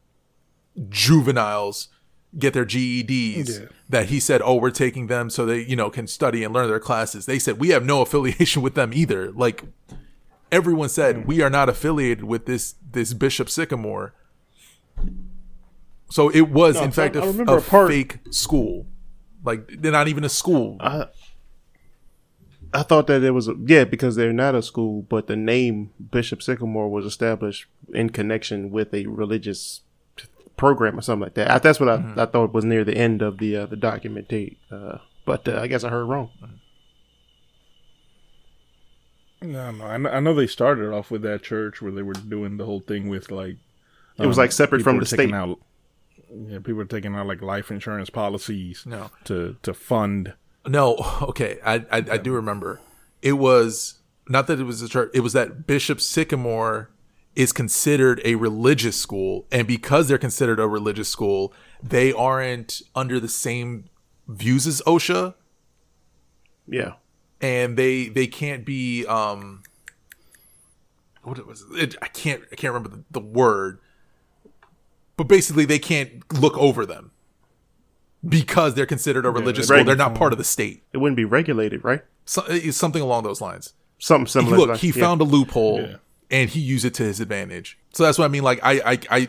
juveniles 0.88 1.88
get 2.38 2.52
their 2.54 2.64
GEDs 2.64 3.60
Yeah. 3.60 3.66
that 3.88 4.06
he 4.06 4.20
said, 4.20 4.40
"Oh, 4.44 4.56
we're 4.56 4.70
taking 4.70 5.06
them 5.08 5.30
so 5.30 5.44
they, 5.46 5.64
you 5.64 5.76
know, 5.76 5.90
can 5.90 6.06
study 6.06 6.44
and 6.44 6.54
learn 6.54 6.68
their 6.68 6.80
classes." 6.80 7.26
They 7.26 7.38
said, 7.38 7.58
"We 7.60 7.68
have 7.70 7.84
no 7.84 8.00
affiliation 8.06 8.62
with 8.62 8.74
them 8.74 8.92
either." 8.94 9.30
Like 9.32 9.64
everyone 10.52 10.88
said, 10.88 11.16
mm. 11.16 11.26
"We 11.26 11.42
are 11.42 11.50
not 11.50 11.68
affiliated 11.68 12.24
with 12.24 12.46
this 12.46 12.74
this 12.92 13.12
Bishop 13.14 13.48
Sycamore." 13.50 14.14
So 16.10 16.28
it 16.28 16.50
was, 16.50 16.76
No, 16.76 16.84
in 16.84 16.92
so 16.92 17.02
fact, 17.02 17.16
a, 17.16 17.22
I 17.22 17.26
a 17.26 17.58
a 17.58 17.60
part- 17.60 17.88
fake 17.90 18.18
school. 18.30 18.86
Like 19.44 19.66
they're 19.80 19.92
not 19.92 20.08
even 20.08 20.24
a 20.24 20.28
school. 20.28 20.76
I 20.80 21.08
thought 22.82 23.06
that 23.06 23.22
it 23.22 23.30
was 23.30 23.46
a, 23.46 23.54
yeah 23.66 23.84
because 23.84 24.16
they're 24.16 24.32
not 24.32 24.54
a 24.54 24.62
school, 24.62 25.02
but 25.02 25.26
the 25.28 25.36
name 25.36 25.90
Bishop 26.10 26.42
Sycamore 26.42 26.88
was 26.88 27.04
established 27.04 27.66
in 27.92 28.08
connection 28.10 28.70
with 28.70 28.92
a 28.94 29.06
religious 29.06 29.82
program 30.64 30.98
or 30.98 31.02
something 31.02 31.24
like 31.28 31.34
that. 31.34 31.50
I, 31.50 31.58
that's 31.58 31.78
what 31.80 31.88
I, 31.88 31.96
Mm-hmm. 31.98 32.20
I 32.20 32.26
thought 32.26 32.54
was 32.54 32.64
near 32.64 32.84
the 32.84 32.96
end 32.96 33.20
of 33.22 33.38
the 33.38 33.56
uh, 33.56 33.66
the 33.66 33.76
document 33.76 34.28
date. 34.28 34.56
Uh, 34.70 34.98
but 35.26 35.46
uh, 35.48 35.60
I 35.60 35.66
guess 35.66 35.84
I 35.84 35.88
heard 35.90 36.06
wrong. 36.06 36.30
no 39.42 39.70
no 39.70 39.84
I 39.84 39.96
know, 39.98 40.10
I 40.10 40.20
know 40.20 40.34
they 40.34 40.46
started 40.46 40.92
off 40.92 41.10
with 41.10 41.22
that 41.22 41.42
church 41.42 41.82
where 41.82 41.92
they 41.92 42.02
were 42.02 42.14
doing 42.14 42.56
the 42.56 42.64
whole 42.64 42.80
thing 42.80 43.08
with 43.08 43.30
like 43.30 43.56
It 44.18 44.26
was 44.26 44.38
um, 44.38 44.42
like 44.44 44.52
separate 44.52 44.82
from 44.82 44.98
the 44.98 45.06
state. 45.06 45.32
Out, 45.34 45.58
yeah, 46.48 46.58
people 46.58 46.74
were 46.74 46.84
taking 46.86 47.14
out 47.14 47.26
like 47.26 47.42
life 47.42 47.70
insurance 47.70 48.10
policies 48.10 48.84
No. 48.86 49.10
to 49.24 49.56
to 49.62 49.74
fund 49.74 50.34
No, 50.66 50.96
okay, 51.22 51.58
I, 51.64 51.74
I 51.90 51.98
I 52.12 52.16
do 52.16 52.32
remember. 52.32 52.80
It 53.22 53.34
was 53.34 54.00
not 54.28 54.46
that 54.46 54.58
it 54.60 54.64
was 54.64 54.80
the 54.80 54.88
church. 54.88 55.10
It 55.14 55.20
was 55.20 55.34
that 55.34 55.66
Bishop 55.66 56.00
Sycamore 56.00 56.88
is 57.36 57.52
considered 57.52 58.20
a 58.24 58.36
religious 58.36 58.96
school, 58.96 59.46
and 59.50 59.66
because 59.66 60.08
they're 60.08 60.18
considered 60.18 60.60
a 60.60 60.68
religious 60.68 61.08
school, 61.08 61.52
they 61.82 62.12
aren't 62.12 62.82
under 62.94 63.18
the 63.18 63.28
same 63.28 63.84
views 64.28 64.66
as 64.66 64.80
OSHA, 64.86 65.34
Yeah, 66.68 66.92
and 67.40 67.76
they 67.76 68.08
they 68.08 68.26
can't 68.26 68.64
be 68.64 69.04
um. 69.06 69.62
What 71.22 71.44
was 71.46 71.64
it? 71.72 71.96
I 72.02 72.08
can't 72.08 72.42
I 72.52 72.54
can't 72.56 72.72
remember 72.74 72.96
the, 72.96 73.04
the 73.10 73.20
word, 73.20 73.78
but 75.16 75.24
basically 75.24 75.64
they 75.64 75.78
can't 75.78 76.22
look 76.38 76.56
over 76.58 76.84
them 76.84 77.12
because 78.26 78.74
they're 78.74 78.84
considered 78.86 79.24
a 79.24 79.30
religious 79.30 79.66
school. 79.66 79.78
right. 79.78 79.86
They're 79.86 79.96
not 79.96 80.14
part 80.14 80.32
of 80.32 80.38
the 80.38 80.44
state. 80.44 80.84
it 80.92 80.98
wouldn't 80.98 81.16
be 81.16 81.24
regulated, 81.24 81.82
right? 81.82 82.02
So, 82.26 82.42
something 82.70 83.02
along 83.02 83.24
those 83.24 83.40
lines. 83.40 83.72
Something 83.98 84.26
He- 84.26 84.30
similar. 84.32 84.56
look, 84.58 84.68
like- 84.70 84.80
he 84.80 84.88
yeah. 84.88 84.92
found 85.02 85.20
a 85.20 85.24
loophole 85.24 85.80
Yeah. 85.80 85.96
And 86.30 86.50
he 86.50 86.60
used 86.60 86.84
it 86.84 86.94
to 86.94 87.02
his 87.02 87.20
advantage. 87.20 87.78
So 87.92 88.02
that's 88.02 88.18
what 88.18 88.24
I 88.24 88.28
mean. 88.28 88.42
Like 88.42 88.60
I, 88.62 88.80
I, 88.92 88.98
I 89.10 89.28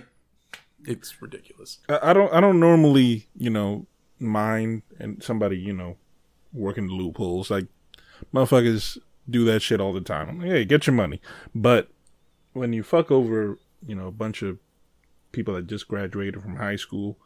it's 0.86 1.22
ridiculous. 1.22 1.80
I 1.90 2.14
don't 2.14 2.32
I 2.34 2.40
don't 2.40 2.60
normally, 2.60 3.28
you 3.38 3.50
know, 3.50 3.86
mind 4.20 4.84
and 5.00 5.22
somebody, 5.24 5.58
you 5.58 5.74
know, 5.74 5.98
working 6.54 6.88
the 6.88 6.94
loopholes. 6.94 7.50
Like 7.50 7.68
motherfuckers 8.34 8.98
do 9.30 9.44
that 9.46 9.62
shit 9.62 9.82
all 9.82 9.94
the 9.94 10.02
time. 10.02 10.30
I'm 10.30 10.40
like, 10.40 10.50
hey, 10.50 10.66
get 10.66 10.88
your 10.88 10.96
money. 10.96 11.22
But 11.54 11.90
when 12.54 12.74
you 12.74 12.84
fuck 12.84 13.12
over, 13.12 13.58
you 13.86 13.96
know, 13.96 14.08
a 14.08 14.12
bunch 14.12 14.42
of 14.42 14.60
people 15.32 15.54
that 15.56 15.68
just 15.68 15.88
graduated 15.88 16.42
from 16.42 16.56
high 16.56 16.78
school 16.78 17.18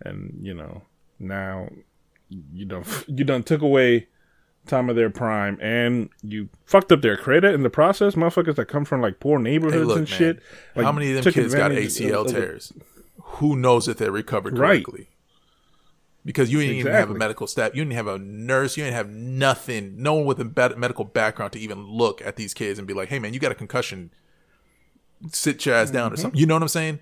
and, 0.00 0.38
you 0.40 0.54
know, 0.54 0.82
now 1.18 1.68
you 2.30 2.64
done 2.64 2.84
you 3.06 3.24
done 3.24 3.42
took 3.42 3.62
away 3.62 4.08
time 4.68 4.88
of 4.88 4.96
their 4.96 5.10
prime 5.10 5.58
and 5.60 6.10
you 6.22 6.48
fucked 6.64 6.92
up 6.92 7.02
their 7.02 7.16
credit 7.16 7.54
in 7.54 7.62
the 7.62 7.70
process, 7.70 8.14
motherfuckers 8.14 8.56
that 8.56 8.66
come 8.66 8.84
from 8.84 9.00
like 9.00 9.20
poor 9.20 9.38
Hey, 9.38 9.44
neighborhoods 9.44 9.86
look, 9.86 9.98
and 9.98 10.08
man, 10.08 10.18
shit. 10.18 10.42
Like, 10.76 10.84
how 10.84 10.92
many 10.92 11.14
of 11.14 11.24
them 11.24 11.32
kids 11.32 11.54
got 11.54 11.72
ACL 11.72 12.20
of- 12.20 12.26
of 12.26 12.32
tears? 12.32 12.72
Who 13.22 13.56
knows 13.56 13.88
if 13.88 13.98
they 13.98 14.10
recovered 14.10 14.58
Right. 14.58 14.84
correctly? 14.84 15.08
Because 16.24 16.52
you 16.52 16.60
didn't 16.60 16.76
even 16.76 16.92
have 16.92 17.10
a 17.10 17.14
medical 17.14 17.46
staff, 17.46 17.74
you 17.74 17.82
didn't 17.82 17.94
have 17.94 18.06
a 18.06 18.18
nurse, 18.18 18.76
you 18.76 18.84
didn't 18.84 18.96
have 18.96 19.08
nothing, 19.08 19.94
no 19.96 20.14
one 20.14 20.26
with 20.26 20.40
a 20.40 20.74
medical 20.76 21.04
background 21.04 21.52
to 21.52 21.58
even 21.58 21.86
look 21.86 22.20
at 22.22 22.36
these 22.36 22.52
kids 22.52 22.78
and 22.78 22.86
be 22.86 22.92
like, 22.92 23.08
"Hey, 23.08 23.18
man, 23.18 23.32
you 23.32 23.40
got 23.40 23.52
a 23.52 23.54
concussion. 23.54 24.10
Sit 25.32 25.64
your 25.64 25.74
ass 25.74 25.90
down 25.90 26.12
or 26.12 26.16
mm-hmm. 26.16 26.22
something." 26.22 26.38
You 26.38 26.46
know 26.46 26.54
what 26.54 26.62
I'm 26.62 26.68
saying? 26.68 26.98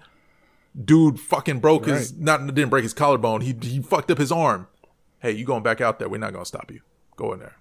Dude, 0.84 1.18
fucking 1.18 1.58
broke 1.58 1.86
his 1.86 2.12
not 2.12 2.46
didn't 2.46 2.68
break 2.68 2.84
his 2.84 2.92
collarbone. 2.92 3.40
He 3.40 3.56
he 3.60 3.82
fucked 3.82 4.10
up 4.10 4.18
his 4.18 4.30
arm. 4.30 4.68
Hey, 5.18 5.32
you 5.32 5.44
going 5.44 5.62
back 5.62 5.80
out 5.80 5.98
there? 5.98 6.08
We're 6.08 6.18
not 6.18 6.32
gonna 6.32 6.44
stop 6.44 6.70
you. 6.70 6.82
Go 7.16 7.32
in 7.32 7.40
there. 7.40 7.56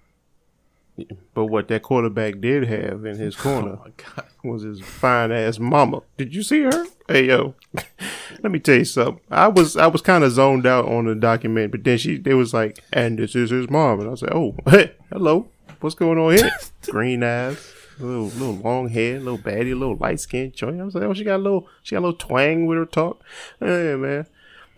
But 1.34 1.46
what 1.46 1.68
that 1.68 1.82
quarterback 1.82 2.40
did 2.40 2.64
have 2.64 3.04
in 3.04 3.18
his 3.18 3.36
oh 3.40 3.42
corner 3.42 3.78
Oh 3.78 4.22
was 4.44 4.62
his 4.62 4.80
fine 4.80 5.30
ass 5.30 5.58
mama. 5.58 6.02
Did 6.16 6.34
you 6.34 6.42
see 6.42 6.62
her? 6.62 6.86
Hey 7.08 7.26
yo, 7.26 7.54
let 8.42 8.50
me 8.50 8.58
tell 8.58 8.76
you 8.76 8.84
something. 8.84 9.20
I 9.30 9.48
was 9.48 9.76
I 9.76 9.88
was 9.88 10.00
kind 10.00 10.24
of 10.24 10.32
zoned 10.32 10.66
out 10.66 10.86
on 10.86 11.04
the 11.04 11.14
document, 11.14 11.72
but 11.72 11.84
then 11.84 11.98
she 11.98 12.16
they 12.16 12.34
was 12.34 12.54
like, 12.54 12.82
and 12.92 13.18
this 13.18 13.34
is 13.34 13.50
his 13.50 13.68
mom, 13.68 14.00
and 14.00 14.10
I 14.10 14.14
said, 14.14 14.32
oh, 14.32 14.56
hello, 15.10 15.48
what's 15.80 15.94
going 15.94 16.18
on 16.18 16.36
here? 16.36 16.50
Green 16.88 17.22
eyes, 17.22 17.58
little 17.98 18.28
little 18.28 18.56
long 18.56 18.88
hair, 18.88 19.18
little 19.18 19.38
baddie, 19.38 19.78
little 19.78 19.96
light 19.96 20.20
skinned 20.20 20.54
joint. 20.54 20.80
I 20.80 20.84
was 20.84 20.94
like, 20.94 21.04
oh, 21.04 21.14
she 21.14 21.24
got 21.24 21.36
a 21.36 21.44
little 21.44 21.68
she 21.82 21.94
got 21.94 22.00
a 22.00 22.06
little 22.06 22.18
twang 22.18 22.66
with 22.66 22.78
her 22.78 22.86
talk. 22.86 23.22
Hey 23.60 23.94
man, 23.96 24.26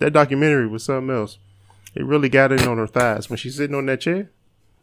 that 0.01 0.13
documentary 0.13 0.67
was 0.67 0.85
something 0.85 1.15
else. 1.15 1.39
It 1.95 2.05
really 2.05 2.29
got 2.29 2.53
in 2.53 2.67
on 2.67 2.79
her 2.79 2.87
thighs 2.87 3.31
when 3.31 3.37
she's 3.37 3.57
sitting 3.57 3.77
on 3.77 3.87
that 3.87 4.01
chair. 4.01 4.31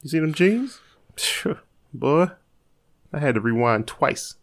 You 0.06 0.10
see 0.10 0.20
them 0.20 0.36
jeans? 0.36 0.82
Phew, 1.18 1.58
Boy, 1.92 2.28
I 3.12 3.18
had 3.18 3.34
to 3.34 3.42
rewind 3.42 3.88
twice. 3.88 4.36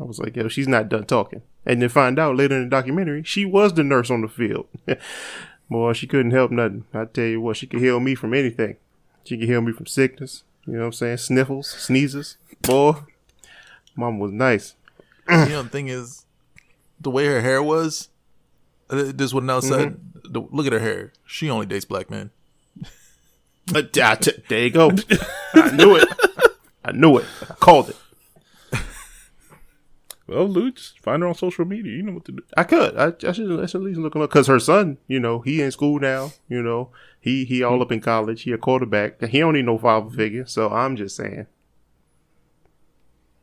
I 0.00 0.04
was 0.04 0.20
like, 0.20 0.36
yo, 0.36 0.46
she's 0.46 0.68
not 0.68 0.88
done 0.88 1.06
talking. 1.06 1.42
And 1.66 1.82
then 1.82 1.88
find 1.88 2.20
out 2.20 2.36
later 2.36 2.54
in 2.54 2.62
the 2.62 2.70
documentary, 2.70 3.24
she 3.24 3.44
was 3.44 3.72
the 3.72 3.82
nurse 3.82 4.12
on 4.12 4.20
the 4.20 4.28
field. 4.28 4.68
Boy, 5.68 5.92
she 5.94 6.06
couldn't 6.06 6.30
help 6.30 6.52
nothing. 6.52 6.84
I 6.94 7.04
tell 7.06 7.24
you 7.24 7.40
what, 7.40 7.56
she 7.56 7.66
could 7.66 7.80
heal 7.80 7.98
me 7.98 8.14
from 8.14 8.32
anything. 8.32 8.76
She 9.24 9.36
could 9.36 9.48
heal 9.48 9.60
me 9.60 9.72
from 9.72 9.86
sickness. 9.86 10.44
You 10.66 10.74
know 10.74 10.78
what 10.78 10.86
I'm 10.86 10.92
saying? 10.92 11.16
Sniffles, 11.16 11.68
sneezes. 11.68 12.36
Boy, 12.62 12.92
mom 13.96 14.20
was 14.20 14.30
nice. 14.30 14.76
you 15.28 15.34
know 15.48 15.64
the 15.64 15.68
thing 15.68 15.88
is, 15.88 16.26
the 17.00 17.10
way 17.10 17.26
her 17.26 17.40
hair 17.40 17.60
was, 17.60 18.08
uh, 18.88 19.02
this 19.06 19.14
is 19.26 19.34
what 19.34 19.42
Nell 19.42 19.62
said. 19.62 19.96
Mm-hmm. 19.96 20.32
The- 20.32 20.48
Look 20.52 20.66
at 20.66 20.72
her 20.72 20.78
hair. 20.78 21.12
She 21.26 21.50
only 21.50 21.66
dates 21.66 21.86
black 21.86 22.08
men. 22.08 22.30
Uh, 23.74 24.16
t- 24.16 24.42
there 24.48 24.64
you 24.64 24.70
go. 24.70 24.90
I 25.54 25.70
knew 25.72 25.96
it. 25.96 26.08
I 26.84 26.92
knew 26.92 27.18
it. 27.18 27.26
I 27.42 27.54
called 27.54 27.90
it. 27.90 27.96
Well, 30.28 30.46
just 30.70 30.98
find 31.00 31.22
her 31.22 31.28
on 31.28 31.34
social 31.34 31.64
media. 31.64 31.90
You 31.90 32.02
know 32.02 32.12
what 32.12 32.26
to 32.26 32.32
do. 32.32 32.42
I 32.54 32.64
could. 32.64 32.96
I, 32.98 33.14
I 33.26 33.32
should. 33.32 33.60
I 33.60 33.64
should 33.64 33.80
at 33.80 33.84
least 33.84 33.98
look 33.98 34.14
him 34.14 34.20
up 34.20 34.28
because 34.28 34.46
her 34.46 34.60
son, 34.60 34.98
you 35.06 35.18
know, 35.18 35.40
he 35.40 35.62
in 35.62 35.70
school 35.70 35.98
now. 35.98 36.32
You 36.50 36.62
know, 36.62 36.90
he 37.18 37.46
he 37.46 37.62
all 37.62 37.80
up 37.80 37.90
in 37.90 38.02
college. 38.02 38.42
He 38.42 38.52
a 38.52 38.58
quarterback. 38.58 39.22
He 39.22 39.38
don't 39.40 39.54
need 39.54 39.64
no 39.64 39.78
father 39.78 40.14
figure. 40.14 40.44
So 40.44 40.68
I'm 40.68 40.96
just 40.96 41.16
saying, 41.16 41.46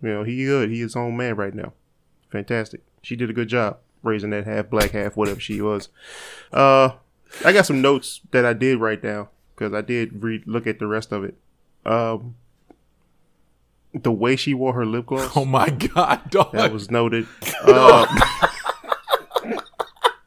you 0.04 0.10
know, 0.10 0.24
he 0.24 0.46
good. 0.46 0.70
He 0.70 0.80
his 0.80 0.96
own 0.96 1.18
man 1.18 1.36
right 1.36 1.56
now. 1.56 1.74
Fantastic. 2.30 2.84
She 3.02 3.16
did 3.16 3.32
a 3.32 3.34
good 3.34 3.50
job 3.50 3.80
raising 4.04 4.30
that 4.30 4.46
half 4.46 4.70
black, 4.70 4.92
half 4.92 5.18
whatever 5.18 5.40
she 5.40 5.62
was. 5.62 5.90
Uh, 6.54 6.92
I 7.44 7.52
got 7.52 7.66
some 7.66 7.82
notes 7.82 8.22
that 8.30 8.46
I 8.46 8.54
did 8.54 8.80
write 8.80 9.02
down 9.02 9.28
because 9.56 9.74
I 9.74 9.82
did 9.82 10.22
read 10.24 10.44
look 10.46 10.68
at 10.68 10.80
the 10.80 10.88
rest 10.88 11.12
of 11.12 11.24
it. 11.24 11.36
Um, 11.86 12.36
the 13.94 14.12
way 14.12 14.36
she 14.36 14.54
wore 14.54 14.74
her 14.74 14.86
lip 14.86 15.06
gloss. 15.06 15.32
Oh 15.36 15.46
my 15.46 15.70
god, 15.96 16.30
dog. 16.30 16.52
That 16.54 16.72
was 16.72 16.92
noted. 16.92 17.28
Uh, 17.64 18.06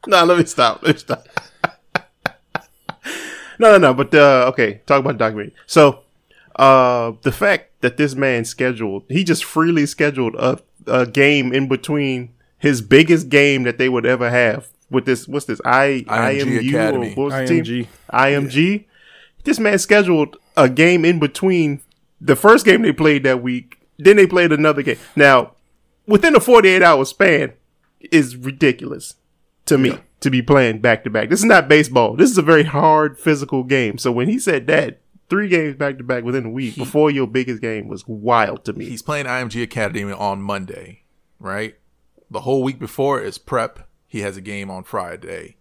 no, 0.07 0.23
let 0.25 0.37
me 0.37 0.45
stop. 0.45 0.81
Let 0.83 0.95
me 0.95 0.99
stop. 0.99 1.27
no, 3.59 3.71
no, 3.71 3.77
no. 3.77 3.93
But 3.93 4.13
uh, 4.13 4.45
okay, 4.49 4.81
talk 4.85 4.99
about 5.01 5.13
the 5.13 5.19
documentary. 5.19 5.53
So, 5.67 6.01
uh, 6.55 7.13
the 7.21 7.31
fact 7.31 7.81
that 7.81 7.97
this 7.97 8.15
man 8.15 8.45
scheduled, 8.45 9.03
he 9.09 9.23
just 9.23 9.43
freely 9.43 9.85
scheduled 9.85 10.35
a 10.35 10.59
a 10.87 11.05
game 11.05 11.53
in 11.53 11.67
between 11.67 12.29
his 12.57 12.81
biggest 12.81 13.29
game 13.29 13.63
that 13.63 13.77
they 13.77 13.89
would 13.89 14.05
ever 14.05 14.29
have 14.29 14.67
with 14.89 15.05
this. 15.05 15.27
What's 15.27 15.45
this? 15.45 15.61
I 15.63 16.03
IMG 16.07 16.41
IMU 16.41 16.69
Academy. 16.69 17.13
or 17.13 17.15
what 17.15 17.33
was 17.33 17.49
team? 17.49 17.87
IMG. 18.11 18.85
This 19.43 19.59
man 19.59 19.79
scheduled 19.79 20.37
a 20.57 20.69
game 20.69 21.05
in 21.05 21.19
between 21.19 21.81
the 22.19 22.35
first 22.35 22.65
game 22.65 22.81
they 22.81 22.91
played 22.91 23.23
that 23.23 23.41
week. 23.41 23.79
Then 23.97 24.17
they 24.17 24.27
played 24.27 24.51
another 24.51 24.81
game. 24.81 24.97
Now, 25.15 25.53
within 26.07 26.35
a 26.35 26.39
48 26.39 26.81
hour 26.81 27.05
span 27.05 27.53
is 28.11 28.35
ridiculous 28.35 29.15
to 29.65 29.77
me 29.77 29.97
to 30.21 30.29
be 30.29 30.41
playing 30.41 30.79
back 30.79 31.03
to 31.03 31.09
back. 31.09 31.29
This 31.29 31.39
is 31.39 31.45
not 31.45 31.67
baseball. 31.67 32.15
This 32.15 32.29
is 32.29 32.37
a 32.37 32.43
very 32.43 32.63
hard 32.63 33.17
physical 33.17 33.63
game. 33.63 33.97
So 33.97 34.11
when 34.11 34.27
he 34.27 34.39
said 34.39 34.67
that, 34.67 34.99
three 35.29 35.47
games 35.47 35.75
back 35.75 35.97
to 35.97 36.03
back 36.03 36.23
within 36.23 36.47
a 36.47 36.49
week 36.49 36.75
before 36.75 37.11
your 37.11 37.27
biggest 37.27 37.61
game 37.61 37.87
was 37.87 38.07
wild 38.07 38.65
to 38.65 38.73
me. 38.73 38.85
He's 38.85 39.01
playing 39.01 39.27
IMG 39.27 39.61
Academy 39.63 40.11
on 40.11 40.41
Monday, 40.41 41.03
right? 41.39 41.75
The 42.31 42.41
whole 42.41 42.63
week 42.63 42.79
before 42.79 43.21
is 43.21 43.37
prep. 43.37 43.87
He 44.07 44.21
has 44.21 44.37
a 44.37 44.41
game 44.41 44.71
on 44.71 44.83
Friday. 44.83 45.57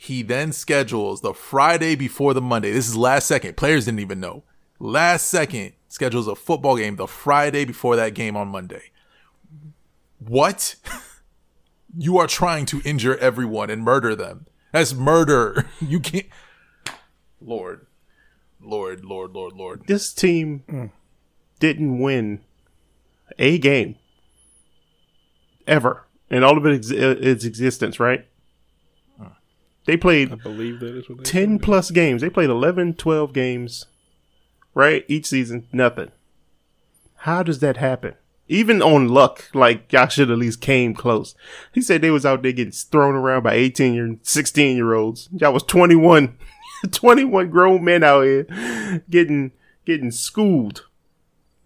He 0.00 0.22
then 0.22 0.52
schedules 0.52 1.22
the 1.22 1.34
Friday 1.34 1.96
before 1.96 2.32
the 2.32 2.40
Monday. 2.40 2.70
This 2.70 2.88
is 2.88 2.96
last 2.96 3.26
second. 3.26 3.56
Players 3.56 3.86
didn't 3.86 3.98
even 3.98 4.20
know. 4.20 4.44
Last 4.78 5.26
second 5.26 5.72
schedules 5.88 6.28
a 6.28 6.36
football 6.36 6.76
game 6.76 6.94
the 6.94 7.08
Friday 7.08 7.64
before 7.64 7.96
that 7.96 8.14
game 8.14 8.36
on 8.36 8.46
Monday. 8.46 8.92
What? 10.20 10.76
you 11.98 12.16
are 12.16 12.28
trying 12.28 12.64
to 12.66 12.80
injure 12.84 13.16
everyone 13.18 13.70
and 13.70 13.82
murder 13.82 14.14
them. 14.14 14.46
That's 14.72 14.94
murder. 14.94 15.66
You 15.80 15.98
can't. 15.98 16.26
Lord. 17.40 17.86
Lord, 18.60 19.04
Lord, 19.04 19.32
Lord, 19.32 19.54
Lord. 19.54 19.86
this 19.86 20.12
team 20.12 20.92
didn't 21.58 21.98
win 21.98 22.40
a 23.38 23.58
game 23.58 23.96
ever 25.66 26.04
in 26.30 26.44
all 26.44 26.56
of 26.56 26.66
its, 26.66 26.90
its 26.90 27.44
existence, 27.44 27.98
right? 27.98 28.26
They 29.88 29.96
played 29.96 30.30
I 30.30 30.34
believe 30.34 30.80
that 30.80 30.94
is 30.94 31.08
what 31.08 31.16
they 31.16 31.24
10 31.24 31.60
plus 31.60 31.90
games. 31.90 32.20
They 32.20 32.28
played 32.28 32.50
11, 32.50 32.96
12 32.96 33.32
games, 33.32 33.86
right? 34.74 35.02
Each 35.08 35.24
season, 35.24 35.66
nothing. 35.72 36.10
How 37.20 37.42
does 37.42 37.60
that 37.60 37.78
happen? 37.78 38.12
Even 38.48 38.82
on 38.82 39.08
luck, 39.08 39.48
like 39.54 39.90
y'all 39.90 40.08
should 40.08 40.30
at 40.30 40.36
least 40.36 40.60
came 40.60 40.92
close. 40.92 41.34
He 41.72 41.80
said 41.80 42.02
they 42.02 42.10
was 42.10 42.26
out 42.26 42.42
there 42.42 42.52
getting 42.52 42.70
thrown 42.70 43.14
around 43.14 43.44
by 43.44 43.54
18 43.54 43.94
year, 43.94 44.16
16 44.22 44.76
year 44.76 44.92
olds. 44.92 45.30
Y'all 45.32 45.54
was 45.54 45.62
21, 45.62 46.36
21 46.92 47.48
grown 47.48 47.82
men 47.82 48.04
out 48.04 48.24
here 48.24 49.02
getting, 49.08 49.52
getting 49.86 50.10
schooled. 50.10 50.84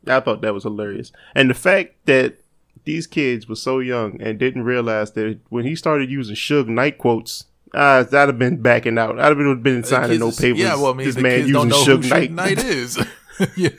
I 0.06 0.20
thought 0.20 0.42
that 0.42 0.54
was 0.54 0.62
hilarious. 0.62 1.10
And 1.34 1.50
the 1.50 1.54
fact 1.54 1.96
that 2.04 2.36
these 2.84 3.08
kids 3.08 3.48
were 3.48 3.56
so 3.56 3.80
young 3.80 4.22
and 4.22 4.38
didn't 4.38 4.62
realize 4.62 5.10
that 5.14 5.40
when 5.48 5.64
he 5.64 5.74
started 5.74 6.08
using 6.08 6.36
Suge 6.36 6.68
Knight 6.68 6.98
quotes, 6.98 7.46
uh, 7.74 8.02
that'd 8.04 8.34
have 8.34 8.38
been 8.38 8.60
backing 8.60 8.98
out. 8.98 9.18
I'd 9.18 9.36
have 9.36 9.62
been 9.62 9.84
signing 9.84 10.18
no 10.18 10.30
papers. 10.30 10.58
Yeah, 10.58 10.74
well, 10.74 10.92
I 10.92 10.94
mean, 10.94 11.06
this 11.06 11.14
the 11.14 11.22
man 11.22 11.38
kids 11.38 11.48
using 11.48 11.68
don't 11.68 11.68
know 11.68 11.84
Suge 11.84 12.04
who 12.04 12.08
Knight. 12.10 12.30
Suge 12.30 12.34
Knight 12.34 12.64
is. 12.64 12.98
yeah. 13.56 13.70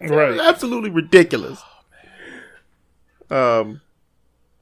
Right. 0.00 0.38
Absolutely 0.38 0.90
ridiculous. 0.90 1.62
Um, 3.30 3.80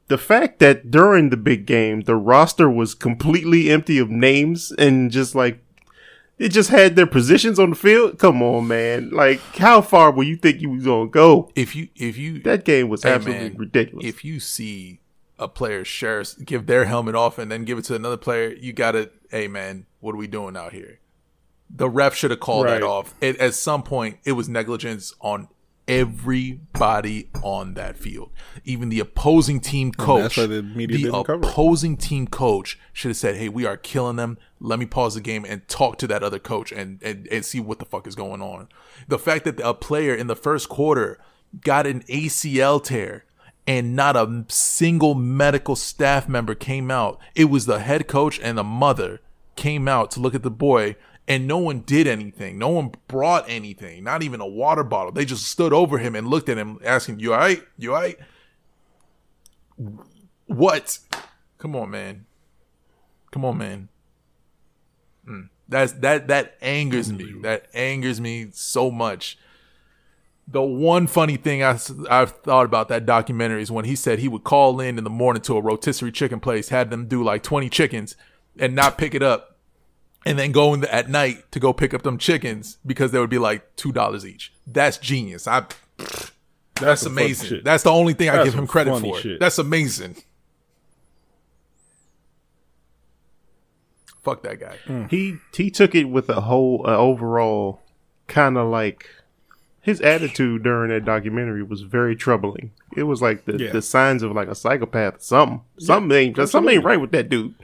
the 0.09 0.19
fact 0.19 0.59
that 0.59 0.91
during 0.91 1.31
the 1.31 1.37
big 1.37 1.67
game, 1.67 2.03
the 2.03 2.17
roster 2.17 2.69
was 2.71 2.95
completely 2.95 3.71
empty 3.71 3.99
of 3.99 4.11
names 4.11 4.73
and 4.79 5.11
just 5.11 5.35
like 5.35 5.61
it 6.39 6.49
just 6.49 6.71
had 6.71 6.97
their 6.97 7.07
positions 7.07 7.59
on 7.59 7.71
the 7.71 7.77
field. 7.77 8.19
Come 8.19 8.43
on, 8.43 8.67
man! 8.67 9.11
Like, 9.11 9.41
how 9.57 9.81
far 9.81 10.11
will 10.11 10.25
you 10.25 10.37
think 10.37 10.61
you 10.61 10.71
was 10.71 10.85
gonna 10.85 11.09
go? 11.09 11.51
If 11.55 11.77
you 11.77 11.89
if 11.95 12.19
you 12.19 12.41
That 12.41 12.65
game 12.65 12.89
was 12.89 13.03
Hey, 13.03 13.13
absolutely 13.13 13.51
man, 13.51 13.57
ridiculous. 13.57 14.05
If 14.05 14.25
you 14.25 14.41
see 14.41 15.01
a 15.39 15.49
player 15.49 15.85
share 15.85 16.23
give 16.45 16.67
their 16.67 16.85
helmet 16.85 17.15
off 17.15 17.39
and 17.39 17.51
then 17.51 17.65
give 17.65 17.79
it 17.79 17.85
to 17.87 17.95
another 17.95 18.17
player, 18.17 18.55
you 18.55 18.73
gotta, 18.73 19.11
hey 19.31 19.49
man, 19.49 19.87
what 20.01 20.15
are 20.15 20.19
we 20.19 20.27
doing 20.27 20.57
out 20.57 20.73
here? 20.73 21.01
The 21.71 21.89
ref 21.89 22.15
should 22.15 22.31
have 22.31 22.41
called 22.41 22.67
Right. 22.67 22.81
that 22.81 22.83
off. 22.83 23.15
It, 23.21 23.37
at 23.39 23.55
some 23.55 23.83
point, 23.83 24.19
it 24.25 24.33
was 24.33 24.49
negligence 24.49 25.13
on 25.21 25.49
everybody 25.87 27.29
on 27.43 27.75
that 27.75 27.97
field. 27.97 28.31
Even 28.65 28.89
the 28.89 29.01
opposing 29.01 29.61
team 29.61 29.93
coach. 29.93 30.23
that's 30.23 30.37
why 30.37 30.47
the 30.47 30.63
media 30.63 30.97
the 30.97 31.03
didn't 31.05 31.25
cover 31.25 31.47
opposing 31.47 31.97
team 31.97 32.27
coach 32.27 32.79
should 32.93 33.09
have 33.11 33.17
said, 33.17 33.37
"Hey, 33.37 33.49
we 33.49 33.67
are 33.67 33.77
killing 33.77 34.17
them. 34.17 34.39
Let 34.61 34.79
me 34.79 34.87
pause 34.87 35.15
the 35.15 35.21
game 35.21 35.45
and 35.47 35.67
talk 35.69 35.99
to 35.99 36.07
that 36.07 36.23
other 36.23 36.39
coach 36.39 36.73
and 36.73 37.03
and, 37.03 37.27
and 37.29 37.45
see 37.45 37.61
what 37.61 37.79
the 37.79 37.85
fuck 37.85 38.07
is 38.07 38.15
going 38.15 38.41
on." 38.41 38.69
The 39.09 39.19
fact 39.19 39.45
that 39.45 39.61
a 39.61 39.75
player 39.75 40.15
in 40.15 40.27
the 40.27 40.37
first 40.37 40.69
quarter 40.69 41.19
got 41.63 41.87
an 41.87 42.01
ACL 42.09 42.83
tear 42.83 43.25
and 43.67 43.97
not 43.97 44.17
a 44.17 44.45
single 44.49 45.15
medical 45.15 45.77
staff 45.77 46.29
member 46.29 46.55
came 46.55 46.91
out. 46.91 47.19
It 47.35 47.47
was 47.47 47.67
the 47.67 47.81
head 47.81 48.09
coach 48.09 48.39
and 48.41 48.59
the 48.59 48.65
mother 48.65 49.21
came 49.57 49.89
out 49.89 50.11
to 50.13 50.21
look 50.21 50.35
at 50.35 50.43
the 50.43 50.51
boy 50.51 50.97
and 51.27 51.47
no 51.47 51.59
one 51.59 51.81
did 51.81 52.07
anything. 52.07 52.59
No 52.59 52.69
one 52.69 52.93
brought 53.09 53.49
anything, 53.49 54.05
not 54.05 54.23
even 54.23 54.41
a 54.41 54.47
water 54.47 54.85
bottle. 54.85 55.13
They 55.13 55.25
just 55.25 55.47
stood 55.47 55.73
over 55.73 55.99
him 55.99 56.15
and 56.15 56.29
looked 56.29 56.49
at 56.49 56.59
him 56.59 56.79
asking, 56.85 57.21
"You 57.21 57.33
all 57.33 57.39
right? 57.39 57.63
You 57.79 57.95
all 57.95 58.01
right?" 58.03 58.19
What? 60.47 60.99
Come 61.59 61.75
on, 61.75 61.91
man. 61.91 62.27
Come 63.31 63.45
on, 63.45 63.57
man. 63.57 63.89
Mm. 65.27 65.49
That's 65.69 65.93
that 65.93 66.29
that 66.29 66.57
angers 66.61 67.11
me. 67.11 67.35
That 67.43 67.69
angers 67.73 68.21
me 68.21 68.49
so 68.53 68.91
much. 68.91 69.39
The 70.47 70.63
one 70.63 71.07
funny 71.07 71.37
thing 71.37 71.63
I, 71.63 71.79
I've 72.11 72.33
thought 72.33 72.67
about 72.67 72.89
that 72.89 73.07
documentary 73.07 73.63
is 73.63 73.71
when 73.71 73.87
he 73.87 73.97
said 73.97 74.19
he 74.19 74.29
would 74.29 74.45
call 74.45 74.79
in 74.81 74.99
in 74.99 75.05
the 75.05 75.11
morning 75.11 75.43
to 75.43 75.57
a 75.57 75.61
rotisserie 75.61 76.13
chicken 76.13 76.39
place, 76.39 76.69
had 76.69 76.91
them 76.91 77.07
do 77.07 77.23
like 77.25 77.43
20 77.43 77.71
chickens 77.71 78.15
and 78.59 78.75
not 78.75 78.99
pick 78.99 79.15
it 79.15 79.23
up, 79.23 79.57
and 80.27 80.39
then 80.39 80.53
go 80.53 80.75
in 80.75 80.81
the, 80.81 80.95
at 80.95 81.09
night 81.09 81.51
to 81.53 81.59
go 81.61 81.73
pick 81.73 81.95
up 81.95 82.03
them 82.03 82.19
chickens 82.19 82.79
because 82.85 83.11
they 83.11 83.19
would 83.19 83.31
be 83.31 83.39
like 83.39 83.75
$2 83.77 84.25
each. 84.25 84.53
That's 84.67 84.99
genius. 84.99 85.47
I 85.47 85.65
That's 86.79 87.03
some 87.03 87.15
funny 87.15 87.27
amazing. 87.27 87.61
That's 87.65 87.83
the 87.83 87.91
only 87.91 88.13
thing 88.15 88.29
I 88.29 88.37
That's 88.37 88.51
give 88.51 88.55
him 88.59 88.67
credit 88.67 89.01
for. 89.01 89.19
shit. 89.19 89.41
That's 89.41 89.59
amazing. 89.59 90.17
Fuck 94.23 94.43
that 94.43 94.59
guy. 94.59 95.07
he 95.11 95.37
he 95.55 95.71
took 95.71 95.95
it 95.95 96.05
with 96.05 96.31
a 96.31 96.41
whole 96.43 96.83
uh, 96.87 96.97
overall 96.97 97.83
kind 98.27 98.57
of 98.57 98.69
like 98.69 99.07
his 99.85 100.01
attitude 100.01 100.63
during 100.63 100.91
that 100.91 101.05
documentary 101.05 101.63
was 101.63 101.83
very 101.83 102.17
troubling. 102.17 102.73
It 102.97 103.03
was 103.03 103.21
like 103.21 103.45
the, 103.45 103.59
Yeah. 103.59 103.71
the 103.71 103.83
signs 103.83 104.23
of 104.23 104.33
like 104.33 104.49
a 104.49 104.55
psychopath. 104.55 105.21
Something 105.23 105.61
something 105.79 106.17
ain't 106.17 106.49
something 106.49 106.75
ain't 106.75 106.85
right 106.85 107.01
with 107.01 107.13
that 107.13 107.29
dude. 107.29 107.55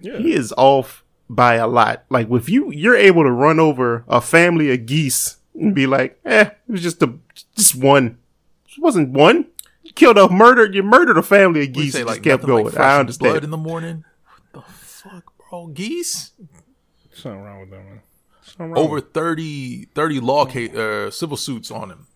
Yeah. 0.00 0.18
He 0.18 0.34
is 0.34 0.52
off 0.58 1.02
by 1.30 1.54
a 1.54 1.66
lot. 1.66 2.04
Like 2.10 2.30
if 2.30 2.50
you 2.50 2.70
you're 2.72 2.94
able 2.96 3.22
to 3.22 3.30
run 3.32 3.58
over 3.58 4.04
a 4.06 4.20
family 4.20 4.70
of 4.70 4.84
geese 4.84 5.38
and 5.54 5.74
be 5.74 5.86
like, 5.86 6.20
eh, 6.26 6.50
it 6.50 6.70
was 6.70 6.82
just 6.82 7.02
a 7.02 7.14
just 7.54 7.74
one. 7.74 8.18
It 8.68 8.82
wasn't 8.82 9.10
one. 9.10 9.46
You 9.82 9.92
killed 9.94 10.18
a 10.18 10.28
murdered. 10.28 10.74
You 10.74 10.82
murdered 10.82 11.16
a 11.16 11.22
family 11.22 11.62
of 11.64 11.72
geese. 11.72 11.94
say 11.94 12.00
and 12.00 12.06
like 12.08 12.16
just 12.22 12.24
kept 12.24 12.42
nothing 12.42 12.54
like 12.54 12.64
going. 12.64 12.74
fresh 12.74 13.14
I 13.14 13.18
blood 13.18 13.44
in 13.44 13.50
the 13.50 13.56
morning. 13.56 14.04
What 14.52 14.64
the 14.66 14.72
fuck, 14.72 15.32
bro? 15.48 15.68
Geese 15.68 16.32
Something 17.14 17.40
wrong 17.42 17.60
with 17.60 17.70
that 17.70 17.78
one. 17.82 18.02
Something 18.56 18.72
wrong 18.72 18.84
over 18.84 19.00
30, 19.00 19.86
30 19.94 20.20
law 20.20 20.44
case, 20.46 20.74
uh, 20.74 21.10
civil 21.10 21.36
suits 21.36 21.70
on 21.70 21.90
him. 21.90 22.06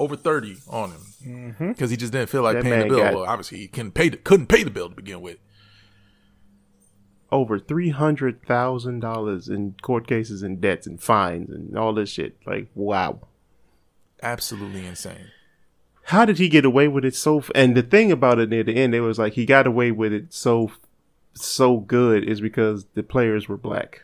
Over 0.00 0.14
thirty 0.14 0.56
on 0.68 0.92
him 0.92 1.56
because 1.72 1.90
he 1.90 1.96
just 1.96 2.12
didn't 2.12 2.28
feel 2.30 2.42
like 2.42 2.54
That 2.54 2.62
paying 2.62 2.82
the 2.82 2.88
bill. 2.88 2.98
got- 3.00 3.14
Well, 3.14 3.24
obviously 3.24 3.58
he 3.58 3.66
couldn't 3.66 3.90
pay 3.94 4.08
the, 4.10 4.16
couldn't 4.16 4.46
pay 4.46 4.62
the 4.62 4.70
bill 4.70 4.88
to 4.88 4.94
begin 4.94 5.20
with. 5.20 5.38
over 7.30 7.58
three 7.58 7.90
hundred 7.90 8.40
thousand 8.46 9.00
dollars 9.00 9.48
in 9.48 9.74
court 9.82 10.06
cases 10.06 10.42
and 10.42 10.60
debts 10.60 10.86
and 10.86 11.02
fines 11.02 11.50
and 11.50 11.76
all 11.76 11.92
this 11.92 12.10
shit. 12.10 12.36
Like, 12.46 12.68
wow. 12.76 13.20
Absolutely 14.22 14.86
insane. 14.86 15.26
How 16.04 16.24
did 16.24 16.38
he 16.38 16.48
get 16.48 16.64
away 16.64 16.88
with 16.88 17.04
it 17.04 17.14
so? 17.14 17.38
F- 17.38 17.50
and 17.54 17.76
the 17.76 17.82
thing 17.82 18.10
about 18.12 18.38
it 18.38 18.48
near 18.48 18.62
the 18.62 18.76
end, 18.76 18.94
it 18.94 19.00
was 19.00 19.18
like 19.18 19.34
he 19.34 19.44
got 19.44 19.66
away 19.66 19.90
with 19.90 20.12
it 20.12 20.32
so 20.32 20.70
so 21.34 21.78
good 21.78 22.22
is 22.24 22.40
because 22.40 22.86
the 22.94 23.02
players 23.02 23.48
were 23.48 23.56
black, 23.58 24.02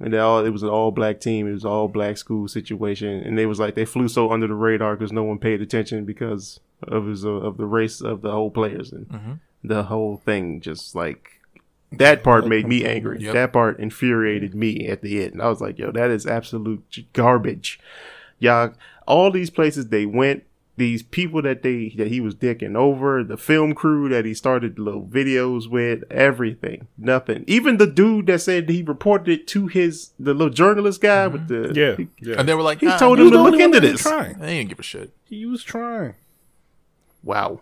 and 0.00 0.12
they 0.12 0.18
all 0.18 0.44
it 0.44 0.50
was 0.50 0.62
an 0.62 0.68
all 0.68 0.90
black 0.90 1.20
team. 1.20 1.48
It 1.48 1.52
was 1.52 1.64
all 1.64 1.88
black 1.88 2.16
school 2.16 2.48
situation, 2.48 3.22
and 3.22 3.38
they 3.38 3.46
was 3.46 3.60
like 3.60 3.74
they 3.74 3.84
flew 3.84 4.08
so 4.08 4.32
under 4.32 4.46
the 4.46 4.54
radar 4.54 4.96
because 4.96 5.12
no 5.12 5.24
one 5.24 5.38
paid 5.38 5.60
attention 5.60 6.04
because 6.04 6.60
of 6.82 7.06
his 7.06 7.24
uh, 7.24 7.30
of 7.30 7.56
the 7.56 7.66
race 7.66 8.00
of 8.00 8.22
the 8.22 8.30
whole 8.30 8.50
players 8.50 8.92
and 8.92 9.40
the 9.62 9.84
whole 9.84 10.18
thing 10.18 10.60
just 10.60 10.94
like 10.94 11.40
that 11.98 12.22
part 12.22 12.46
made 12.46 12.66
me 12.66 12.84
angry. 12.84 13.20
Yep. 13.20 13.32
That 13.34 13.52
part 13.52 13.78
infuriated 13.78 14.54
me 14.54 14.88
at 14.88 15.02
the 15.02 15.24
end. 15.24 15.40
I 15.40 15.48
was 15.48 15.60
like, 15.60 15.78
yo, 15.78 15.92
that 15.92 16.10
is 16.10 16.26
absolute 16.26 16.84
garbage. 17.12 17.80
Y'all, 18.38 18.72
all 19.06 19.30
these 19.30 19.50
places 19.50 19.88
they 19.88 20.06
went, 20.06 20.44
these 20.76 21.02
people 21.04 21.40
that 21.42 21.62
they 21.62 21.94
that 21.96 22.08
he 22.08 22.20
was 22.20 22.34
dicking 22.34 22.74
over, 22.76 23.22
the 23.22 23.36
film 23.36 23.74
crew 23.74 24.08
that 24.08 24.24
he 24.24 24.34
started 24.34 24.78
little 24.78 25.06
videos 25.06 25.68
with, 25.70 26.02
everything, 26.10 26.88
nothing. 26.98 27.44
Even 27.46 27.76
the 27.76 27.86
dude 27.86 28.26
that 28.26 28.40
said 28.40 28.68
he 28.68 28.82
reported 28.82 29.28
it 29.28 29.46
to 29.48 29.68
his 29.68 30.10
the 30.18 30.34
little 30.34 30.52
journalist 30.52 31.00
guy 31.00 31.28
with 31.28 31.46
the 31.48 31.72
Yeah, 31.74 31.96
he, 31.96 32.08
yeah. 32.20 32.36
And 32.40 32.48
they 32.48 32.54
were 32.54 32.62
like, 32.62 32.80
he 32.80 32.88
"Ah, 32.88 32.98
told 32.98 33.18
no, 33.18 33.26
him 33.26 33.30
to 33.32 33.42
look 33.42 33.60
into 33.60 33.78
this. 33.80 34.02
Trying. 34.02 34.38
They 34.38 34.58
didn't 34.58 34.70
give 34.70 34.80
a 34.80 34.82
shit. 34.82 35.12
He 35.24 35.46
was 35.46 35.62
trying. 35.62 36.14
Wow, 37.22 37.60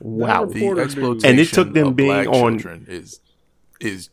wow. 0.00 0.44
The 0.44 0.54
Reporter 0.54 0.82
exploitation. 0.82 1.30
And 1.30 1.40
it 1.40 1.48
took 1.48 1.72
them 1.72 1.88
of 1.88 1.96
being 1.96 2.08
black 2.10 2.28
on- 2.28 2.58
children 2.58 2.86
is 2.88 3.20
is 3.80 4.10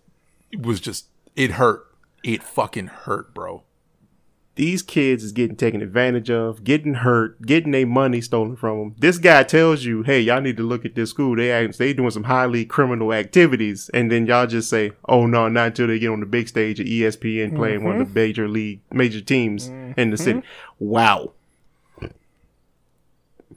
was 0.57 0.79
just 0.79 1.07
it 1.35 1.51
hurt. 1.51 1.85
It 2.23 2.41
fucking 2.43 2.87
hurt, 2.87 3.33
bro. 3.33 3.63
These 4.59 4.83
kids 4.83 5.23
is 5.23 5.31
getting 5.31 5.55
taken 5.55 5.81
advantage 5.81 6.29
of, 6.29 6.65
getting 6.65 6.95
hurt, 6.95 7.41
getting 7.43 7.71
their 7.71 7.87
money 7.87 8.19
stolen 8.19 8.57
from 8.57 8.77
them. 8.77 8.95
This 8.99 9.17
guy 9.17 9.43
tells 9.43 9.85
you, 9.85 10.03
"Hey, 10.03 10.19
y'all 10.19 10.41
need 10.41 10.57
to 10.57 10.63
look 10.63 10.83
at 10.83 10.95
this 10.95 11.11
school. 11.11 11.37
They 11.37 11.49
act, 11.49 11.77
they 11.77 11.93
doing 11.93 12.11
some 12.11 12.25
highly 12.25 12.65
criminal 12.65 13.13
activities," 13.13 13.89
and 13.93 14.11
then 14.11 14.25
y'all 14.25 14.47
just 14.47 14.69
say, 14.69 14.91
"Oh 15.07 15.25
no, 15.25 15.47
not 15.47 15.67
until 15.67 15.87
they 15.87 15.97
get 15.97 16.09
on 16.09 16.19
the 16.19 16.25
big 16.25 16.49
stage 16.49 16.81
at 16.81 16.87
ESPN 16.87 17.55
playing 17.55 17.85
one 17.85 17.93
of 17.93 17.99
the 17.99 18.05
mm-hmm. 18.05 18.13
major 18.15 18.47
league 18.49 18.81
major 18.91 19.21
teams 19.21 19.69
in 19.95 20.09
the 20.09 20.17
city." 20.17 20.39
Mm-hmm. 20.39 20.85
Wow, 20.85 21.31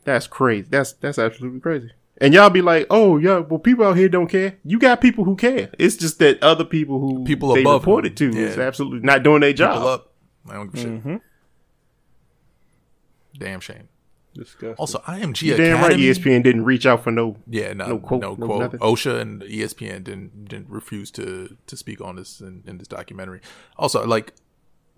that's 0.05 0.29
crazy. 0.29 0.69
That's 0.71 0.93
that's 0.93 1.19
absolutely 1.19 1.59
crazy. 1.59 1.91
And 2.19 2.33
y'all 2.33 2.49
be 2.49 2.63
like, 2.63 2.87
"Oh 2.91 3.17
yeah, 3.17 3.39
well 3.39 3.59
people 3.59 3.85
out 3.87 3.97
here 3.97 4.09
don't 4.09 4.29
care." 4.29 4.57
You 4.65 4.79
got 4.79 5.01
people 5.01 5.25
who 5.25 5.35
care. 5.35 5.71
It's 5.81 5.97
just 5.97 6.21
that 6.21 6.41
other 6.45 6.65
people 6.65 7.01
who 7.01 7.25
People 7.25 7.55
they 7.55 7.63
above 7.63 7.83
reported 7.83 8.17
to 8.19 8.31
them. 8.31 8.41
is 8.41 8.57
absolutely 8.57 9.01
not 9.01 9.25
doing 9.25 9.41
their 9.41 9.53
job. 9.53 10.05
People 10.45 10.51
up. 10.51 10.55
I 10.55 10.55
don't 10.55 10.73
give 10.75 10.85
a 10.85 10.89
Mm-hmm. 10.89 11.13
shit. 11.15 11.21
Damn 13.39 13.61
shame. 13.61 13.89
Disgusting. 14.35 14.75
Also, 14.77 14.99
IMG 15.01 15.43
You 15.43 15.57
damn 15.57 15.77
right, 15.77 15.93
Academy. 15.93 16.05
ESPN 16.05 16.43
didn't 16.43 16.65
reach 16.65 16.87
out 16.87 17.05
for 17.05 17.11
no. 17.11 17.37
Yeah, 17.47 17.75
no, 17.75 17.87
No 17.87 17.93
no 17.93 17.99
quote, 17.99 18.21
quote. 18.23 18.39
no 18.39 18.47
quote. 18.47 18.61
nothing. 18.63 18.81
OSHA 18.81 19.21
and 19.21 19.43
ESPN 19.43 20.05
didn't 20.05 20.47
didn't 20.47 20.71
refuse 20.71 21.11
to 21.13 21.57
to 21.67 21.77
speak 21.77 22.01
on 22.01 22.17
this 22.17 22.41
in, 22.41 22.63
in 22.67 22.79
this 22.79 22.89
documentary. 22.89 23.41
Also, 23.77 24.07
like, 24.07 24.33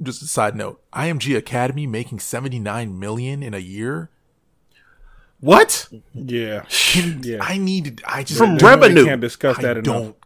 just 0.01 0.23
a 0.23 0.27
side 0.27 0.55
note: 0.55 0.81
IMG 0.93 1.37
Academy 1.37 1.87
making 1.87 2.21
seventy 2.21 2.61
nine 2.61 2.97
million 2.99 3.43
in 3.43 3.55
a 3.55 3.59
year. 3.59 4.11
What? 5.41 5.89
yeah. 6.15 6.65
Can, 6.69 7.21
Yeah. 7.25 7.39
I 7.43 7.59
need. 7.59 8.03
I 8.07 8.23
just 8.23 8.39
From 8.39 8.57
They 8.57 8.65
revenue. 8.67 9.05
can't 9.05 9.21
discuss 9.21 9.59
I 9.59 9.63
that 9.63 9.77
enough. 9.79 9.85
don't. 9.85 10.17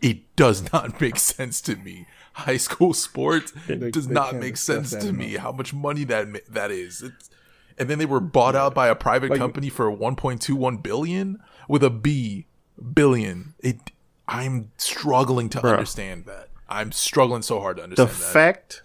It 0.00 0.34
does 0.36 0.72
not 0.72 1.00
make 1.00 1.16
sense 1.18 1.60
to 1.62 1.74
me. 1.76 2.06
High 2.34 2.56
school 2.56 2.94
sports 2.94 3.52
They- 3.66 3.90
does 3.90 4.08
they 4.08 4.14
not 4.14 4.36
make 4.36 4.56
sense 4.56 4.90
to 4.90 5.12
me. 5.12 5.36
How 5.36 5.52
much 5.52 5.72
money 5.74 6.04
that 6.04 6.26
that 6.52 6.70
is. 6.70 7.02
It's, 7.02 7.30
and 7.78 7.88
then 7.88 7.98
they 7.98 8.06
were 8.06 8.20
bought 8.20 8.54
out 8.54 8.74
by 8.74 8.88
a 8.88 8.94
private 8.94 9.30
Like- 9.30 9.38
company 9.38 9.68
for 9.68 9.90
1.21 9.90 10.82
billion 10.82 11.38
with 11.68 11.82
a 11.82 11.90
B 11.90 12.46
billion. 12.94 13.54
It. 13.60 13.92
I'm 14.28 14.70
struggling 14.78 15.48
to 15.50 15.66
understand 15.66 16.24
that. 16.26 16.48
I'm 16.68 16.92
struggling 16.92 17.42
so 17.42 17.60
hard 17.60 17.76
to 17.76 17.80
The 17.82 17.84
understand 17.84 18.08
that. 18.10 18.32
fact, 18.32 18.82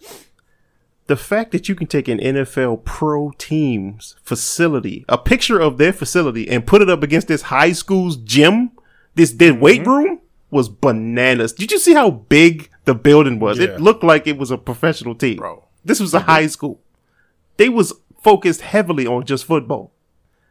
the 1.06 1.16
fact 1.16 1.52
that 1.54 1.70
you 1.70 1.76
can 1.76 1.88
take 1.88 2.08
an 2.10 2.20
NFL 2.20 2.84
pro 2.84 3.32
team's 3.38 4.16
facility, 4.24 5.06
a 5.08 5.18
picture 5.18 5.60
of 5.60 5.78
their 5.78 5.93
facility, 5.93 6.50
and 6.50 6.68
put 6.68 6.82
it 6.82 6.89
up 6.89 7.02
against 7.02 7.28
this 7.30 7.43
high 7.43 7.72
school's 7.72 8.18
gym, 8.18 8.72
this 9.16 9.32
Mm-hmm. 9.34 9.60
weight 9.62 9.86
room, 9.88 10.20
was 10.50 10.68
bananas. 10.70 11.54
Did 11.54 11.72
you 11.72 11.80
see 11.80 11.93
how 11.93 12.10
big 12.10 12.70
the 12.88 12.95
building 12.95 13.39
was? 13.39 13.59
Yeah. 13.59 13.65
It 13.75 13.81
looked 13.81 14.03
like 14.03 14.25
it 14.27 14.38
was 14.38 14.49
a 14.51 14.57
professional 14.57 15.13
team. 15.13 15.38
Bro. 15.38 15.63
This 15.85 15.99
was 15.99 16.13
a 16.15 16.19
high 16.21 16.47
school. 16.47 16.79
They 17.57 17.69
was 17.69 17.93
focused 18.21 18.61
heavily 18.61 19.05
on 19.05 19.25
just 19.25 19.45
football. 19.45 19.91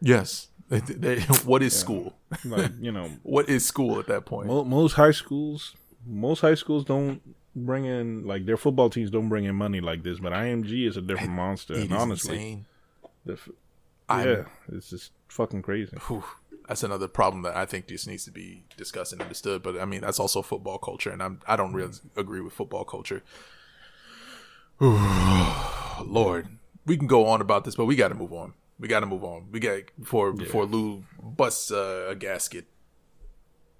yes. 0.01 0.49
They- 0.68 0.80
they- 0.80 1.20
what 1.51 1.62
is 1.62 1.74
school? 1.76 2.14
like 2.45 2.72
you 2.80 2.91
know, 2.97 3.09
What 3.22 3.49
is 3.49 3.64
school 3.66 3.99
at 4.01 4.07
that 4.09 4.24
point? 4.26 4.49
mo- 4.49 4.64
most 4.64 4.95
high 4.95 5.12
schools, 5.12 5.76
most 6.05 6.41
high 6.41 6.57
schools 6.57 6.84
don't 6.84 7.20
bring 7.55 7.84
in 7.84 8.26
like 8.26 8.47
their 8.47 8.57
football 8.57 8.91
teams 8.91 9.11
don't 9.11 9.28
bring 9.28 9.45
in 9.45 9.55
money 9.55 9.80
like 9.80 10.03
this. 10.03 10.18
But 10.18 10.32
IMG 10.32 10.89
is 10.89 10.97
a 10.97 11.03
different 11.03 11.32
monster. 11.34 11.74
It 11.74 11.82
And 11.82 11.93
is 11.93 11.97
honestly, 12.03 12.37
insane. 12.37 12.66
the 13.24 13.32
f- 13.34 13.49
I'm- 14.09 14.28
yeah, 14.28 14.45
it's 14.76 14.91
just 14.91 15.12
fucking 15.28 15.62
crazy. 15.62 15.97
Whew, 16.09 16.24
that's 16.69 16.83
another 16.83 17.09
problem 17.09 17.43
that 17.43 17.57
I 17.57 17.64
think 17.64 17.87
just 17.87 18.09
needs 18.09 18.25
to 18.25 18.31
be 18.31 18.64
discussed 18.77 19.12
and 19.12 19.23
understood. 19.23 19.62
But 19.62 19.79
I 19.79 19.85
mean, 19.85 20.01
that's 20.01 20.19
also 20.19 20.43
football 20.43 20.79
culture, 20.79 21.11
and 21.11 21.23
I'm 21.23 21.41
I 21.47 21.57
don't 21.57 21.73
really 21.73 21.93
agree 22.17 22.41
with 22.41 22.53
football 22.53 22.85
culture. 22.85 23.23
Whew, 24.79 24.99
Lord, 26.05 26.49
we 26.85 26.97
can 26.97 27.07
go 27.07 27.27
on 27.27 27.41
about 27.41 27.64
this, 27.64 27.77
but 27.77 27.87
we 27.87 27.97
got 27.97 28.09
to 28.09 28.14
move 28.14 28.33
on. 28.33 28.55
We 28.79 28.89
got 28.89 29.01
to 29.01 29.07
move 29.07 29.25
on. 29.25 29.49
We 29.51 29.61
got 29.61 29.81
before 29.99 30.33
before 30.33 30.67
Lu 30.67 31.05
busts 31.23 31.71
uh, 31.71 32.07
a 32.11 32.14
gasket. 32.14 32.67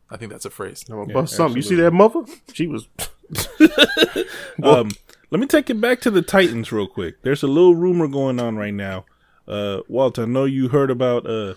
I 0.09 0.17
think 0.17 0.31
that's 0.31 0.45
a 0.45 0.51
phrase. 0.51 0.85
I'm 0.89 0.97
gonna 0.97 1.13
bust 1.13 1.35
something. 1.35 1.57
You 1.57 1.63
see 1.63 1.75
that 1.77 1.93
mother? 1.93 2.25
She 2.53 2.67
was. 2.67 2.89
um, 4.63 4.91
let 5.31 5.41
me 5.41 5.47
take 5.47 5.69
it 5.69 5.81
back 5.81 6.01
to 6.03 6.11
the 6.11 6.23
Titans 6.23 6.71
real 6.71 6.87
quick. 6.87 7.23
There's 7.23 7.43
a 7.43 7.49
little 7.49 7.75
rumor 7.75 8.07
going 8.07 8.39
on 8.39 8.57
right 8.57 8.75
now. 8.75 9.05
Uh, 9.49 9.81
Walter, 9.89 10.23
I 10.23 10.27
know 10.27 10.45
you 10.45 10.69
heard 10.69 10.91
about 10.91 11.27
uh, 11.27 11.55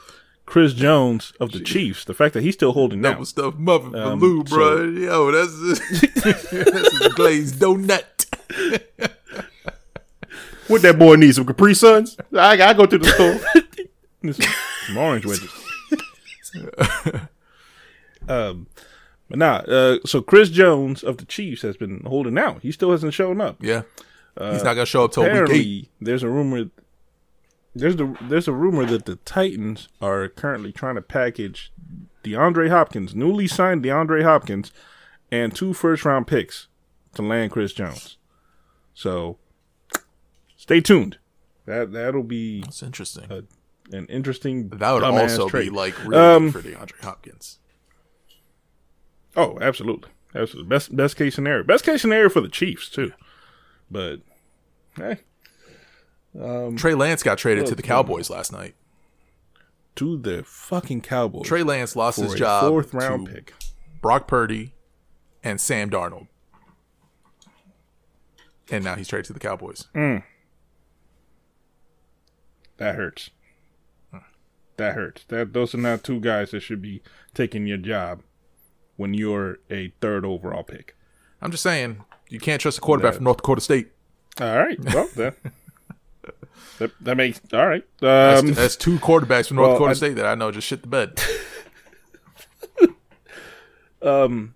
Chris 0.50 0.74
Jones 0.74 1.32
of 1.40 1.52
the 1.52 1.60
Chiefs. 1.60 2.04
The 2.06 2.16
fact 2.16 2.34
that 2.34 2.42
he's 2.42 2.56
still 2.56 2.72
holding 2.72 3.02
That 3.04 3.14
out. 3.14 3.20
was 3.20 3.30
stuff 3.30 3.54
muffin 3.56 3.92
for 3.92 3.98
Um, 4.02 4.20
Lu, 4.20 4.44
so- 4.48 4.56
bro. 4.56 4.84
Yo, 4.84 5.32
that's 5.32 5.80
that's 6.24 7.02
a 7.06 7.10
glazed 7.10 7.60
donut. 7.60 8.26
What 10.68 10.84
that 10.84 11.00
boy 11.00 11.16
needs 11.16 11.36
some 11.38 11.46
Capri 11.48 11.74
Suns? 11.74 12.16
I 12.32 12.56
gotta 12.56 12.78
go 12.78 12.86
to 12.86 12.98
the 13.00 13.08
store. 13.10 14.34
some 14.86 14.98
orange 14.98 15.26
wedges. 15.26 15.52
um, 18.28 18.68
but 19.30 19.40
nah. 19.40 19.56
Uh, 19.68 19.98
so 20.06 20.22
Chris 20.22 20.50
Jones 20.50 21.04
of 21.04 21.18
the 21.18 21.26
Chiefs 21.26 21.64
has 21.64 21.76
been 21.78 22.04
holding 22.06 22.38
out. 22.38 22.62
He 22.62 22.72
still 22.72 22.92
hasn't 22.92 23.16
shown 23.16 23.42
up. 23.42 23.58
Yeah, 23.62 23.82
he's 24.40 24.64
not 24.64 24.76
gonna 24.76 24.86
show 24.86 25.06
up 25.06 25.12
till 25.14 25.24
week 25.24 25.50
eight. 25.52 25.90
There's 26.02 26.22
a 26.22 26.30
rumor. 26.30 26.66
There's 27.76 27.96
the 27.96 28.16
there's 28.22 28.48
a 28.48 28.54
rumor 28.54 28.86
that 28.86 29.06
the 29.06 29.16
Titans 29.18 29.88
are 30.02 30.28
currently 30.28 30.72
trying 30.72 30.96
to 30.96 31.02
package 31.02 31.72
DeAndre 32.24 32.70
Hopkins, 32.70 33.14
newly 33.16 33.48
signed 33.48 33.84
DeAndre 33.84 34.24
Hopkins, 34.24 34.72
and 35.32 35.56
two 35.56 35.74
first 35.74 36.04
round 36.04 36.28
picks 36.28 36.68
to 37.14 37.22
land 37.22 37.52
Chris 37.52 37.72
Jones. 37.74 38.18
So, 38.94 39.38
stay 40.58 40.82
tuned. 40.82 41.18
That 41.66 41.92
that'll 41.94 42.24
be 42.24 42.62
That's 42.62 42.82
interesting. 42.84 43.26
an 43.92 44.06
interesting. 44.08 44.70
That 44.70 44.92
would 44.92 45.04
also 45.04 45.48
trade. 45.48 45.66
be 45.66 45.70
like 45.70 45.94
really 46.06 46.18
Um, 46.18 46.52
good 46.52 46.64
for 46.64 46.68
DeAndre 46.70 47.04
Hopkins. 47.04 47.60
Oh, 49.38 49.58
absolutely, 49.62 50.10
absolutely. 50.36 50.68
Best 50.70 50.96
best 50.96 51.16
case 51.16 51.36
scenario. 51.36 51.64
Best 51.64 51.86
case 51.86 52.02
scenario 52.02 52.30
for 52.30 52.42
the 52.42 52.50
Chiefs 52.50 52.90
too. 52.90 53.12
But 53.92 54.22
hey, 54.98 55.20
Um, 56.40 56.76
Trey 56.78 56.94
Lance 56.94 57.24
got 57.24 57.38
traded 57.38 57.66
to 57.68 57.76
the 57.76 57.82
Cowboys 57.82 58.30
last 58.30 58.52
night. 58.52 58.76
to 59.96 60.18
the 60.18 60.44
fucking 60.44 61.02
Cowboys 61.02 61.46
Trey 61.48 61.64
Lance 61.64 61.96
lost 61.96 62.18
for 62.20 62.26
his 62.26 62.34
a 62.34 62.38
job 62.38 62.70
fourth 62.70 62.94
round 62.94 63.28
to 63.28 63.34
pick. 63.34 63.54
Brock 64.02 64.28
Purdy 64.28 64.74
and 65.44 65.60
Sam 65.60 65.90
Darnold. 65.90 66.28
And 68.72 68.84
now 68.84 68.96
he's 68.96 69.08
traded 69.08 69.26
to 69.26 69.34
the 69.34 69.40
Cowboys. 69.40 69.86
Mm. 69.96 70.24
That 72.78 72.96
hurts. 72.96 73.32
That 74.78 74.96
hurts. 74.96 75.26
That 75.28 75.52
those 75.54 75.74
are 75.76 75.80
not 75.80 76.04
two 76.04 76.20
guys 76.20 76.52
that 76.52 76.62
should 76.62 76.82
be 76.82 77.02
taking 77.34 77.68
your 77.68 77.78
job 77.78 78.22
when 78.96 79.14
you're 79.14 79.58
a 79.70 79.92
third 80.00 80.24
overall 80.24 80.64
pick. 80.64 80.96
I'm 81.42 81.52
just 81.52 81.64
saying, 81.64 82.04
you 82.30 82.40
can't 82.40 82.62
trust 82.62 82.78
a 82.78 82.82
quarterback 82.82 83.16
from 83.16 83.26
North 83.26 83.38
Dakota 83.38 83.60
State. 83.62 83.92
All 84.40 84.58
right. 84.58 84.78
Well, 84.94 85.10
that 85.16 85.36
that, 86.80 86.92
that 87.02 87.16
makes 87.18 87.42
all 87.54 87.68
right. 87.68 87.84
That's, 88.00 88.42
Um, 88.42 88.54
that's 88.54 88.76
two 88.76 88.98
quarterbacks 89.00 89.48
from 89.48 89.58
North 89.58 89.70
well, 89.70 89.76
Dakota 89.76 89.92
I- 89.92 89.94
State 89.94 90.16
that 90.16 90.26
I 90.26 90.36
know 90.36 90.52
just 90.52 90.68
shit 90.68 90.82
the 90.82 90.88
bed. 90.88 91.22
um, 94.02 94.56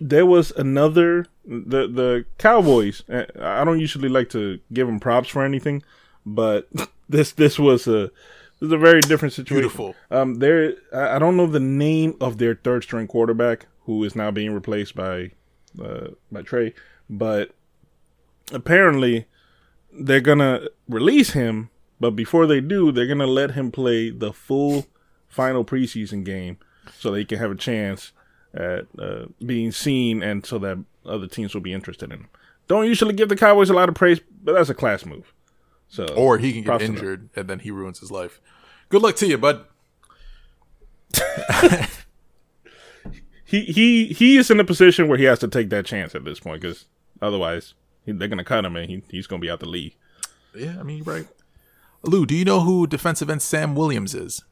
there 0.00 0.26
was 0.26 0.50
another 0.52 1.26
the 1.44 1.86
the 1.88 2.24
Cowboys. 2.38 3.02
uh, 3.08 3.24
I 3.40 3.64
don't 3.64 3.80
usually 3.80 4.08
like 4.08 4.30
to 4.30 4.60
give 4.72 4.86
them 4.86 5.00
props 5.00 5.28
for 5.28 5.44
anything, 5.44 5.82
but 6.24 6.68
this 7.08 7.32
this 7.32 7.58
was 7.58 7.86
a 7.86 8.10
this 8.60 8.66
is 8.68 8.72
a 8.72 8.78
very 8.78 9.00
different 9.00 9.34
situation. 9.34 9.62
Beautiful. 9.62 9.94
Um, 10.10 10.36
there 10.36 10.74
I 10.92 11.16
I 11.16 11.18
don't 11.18 11.36
know 11.36 11.46
the 11.46 11.60
name 11.60 12.16
of 12.20 12.38
their 12.38 12.54
third 12.54 12.82
string 12.82 13.06
quarterback 13.06 13.66
who 13.84 14.02
is 14.04 14.14
now 14.14 14.30
being 14.30 14.52
replaced 14.52 14.94
by 14.94 15.32
uh, 15.82 16.08
by 16.32 16.42
Trey, 16.42 16.74
but 17.08 17.50
apparently 18.52 19.26
they're 19.92 20.20
gonna 20.20 20.68
release 20.88 21.30
him. 21.30 21.70
But 21.98 22.12
before 22.12 22.46
they 22.46 22.60
do, 22.60 22.92
they're 22.92 23.06
gonna 23.06 23.26
let 23.26 23.52
him 23.52 23.70
play 23.70 24.10
the 24.10 24.32
full 24.32 24.86
final 25.28 25.64
preseason 25.64 26.24
game 26.24 26.58
so 26.98 27.10
they 27.10 27.24
can 27.24 27.38
have 27.38 27.50
a 27.50 27.54
chance 27.56 28.12
at 28.54 28.86
uh, 28.98 29.26
being 29.44 29.70
seen 29.70 30.22
and 30.22 30.44
so 30.44 30.58
that 30.58 30.82
other 31.06 31.26
teams 31.26 31.54
will 31.54 31.60
be 31.60 31.72
interested 31.72 32.12
in 32.12 32.20
him. 32.20 32.28
Don't 32.68 32.86
usually 32.86 33.14
give 33.14 33.28
the 33.28 33.36
Cowboys 33.36 33.70
a 33.70 33.74
lot 33.74 33.88
of 33.88 33.94
praise, 33.94 34.20
but 34.42 34.54
that's 34.54 34.70
a 34.70 34.74
class 34.74 35.04
move. 35.04 35.32
So 35.88 36.04
Or 36.16 36.38
he 36.38 36.52
can 36.52 36.62
get 36.62 36.66
props 36.66 36.82
to 36.82 36.86
them. 36.88 36.96
injured 36.96 37.28
and 37.36 37.48
then 37.48 37.58
he 37.60 37.70
ruins 37.70 37.98
his 38.00 38.10
life. 38.10 38.40
Good 38.88 39.02
luck 39.02 39.16
to 39.16 39.26
you, 39.26 39.38
bud. 39.38 39.64
He 43.44 43.62
he 43.64 44.06
he 44.06 44.36
is 44.36 44.48
in 44.48 44.60
a 44.60 44.64
position 44.64 45.08
where 45.08 45.18
he 45.18 45.24
has 45.24 45.40
to 45.40 45.48
take 45.48 45.70
that 45.70 45.84
chance 45.84 46.14
at 46.14 46.24
this 46.24 46.38
point 46.38 46.60
because 46.60 46.84
otherwise 47.20 47.74
he, 48.12 48.18
they're 48.18 48.28
gonna 48.28 48.44
cut 48.44 48.64
him 48.64 48.76
and 48.76 48.88
he, 48.88 49.02
he's 49.10 49.26
gonna 49.26 49.40
be 49.40 49.50
out 49.50 49.60
the 49.60 49.68
league. 49.68 49.94
Yeah, 50.54 50.76
I 50.78 50.82
mean, 50.82 50.98
you're 50.98 51.14
right. 51.14 51.26
Lu, 52.02 52.26
do 52.26 52.34
you 52.34 52.44
know 52.44 52.60
who 52.60 52.86
defensive 52.86 53.30
end 53.30 53.42
Sam 53.42 53.74
Williams 53.74 54.14
is? 54.14 54.42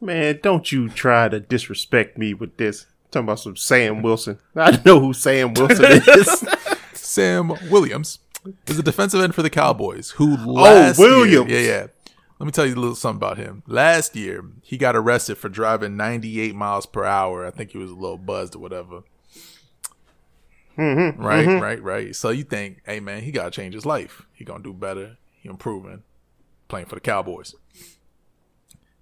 Man, 0.00 0.38
don't 0.42 0.70
you 0.72 0.88
try 0.88 1.28
to 1.28 1.40
disrespect 1.40 2.16
me 2.16 2.32
with 2.32 2.56
this. 2.56 2.86
talking 3.10 3.26
about 3.26 3.40
some 3.40 3.56
Sam 3.56 4.00
Wilson. 4.02 4.38
I 4.56 4.80
know 4.84 5.00
who 5.00 5.12
Sam 5.12 5.52
Wilson 5.54 5.84
is. 6.06 6.48
Sam 6.94 7.52
Williams 7.70 8.20
is 8.66 8.78
a 8.78 8.82
defensive 8.82 9.20
end 9.20 9.34
for 9.34 9.42
the 9.42 9.50
Cowboys 9.50 10.10
who 10.12 10.36
oh, 10.40 10.52
last 10.52 10.98
Williams. 10.98 11.50
Year, 11.50 11.60
yeah, 11.60 11.68
yeah. 11.68 11.86
Let 12.38 12.46
me 12.46 12.52
tell 12.52 12.64
you 12.64 12.74
a 12.74 12.76
little 12.76 12.94
something 12.94 13.18
about 13.18 13.36
him. 13.36 13.62
Last 13.66 14.16
year, 14.16 14.42
he 14.62 14.78
got 14.78 14.96
arrested 14.96 15.36
for 15.36 15.50
driving 15.50 15.98
98 15.98 16.54
miles 16.54 16.86
per 16.86 17.04
hour. 17.04 17.46
I 17.46 17.50
think 17.50 17.72
he 17.72 17.78
was 17.78 17.90
a 17.90 17.94
little 17.94 18.16
buzzed 18.16 18.56
or 18.56 18.60
whatever. 18.60 19.02
Mm-hmm, 20.78 21.22
right, 21.22 21.46
mhm. 21.46 21.60
right, 21.60 21.82
right. 21.82 22.16
So 22.16 22.30
you 22.30 22.44
think, 22.44 22.82
hey 22.86 23.00
man, 23.00 23.22
he 23.22 23.32
gotta 23.32 23.50
change 23.50 23.74
his 23.74 23.86
life. 23.86 24.22
He 24.32 24.44
gonna 24.44 24.62
do 24.62 24.72
better. 24.72 25.18
He 25.32 25.48
improving, 25.48 26.02
playing 26.68 26.86
for 26.86 26.94
the 26.94 27.00
Cowboys. 27.00 27.54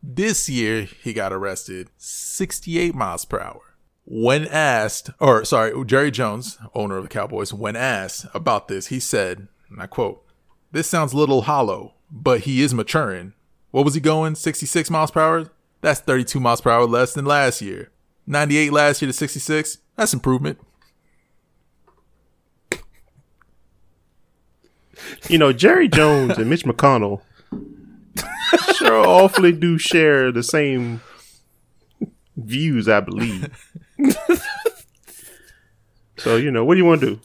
This 0.02 0.48
year, 0.48 0.82
he 1.02 1.12
got 1.12 1.32
arrested 1.32 1.88
68 1.98 2.94
miles 2.94 3.24
per 3.24 3.40
hour. 3.40 3.60
When 4.04 4.46
asked, 4.46 5.10
or 5.20 5.44
sorry, 5.44 5.84
Jerry 5.84 6.10
Jones, 6.10 6.56
owner 6.74 6.96
of 6.96 7.02
the 7.02 7.08
Cowboys, 7.08 7.52
when 7.52 7.76
asked 7.76 8.26
about 8.32 8.68
this, 8.68 8.86
he 8.86 9.00
said, 9.00 9.48
and 9.70 9.82
I 9.82 9.86
quote, 9.86 10.24
This 10.72 10.86
sounds 10.86 11.12
a 11.12 11.16
little 11.16 11.42
hollow, 11.42 11.94
but 12.10 12.40
he 12.40 12.62
is 12.62 12.72
maturing. 12.72 13.34
What 13.70 13.84
was 13.84 13.94
he 13.94 14.00
going? 14.00 14.34
66 14.34 14.88
miles 14.90 15.10
per 15.10 15.20
hour? 15.20 15.50
That's 15.82 16.00
32 16.00 16.40
miles 16.40 16.60
per 16.60 16.70
hour 16.70 16.86
less 16.86 17.12
than 17.12 17.26
last 17.26 17.60
year. 17.60 17.90
98 18.26 18.72
last 18.72 19.02
year 19.02 19.08
to 19.08 19.12
66? 19.12 19.78
That's 19.96 20.14
improvement. 20.14 20.58
You 25.28 25.38
know, 25.38 25.52
Jerry 25.52 25.88
Jones 25.88 26.38
and 26.38 26.48
Mitch 26.48 26.64
McConnell 26.64 27.22
sure 28.74 29.06
awfully 29.06 29.52
do 29.52 29.78
share 29.78 30.32
the 30.32 30.42
same 30.42 31.00
views, 32.36 32.88
I 32.88 33.00
believe. 33.00 33.48
so, 36.16 36.36
you 36.36 36.50
know, 36.50 36.64
what 36.64 36.74
do 36.74 36.78
you 36.78 36.86
want 36.86 37.00
to 37.00 37.06
do? 37.06 37.20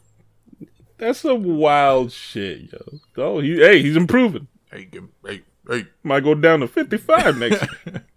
That's 0.97 1.19
some 1.19 1.43
wild 1.43 2.11
shit, 2.11 2.71
yo. 2.71 2.79
Oh, 3.17 3.39
he 3.39 3.57
hey, 3.57 3.81
he's 3.81 3.97
improving. 3.97 4.47
Hey, 4.71 4.87
hey, 5.25 5.41
hey. 5.67 5.85
Might 6.01 6.23
go 6.23 6.33
down 6.33 6.61
to 6.61 6.67
fifty 6.67 6.97
five 6.97 7.37
next 7.37 7.61
year. 7.61 8.05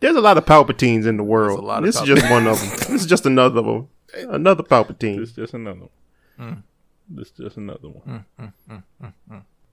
There's 0.00 0.16
a 0.16 0.20
lot 0.20 0.36
of 0.36 0.44
Palpatines 0.44 1.06
in 1.06 1.16
the 1.16 1.22
world. 1.22 1.64
lot 1.64 1.78
of 1.78 1.84
this 1.84 1.96
is 1.96 2.02
just 2.02 2.28
one 2.30 2.46
of 2.46 2.58
them. 2.60 2.68
This 2.70 3.02
is 3.02 3.06
just 3.06 3.26
another 3.26 3.62
one. 3.62 3.88
Another 4.14 4.62
Palpatine. 4.62 5.18
This 5.18 5.30
is 5.30 5.34
just 5.34 5.54
another 5.54 5.80
one. 5.80 5.88
Mm. 6.38 6.62
This 7.08 7.28
is 7.28 7.32
just 7.36 7.56
another 7.56 7.88
one. 7.88 8.24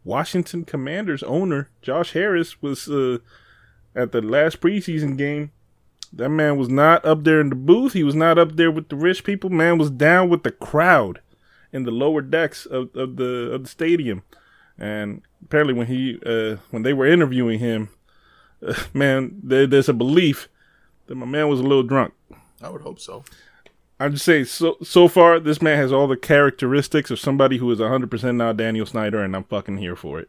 Washington 0.03 0.65
Commanders 0.65 1.23
owner 1.23 1.69
Josh 1.81 2.13
Harris 2.13 2.61
was 2.61 2.89
uh, 2.89 3.19
at 3.95 4.11
the 4.11 4.21
last 4.21 4.59
preseason 4.59 5.17
game. 5.17 5.51
That 6.13 6.29
man 6.29 6.57
was 6.57 6.67
not 6.67 7.05
up 7.05 7.23
there 7.23 7.39
in 7.39 7.49
the 7.49 7.55
booth. 7.55 7.93
He 7.93 8.03
was 8.03 8.15
not 8.15 8.37
up 8.37 8.57
there 8.57 8.71
with 8.71 8.89
the 8.89 8.95
rich 8.95 9.23
people. 9.23 9.49
Man 9.49 9.77
was 9.77 9.89
down 9.89 10.29
with 10.29 10.43
the 10.43 10.51
crowd 10.51 11.21
in 11.71 11.83
the 11.83 11.91
lower 11.91 12.21
decks 12.21 12.65
of, 12.65 12.93
of 12.95 13.15
the 13.15 13.51
of 13.53 13.63
the 13.63 13.69
stadium. 13.69 14.23
And 14.77 15.21
apparently, 15.43 15.73
when 15.73 15.87
he 15.87 16.19
uh, 16.25 16.57
when 16.71 16.83
they 16.83 16.93
were 16.93 17.05
interviewing 17.05 17.59
him, 17.59 17.89
uh, 18.65 18.73
man, 18.93 19.39
there, 19.41 19.67
there's 19.67 19.89
a 19.89 19.93
belief 19.93 20.49
that 21.07 21.15
my 21.15 21.25
man 21.25 21.47
was 21.47 21.59
a 21.59 21.63
little 21.63 21.83
drunk. 21.83 22.13
I 22.61 22.69
would 22.69 22.81
hope 22.81 22.99
so. 22.99 23.23
I'm 24.01 24.13
just 24.13 24.25
saying, 24.25 24.45
so 24.45 24.77
so 24.81 25.07
far, 25.07 25.39
this 25.39 25.61
man 25.61 25.77
has 25.77 25.91
all 25.91 26.07
the 26.07 26.17
characteristics 26.17 27.11
of 27.11 27.19
somebody 27.19 27.57
who 27.57 27.69
is 27.69 27.77
100% 27.77 28.35
now 28.35 28.51
Daniel 28.51 28.87
Snyder, 28.87 29.21
and 29.21 29.35
I'm 29.35 29.43
fucking 29.43 29.77
here 29.77 29.95
for 29.95 30.19
it. 30.19 30.27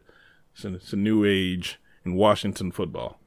It's 0.53 0.63
a, 0.63 0.75
it's 0.75 0.93
a 0.93 0.95
new 0.95 1.25
age 1.25 1.79
in 2.05 2.13
Washington 2.13 2.71
football. 2.71 3.19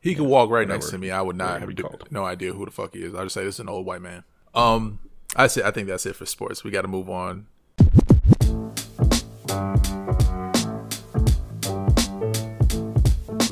He 0.00 0.16
could 0.16 0.26
walk 0.26 0.50
right 0.50 0.66
whatever. 0.66 0.72
next 0.74 0.90
to 0.90 0.98
me. 0.98 1.12
I 1.12 1.22
would 1.22 1.36
not 1.36 1.60
have 1.60 1.72
d- 1.76 1.84
no 2.10 2.24
idea 2.24 2.54
who 2.54 2.64
the 2.64 2.72
fuck 2.72 2.92
he 2.92 3.04
is. 3.04 3.14
I 3.14 3.22
just 3.22 3.34
say 3.34 3.44
this 3.44 3.54
is 3.56 3.60
an 3.60 3.68
old 3.68 3.86
white 3.86 4.02
man. 4.02 4.24
Um, 4.52 4.98
I 5.36 5.46
say 5.46 5.62
I 5.62 5.70
think 5.70 5.86
that's 5.86 6.06
it 6.06 6.16
for 6.16 6.26
sports. 6.26 6.64
We 6.64 6.72
got 6.72 6.82
to 6.82 6.88
move 6.88 7.08
on. 7.08 7.46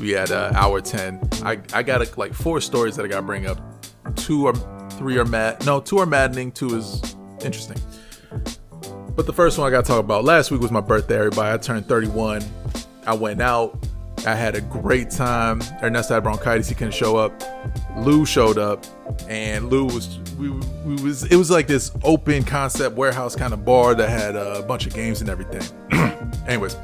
We 0.01 0.11
had 0.11 0.31
uh, 0.31 0.51
hour 0.55 0.81
ten. 0.81 1.21
I 1.43 1.61
I 1.73 1.83
got 1.83 2.17
like 2.17 2.33
four 2.33 2.59
stories 2.59 2.97
that 2.97 3.05
I 3.05 3.07
got 3.07 3.21
to 3.21 3.25
bring 3.25 3.45
up. 3.45 3.61
Two 4.17 4.47
are 4.47 4.76
three 4.97 5.17
are 5.17 5.25
mad. 5.25 5.65
No, 5.65 5.79
two 5.79 5.99
are 5.99 6.05
maddening. 6.05 6.51
Two 6.51 6.75
is 6.75 7.15
interesting. 7.43 7.77
But 9.15 9.25
the 9.25 9.33
first 9.33 9.57
one 9.57 9.67
I 9.67 9.71
got 9.71 9.85
to 9.85 9.87
talk 9.87 9.99
about 9.99 10.23
last 10.23 10.51
week 10.51 10.61
was 10.61 10.71
my 10.71 10.81
birthday. 10.81 11.17
Everybody, 11.17 11.53
I 11.53 11.57
turned 11.57 11.87
31. 11.87 12.43
I 13.05 13.15
went 13.15 13.41
out. 13.41 13.83
I 14.25 14.35
had 14.35 14.55
a 14.55 14.61
great 14.61 15.09
time. 15.09 15.61
Ernesto 15.81 16.15
had 16.15 16.23
bronchitis; 16.23 16.67
he 16.67 16.75
couldn't 16.75 16.93
show 16.93 17.15
up. 17.15 17.41
Lu 17.97 18.25
showed 18.25 18.57
up, 18.57 18.85
and 19.29 19.69
Lu 19.69 19.85
was 19.85 20.19
we, 20.37 20.49
we 20.49 21.01
was 21.01 21.23
it 21.23 21.35
was 21.35 21.49
like 21.49 21.67
this 21.67 21.91
open 22.03 22.43
concept 22.43 22.95
warehouse 22.95 23.35
kind 23.35 23.53
of 23.53 23.63
bar 23.63 23.95
that 23.95 24.09
had 24.09 24.35
a 24.35 24.63
bunch 24.63 24.85
of 24.85 24.93
games 24.93 25.21
and 25.21 25.29
everything. 25.29 25.61
Anyways, 26.47 26.75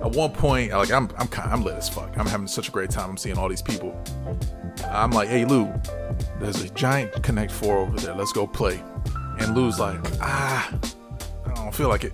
at 0.00 0.10
one 0.12 0.30
point, 0.30 0.72
like 0.72 0.92
I'm 0.92 1.10
I'm 1.18 1.28
I'm 1.36 1.62
lit 1.64 1.74
as 1.74 1.88
fuck. 1.88 2.16
I'm 2.16 2.26
having 2.26 2.46
such 2.46 2.68
a 2.68 2.72
great 2.72 2.90
time. 2.90 3.10
I'm 3.10 3.16
seeing 3.16 3.36
all 3.36 3.48
these 3.48 3.62
people. 3.62 4.00
I'm 4.88 5.10
like, 5.10 5.28
hey 5.28 5.44
Lu, 5.44 5.72
there's 6.40 6.62
a 6.62 6.68
giant 6.70 7.22
Connect 7.22 7.50
Four 7.52 7.78
over 7.78 7.96
there. 7.98 8.14
Let's 8.14 8.32
go 8.32 8.46
play. 8.46 8.82
And 9.38 9.54
Lu's 9.56 9.78
like, 9.78 9.98
ah, 10.20 10.72
I 11.46 11.54
don't 11.54 11.74
feel 11.74 11.88
like 11.88 12.04
it. 12.04 12.12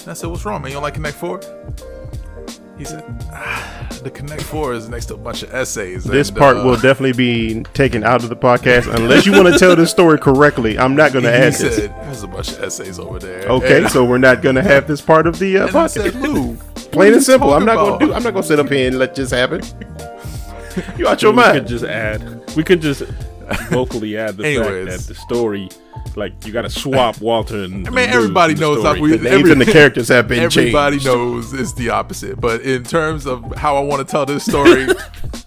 And 0.00 0.08
I 0.08 0.12
said, 0.14 0.30
what's 0.30 0.44
wrong, 0.44 0.62
man? 0.62 0.70
You 0.70 0.74
don't 0.74 0.82
like 0.82 0.94
Connect 0.94 1.16
Four? 1.16 1.40
He 2.78 2.84
said, 2.86 3.04
ah, 3.32 3.86
the 4.02 4.10
Connect 4.10 4.40
Four 4.42 4.72
is 4.72 4.88
next 4.88 5.06
to 5.06 5.14
a 5.14 5.18
bunch 5.18 5.42
of 5.42 5.52
essays. 5.52 6.04
This 6.04 6.28
and, 6.30 6.38
part 6.38 6.56
uh, 6.56 6.62
will 6.64 6.76
definitely 6.76 7.12
be 7.12 7.62
taken 7.74 8.02
out 8.04 8.22
of 8.22 8.30
the 8.30 8.36
podcast 8.36 8.92
unless 8.94 9.26
you 9.26 9.32
want 9.32 9.52
to 9.52 9.58
tell 9.58 9.76
this 9.76 9.90
story 9.90 10.18
correctly. 10.18 10.78
I'm 10.78 10.96
not 10.96 11.12
going 11.12 11.24
to 11.24 11.30
he 11.30 11.36
add 11.36 11.54
said, 11.54 11.72
this. 11.72 11.78
there's 11.88 12.22
a 12.22 12.28
bunch 12.28 12.52
of 12.52 12.62
essays 12.62 12.98
over 12.98 13.18
there. 13.18 13.42
Okay, 13.48 13.82
And- 13.82 13.90
so 13.90 14.04
we're 14.04 14.16
not 14.18 14.40
going 14.40 14.54
to 14.54 14.62
have 14.62 14.86
this 14.86 15.00
part 15.02 15.26
of 15.26 15.38
the 15.38 15.58
uh, 15.58 15.66
and 15.66 15.76
I 15.76 15.84
podcast. 15.86 15.90
said, 15.90 16.14
Lu, 16.16 16.56
Plain 16.90 17.12
and 17.14 17.22
simple. 17.22 17.52
I'm 17.52 17.64
not 17.66 17.76
going 17.76 17.98
to 18.00 18.06
do. 18.06 18.12
I'm 18.14 18.22
not 18.22 18.32
going 18.32 18.42
to 18.42 18.48
sit 18.48 18.58
up 18.58 18.68
here 18.68 18.88
and 18.88 18.98
let 18.98 19.14
this 19.14 19.30
happen. 19.30 19.60
You 20.96 21.08
out 21.08 21.20
your 21.20 21.32
we 21.32 21.42
could 21.42 21.52
mind. 21.54 21.66
just 21.68 21.84
add. 21.84 22.54
We 22.56 22.62
could 22.62 22.80
just 22.80 23.02
vocally 23.70 24.16
add 24.16 24.36
the 24.36 24.44
fact 24.44 24.86
that 24.86 25.00
the 25.08 25.14
story, 25.14 25.68
like 26.16 26.32
you 26.46 26.52
got 26.52 26.62
to 26.62 26.70
swap 26.70 27.20
Walter 27.20 27.64
and. 27.64 27.86
I 27.86 27.90
mean, 27.90 28.10
Lu 28.10 28.16
everybody 28.16 28.54
the 28.54 28.60
knows 28.60 28.82
that 28.82 28.98
we- 28.98 29.16
The 29.16 29.30
names 29.30 29.50
and 29.50 29.60
the 29.60 29.66
characters 29.66 30.08
have 30.08 30.28
been 30.28 30.40
Everybody 30.44 30.96
changed. 30.96 31.06
knows 31.06 31.52
it's 31.52 31.72
the 31.74 31.90
opposite. 31.90 32.40
But 32.40 32.60
in 32.62 32.84
terms 32.84 33.26
of 33.26 33.54
how 33.56 33.76
I 33.76 33.80
want 33.80 34.06
to 34.06 34.10
tell 34.10 34.24
this 34.26 34.44
story, 34.44 34.86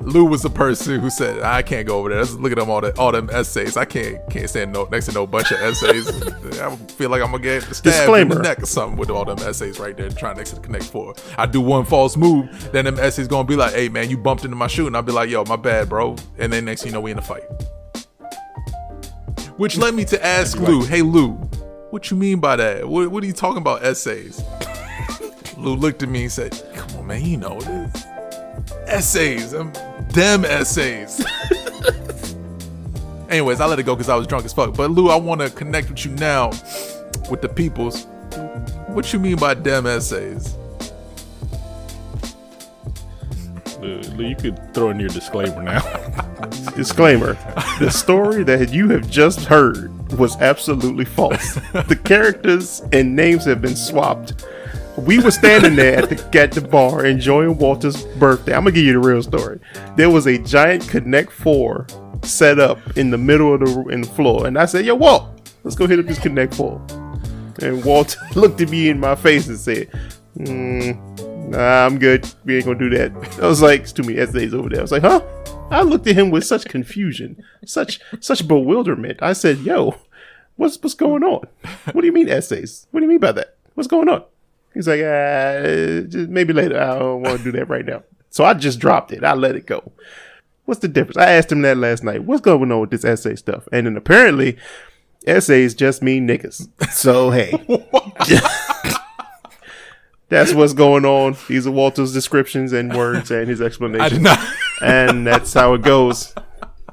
Lu 0.00 0.24
was 0.24 0.42
the 0.42 0.50
person 0.50 0.98
who 1.00 1.08
said, 1.08 1.40
"I 1.42 1.62
can't 1.62 1.86
go 1.86 1.98
over 1.98 2.08
there. 2.08 2.18
Let's 2.18 2.32
look 2.32 2.50
at 2.50 2.58
them 2.58 2.68
all 2.68 2.80
the 2.80 2.98
all 2.98 3.12
them 3.12 3.30
essays. 3.32 3.76
I 3.76 3.84
can't 3.84 4.18
can't 4.28 4.50
stand 4.50 4.72
no 4.72 4.88
next 4.90 5.06
to 5.06 5.12
no 5.12 5.24
bunch 5.24 5.52
of 5.52 5.60
essays. 5.60 6.08
I 6.60 6.74
feel 6.76 7.10
like 7.10 7.22
I'm 7.22 7.30
gonna 7.30 7.42
get 7.42 7.62
stabbed 7.62 7.86
in 7.86 7.92
Disclaimer. 7.92 8.34
the 8.34 8.42
neck 8.42 8.62
or 8.62 8.66
something 8.66 8.98
with 8.98 9.08
all 9.08 9.24
them 9.24 9.38
essays 9.38 9.78
right 9.78 9.96
there, 9.96 10.10
trying 10.10 10.36
next 10.36 10.50
to 10.50 10.56
the 10.56 10.62
Connect 10.62 10.84
Four. 10.84 11.14
I 11.38 11.46
do 11.46 11.60
one 11.60 11.84
false 11.84 12.16
move, 12.16 12.72
then 12.72 12.86
them 12.86 12.98
essays 12.98 13.28
gonna 13.28 13.46
be 13.46 13.54
like, 13.54 13.72
"Hey 13.72 13.88
man, 13.88 14.10
you 14.10 14.18
bumped 14.18 14.44
into 14.44 14.56
my 14.56 14.66
shoe," 14.66 14.88
and 14.88 14.96
I'll 14.96 15.02
be 15.02 15.12
like, 15.12 15.30
"Yo, 15.30 15.44
my 15.44 15.56
bad, 15.56 15.88
bro." 15.88 16.16
And 16.38 16.52
then 16.52 16.64
next 16.64 16.82
thing 16.82 16.90
you 16.90 16.94
know, 16.94 17.00
we 17.00 17.12
in 17.12 17.18
a 17.18 17.22
fight. 17.22 17.44
Which 19.58 19.76
led 19.76 19.94
me 19.94 20.04
to 20.06 20.26
ask 20.26 20.58
Lu, 20.58 20.82
"Hey 20.82 21.02
Lu, 21.02 21.34
what 21.90 22.10
you 22.10 22.16
mean 22.16 22.40
by 22.40 22.56
that? 22.56 22.88
What, 22.88 23.12
what 23.12 23.22
are 23.22 23.26
you 23.28 23.32
talking 23.32 23.58
about 23.58 23.84
essays?" 23.84 24.42
Lu 25.56 25.76
looked 25.76 26.02
at 26.02 26.08
me 26.08 26.24
and 26.24 26.32
said, 26.32 26.60
"Come 26.74 26.98
on, 26.98 27.06
man, 27.06 27.24
you 27.24 27.36
know 27.36 27.60
this 27.60 28.04
essays, 28.86 29.54
um, 29.54 29.72
them 30.10 30.44
essays." 30.44 31.24
Anyways, 33.30 33.60
I 33.60 33.66
let 33.66 33.78
it 33.78 33.82
go 33.84 33.94
because 33.94 34.08
I 34.08 34.16
was 34.16 34.26
drunk 34.26 34.44
as 34.44 34.52
fuck. 34.52 34.74
But 34.74 34.90
Lu, 34.90 35.08
I 35.08 35.16
want 35.16 35.40
to 35.40 35.50
connect 35.50 35.90
with 35.90 36.04
you 36.04 36.12
now 36.12 36.50
with 37.30 37.40
the 37.40 37.48
peoples. 37.48 38.06
What 38.88 39.12
you 39.12 39.18
mean 39.18 39.36
by 39.36 39.54
dem 39.54 39.86
essays? 39.86 40.54
Uh, 43.78 44.02
Lu, 44.14 44.24
you 44.24 44.36
could 44.36 44.72
throw 44.72 44.90
in 44.90 45.00
your 45.00 45.08
disclaimer 45.08 45.62
now. 45.62 45.80
Disclaimer: 46.76 47.34
The 47.80 47.90
story 47.90 48.44
that 48.44 48.72
you 48.72 48.88
have 48.90 49.08
just 49.10 49.40
heard 49.46 49.90
was 50.12 50.36
absolutely 50.40 51.04
false. 51.04 51.54
the 51.54 52.00
characters 52.04 52.82
and 52.92 53.14
names 53.16 53.44
have 53.46 53.60
been 53.60 53.76
swapped. 53.76 54.44
We 54.96 55.18
were 55.18 55.32
standing 55.32 55.74
there 55.74 55.98
at 55.98 56.08
the 56.08 56.40
at 56.40 56.52
the 56.52 56.60
bar 56.60 57.04
enjoying 57.04 57.58
Walter's 57.58 58.04
birthday. 58.16 58.54
I'm 58.54 58.60
gonna 58.64 58.72
give 58.72 58.84
you 58.84 58.92
the 58.92 59.06
real 59.06 59.22
story. 59.22 59.58
There 59.96 60.08
was 60.08 60.26
a 60.26 60.38
giant 60.38 60.88
Connect 60.88 61.32
Four 61.32 61.86
set 62.22 62.58
up 62.58 62.78
in 62.96 63.10
the 63.10 63.18
middle 63.18 63.54
of 63.54 63.60
the 63.60 63.88
in 63.90 64.02
the 64.02 64.08
floor, 64.08 64.46
and 64.46 64.56
I 64.56 64.66
said, 64.66 64.84
"Yo, 64.84 64.94
Walt, 64.94 65.50
let's 65.64 65.74
go 65.74 65.86
hit 65.86 65.98
up 65.98 66.06
this 66.06 66.18
Connect 66.18 66.54
4. 66.54 66.80
And 67.62 67.84
Walter 67.84 68.20
looked 68.34 68.60
at 68.60 68.70
me 68.70 68.88
in 68.88 69.00
my 69.00 69.14
face 69.14 69.48
and 69.48 69.58
said, 69.58 69.90
mm, 70.38 71.48
"Nah, 71.48 71.86
I'm 71.86 71.98
good. 71.98 72.32
We 72.44 72.56
ain't 72.56 72.66
gonna 72.66 72.78
do 72.78 72.90
that." 72.90 73.38
I 73.42 73.46
was 73.46 73.62
like, 73.62 73.82
"It's 73.82 73.92
too 73.92 74.02
many 74.04 74.18
essays 74.18 74.54
over 74.54 74.68
there." 74.68 74.80
I 74.80 74.82
was 74.82 74.92
like, 74.92 75.02
"Huh?" 75.02 75.22
I 75.70 75.82
looked 75.82 76.06
at 76.06 76.16
him 76.16 76.30
with 76.30 76.44
such 76.44 76.66
confusion, 76.66 77.42
such 77.64 78.00
such 78.20 78.46
bewilderment. 78.46 79.22
I 79.22 79.32
said, 79.32 79.58
"Yo, 79.60 79.96
what's 80.56 80.80
what's 80.80 80.94
going 80.94 81.24
on? 81.24 81.46
What 81.92 82.02
do 82.02 82.06
you 82.06 82.12
mean 82.12 82.28
essays? 82.28 82.86
What 82.90 83.00
do 83.00 83.06
you 83.06 83.10
mean 83.10 83.18
by 83.18 83.32
that? 83.32 83.56
What's 83.74 83.88
going 83.88 84.08
on?" 84.08 84.24
He's 84.74 84.88
like, 84.88 85.00
uh, 85.00 86.02
just 86.08 86.28
maybe 86.28 86.52
later. 86.52 86.80
I 86.80 86.98
don't 86.98 87.22
want 87.22 87.38
to 87.38 87.44
do 87.44 87.52
that 87.52 87.68
right 87.68 87.86
now. 87.86 88.02
So 88.30 88.44
I 88.44 88.54
just 88.54 88.80
dropped 88.80 89.12
it. 89.12 89.22
I 89.24 89.34
let 89.34 89.54
it 89.54 89.66
go. 89.66 89.92
What's 90.64 90.80
the 90.80 90.88
difference? 90.88 91.16
I 91.16 91.30
asked 91.30 91.52
him 91.52 91.62
that 91.62 91.76
last 91.76 92.02
night. 92.02 92.24
What's 92.24 92.40
going 92.40 92.72
on 92.72 92.80
with 92.80 92.90
this 92.90 93.04
essay 93.04 93.36
stuff? 93.36 93.68
And 93.70 93.86
then 93.86 93.96
apparently, 93.96 94.58
essays 95.26 95.74
just 95.74 96.02
mean 96.02 96.26
niggas. 96.26 96.68
So 96.90 97.30
hey, 97.30 97.52
that's 100.28 100.52
what's 100.54 100.72
going 100.72 101.04
on. 101.04 101.36
These 101.48 101.66
are 101.66 101.70
Walter's 101.70 102.12
descriptions 102.12 102.72
and 102.72 102.96
words 102.96 103.30
and 103.30 103.48
his 103.48 103.60
I 103.60 104.08
did 104.08 104.22
not. 104.22 104.38
and 104.80 105.26
that's 105.26 105.52
how 105.52 105.74
it 105.74 105.82
goes. 105.82 106.34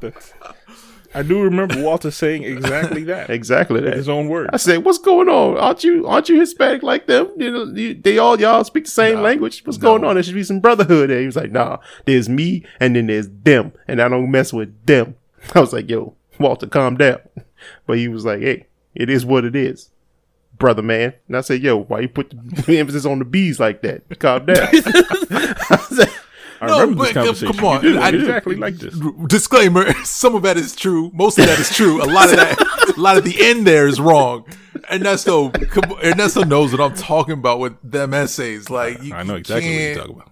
I 1.14 1.24
do 1.24 1.42
remember 1.42 1.82
Walter 1.82 2.12
saying 2.12 2.44
exactly 2.44 3.04
that. 3.06 3.30
Exactly 3.42 3.82
that. 3.82 3.96
his 3.96 4.08
own 4.10 4.28
words. 4.30 4.50
I 4.54 4.58
said, 4.58 4.84
"What's 4.86 4.98
going 4.98 5.28
on? 5.30 5.58
Aren't 5.58 5.84
you 5.84 6.08
aren't 6.08 6.30
you 6.30 6.40
Hispanic 6.40 6.84
like 6.84 7.08
them? 7.08 7.30
You 7.38 7.52
know, 7.52 7.64
you, 7.66 7.94
they 7.94 8.18
all 8.18 8.40
y'all 8.40 8.64
speak 8.64 8.86
the 8.86 8.92
same 8.92 9.22
language. 9.22 9.66
What's 9.66 9.78
going 9.78 10.04
on? 10.04 10.16
There 10.16 10.24
should 10.24 10.36
be 10.36 10.44
some 10.44 10.60
brotherhood." 10.60 11.10
there." 11.10 11.20
He 11.20 11.26
was 11.26 11.36
like, 11.36 11.52
"Nah, 11.52 11.78
there's 12.06 12.30
me 12.30 12.66
and 12.80 12.96
then 12.96 13.08
there's 13.08 13.30
them, 13.30 13.74
and 13.88 14.02
I 14.02 14.08
don't 14.10 14.32
mess 14.32 14.54
with 14.54 14.86
them." 14.86 15.16
I 15.56 15.60
was 15.60 15.74
like, 15.74 15.90
"Yo, 15.90 16.16
Walter, 16.40 16.68
calm 16.68 16.98
down." 16.98 17.20
But 17.86 18.00
he 18.00 18.08
was 18.08 18.26
like, 18.26 18.40
"Hey, 18.42 18.66
it 18.96 19.10
is 19.10 19.24
what 19.26 19.46
it 19.46 19.56
is, 19.56 19.90
brother 20.58 20.82
man." 20.82 21.14
And 21.28 21.38
I 21.38 21.42
said, 21.42 21.62
"Yo, 21.62 21.78
why 21.84 22.00
you 22.02 22.10
put 22.10 22.32
the 22.66 22.80
emphasis 22.80 23.06
on 23.06 23.20
the 23.20 23.26
bees 23.26 23.60
like 23.60 23.82
that? 23.84 24.02
Calm 24.20 24.46
down." 24.46 24.68
I 24.72 25.78
said, 25.92 26.11
I 26.62 26.68
No, 26.68 26.80
remember 26.82 27.04
this 27.06 27.14
but, 27.14 27.18
uh, 27.20 27.24
conversation. 27.26 27.54
come 27.56 27.66
on. 27.66 27.98
I- 27.98 28.10
exactly 28.10 28.56
like 28.56 28.76
this. 28.76 28.94
Disclaimer: 29.28 29.94
Some 30.04 30.36
of 30.36 30.44
that 30.44 30.58
is 30.58 30.76
true. 30.76 31.10
Most 31.14 31.40
of 31.40 31.46
that 31.48 31.60
is 31.60 31.76
true. 31.76 32.02
A 32.04 32.06
lot 32.06 32.30
of 32.30 32.36
that, 32.38 32.94
a 32.98 33.00
lot 33.00 33.18
of 33.18 33.24
the 33.24 33.36
end 33.44 33.66
there 33.66 33.88
is 33.88 34.00
wrong. 34.00 34.46
Ernesto, 34.92 35.50
come, 35.50 35.92
Ernesto 36.04 36.44
knows 36.44 36.72
what 36.72 36.82
I'm 36.82 36.96
talking 36.96 37.34
about 37.34 37.60
with 37.60 37.74
them 37.84 38.14
essays. 38.14 38.70
Like 38.70 39.02
you, 39.02 39.14
I 39.14 39.24
know 39.24 39.36
exactly 39.36 39.70
what 39.72 39.82
you're 39.82 39.96
talking 39.96 40.16
about. 40.16 40.28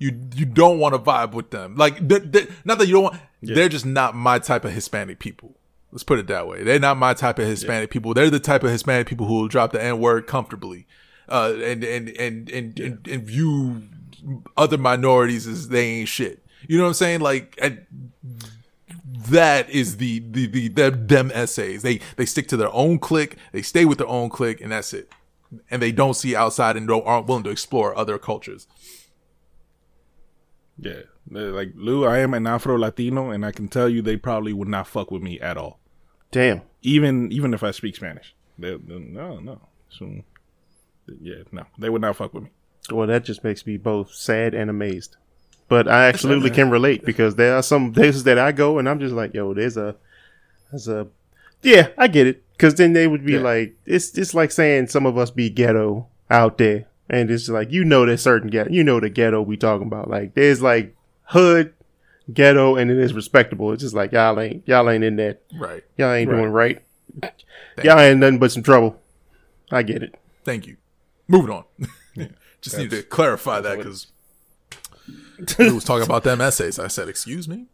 You 0.00 0.20
you 0.34 0.44
don't 0.44 0.78
want 0.78 0.94
to 0.94 0.98
vibe 0.98 1.32
with 1.32 1.50
them. 1.50 1.74
Like 1.76 2.06
they're, 2.06 2.20
they're- 2.20 2.46
not 2.64 2.78
that 2.78 2.86
you 2.86 2.94
don't 2.94 3.02
want. 3.04 3.20
They're 3.42 3.68
just 3.68 3.86
not 3.86 4.14
my 4.14 4.38
type 4.38 4.64
of 4.64 4.72
Hispanic 4.72 5.18
people. 5.18 5.54
Let's 5.92 6.04
put 6.04 6.18
it 6.18 6.26
that 6.26 6.46
way. 6.46 6.62
They're 6.64 6.78
not 6.78 6.98
my 6.98 7.14
type 7.14 7.38
of 7.38 7.46
Hispanic 7.46 7.90
people. 7.90 8.12
They're 8.12 8.28
the 8.30 8.38
type 8.40 8.62
of 8.62 8.70
Hispanic 8.70 9.06
people 9.06 9.26
who 9.26 9.34
will 9.40 9.48
drop 9.48 9.72
the 9.72 9.82
N 9.82 9.98
word 10.00 10.26
comfortably, 10.26 10.86
uh, 11.28 11.54
and 11.64 11.82
and 11.82 12.10
and 12.10 12.50
and, 12.50 12.78
and 12.78 13.08
and 13.08 13.22
view 13.24 13.82
other 14.56 14.78
minorities 14.78 15.46
is 15.46 15.68
they 15.68 15.86
ain't 15.86 16.08
shit. 16.08 16.44
You 16.68 16.76
know 16.78 16.84
what 16.84 16.88
I'm 16.88 16.94
saying? 16.94 17.20
Like. 17.20 17.58
And, 17.60 17.86
that 19.30 19.68
is 19.68 19.96
the 19.98 20.20
the 20.20 20.46
the 20.46 20.68
them, 20.68 21.06
them 21.06 21.30
essays. 21.34 21.82
They 21.82 22.00
they 22.16 22.24
stick 22.24 22.48
to 22.48 22.56
their 22.56 22.72
own 22.72 22.98
clique. 22.98 23.36
They 23.52 23.62
stay 23.62 23.84
with 23.84 23.98
their 23.98 24.06
own 24.06 24.30
clique, 24.30 24.60
and 24.60 24.72
that's 24.72 24.94
it. 24.94 25.10
And 25.70 25.82
they 25.82 25.92
don't 25.92 26.14
see 26.14 26.36
outside 26.36 26.76
and 26.76 26.86
don't 26.86 27.06
aren't 27.06 27.26
willing 27.26 27.42
to 27.44 27.50
explore 27.50 27.96
other 27.98 28.16
cultures. 28.18 28.66
Yeah. 30.78 31.02
They're 31.26 31.50
Like 31.52 31.72
Lou, 31.74 32.06
I 32.06 32.18
am 32.18 32.32
an 32.32 32.46
Afro 32.46 32.78
Latino, 32.78 33.30
and 33.30 33.44
I 33.44 33.52
can 33.52 33.68
tell 33.68 33.88
you 33.88 34.00
they 34.00 34.16
probably 34.16 34.52
would 34.52 34.68
not 34.68 34.86
fuck 34.86 35.10
with 35.10 35.22
me 35.22 35.38
at 35.40 35.56
all. 35.58 35.80
"Damn." 36.30 36.62
Even 36.82 37.30
even 37.32 37.52
if 37.52 37.62
I 37.62 37.70
speak 37.72 37.96
Spanish. 37.96 38.34
They, 38.58 38.76
they- 38.76 38.98
no, 38.98 39.38
no. 39.40 39.60
So, 39.90 40.22
yeah, 41.20 41.42
no. 41.52 41.64
They 41.78 41.90
would 41.90 42.02
not 42.02 42.16
fuck 42.16 42.32
with 42.34 42.44
me. 42.44 42.50
Well, 42.90 43.06
that 43.06 43.24
just 43.24 43.44
makes 43.44 43.66
me 43.66 43.76
both 43.76 44.14
sad 44.14 44.54
and 44.54 44.70
amazed. 44.70 45.16
But 45.68 45.86
I 45.88 46.06
absolutely 46.08 46.50
can 46.50 46.70
relate 46.70 47.04
because 47.04 47.34
there 47.34 47.54
are 47.56 47.62
some 47.62 47.92
places 47.92 48.24
that 48.24 48.38
I 48.38 48.52
go 48.52 48.78
and 48.78 48.88
I'm 48.88 48.98
just 49.00 49.14
like, 49.14 49.34
yo, 49.34 49.52
there's 49.52 49.76
a, 49.76 49.96
there's 50.70 50.88
a, 50.88 51.08
yeah, 51.62 51.88
I 51.98 52.08
get 52.08 52.26
it. 52.26 52.42
Because 52.52 52.74
then 52.76 52.92
they 52.94 53.06
would 53.06 53.24
be 53.24 53.34
Yeah. 53.34 53.40
like, 53.40 53.76
it's 53.84 54.10
just 54.10 54.34
like 54.34 54.50
saying 54.50 54.86
some 54.88 55.04
of 55.06 55.18
us 55.18 55.30
be 55.30 55.50
ghetto 55.50 56.06
out 56.30 56.58
there, 56.58 56.86
and 57.10 57.30
it's 57.30 57.48
like 57.48 57.70
you 57.70 57.84
know 57.84 58.04
there's 58.06 58.22
certain 58.22 58.48
ghetto, 58.48 58.70
you 58.70 58.82
know 58.82 58.98
the 58.98 59.08
ghetto 59.10 59.42
we 59.42 59.56
talking 59.56 59.86
about. 59.86 60.08
Like 60.10 60.34
there's 60.34 60.60
like 60.62 60.96
hood, 61.24 61.72
ghetto, 62.32 62.74
and 62.76 62.90
it 62.90 62.98
is 62.98 63.12
respectable. 63.14 63.72
It's 63.72 63.82
just 63.82 63.94
like 63.94 64.10
y'all 64.12 64.40
ain't 64.40 64.66
y'all 64.66 64.88
ain't 64.90 65.04
in 65.04 65.16
that, 65.16 65.40
Right. 65.54 65.84
y'all 65.96 66.12
ain't 66.12 66.30
Right. 66.30 66.36
doing 66.36 66.50
right. 66.50 66.82
Y'all 67.84 67.98
ain't 68.00 68.18
nothing 68.20 68.38
but 68.38 68.50
some 68.52 68.62
trouble. 68.62 69.00
I 69.70 69.82
get 69.82 70.02
it. 70.02 70.14
Thank 70.44 70.66
you. 70.66 70.76
Moving 71.28 71.50
on. 71.50 71.64
Just 72.60 72.78
need 72.78 72.90
to 72.90 73.02
clarify 73.02 73.60
that 73.60 73.78
because 73.78 74.08
we 75.58 75.72
was 75.72 75.84
talking 75.84 76.04
about 76.04 76.24
them 76.24 76.40
essays. 76.40 76.78
I 76.78 76.88
said, 76.88 77.08
"Excuse 77.08 77.48
me." 77.48 77.66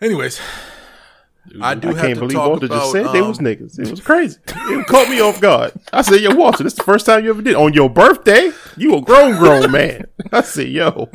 Anyways, 0.00 0.40
I 1.60 1.74
do 1.74 1.88
I 1.88 1.92
have 1.92 2.00
can't 2.00 2.14
to 2.14 2.20
believe 2.20 2.36
talk 2.36 2.48
Walter 2.48 2.66
about. 2.66 2.78
just 2.80 2.92
said 2.92 3.06
they 3.12 3.20
um, 3.20 3.28
was 3.28 3.38
niggas. 3.38 3.78
It 3.78 3.90
was 3.90 4.00
crazy. 4.00 4.38
It 4.46 4.86
caught 4.86 5.08
me 5.08 5.20
off 5.20 5.40
guard. 5.40 5.72
I 5.92 6.02
said, 6.02 6.20
"Yo, 6.20 6.34
Walter, 6.34 6.62
this 6.62 6.74
is 6.74 6.78
the 6.78 6.84
first 6.84 7.06
time 7.06 7.24
you 7.24 7.30
ever 7.30 7.42
did 7.42 7.54
on 7.56 7.72
your 7.72 7.88
birthday. 7.88 8.52
You 8.76 8.96
a 8.96 9.00
grown, 9.00 9.36
grown 9.38 9.70
man." 9.70 10.04
I 10.32 10.42
said, 10.42 10.68
"Yo, 10.68 11.08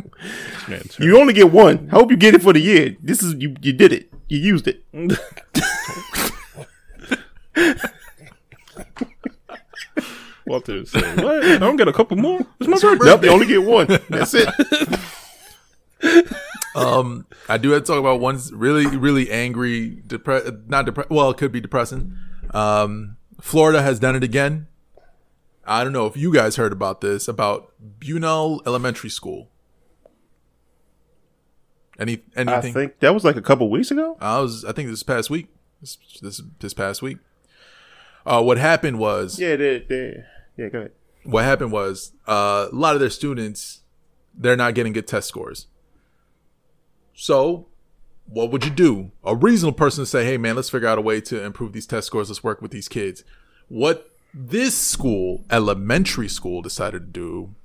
Man, 0.68 0.82
you 1.00 1.20
only 1.20 1.34
get 1.34 1.52
one. 1.52 1.90
I 1.92 1.96
hope 1.96 2.10
you 2.10 2.18
get 2.18 2.34
it 2.34 2.42
for 2.42 2.54
the 2.54 2.60
year. 2.60 2.96
This 3.02 3.22
is 3.22 3.36
you. 3.36 3.56
You 3.62 3.74
did 3.74 3.94
it. 3.94 4.12
You 4.28 4.40
used 4.40 4.68
it." 4.68 4.84
Walter 10.46 10.86
said, 10.86 11.22
"What? 11.24 11.44
I 11.44 11.58
don't 11.58 11.76
get 11.76 11.88
a 11.88 11.94
couple 11.94 12.18
more. 12.18 12.40
It's 12.60 12.68
my 12.68 12.78
birthday." 12.80 13.06
Nope, 13.06 13.24
you 13.24 13.30
only 13.30 13.48
get 13.48 13.64
one. 13.64 13.88
That's 14.10 14.34
it. 14.34 14.50
Um, 16.76 17.26
I 17.48 17.58
do 17.58 17.72
have 17.72 17.84
to 17.84 17.88
talk 17.88 18.00
about 18.00 18.20
one's 18.20 18.52
really, 18.52 18.86
really 18.86 19.32
angry, 19.32 20.04
depre- 20.06 20.68
not 20.68 20.86
depressed. 20.86 21.10
Well, 21.10 21.32
it 21.32 21.38
could 21.38 21.54
be 21.54 21.62
depressing. 21.62 22.18
Um, 22.54 23.16
Florida 23.40 23.82
has 23.82 23.98
done 23.98 24.16
it 24.16 24.24
again. 24.24 24.68
I 25.66 25.84
don't 25.84 25.94
know 25.94 26.06
if 26.06 26.18
you 26.18 26.34
guys 26.34 26.58
heard 26.58 26.74
about 26.74 27.00
this 27.02 27.28
about 27.30 27.72
Bunnell 27.80 28.62
Elementary 28.68 29.10
School. 29.10 29.50
Any 31.98 32.24
anything? 32.36 32.48
I 32.48 32.62
think 32.62 33.00
that 33.00 33.14
was 33.14 33.24
like 33.24 33.38
a 33.38 33.42
couple 33.42 33.70
weeks 33.70 33.90
ago. 33.90 34.18
I 34.20 34.42
was. 34.42 34.66
I 34.66 34.74
think 34.74 34.90
this 34.90 35.02
past 35.02 35.30
week. 35.30 35.48
This 35.80 35.98
this, 36.22 36.42
this 36.60 36.74
past 36.74 37.02
week. 37.02 37.20
Uh, 38.26 38.42
what 38.44 38.58
happened 38.58 39.00
was 39.00 39.40
Yeah, 39.40 39.56
they, 39.56 39.80
they, 39.80 40.24
yeah. 40.58 40.70
Go 40.70 40.80
ahead. 40.80 40.92
what 41.24 41.44
happened 41.44 41.72
was 41.72 42.12
uh, 42.28 42.68
a 42.72 42.76
lot 42.76 42.96
of 42.96 43.00
their 43.00 43.10
students 43.10 43.82
they're 44.38 44.56
not 44.56 44.74
getting 44.76 44.94
good 44.94 45.08
test 45.08 45.28
scores. 45.28 45.68
So, 47.14 47.68
what 48.28 48.52
would 48.52 48.66
you 48.66 48.72
do? 48.72 49.12
A 49.24 49.36
reasonable 49.36 49.78
person 49.78 50.04
to 50.04 50.06
say, 50.06 50.26
"Hey, 50.26 50.38
man, 50.38 50.56
let's 50.56 50.70
figure 50.70 50.88
out 50.88 50.98
a 50.98 51.02
way 51.02 51.22
to 51.22 51.44
improve 51.44 51.74
these 51.74 51.88
test 51.88 52.08
scores. 52.08 52.30
Let's 52.30 52.44
work 52.44 52.62
with 52.62 52.72
these 52.72 52.88
kids." 52.88 53.24
What 53.68 54.12
this 54.34 54.78
school, 54.78 55.46
elementary 55.50 56.28
school, 56.28 56.62
decided 56.62 57.00
to 57.00 57.20
do 57.20 57.56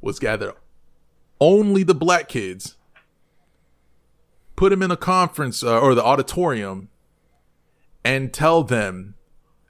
was 0.00 0.18
gather 0.18 0.54
only 1.40 1.82
the 1.82 1.94
black 1.94 2.28
kids, 2.28 2.76
put 4.56 4.70
them 4.70 4.82
in 4.82 4.90
a 4.90 4.96
conference 4.96 5.62
uh, 5.62 5.78
or 5.78 5.94
the 5.94 6.04
auditorium, 6.04 6.88
and 8.02 8.32
tell 8.32 8.62
them, 8.62 9.14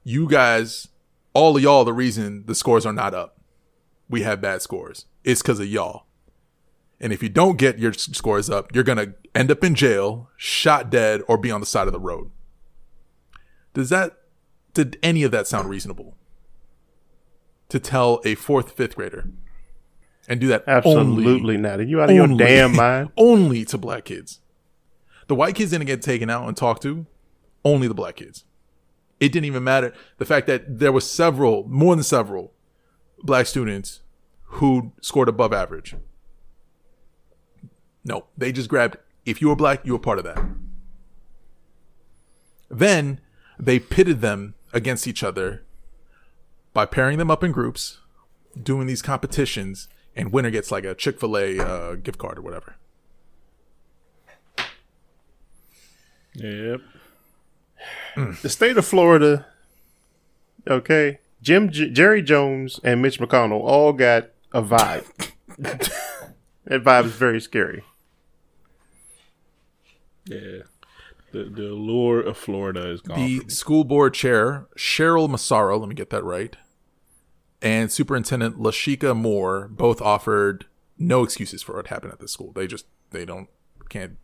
"You 0.03 0.29
guys 0.29 0.87
all 1.33 1.55
of 1.55 1.63
y'all 1.63 1.83
the 1.83 1.93
reason 1.93 2.45
the 2.45 2.55
scores 2.55 2.85
are 2.85 2.93
not 2.93 3.13
up. 3.13 3.39
We 4.09 4.21
have 4.23 4.41
bad 4.41 4.61
scores. 4.61 5.05
It's 5.23 5.41
because 5.41 5.59
of 5.59 5.67
y'all. 5.67 6.05
And 6.99 7.11
if 7.11 7.23
you 7.23 7.29
don't 7.29 7.57
get 7.57 7.79
your 7.79 7.93
scores 7.93 8.49
up, 8.49 8.75
you're 8.75 8.83
going 8.83 8.97
to 8.97 9.13
end 9.33 9.49
up 9.49 9.63
in 9.63 9.73
jail, 9.73 10.29
shot 10.37 10.89
dead, 10.89 11.21
or 11.27 11.37
be 11.37 11.49
on 11.49 11.59
the 11.59 11.65
side 11.65 11.87
of 11.87 11.93
the 11.93 11.99
road. 11.99 12.29
Does 13.73 13.89
that, 13.89 14.17
did 14.73 14.97
any 15.01 15.23
of 15.23 15.31
that 15.31 15.47
sound 15.47 15.69
reasonable? 15.69 16.15
To 17.69 17.79
tell 17.79 18.21
a 18.25 18.35
fourth, 18.35 18.73
fifth 18.73 18.95
grader 18.95 19.29
and 20.27 20.39
do 20.39 20.47
that 20.47 20.63
Absolutely 20.67 21.55
only, 21.55 21.57
not. 21.57 21.79
Are 21.79 21.83
you 21.83 22.01
out 22.01 22.09
of 22.09 22.15
your 22.15 22.27
damn 22.27 22.75
mind? 22.75 23.11
only 23.17 23.65
to 23.65 23.77
black 23.77 24.05
kids. 24.05 24.39
The 25.27 25.35
white 25.35 25.55
kids 25.55 25.71
didn't 25.71 25.87
get 25.87 26.01
taken 26.01 26.29
out 26.29 26.47
and 26.47 26.55
talked 26.55 26.83
to. 26.83 27.05
only 27.63 27.87
the 27.87 27.93
black 27.93 28.17
kids. 28.17 28.43
It 29.21 29.31
didn't 29.31 29.45
even 29.45 29.63
matter 29.63 29.93
the 30.17 30.25
fact 30.25 30.47
that 30.47 30.79
there 30.79 30.91
was 30.91 31.09
several, 31.09 31.63
more 31.69 31.95
than 31.95 32.03
several, 32.03 32.53
black 33.23 33.45
students 33.45 34.01
who 34.43 34.91
scored 34.99 35.29
above 35.29 35.53
average. 35.53 35.95
No, 38.03 38.25
they 38.35 38.51
just 38.51 38.67
grabbed 38.67 38.97
if 39.23 39.39
you 39.39 39.49
were 39.49 39.55
black, 39.55 39.85
you 39.85 39.93
were 39.93 39.99
part 39.99 40.17
of 40.17 40.23
that. 40.25 40.43
Then 42.69 43.21
they 43.59 43.79
pitted 43.79 44.21
them 44.21 44.55
against 44.73 45.05
each 45.07 45.23
other 45.23 45.63
by 46.73 46.87
pairing 46.87 47.19
them 47.19 47.29
up 47.29 47.43
in 47.43 47.51
groups, 47.51 47.99
doing 48.61 48.87
these 48.87 49.03
competitions, 49.03 49.87
and 50.15 50.33
winner 50.33 50.49
gets 50.49 50.71
like 50.71 50.83
a 50.83 50.95
Chick 50.95 51.19
Fil 51.19 51.37
A 51.37 51.59
uh, 51.59 51.95
gift 51.95 52.17
card 52.17 52.39
or 52.39 52.41
whatever. 52.41 52.75
Yep. 56.33 56.81
The 58.15 58.49
state 58.49 58.77
of 58.77 58.85
Florida, 58.85 59.45
okay, 60.67 61.19
Jim 61.41 61.71
J- 61.71 61.89
Jerry 61.89 62.21
Jones 62.21 62.79
and 62.83 63.01
Mitch 63.01 63.19
McConnell 63.19 63.61
all 63.61 63.93
got 63.93 64.29
a 64.51 64.61
vibe. 64.61 65.05
that 65.57 66.83
vibe 66.83 67.05
is 67.05 67.13
very 67.13 67.41
scary. 67.41 67.83
Yeah. 70.25 70.63
The 71.31 71.45
the 71.45 71.71
allure 71.71 72.19
of 72.19 72.37
Florida 72.37 72.89
is 72.89 73.01
gone. 73.01 73.17
The 73.17 73.43
school 73.47 73.83
board 73.83 74.13
chair, 74.13 74.67
Cheryl 74.77 75.29
Massaro, 75.29 75.77
let 75.77 75.87
me 75.87 75.95
get 75.95 76.09
that 76.09 76.23
right, 76.23 76.55
and 77.61 77.91
Superintendent 77.91 78.57
LaShakia 78.57 79.15
Moore 79.15 79.69
both 79.69 80.01
offered 80.01 80.65
no 80.97 81.23
excuses 81.23 81.63
for 81.63 81.75
what 81.75 81.87
happened 81.87 82.11
at 82.11 82.19
the 82.19 82.27
school. 82.27 82.51
They 82.51 82.67
just, 82.67 82.85
they 83.11 83.25
don't, 83.25 83.47
can't. 83.89 84.17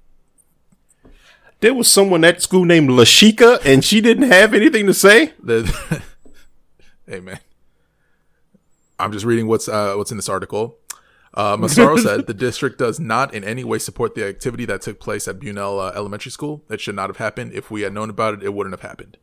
There 1.60 1.74
was 1.74 1.92
someone 1.92 2.24
at 2.24 2.42
school 2.42 2.66
named 2.66 2.90
LaShakia, 2.90 3.66
and 3.66 3.84
she 3.84 4.00
didn't 4.00 4.30
have 4.30 4.54
anything 4.54 4.86
to 4.86 4.94
say. 4.94 5.34
The, 5.42 6.04
hey, 7.08 7.20
man. 7.20 7.40
I'm 9.00 9.12
just 9.12 9.26
reading 9.26 9.48
what's 9.48 9.68
uh, 9.68 9.94
what's 9.96 10.12
in 10.12 10.18
this 10.18 10.30
article. 10.30 10.78
Uh, 11.34 11.56
Massaro 11.56 11.98
said 12.02 12.26
the 12.26 12.34
district 12.34 12.80
does 12.80 13.00
not 13.00 13.34
in 13.34 13.44
any 13.44 13.64
way 13.64 13.78
support 13.78 14.16
the 14.16 14.26
activity 14.26 14.66
that 14.66 14.82
took 14.82 15.00
place 15.00 15.28
at 15.28 15.40
Bunnell 15.40 15.80
uh, 15.80 15.92
Elementary 15.96 16.32
School. 16.32 16.64
It 16.70 16.82
should 16.82 16.96
not 16.96 17.10
have 17.10 17.18
happened. 17.18 17.54
If 17.54 17.70
we 17.70 17.82
had 17.82 17.94
known 17.94 18.10
about 18.10 18.34
it, 18.36 18.44
it 18.44 18.54
wouldn't 18.54 18.74
have 18.74 18.88
happened. 18.88 19.18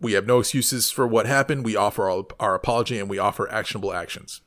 We 0.00 0.12
have 0.12 0.26
no 0.26 0.38
excuses 0.38 0.90
for 0.90 1.06
what 1.06 1.26
happened. 1.26 1.64
We 1.64 1.76
offer 1.76 2.08
our, 2.08 2.24
our 2.38 2.54
apology 2.54 2.98
and 2.98 3.08
we 3.08 3.18
offer 3.18 3.50
actionable 3.50 3.92
actions. 3.92 4.42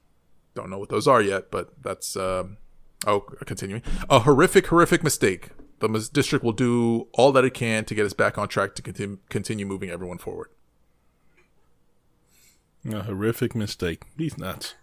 Don't 0.53 0.69
know 0.69 0.77
what 0.77 0.89
those 0.89 1.07
are 1.07 1.21
yet, 1.21 1.51
but 1.51 1.73
that's 1.81 2.15
um, 2.15 2.57
oh, 3.05 3.21
continuing. 3.45 3.81
A 4.09 4.19
horrific, 4.19 4.67
horrific 4.67 5.03
mistake. 5.03 5.49
The 5.79 5.89
mis- 5.89 6.09
district 6.09 6.45
will 6.45 6.51
do 6.53 7.07
all 7.13 7.31
that 7.31 7.43
it 7.43 7.53
can 7.53 7.85
to 7.85 7.95
get 7.95 8.05
us 8.05 8.13
back 8.13 8.37
on 8.37 8.47
track 8.47 8.75
to 8.75 8.81
continue 8.81 9.17
continue 9.29 9.65
moving 9.65 9.89
everyone 9.89 10.19
forward. 10.19 10.49
A 12.89 13.03
horrific 13.03 13.55
mistake. 13.55 14.03
These 14.17 14.37
nuts. 14.37 14.75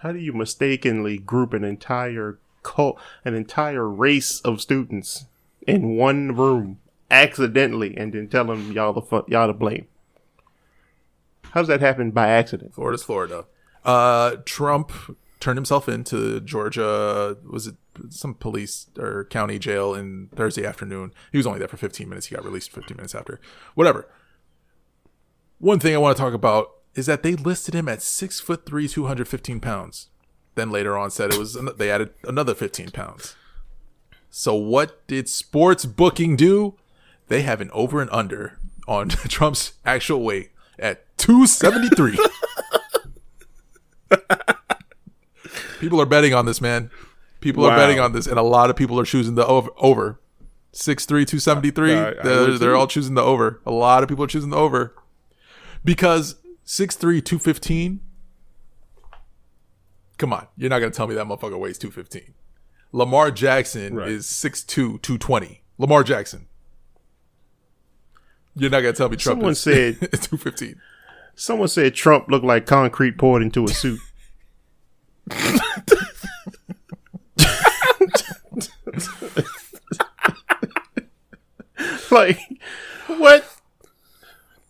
How 0.00 0.12
do 0.12 0.18
you 0.18 0.32
mistakenly 0.32 1.18
group 1.18 1.52
an 1.52 1.64
entire 1.64 2.38
cult, 2.62 2.98
an 3.24 3.34
entire 3.34 3.86
race 3.88 4.40
of 4.40 4.60
students 4.60 5.26
in 5.66 5.96
one 5.96 6.34
room 6.34 6.78
accidentally, 7.10 7.96
and 7.96 8.12
then 8.12 8.28
tell 8.28 8.44
them 8.44 8.72
y'all 8.72 8.92
the 8.92 9.02
fu- 9.02 9.24
y'all 9.28 9.46
to 9.46 9.52
blame? 9.52 9.86
How 11.50 11.60
does 11.60 11.68
that 11.68 11.80
happen 11.80 12.12
by 12.12 12.28
accident? 12.28 12.74
Florida's 12.74 13.02
Florida. 13.02 13.44
Uh, 13.84 14.36
Trump 14.44 14.92
turned 15.40 15.56
himself 15.56 15.88
into 15.88 16.40
Georgia. 16.40 17.36
Was 17.48 17.66
it 17.66 17.76
some 18.10 18.34
police 18.34 18.86
or 18.98 19.24
county 19.24 19.58
jail 19.58 19.94
in 19.94 20.28
Thursday 20.34 20.64
afternoon? 20.64 21.12
He 21.32 21.38
was 21.38 21.46
only 21.46 21.58
there 21.58 21.68
for 21.68 21.76
15 21.76 22.08
minutes. 22.08 22.26
He 22.26 22.36
got 22.36 22.44
released 22.44 22.72
15 22.72 22.96
minutes 22.96 23.14
after. 23.14 23.40
Whatever. 23.74 24.06
One 25.58 25.80
thing 25.80 25.94
I 25.94 25.98
want 25.98 26.16
to 26.16 26.22
talk 26.22 26.34
about 26.34 26.70
is 26.94 27.06
that 27.06 27.22
they 27.22 27.34
listed 27.34 27.74
him 27.74 27.88
at 27.88 28.02
six 28.02 28.40
foot 28.40 28.66
three, 28.66 28.86
215 28.88 29.60
pounds. 29.60 30.08
Then 30.54 30.70
later 30.70 30.96
on 30.96 31.10
said 31.10 31.32
it 31.32 31.38
was 31.38 31.58
they 31.76 31.90
added 31.90 32.10
another 32.24 32.54
15 32.54 32.90
pounds. 32.90 33.34
So 34.30 34.54
what 34.54 35.06
did 35.06 35.28
sports 35.28 35.84
booking 35.84 36.36
do? 36.36 36.76
They 37.28 37.42
have 37.42 37.60
an 37.60 37.70
over 37.72 38.00
and 38.00 38.10
under 38.10 38.58
on 38.86 39.08
Trump's 39.28 39.72
actual 39.84 40.22
weight 40.22 40.50
at 40.78 41.04
273. 41.18 42.18
people 45.80 46.00
are 46.00 46.06
betting 46.06 46.32
on 46.34 46.46
this, 46.46 46.60
man. 46.60 46.90
People 47.40 47.64
are 47.64 47.76
betting 47.76 47.98
on 47.98 48.12
this, 48.12 48.26
and 48.26 48.38
a 48.38 48.42
lot 48.42 48.68
of 48.70 48.76
people 48.76 49.00
are 49.00 49.04
choosing 49.04 49.34
the 49.34 49.46
over. 49.46 49.70
over. 49.78 50.20
6'3", 50.72 51.06
273. 51.26 51.94
I- 51.94 52.08
I 52.10 52.14
they're, 52.22 52.58
they're 52.58 52.76
all 52.76 52.86
choosing 52.86 53.14
the 53.14 53.22
over. 53.22 53.60
A 53.66 53.70
lot 53.72 54.02
of 54.04 54.08
people 54.08 54.22
are 54.24 54.28
choosing 54.28 54.50
the 54.50 54.56
over. 54.56 54.94
Because 55.84 56.36
6'3", 56.66 57.24
215, 57.24 58.00
come 60.18 60.32
on. 60.32 60.46
You're 60.56 60.70
not 60.70 60.78
going 60.80 60.92
to 60.92 60.96
tell 60.96 61.06
me 61.08 61.14
that 61.16 61.26
motherfucker 61.26 61.58
weighs 61.58 61.78
215. 61.78 62.34
Lamar 62.92 63.30
Jackson 63.30 63.94
Right. 63.94 64.08
is 64.10 64.26
6'2", 64.26 64.66
220. 65.02 65.62
Lamar 65.78 66.04
Jackson. 66.04 66.46
You're 68.54 68.70
not 68.70 68.82
going 68.82 68.92
to 68.92 68.98
tell 68.98 69.08
me 69.08 69.16
Trump 69.16 69.38
Someone 69.38 69.52
is 69.52 69.60
said- 69.60 69.98
215. 70.00 70.78
Someone 71.34 71.68
said 71.68 71.94
Trump 71.94 72.28
looked 72.28 72.44
like 72.44 72.66
concrete 72.66 73.16
poured 73.16 73.40
into 73.42 73.64
a 73.64 73.68
suit. 73.68 73.98
like 82.10 82.38
what? 83.06 83.44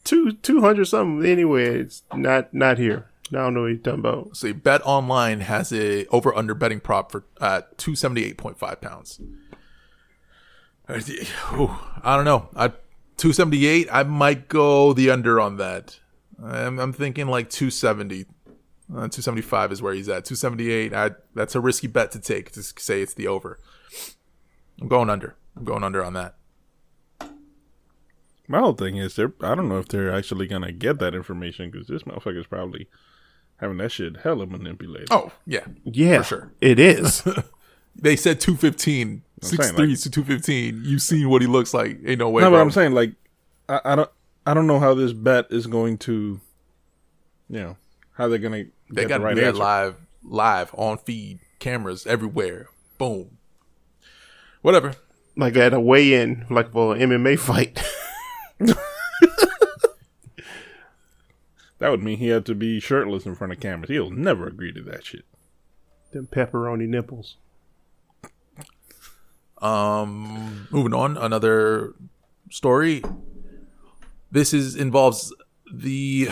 Two 0.05 0.33
two 0.33 0.61
hundred 0.61 0.87
something 0.87 1.29
anywhere. 1.29 1.81
It's 1.81 2.03
not 2.15 2.55
not 2.55 2.79
here. 2.79 3.11
I 3.33 3.37
don't 3.37 3.55
know 3.55 3.63
what 3.63 3.71
he's 3.71 3.83
talking 3.83 4.01
about. 4.01 4.37
So 4.37 4.53
Bet 4.53 4.83
Online 4.85 5.41
has 5.41 5.73
a 5.73 6.07
over 6.07 6.35
under 6.35 6.55
betting 6.55 6.81
prop 6.81 7.13
for 7.13 7.25
uh, 7.41 7.63
two 7.77 7.95
seventy 7.95 8.25
eight 8.25 8.37
point 8.37 8.59
five 8.59 8.81
pounds. 8.81 9.21
I 10.89 12.17
don't 12.17 12.25
know. 12.25 12.49
I 12.57 12.73
two 13.17 13.33
seventy 13.33 13.67
eight. 13.67 13.89
I 13.93 14.03
might 14.03 14.49
go 14.49 14.93
the 14.93 15.11
under 15.11 15.41
on 15.41 15.59
that. 15.59 16.01
I'm, 16.43 16.81
I'm 16.81 16.93
thinking 16.93 17.29
like 17.29 17.51
two 17.51 17.71
seventy. 17.71 18.27
Uh, 18.93 19.07
275 19.07 19.71
is 19.71 19.81
where 19.81 19.95
he's 19.95 20.09
at. 20.09 20.25
278. 20.25 20.93
I, 20.93 21.13
that's 21.33 21.55
a 21.55 21.61
risky 21.61 21.87
bet 21.87 22.11
to 22.11 22.19
take 22.19 22.51
to 22.51 22.63
say 22.65 23.03
it's 23.03 23.15
the 23.15 23.29
over. 23.29 23.61
I'm 24.81 24.89
going 24.89 25.11
under. 25.11 25.37
I'm 25.57 25.65
going 25.65 25.85
under 25.85 26.05
on 26.05 26.15
that. 26.15 26.37
My 28.49 28.59
whole 28.59 28.73
thing 28.73 28.97
is 28.97 29.15
they're 29.15 29.33
I 29.43 29.55
don't 29.55 29.69
know 29.69 29.79
if 29.79 29.89
they're 29.89 30.13
actually 30.13 30.47
gonna 30.49 30.73
get 30.73 30.99
that 30.99 31.15
information 31.15 31.71
because 31.71 31.87
this 31.87 32.03
motherfucker's 32.03 32.47
probably 32.47 32.89
having 33.59 33.77
that 33.79 33.93
shit 33.93 34.19
hella 34.19 34.47
manipulated. 34.47 35.09
Oh 35.11 35.31
yeah, 35.47 35.67
Yeah, 35.85 36.19
for 36.19 36.25
sure. 36.25 36.53
It 36.61 36.79
is. 36.79 37.23
They 37.97 38.15
said 38.15 38.41
215, 38.41 39.23
saying, 39.43 39.59
6'3 39.75 39.77
like- 39.77 40.01
to 40.01 40.11
215. 40.11 40.83
You've 40.85 41.03
seen 41.03 41.29
what 41.29 41.43
he 41.43 41.49
looks 41.49 41.75
like. 41.75 41.99
Ain't 42.07 42.21
no 42.21 42.31
way. 42.31 42.41
no, 42.41 42.51
but. 42.51 42.61
I'm 42.61 42.71
saying 42.71 42.93
like 42.93 43.13
I, 43.69 43.81
I 43.85 43.97
don't 43.97 44.11
I 44.47 44.55
don't 44.55 44.69
know 44.69 44.79
how 44.79 44.95
this 44.95 45.13
bet 45.13 45.47
is 45.51 45.67
going 45.67 45.99
to, 45.99 46.41
you 47.51 47.61
know, 47.61 47.77
how 48.13 48.29
they're 48.29 48.39
gonna 48.39 48.65
They 48.91 49.03
get 49.03 49.09
got 49.09 49.19
the 49.19 49.19
to 49.19 49.25
right 49.25 49.35
do 49.35 49.53
live, 49.59 49.97
live 50.23 50.71
on 50.75 50.99
feed, 50.99 51.41
cameras 51.59 52.07
everywhere. 52.07 52.69
Boom. 52.97 53.39
Whatever. 54.63 54.95
like 55.37 55.57
at 55.57 55.73
a 55.73 55.81
weigh-in, 55.81 56.47
like 56.51 56.73
for 56.73 56.95
an 56.95 57.01
MMA 57.01 57.39
fight. 57.39 57.83
That 61.79 61.89
would 61.91 62.03
mean 62.03 62.19
he 62.19 62.29
had 62.29 62.45
to 62.45 62.55
be 62.55 62.79
shirtless 62.79 63.25
in 63.25 63.35
front 63.35 63.55
of 63.55 63.61
cameras. 63.61 63.89
He'll 63.89 64.11
never 64.11 64.47
agree 64.47 64.71
to 64.73 64.83
that 64.83 65.05
shit. 65.05 65.25
Them 66.13 66.29
pepperoni 66.31 66.87
nipples. 66.87 67.37
Um, 69.63 70.69
moving 70.71 70.93
on, 70.93 71.17
another 71.17 71.95
story. 72.51 73.03
This 74.31 74.53
is 74.53 74.77
involves 74.77 75.35
the 75.73 76.29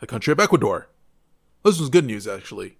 the 0.00 0.06
country 0.06 0.32
of 0.32 0.40
Ecuador. 0.40 0.88
This 1.64 1.80
was 1.80 1.88
good 1.88 2.04
news, 2.04 2.26
actually. 2.26 2.77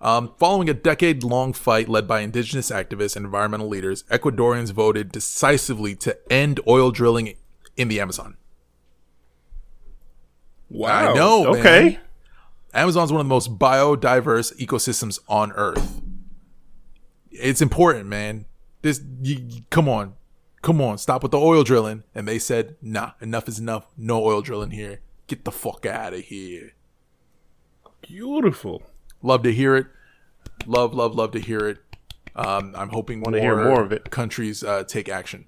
Um, 0.00 0.34
following 0.38 0.68
a 0.68 0.74
decade-long 0.74 1.52
fight 1.54 1.88
led 1.88 2.06
by 2.06 2.20
indigenous 2.20 2.70
activists 2.70 3.16
and 3.16 3.24
environmental 3.24 3.68
leaders, 3.68 4.02
Ecuadorians 4.04 4.72
voted 4.72 5.10
decisively 5.10 5.94
to 5.96 6.16
end 6.30 6.60
oil 6.68 6.90
drilling 6.90 7.34
in 7.76 7.88
the 7.88 8.00
Amazon. 8.00 8.36
Wow. 10.68 11.12
I 11.12 11.14
know. 11.14 11.44
man. 11.52 11.60
Okay. 11.60 12.00
Amazon's 12.74 13.10
one 13.12 13.20
of 13.20 13.26
the 13.26 13.30
most 13.30 13.58
biodiverse 13.58 14.54
ecosystems 14.58 15.18
on 15.28 15.52
Earth. 15.52 16.02
It's 17.30 17.62
important, 17.62 18.06
man. 18.06 18.44
This, 18.82 19.00
you, 19.22 19.36
you- 19.48 19.62
come 19.70 19.88
on, 19.88 20.14
come 20.62 20.80
on, 20.80 20.98
stop 20.98 21.22
with 21.22 21.32
the 21.32 21.38
oil 21.38 21.64
drilling. 21.64 22.02
And 22.14 22.28
they 22.28 22.38
said, 22.38 22.76
nah, 22.82 23.12
enough 23.20 23.48
is 23.48 23.58
enough. 23.58 23.86
No 23.96 24.22
oil 24.24 24.42
drilling 24.42 24.72
here. 24.72 25.00
Get 25.26 25.44
the 25.44 25.52
fuck 25.52 25.86
out 25.86 26.12
of 26.12 26.20
here. 26.20 26.74
Beautiful. 28.02 28.82
Love 29.22 29.42
to 29.42 29.52
hear 29.52 29.76
it. 29.76 29.86
Love, 30.66 30.94
love, 30.94 31.14
love 31.14 31.32
to 31.32 31.40
hear 31.40 31.60
it. 31.68 31.78
Um, 32.34 32.74
I'm 32.76 32.90
hoping 32.90 33.20
Wanna 33.20 33.40
hear 33.40 33.62
more 33.62 33.82
of 33.82 33.92
it. 33.92 34.10
countries 34.10 34.62
uh, 34.62 34.84
take 34.84 35.08
action. 35.08 35.46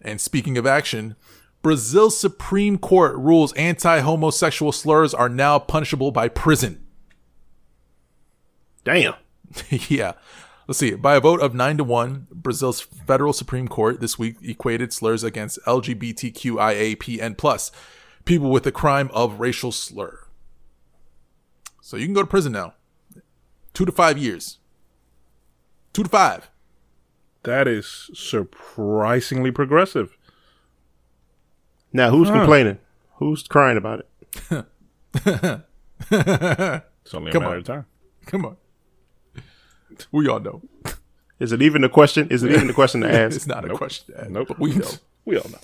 And 0.00 0.20
speaking 0.20 0.56
of 0.58 0.66
action, 0.66 1.16
Brazil's 1.60 2.18
Supreme 2.18 2.78
Court 2.78 3.14
rules 3.16 3.52
anti-homosexual 3.52 4.72
slurs 4.72 5.14
are 5.14 5.28
now 5.28 5.58
punishable 5.58 6.10
by 6.10 6.28
prison. 6.28 6.84
Damn. 8.84 9.14
yeah. 9.70 10.12
Let's 10.66 10.78
see. 10.78 10.94
By 10.94 11.16
a 11.16 11.20
vote 11.20 11.40
of 11.40 11.54
nine 11.54 11.76
to 11.76 11.84
one, 11.84 12.26
Brazil's 12.32 12.80
federal 12.80 13.32
Supreme 13.32 13.68
Court 13.68 14.00
this 14.00 14.18
week 14.18 14.36
equated 14.42 14.92
slurs 14.92 15.22
against 15.22 15.58
LGBTQIAPN 15.66 17.36
plus 17.36 17.70
people 18.24 18.50
with 18.50 18.64
the 18.64 18.72
crime 18.72 19.10
of 19.12 19.40
racial 19.40 19.72
slur. 19.72 20.21
So 21.84 21.96
you 21.98 22.06
can 22.06 22.14
go 22.14 22.22
to 22.22 22.26
prison 22.26 22.52
now. 22.52 22.72
Two 23.74 23.84
to 23.84 23.92
five 23.92 24.16
years. 24.16 24.58
Two 25.92 26.04
to 26.04 26.08
five. 26.08 26.48
That 27.42 27.66
is 27.68 28.08
surprisingly 28.14 29.50
progressive. 29.50 30.16
Now, 31.92 32.10
who's 32.10 32.30
complaining? 32.30 32.78
Who's 33.16 33.42
crying 33.42 33.76
about 33.76 34.00
it? 34.00 34.08
It's 37.04 37.14
only 37.14 37.30
a 37.30 37.32
Come 37.32 37.42
matter 37.42 37.54
on. 37.54 37.58
of 37.58 37.64
time. 37.64 37.86
Come 38.26 38.44
on. 38.46 38.56
We 40.12 40.28
all 40.28 40.38
know. 40.40 40.62
Is 41.40 41.50
it 41.52 41.60
even 41.62 41.82
a 41.84 41.88
question? 41.88 42.28
Is 42.30 42.42
it 42.44 42.52
even 42.52 42.70
a 42.70 42.72
question 42.72 43.00
to 43.02 43.10
ask? 43.20 43.34
It's 43.36 43.46
not 43.46 43.64
a 43.68 43.74
question. 43.74 44.14
to 44.14 44.20
ask, 44.22 44.30
Nope. 44.30 44.48
But 44.48 44.58
we 44.60 44.74
know. 44.74 44.88
We 45.24 45.36
all 45.36 45.48
know. 45.50 45.58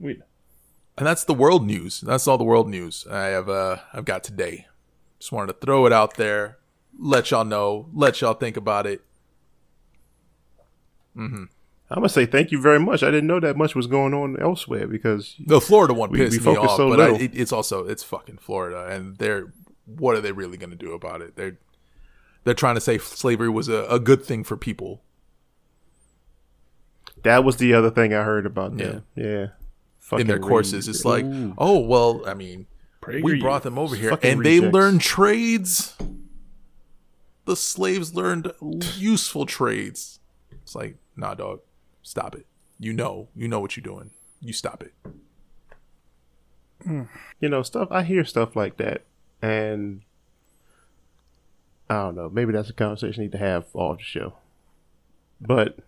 We 0.00 0.14
know. 0.14 0.24
And 0.98 1.06
that's 1.06 1.22
the 1.24 1.34
world 1.34 1.64
news. 1.66 2.00
That's 2.00 2.26
all 2.26 2.38
the 2.38 2.44
world 2.44 2.68
news 2.68 3.06
I 3.10 3.26
have 3.26 3.48
uh 3.48 3.76
I've 3.92 4.04
got 4.04 4.24
today. 4.24 4.66
Just 5.20 5.30
wanted 5.30 5.52
to 5.52 5.58
throw 5.64 5.86
it 5.86 5.92
out 5.92 6.16
there, 6.16 6.58
let 6.98 7.30
y'all 7.30 7.44
know, 7.44 7.88
let 7.94 8.20
y'all 8.20 8.34
think 8.34 8.56
about 8.56 8.86
it. 8.86 9.02
Mm-hmm. 11.16 11.44
I'm 11.92 11.96
gonna 11.96 12.08
say 12.08 12.24
thank 12.26 12.52
you 12.52 12.60
very 12.60 12.78
much. 12.78 13.02
I 13.02 13.10
didn't 13.10 13.26
know 13.26 13.40
that 13.40 13.56
much 13.56 13.74
was 13.74 13.86
going 13.86 14.14
on 14.14 14.40
elsewhere 14.40 14.86
because 14.86 15.34
The 15.44 15.60
Florida 15.60 15.92
one 15.92 16.10
We- 16.10 16.18
pissed 16.18 16.40
we 16.44 16.52
me 16.52 16.56
off, 16.58 16.76
so 16.76 16.88
but 16.88 17.00
I, 17.00 17.14
it, 17.16 17.32
it's 17.34 17.52
also 17.52 17.86
it's 17.86 18.02
fucking 18.04 18.38
Florida, 18.38 18.86
and 18.86 19.16
they're 19.18 19.52
what 19.86 20.16
are 20.16 20.20
they 20.20 20.30
really 20.32 20.56
going 20.56 20.70
to 20.70 20.76
do 20.76 20.92
about 20.92 21.20
it? 21.20 21.34
They're 21.36 21.58
they're 22.44 22.54
trying 22.54 22.76
to 22.76 22.80
say 22.80 22.96
slavery 22.98 23.50
was 23.50 23.68
a, 23.68 23.84
a 23.90 23.98
good 23.98 24.24
thing 24.24 24.44
for 24.44 24.56
people. 24.56 25.02
that 27.24 27.44
was 27.44 27.56
the 27.56 27.74
other 27.74 27.90
thing 27.90 28.14
I 28.14 28.22
heard 28.22 28.46
about 28.46 28.76
them. 28.78 29.04
Yeah, 29.16 29.48
in 30.12 30.26
their 30.28 30.38
courses. 30.38 30.86
re- 30.86 30.90
It's 30.92 31.04
like, 31.04 31.24
oh 31.58 31.80
well, 31.80 32.22
I 32.24 32.34
mean, 32.34 32.66
Pray 33.00 33.22
we 33.22 33.40
brought 33.40 33.62
them 33.62 33.78
over 33.78 33.96
here, 33.96 34.18
and 34.22 34.44
they 34.44 34.60
learned 34.60 35.00
trades. 35.00 35.96
The 37.46 37.56
slaves 37.56 38.14
learned 38.14 38.52
useful 38.96 39.46
trades. 39.46 40.20
It's 40.62 40.74
like, 40.74 40.96
nah, 41.16 41.34
dog, 41.34 41.60
stop 42.02 42.34
it. 42.34 42.46
You 42.78 42.92
know, 42.92 43.28
you 43.34 43.48
know 43.48 43.60
what 43.60 43.76
you're 43.76 43.82
doing. 43.82 44.10
You 44.40 44.52
stop 44.52 44.82
it. 44.82 44.92
you 47.40 47.48
know 47.48 47.62
stuff. 47.62 47.88
I 47.90 48.02
hear 48.02 48.24
stuff 48.24 48.54
like 48.54 48.76
that, 48.76 49.02
and 49.40 50.02
I 51.88 51.94
don't 51.94 52.16
know. 52.16 52.28
Maybe 52.28 52.52
that's 52.52 52.70
a 52.70 52.74
conversation 52.74 53.22
I 53.22 53.24
need 53.24 53.32
to 53.32 53.38
have 53.38 53.64
off 53.74 53.98
the 53.98 54.04
show. 54.04 54.34
But 55.40 55.78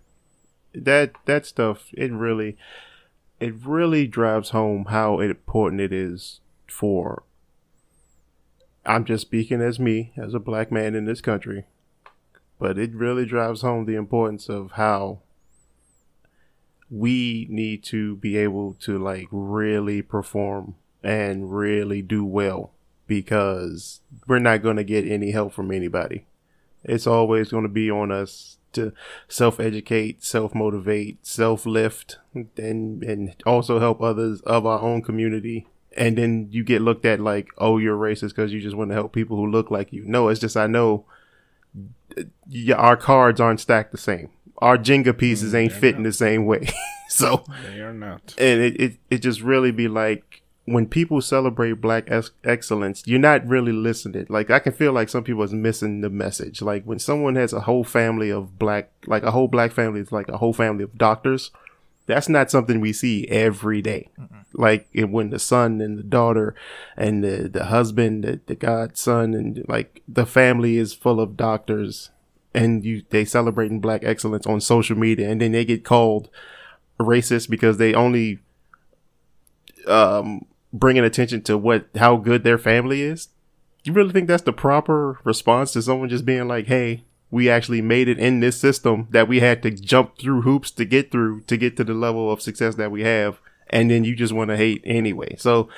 that 0.75 1.13
that 1.27 1.45
stuff, 1.45 1.91
it 1.93 2.11
really, 2.11 2.57
it 3.39 3.55
really 3.65 4.07
drives 4.07 4.51
home 4.51 4.87
how 4.87 5.21
important 5.21 5.83
it 5.83 5.93
is 5.93 6.41
for. 6.73 7.25
I'm 8.85 9.05
just 9.05 9.23
speaking 9.23 9.61
as 9.61 9.79
me, 9.79 10.13
as 10.17 10.35
a 10.35 10.41
black 10.41 10.73
man 10.73 10.95
in 10.95 11.05
this 11.05 11.21
country, 11.21 11.67
but 12.59 12.79
it 12.79 12.95
really 12.95 13.25
drives 13.25 13.63
home 13.63 13.85
the 13.85 13.95
importance 13.95 14.49
of 14.49 14.73
how 14.73 15.21
we 16.91 17.47
need 17.49 17.83
to 17.85 18.17
be 18.17 18.37
able 18.37 18.75
to 18.75 18.99
like 18.99 19.27
really 19.31 20.03
perform 20.03 20.75
and 21.03 21.55
really 21.55 22.03
do 22.03 22.25
well 22.25 22.73
because 23.07 24.01
we're 24.27 24.39
not 24.39 24.63
going 24.63 24.77
to 24.77 24.85
get 24.85 25.07
any 25.07 25.31
help 25.31 25.53
from 25.53 25.71
anybody. 25.71 26.27
It's 26.85 27.07
always 27.07 27.51
going 27.51 27.63
to 27.63 27.69
be 27.69 27.91
on 27.91 28.11
us 28.11 28.59
to 28.73 28.93
self 29.29 29.61
educate, 29.61 30.25
self 30.25 30.55
motivate, 30.55 31.25
self 31.27 31.67
lift, 31.67 32.19
and 32.35 33.03
and 33.03 33.37
also 33.47 33.79
help 33.79 34.01
others 34.01 34.41
of 34.43 34.67
our 34.67 34.81
own 34.81 35.03
community. 35.03 35.67
And 35.97 36.17
then 36.17 36.49
you 36.51 36.65
get 36.65 36.83
looked 36.83 37.05
at 37.05 37.21
like, 37.21 37.49
oh, 37.59 37.79
you're 37.79 37.97
racist 37.97 38.29
because 38.31 38.53
you 38.53 38.61
just 38.61 38.77
want 38.77 38.91
to 38.91 38.95
help 38.95 39.13
people 39.13 39.37
who 39.37 39.47
look 39.51 39.71
like 39.71 39.93
you. 39.93 40.05
No, 40.07 40.29
it's 40.29 40.41
just 40.41 40.57
I 40.57 40.67
know 40.67 41.05
yeah, 42.49 42.77
our 42.77 42.97
cards 42.97 43.41
aren't 43.41 43.61
stacked 43.61 43.93
the 43.93 43.99
same. 43.99 44.31
Our 44.59 44.79
Jenga 44.79 45.17
pieces 45.17 45.53
mm, 45.53 45.59
ain't 45.59 45.73
fitting 45.73 46.03
the 46.03 46.13
same 46.13 46.47
way. 46.47 46.69
so 47.09 47.45
They 47.67 47.81
are 47.81 47.93
not. 47.93 48.35
and 48.39 48.61
it, 48.61 48.81
it, 48.81 48.97
it 49.11 49.19
just 49.19 49.41
really 49.43 49.71
be 49.71 49.89
like 49.89 50.43
when 50.65 50.87
people 50.87 51.21
celebrate 51.21 51.73
black 51.75 52.05
ex- 52.07 52.31
excellence 52.45 53.03
you're 53.05 53.19
not 53.19 53.45
really 53.47 53.73
listening 53.73 54.25
like 54.29 54.49
i 54.49 54.61
can 54.61 54.73
feel 54.73 54.93
like 54.93 55.09
some 55.09 55.25
people 55.25 55.43
is 55.43 55.53
missing 55.53 56.01
the 56.03 56.09
message 56.09 56.63
like 56.63 56.85
when 56.85 57.01
someone 57.01 57.35
has 57.35 57.53
a 57.53 57.61
whole 57.61 57.83
family 57.83 58.31
of 58.31 58.59
black 58.61 58.91
like 59.07 59.25
a 59.25 59.33
whole 59.33 59.49
black 59.49 59.73
family 59.73 60.01
is 60.01 60.13
like 60.13 60.29
a 60.29 60.39
whole 60.39 60.53
family 60.53 60.85
of 60.85 60.97
doctors 60.97 61.51
that's 62.07 62.29
not 62.29 62.51
something 62.51 62.81
we 62.81 62.93
see 62.93 63.27
every 63.29 63.81
day. 63.81 64.09
like 64.55 64.89
it, 64.93 65.11
when 65.11 65.31
the 65.31 65.39
son 65.39 65.81
and 65.81 65.99
the 65.99 66.03
daughter 66.03 66.55
and 66.97 67.25
the, 67.25 67.49
the 67.49 67.65
husband 67.67 68.25
the, 68.25 68.41
the 68.47 68.55
godson 68.55 69.35
and 69.35 69.65
like 69.69 70.03
the 70.07 70.27
family 70.27 70.77
is 70.77 70.93
full 70.93 71.21
of 71.21 71.37
doctors 71.37 72.11
and 72.55 72.85
you 72.85 73.03
they 73.11 73.25
celebrating 73.25 73.81
black 73.81 74.05
excellence 74.05 74.47
on 74.47 74.61
social 74.61 74.97
media 74.97 75.31
and 75.31 75.41
then 75.41 75.53
they 75.53 75.65
get 75.65 75.85
called 75.85 76.29
racist 77.01 77.49
because 77.49 77.79
they 77.79 77.95
only 77.95 78.39
um 79.87 80.45
bringing 80.73 81.05
attention 81.05 81.43
to 81.43 81.57
what 81.57 81.87
how 81.97 82.17
good 82.17 82.45
their 82.45 82.59
family 82.59 83.03
is 83.03 83.29
you 83.85 83.93
really 83.93 84.13
think 84.13 84.29
that's 84.29 84.43
the 84.43 84.53
proper 84.53 85.19
response 85.25 85.73
to 85.73 85.83
someone 85.83 86.09
just 86.09 86.25
being 86.25 86.47
like 86.47 86.67
hey 86.67 87.05
we 87.33 87.51
actually 87.51 87.83
made 87.83 88.07
it 88.07 88.21
in 88.21 88.39
this 88.39 88.61
system 88.61 89.09
that 89.11 89.27
we 89.27 89.41
had 89.41 89.61
to 89.65 89.71
jump 89.73 90.17
through 90.19 90.43
hoops 90.43 90.71
to 90.71 90.85
get 90.85 91.11
through 91.11 91.41
to 91.43 91.57
get 91.57 91.77
to 91.77 91.83
the 91.83 91.95
level 91.95 92.31
of 92.31 92.41
success 92.41 92.77
that 92.77 92.93
we 92.93 93.03
have 93.03 93.41
and 93.71 93.91
then 93.91 94.05
you 94.05 94.15
just 94.15 94.33
want 94.33 94.51
to 94.51 94.57
hate 94.57 94.81
anyway 94.85 95.35
so 95.37 95.69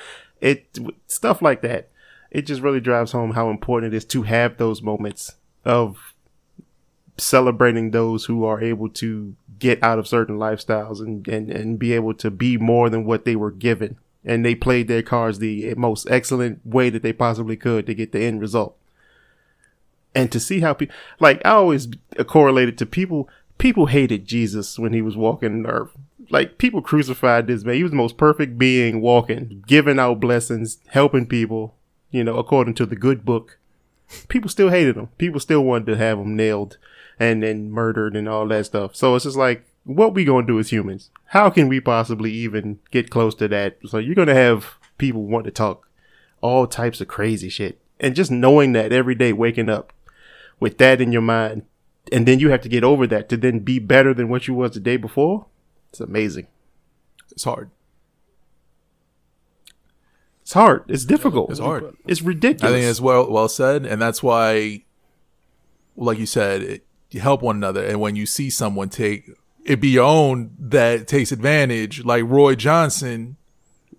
it 0.43 0.78
stuff 1.06 1.40
like 1.40 1.62
that 1.62 1.89
it 2.31 2.43
just 2.43 2.60
really 2.60 2.81
drives 2.81 3.12
home 3.12 3.31
how 3.31 3.48
important 3.48 3.94
it 3.94 3.97
is 3.97 4.05
to 4.05 4.22
have 4.22 4.59
those 4.59 4.82
moments 4.82 5.36
of 5.64 6.14
celebrating 7.16 7.90
those 7.90 8.24
who 8.24 8.44
are 8.44 8.60
able 8.60 8.89
to 8.89 9.36
get 9.59 9.82
out 9.82 9.98
of 9.98 10.09
certain 10.09 10.36
lifestyles 10.36 11.01
and, 11.01 11.26
and, 11.28 11.51
and 11.51 11.78
be 11.78 11.93
able 11.93 12.14
to 12.14 12.31
be 12.31 12.56
more 12.56 12.90
than 12.90 13.05
what 13.05 13.24
they 13.24 13.36
were 13.36 13.51
given. 13.51 13.97
And 14.24 14.44
they 14.44 14.55
played 14.55 14.89
their 14.89 15.02
cards 15.02 15.39
the 15.39 15.74
most 15.74 16.09
excellent 16.10 16.66
way 16.66 16.90
that 16.90 17.02
they 17.02 17.12
possibly 17.12 17.56
could 17.56 17.86
to 17.86 17.94
get 17.94 18.12
the 18.12 18.22
end 18.22 18.40
result. 18.40 18.76
And 20.14 20.30
to 20.32 20.38
see 20.38 20.60
how 20.60 20.74
people, 20.74 20.94
like, 21.18 21.40
I 21.44 21.50
always 21.50 21.88
correlated 22.26 22.78
to 22.78 22.86
people, 22.86 23.28
people 23.58 23.86
hated 23.86 24.26
Jesus 24.26 24.78
when 24.78 24.92
he 24.92 25.02
was 25.02 25.16
walking 25.16 25.66
earth. 25.66 25.90
Like, 26.30 26.58
people 26.58 26.82
crucified 26.82 27.46
this 27.46 27.64
man. 27.64 27.74
He 27.74 27.82
was 27.82 27.92
the 27.92 27.96
most 27.96 28.16
perfect 28.16 28.56
being 28.56 29.00
walking, 29.00 29.64
giving 29.66 29.98
out 29.98 30.20
blessings, 30.20 30.78
helping 30.88 31.26
people, 31.26 31.74
you 32.10 32.24
know, 32.24 32.38
according 32.38 32.74
to 32.74 32.86
the 32.86 32.96
good 32.96 33.24
book 33.24 33.58
people 34.28 34.50
still 34.50 34.70
hated 34.70 34.96
him. 34.96 35.08
People 35.18 35.40
still 35.40 35.62
wanted 35.62 35.86
to 35.86 35.96
have 35.96 36.18
him 36.18 36.36
nailed 36.36 36.78
and 37.18 37.42
then 37.42 37.70
murdered 37.70 38.16
and 38.16 38.28
all 38.28 38.46
that 38.48 38.66
stuff. 38.66 38.94
So 38.96 39.14
it's 39.14 39.24
just 39.24 39.36
like, 39.36 39.64
what 39.84 40.14
we 40.14 40.24
gonna 40.24 40.46
do 40.46 40.58
as 40.58 40.70
humans? 40.70 41.10
How 41.26 41.50
can 41.50 41.68
we 41.68 41.80
possibly 41.80 42.32
even 42.32 42.80
get 42.90 43.10
close 43.10 43.34
to 43.36 43.48
that? 43.48 43.78
So 43.86 43.98
you're 43.98 44.14
gonna 44.14 44.34
have 44.34 44.74
people 44.98 45.24
want 45.24 45.44
to 45.44 45.50
talk 45.50 45.88
all 46.40 46.66
types 46.66 47.00
of 47.00 47.08
crazy 47.08 47.48
shit, 47.48 47.80
and 48.00 48.14
just 48.14 48.30
knowing 48.30 48.72
that 48.72 48.92
every 48.92 49.14
day, 49.14 49.32
waking 49.32 49.68
up 49.68 49.92
with 50.60 50.78
that 50.78 51.01
in 51.01 51.12
your 51.12 51.22
mind, 51.22 51.62
and 52.12 52.26
then 52.26 52.39
you 52.39 52.51
have 52.51 52.60
to 52.62 52.68
get 52.68 52.85
over 52.85 53.06
that 53.06 53.28
to 53.31 53.36
then 53.36 53.60
be 53.60 53.78
better 53.78 54.14
than 54.14 54.28
what 54.28 54.47
you 54.47 54.55
was 54.55 54.72
the 54.72 54.81
day 54.81 54.97
before. 54.97 55.47
It's 55.90 56.01
amazing. 56.01 56.47
It's 57.31 57.44
hard. 57.44 57.70
It's 60.43 60.52
hard. 60.52 60.85
It's 60.89 61.05
difficult. 61.05 61.51
It's 61.51 61.59
hard. 61.60 61.97
It's 62.06 62.20
ridiculous. 62.20 62.70
I 62.70 62.74
think 62.74 62.90
it's 62.90 63.01
well 63.01 63.31
well 63.31 63.48
said, 63.48 63.86
and 63.86 64.01
that's 64.01 64.22
why, 64.22 64.85
like 65.97 66.18
you 66.18 66.26
said, 66.26 66.62
it, 66.62 66.86
you 67.10 67.20
help 67.20 67.40
one 67.40 67.56
another. 67.56 67.85
And 67.85 68.01
when 68.01 68.14
you 68.14 68.26
see 68.26 68.51
someone 68.51 68.90
take 68.90 69.31
it 69.64 69.81
be 69.81 69.89
your 69.89 70.05
own 70.05 70.51
that 70.59 71.09
takes 71.09 71.32
advantage, 71.32 72.05
like 72.05 72.24
Roy 72.26 72.55
Johnson, 72.56 73.36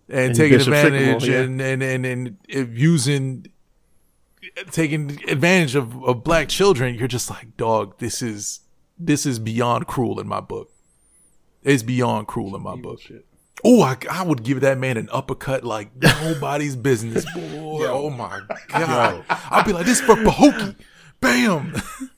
and, 0.08 0.28
And 0.28 0.36
taking 0.36 0.60
advantage 0.60 1.24
Sycamore, 1.24 1.36
yeah. 1.36 1.46
and, 1.46 1.62
and 1.62 2.06
and 2.06 2.38
and 2.48 2.78
using 2.78 3.48
taking 4.72 5.20
advantage 5.28 5.76
of, 5.76 6.04
of 6.04 6.24
black 6.24 6.50
children, 6.50 6.96
you're 6.96 7.08
just 7.08 7.30
like, 7.30 7.58
dog, 7.58 8.00
this 8.00 8.22
is 8.22 8.62
this 8.98 9.26
is 9.26 9.40
beyond 9.40 9.88
cruel 9.88 10.20
in 10.20 10.28
my 10.28 10.40
book. 10.40 10.72
It's 11.64 11.84
beyond 11.84 12.28
cruel 12.28 12.56
in 12.56 12.62
my 12.62 12.76
book. 12.76 13.00
Oh, 13.64 13.82
I, 13.82 13.98
I 14.10 14.24
would 14.24 14.44
give 14.44 14.62
that 14.62 14.78
man 14.78 14.98
an 14.98 15.10
uppercut 15.12 15.64
like 15.64 15.90
nobody's 16.02 16.76
business, 16.76 17.26
boy. 17.34 17.88
Oh 17.88 18.10
my 18.10 18.42
god! 18.70 19.26
I'd 19.30 19.66
be 19.66 19.74
like, 19.74 19.86
this 19.86 20.02
for 20.02 20.16
Pahokee, 20.16 20.76
bam. 21.22 21.74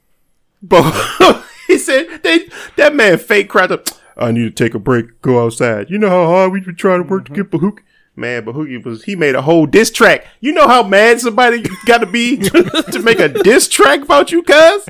But 0.59 1.45
he 1.67 1.77
said 1.77 2.23
they 2.23 2.49
that 2.77 2.95
man 2.95 3.19
fake 3.19 3.47
cried 3.47 3.71
up. 3.71 3.89
I 4.17 4.31
need 4.31 4.55
to 4.55 4.63
take 4.63 4.73
a 4.73 4.79
break, 4.79 5.21
go 5.21 5.45
outside. 5.45 5.91
You 5.91 5.99
know 5.99 6.09
how 6.09 6.25
hard 6.25 6.51
we've 6.51 6.65
been 6.65 6.75
trying 6.75 7.03
to 7.03 7.07
work 7.07 7.25
to 7.25 7.31
get 7.31 7.51
mm-hmm. 7.51 7.65
Bahookie. 7.65 7.83
Man, 8.17 8.45
Bahookie 8.45 8.83
was 8.83 9.03
he 9.03 9.15
made 9.15 9.35
a 9.35 9.43
whole 9.43 9.67
diss 9.67 9.91
track. 9.91 10.25
You 10.41 10.51
know 10.51 10.67
how 10.67 10.81
mad 10.81 11.21
somebody 11.21 11.63
got 11.85 11.97
to 11.99 12.07
be 12.07 12.37
to 12.37 12.99
make 13.03 13.19
a 13.19 13.29
diss 13.29 13.67
track 13.67 14.01
about 14.01 14.31
you, 14.31 14.41
cuz? 14.41 14.89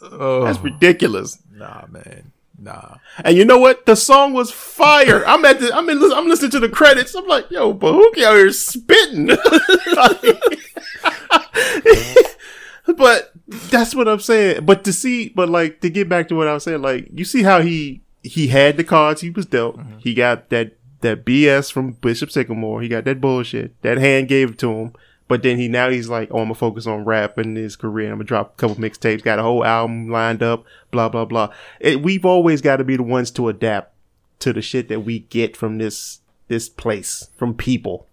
Oh, 0.00 0.44
That's 0.44 0.60
ridiculous. 0.60 1.38
nah, 1.52 1.84
man. 1.90 2.30
Nah. 2.60 2.94
And 3.24 3.36
you 3.36 3.44
know 3.44 3.58
what? 3.58 3.86
The 3.86 3.96
song 3.96 4.34
was 4.34 4.50
fire. 4.50 5.24
I'm 5.26 5.44
at 5.44 5.60
the. 5.60 5.74
I'm 5.74 5.88
in. 5.90 6.00
I'm 6.12 6.28
listening 6.28 6.50
to 6.52 6.60
the 6.60 6.68
credits. 6.68 7.14
I'm 7.14 7.26
like, 7.26 7.50
yo, 7.50 7.74
Bahookie 7.74 8.22
out 8.24 8.36
here 8.36 8.52
spitting. 8.52 9.26
but 12.96 13.32
that's 13.70 13.94
what 13.94 14.08
I'm 14.08 14.20
saying. 14.20 14.64
But 14.64 14.84
to 14.84 14.92
see, 14.92 15.28
but 15.28 15.48
like 15.48 15.80
to 15.80 15.90
get 15.90 16.08
back 16.08 16.28
to 16.28 16.34
what 16.34 16.48
I 16.48 16.54
was 16.54 16.64
saying, 16.64 16.82
like 16.82 17.08
you 17.12 17.24
see 17.24 17.42
how 17.44 17.60
he 17.60 18.02
he 18.22 18.48
had 18.48 18.76
the 18.76 18.84
cards 18.84 19.20
he 19.20 19.30
was 19.30 19.46
dealt. 19.46 19.78
Mm-hmm. 19.78 19.98
He 19.98 20.14
got 20.14 20.48
that 20.50 20.77
that 21.00 21.24
BS 21.24 21.72
from 21.72 21.92
Bishop 21.92 22.30
Sycamore. 22.30 22.82
He 22.82 22.88
got 22.88 23.04
that 23.04 23.20
bullshit. 23.20 23.80
That 23.82 23.98
hand 23.98 24.28
gave 24.28 24.50
it 24.50 24.58
to 24.58 24.72
him. 24.72 24.92
But 25.28 25.42
then 25.42 25.58
he 25.58 25.68
now 25.68 25.90
he's 25.90 26.08
like, 26.08 26.30
oh, 26.30 26.38
I'm 26.38 26.44
gonna 26.44 26.54
focus 26.54 26.86
on 26.86 27.04
rap 27.04 27.36
and 27.36 27.56
his 27.56 27.76
career. 27.76 28.06
I'm 28.06 28.14
gonna 28.14 28.24
drop 28.24 28.54
a 28.54 28.56
couple 28.56 28.76
mixtapes. 28.76 29.22
Got 29.22 29.38
a 29.38 29.42
whole 29.42 29.64
album 29.64 30.08
lined 30.08 30.42
up. 30.42 30.64
Blah 30.90 31.10
blah 31.10 31.26
blah. 31.26 31.52
It, 31.80 32.02
we've 32.02 32.24
always 32.24 32.62
got 32.62 32.76
to 32.76 32.84
be 32.84 32.96
the 32.96 33.02
ones 33.02 33.30
to 33.32 33.48
adapt 33.48 33.92
to 34.40 34.52
the 34.54 34.62
shit 34.62 34.88
that 34.88 35.00
we 35.00 35.20
get 35.20 35.56
from 35.56 35.76
this 35.76 36.20
this 36.48 36.70
place 36.70 37.28
from 37.36 37.54
people. 37.54 38.06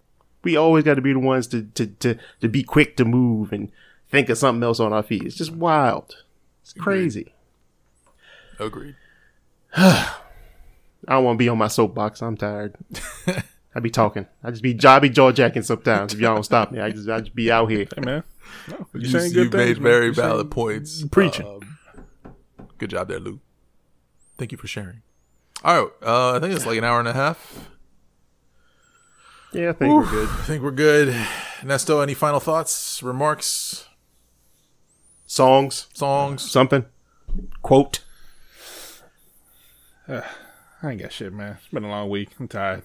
We 0.44 0.56
always 0.56 0.84
got 0.84 0.94
to 0.94 1.02
be 1.02 1.14
the 1.14 1.18
ones 1.18 1.46
to, 1.48 1.62
to 1.62 1.86
to 1.86 2.18
to 2.42 2.48
be 2.48 2.62
quick 2.62 2.98
to 2.98 3.06
move 3.06 3.50
and 3.50 3.72
think 4.10 4.28
of 4.28 4.36
something 4.36 4.62
else 4.62 4.78
on 4.78 4.92
our 4.92 5.02
feet. 5.02 5.22
It's 5.22 5.36
just 5.36 5.52
wild. 5.52 6.22
It's 6.62 6.74
crazy. 6.74 7.32
Agreed. 8.58 8.96
I 11.08 11.14
don't 11.14 11.24
want 11.24 11.36
to 11.36 11.38
be 11.38 11.48
on 11.48 11.58
my 11.58 11.68
soapbox. 11.68 12.20
I'm 12.22 12.36
tired. 12.36 12.76
I 13.74 13.80
be 13.80 13.90
talking. 13.90 14.26
I 14.42 14.50
just 14.50 14.62
be 14.62 14.78
I 14.84 14.98
be 14.98 15.08
jaw 15.10 15.32
jacking 15.32 15.62
sometimes. 15.62 16.14
If 16.14 16.20
y'all 16.20 16.34
don't 16.34 16.42
stop 16.44 16.72
me, 16.72 16.80
I 16.80 16.90
just 16.90 17.08
I 17.08 17.20
just 17.20 17.34
be 17.34 17.50
out 17.50 17.70
here. 17.70 17.86
Hey 17.94 18.00
man, 18.02 18.22
no, 18.70 18.86
you 18.94 19.00
You, 19.00 19.08
saying 19.08 19.32
you 19.32 19.44
good 19.44 19.52
things. 19.52 19.52
made 19.52 19.74
man. 19.76 19.82
very 19.82 20.06
You 20.06 20.14
saying- 20.14 20.28
valid 20.28 20.50
points. 20.50 21.04
preaching. 21.10 21.46
Um, 21.46 21.78
good 22.78 22.90
job 22.90 23.08
there, 23.08 23.20
Lu. 23.20 23.40
Thank 24.38 24.52
you 24.52 24.58
for 24.58 24.66
sharing. 24.66 25.02
All 25.64 25.82
right. 25.84 25.92
Uh, 26.02 26.36
I 26.36 26.40
think 26.40 26.54
it's 26.54 26.66
like 26.66 26.78
an 26.78 26.84
hour 26.84 26.98
and 26.98 27.08
a 27.08 27.12
half. 27.12 27.68
Yeah, 29.52 29.70
I 29.70 29.72
think 29.72 29.94
we're 29.94 30.10
good. 30.10 30.28
I 30.28 30.42
think 30.42 30.62
we're 30.62 30.70
good. 30.70 31.08
Nesto, 31.62 32.02
any 32.02 32.12
final 32.14 32.40
thoughts, 32.40 33.02
remarks, 33.02 33.86
Songs, 35.26 35.86
songs? 35.94 36.50
something, 36.50 36.84
quote. 37.62 38.00
I 40.86 40.92
ain't 40.92 41.02
got 41.02 41.12
shit, 41.12 41.32
man. 41.32 41.56
It's 41.58 41.68
been 41.72 41.82
a 41.84 41.88
long 41.88 42.08
week. 42.08 42.30
I'm 42.38 42.46
tired. 42.46 42.82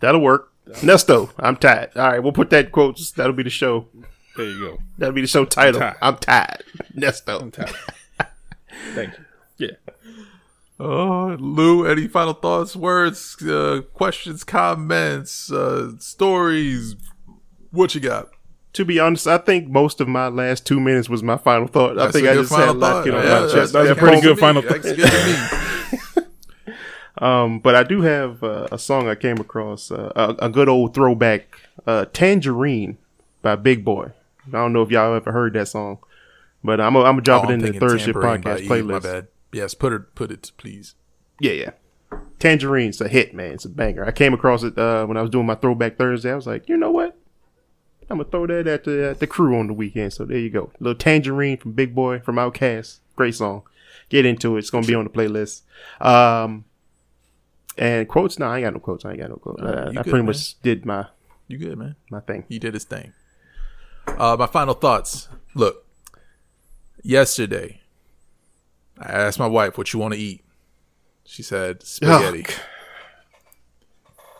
That'll 0.00 0.20
work. 0.20 0.52
Nesto, 0.68 1.30
I'm 1.38 1.56
tired. 1.56 1.90
All 1.96 2.08
right, 2.10 2.22
we'll 2.22 2.32
put 2.32 2.50
that 2.50 2.72
quotes. 2.72 3.10
That'll 3.12 3.32
be 3.32 3.42
the 3.42 3.50
show. 3.50 3.88
There 4.36 4.44
you 4.46 4.58
go. 4.60 4.78
That'll 4.98 5.14
be 5.14 5.20
the 5.22 5.26
show 5.26 5.44
title. 5.46 5.80
Tired. 5.80 5.96
I'm 6.02 6.16
tired. 6.18 6.62
Nesto. 6.94 7.40
I'm 7.40 7.50
tired. 7.50 7.74
Thank 8.94 9.14
you. 9.58 9.68
Yeah. 9.68 9.92
Oh, 10.80 11.36
Lu, 11.38 11.86
any 11.86 12.08
final 12.08 12.34
thoughts, 12.34 12.74
words, 12.76 13.40
uh, 13.42 13.82
questions, 13.94 14.42
comments, 14.44 15.50
uh, 15.52 15.92
stories? 16.00 16.96
What 17.70 17.94
you 17.94 18.00
got? 18.00 18.28
To 18.74 18.84
be 18.84 18.98
honest, 18.98 19.26
I 19.28 19.38
think 19.38 19.68
most 19.68 20.00
of 20.00 20.08
my 20.08 20.26
last 20.28 20.66
two 20.66 20.80
minutes 20.80 21.08
was 21.08 21.22
my 21.22 21.36
final 21.38 21.68
thought. 21.68 21.98
I 21.98 22.10
think 22.10 22.26
I 22.26 22.34
just 22.34 22.50
had 22.52 22.62
a 22.62 22.66
final 22.66 22.74
lot 22.74 22.90
thought. 22.90 23.04
to 23.04 23.10
get 23.10 23.18
on 23.18 23.24
Yeah, 23.24 23.28
my 23.30 23.34
that's- 23.46 23.52
chest. 23.54 23.72
that's 23.72 23.90
a 23.90 23.94
pretty 23.94 24.20
good 24.20 24.38
final 24.38 24.62
That's 24.62 24.82
good 24.82 24.96
to 24.96 25.02
me. 25.02 25.70
Um, 27.24 27.58
but 27.58 27.74
I 27.74 27.82
do 27.84 28.02
have 28.02 28.42
uh, 28.44 28.68
a 28.70 28.78
song 28.78 29.08
I 29.08 29.14
came 29.14 29.38
across, 29.38 29.90
uh, 29.90 30.12
a, 30.14 30.46
a 30.46 30.48
good 30.50 30.68
old 30.68 30.92
throwback, 30.94 31.56
uh, 31.86 32.04
"Tangerine" 32.12 32.98
by 33.40 33.56
Big 33.56 33.84
Boi. 33.84 34.10
I 34.48 34.50
don't 34.50 34.72
know 34.74 34.82
if 34.82 34.90
y'all 34.90 35.14
ever 35.14 35.32
heard 35.32 35.54
that 35.54 35.68
song, 35.68 35.98
but 36.62 36.80
I'm 36.80 36.92
gonna 36.92 37.20
drop 37.22 37.46
Oh, 37.46 37.48
it 37.50 37.54
in 37.54 37.60
the 37.60 37.72
Third 37.72 38.00
Shift 38.00 38.12
Tambourine 38.20 38.42
by 38.42 38.56
podcast 38.60 38.68
My 38.68 38.76
playlist. 38.80 39.02
bad. 39.02 39.26
Yes, 39.52 39.72
put 39.74 39.92
it, 39.94 40.14
put 40.14 40.30
it, 40.30 40.52
please. 40.58 40.94
Yeah, 41.40 41.52
yeah. 41.52 41.70
Tangerine's 42.38 43.00
a 43.00 43.08
hit, 43.08 43.34
man. 43.34 43.52
It's 43.52 43.64
a 43.64 43.68
banger. 43.70 44.04
I 44.04 44.10
came 44.12 44.34
across 44.34 44.62
it 44.62 44.76
uh, 44.76 45.06
when 45.06 45.16
I 45.16 45.22
was 45.22 45.30
doing 45.30 45.46
my 45.46 45.54
Throwback 45.54 45.96
Thursday. 45.96 46.30
I 46.30 46.34
was 46.36 46.46
like, 46.46 46.68
you 46.68 46.76
know 46.76 46.90
what? 46.90 47.16
I'm 48.10 48.18
gonna 48.18 48.28
throw 48.28 48.46
that 48.48 48.66
at 48.66 48.84
the 48.84 49.08
at 49.10 49.20
the 49.20 49.26
crew 49.26 49.58
on 49.58 49.66
the 49.68 49.72
weekend. 49.72 50.12
So 50.12 50.26
there 50.26 50.36
you 50.38 50.50
go, 50.50 50.70
little 50.78 50.94
Tangerine 50.98 51.56
from 51.56 51.72
Big 51.72 51.94
Boi 51.94 52.18
from 52.20 52.36
Outkast. 52.36 52.98
Great 53.16 53.34
song. 53.34 53.62
Get 54.10 54.26
into 54.26 54.56
it. 54.56 54.58
It's 54.58 54.68
gonna 54.70 54.86
be 54.86 54.94
on 54.94 55.04
the 55.04 55.10
playlist. 55.10 55.62
Um, 56.02 56.66
and 57.78 58.08
quotes. 58.08 58.38
No, 58.38 58.46
I 58.46 58.56
ain't 58.58 58.64
got 58.64 58.72
no 58.74 58.80
quotes. 58.80 59.04
I 59.04 59.10
ain't 59.10 59.20
got 59.20 59.30
no 59.30 59.36
quotes. 59.36 59.62
Uh, 59.62 59.66
I, 59.66 59.88
I 59.88 59.92
good, 59.92 60.02
pretty 60.04 60.12
man. 60.18 60.26
much 60.26 60.60
did 60.62 60.84
my 60.86 61.06
You 61.48 61.58
good, 61.58 61.76
man? 61.78 61.96
my 62.10 62.20
thing. 62.20 62.44
He 62.48 62.58
did 62.58 62.74
his 62.74 62.84
thing. 62.84 63.12
Uh, 64.06 64.36
my 64.38 64.46
final 64.46 64.74
thoughts. 64.74 65.28
Look, 65.54 65.86
yesterday, 67.02 67.80
I 68.98 69.12
asked 69.12 69.38
my 69.38 69.46
wife 69.46 69.78
what 69.78 69.92
you 69.92 69.98
want 69.98 70.14
to 70.14 70.20
eat. 70.20 70.44
She 71.24 71.42
said 71.42 71.82
spaghetti. 71.82 72.44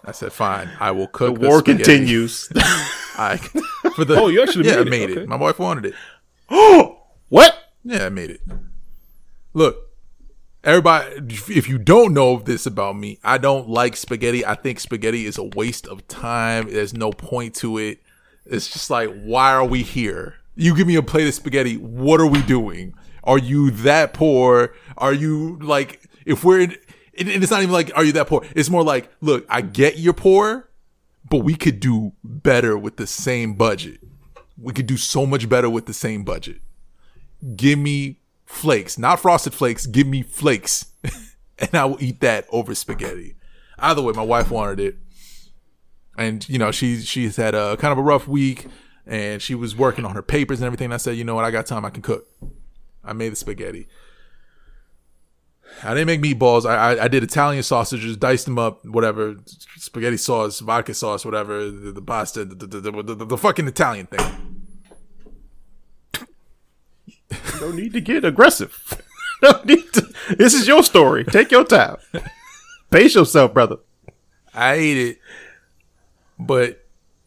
I 0.06 0.12
said, 0.12 0.32
fine. 0.34 0.68
I 0.80 0.90
will 0.90 1.06
cook. 1.06 1.40
the 1.40 1.48
war 1.48 1.60
spaghetti." 1.60 1.84
continues. 1.84 2.52
I, 3.16 3.36
for 3.96 4.04
the, 4.04 4.16
Oh, 4.18 4.28
you 4.28 4.42
actually 4.42 4.66
yeah, 4.68 4.76
made 4.76 4.86
it. 4.86 4.90
made 4.90 5.10
Okay. 5.12 5.20
it. 5.22 5.28
My 5.28 5.36
wife 5.36 5.58
wanted 5.58 5.86
it. 5.86 5.94
Oh, 6.50 6.98
what? 7.30 7.56
Yeah, 7.84 8.04
I 8.06 8.08
made 8.10 8.28
it. 8.30 8.40
Look, 9.54 9.83
everybody, 10.64 11.16
if 11.48 11.68
you 11.68 11.78
don't 11.78 12.12
know 12.12 12.38
this 12.38 12.66
about 12.66 12.96
me, 12.96 13.18
I 13.22 13.38
don't 13.38 13.68
like 13.68 13.96
spaghetti. 13.96 14.44
I 14.44 14.54
think 14.54 14.80
spaghetti 14.80 15.26
is 15.26 15.38
a 15.38 15.44
waste 15.44 15.86
of 15.86 16.06
time. 16.08 16.70
There's 16.70 16.94
no 16.94 17.12
point 17.12 17.54
to 17.56 17.78
it. 17.78 18.00
It's 18.46 18.68
just 18.68 18.90
like, 18.90 19.10
why 19.22 19.52
are 19.52 19.64
we 19.64 19.82
here? 19.82 20.34
You 20.56 20.74
give 20.76 20.86
me 20.86 20.96
a 20.96 21.02
plate 21.02 21.26
of 21.26 21.34
spaghetti. 21.34 21.76
What 21.76 22.20
are 22.20 22.26
we 22.26 22.42
doing? 22.42 22.94
Are 23.22 23.38
you 23.38 23.70
that 23.70 24.14
poor? 24.14 24.74
Are 24.96 25.12
you 25.12 25.58
like, 25.60 26.02
if 26.26 26.44
we're 26.44 26.60
in, 26.60 26.76
and 27.18 27.28
it's 27.28 27.50
not 27.50 27.62
even 27.62 27.72
like, 27.72 27.92
are 27.94 28.04
you 28.04 28.12
that 28.12 28.26
poor? 28.26 28.44
It's 28.54 28.70
more 28.70 28.82
like, 28.82 29.10
look, 29.20 29.46
I 29.48 29.60
get 29.62 29.98
you're 29.98 30.12
poor, 30.12 30.68
but 31.28 31.38
we 31.38 31.54
could 31.54 31.80
do 31.80 32.12
better 32.22 32.76
with 32.76 32.96
the 32.96 33.06
same 33.06 33.54
budget. 33.54 34.00
We 34.60 34.72
could 34.72 34.86
do 34.86 34.96
so 34.96 35.26
much 35.26 35.48
better 35.48 35.70
with 35.70 35.86
the 35.86 35.94
same 35.94 36.24
budget 36.24 36.60
give 37.56 37.78
me 37.78 38.18
flakes, 38.54 38.98
not 38.98 39.20
frosted 39.20 39.54
flakes. 39.54 39.86
Give 39.86 40.06
me 40.06 40.22
flakes, 40.22 40.86
and 41.58 41.74
I 41.74 41.84
will 41.84 42.02
eat 42.02 42.20
that 42.20 42.46
over 42.50 42.74
spaghetti. 42.74 43.36
Either 43.78 44.02
way, 44.02 44.12
my 44.12 44.22
wife 44.22 44.50
wanted 44.50 44.80
it, 44.80 44.96
and 46.16 46.48
you 46.48 46.58
know 46.58 46.70
she 46.70 47.00
she's 47.00 47.36
had 47.36 47.54
a 47.54 47.76
kind 47.76 47.92
of 47.92 47.98
a 47.98 48.02
rough 48.02 48.28
week, 48.28 48.66
and 49.06 49.42
she 49.42 49.54
was 49.54 49.76
working 49.76 50.04
on 50.04 50.14
her 50.14 50.22
papers 50.22 50.60
and 50.60 50.66
everything. 50.66 50.92
I 50.92 50.96
said, 50.96 51.16
you 51.16 51.24
know 51.24 51.34
what, 51.34 51.44
I 51.44 51.50
got 51.50 51.66
time. 51.66 51.84
I 51.84 51.90
can 51.90 52.02
cook. 52.02 52.26
I 53.04 53.12
made 53.12 53.32
the 53.32 53.36
spaghetti. 53.36 53.88
I 55.82 55.92
didn't 55.94 56.06
make 56.06 56.22
meatballs. 56.22 56.64
I, 56.64 56.94
I 56.94 57.04
I 57.04 57.08
did 57.08 57.22
Italian 57.22 57.62
sausages, 57.62 58.16
diced 58.16 58.44
them 58.44 58.58
up, 58.58 58.84
whatever, 58.84 59.36
spaghetti 59.76 60.16
sauce, 60.16 60.60
vodka 60.60 60.94
sauce, 60.94 61.24
whatever, 61.24 61.70
the, 61.70 61.92
the 61.92 62.02
pasta, 62.02 62.44
the, 62.44 62.54
the, 62.54 63.02
the, 63.02 63.24
the 63.26 63.36
fucking 63.36 63.66
Italian 63.66 64.06
thing. 64.06 64.53
No 67.60 67.70
need 67.70 67.92
to 67.94 68.00
get 68.00 68.24
aggressive. 68.24 69.02
no 69.42 69.60
need 69.64 69.92
to. 69.94 70.12
This 70.36 70.54
is 70.54 70.66
your 70.66 70.82
story. 70.82 71.24
Take 71.24 71.50
your 71.50 71.64
time. 71.64 71.96
Pace 72.90 73.14
yourself, 73.14 73.54
brother. 73.54 73.76
I 74.52 74.74
ate 74.74 74.98
it, 74.98 75.18
but 76.38 76.84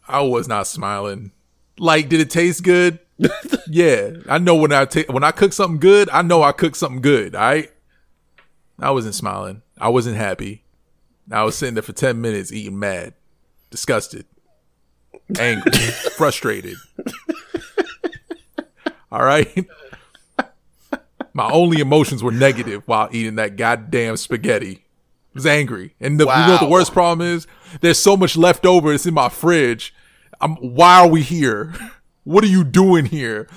I 0.07 0.21
was 0.21 0.47
not 0.47 0.67
smiling. 0.67 1.31
Like, 1.77 2.09
did 2.09 2.19
it 2.19 2.29
taste 2.29 2.63
good? 2.63 2.99
yeah, 3.67 4.11
I 4.29 4.37
know 4.37 4.55
when 4.55 4.71
I 4.71 4.85
ta- 4.85 5.11
when 5.11 5.23
I 5.23 5.31
cook 5.31 5.53
something 5.53 5.79
good, 5.79 6.09
I 6.11 6.21
know 6.21 6.43
I 6.43 6.51
cook 6.51 6.75
something 6.75 7.01
good. 7.01 7.35
All 7.35 7.41
right, 7.41 7.71
I 8.79 8.91
wasn't 8.91 9.15
smiling. 9.15 9.63
I 9.77 9.89
wasn't 9.89 10.17
happy. 10.17 10.63
I 11.31 11.43
was 11.43 11.57
sitting 11.57 11.73
there 11.73 11.83
for 11.83 11.93
ten 11.93 12.21
minutes 12.21 12.51
eating 12.53 12.79
mad, 12.79 13.13
disgusted, 13.71 14.25
angry, 15.39 15.71
frustrated. 16.15 16.77
All 19.11 19.23
right. 19.23 19.67
My 21.33 21.49
only 21.51 21.79
emotions 21.79 22.23
were 22.23 22.31
negative 22.31 22.83
while 22.87 23.09
eating 23.11 23.35
that 23.35 23.57
goddamn 23.57 24.17
spaghetti. 24.17 24.77
I 24.77 25.31
was 25.35 25.45
angry. 25.45 25.93
And 25.99 26.19
the, 26.19 26.23
you 26.23 26.29
know 26.29 26.53
what 26.53 26.61
the 26.61 26.67
worst 26.67 26.93
problem 26.93 27.27
is? 27.27 27.45
There's 27.81 27.99
so 27.99 28.17
much 28.17 28.35
left 28.35 28.65
over. 28.65 28.91
It's 28.91 29.05
in 29.05 29.13
my 29.13 29.29
fridge. 29.29 29.93
I'm, 30.41 30.55
why 30.55 30.99
are 30.99 31.07
we 31.07 31.21
here? 31.21 31.73
What 32.23 32.43
are 32.43 32.47
you 32.47 32.65
doing 32.65 33.05
here? 33.05 33.47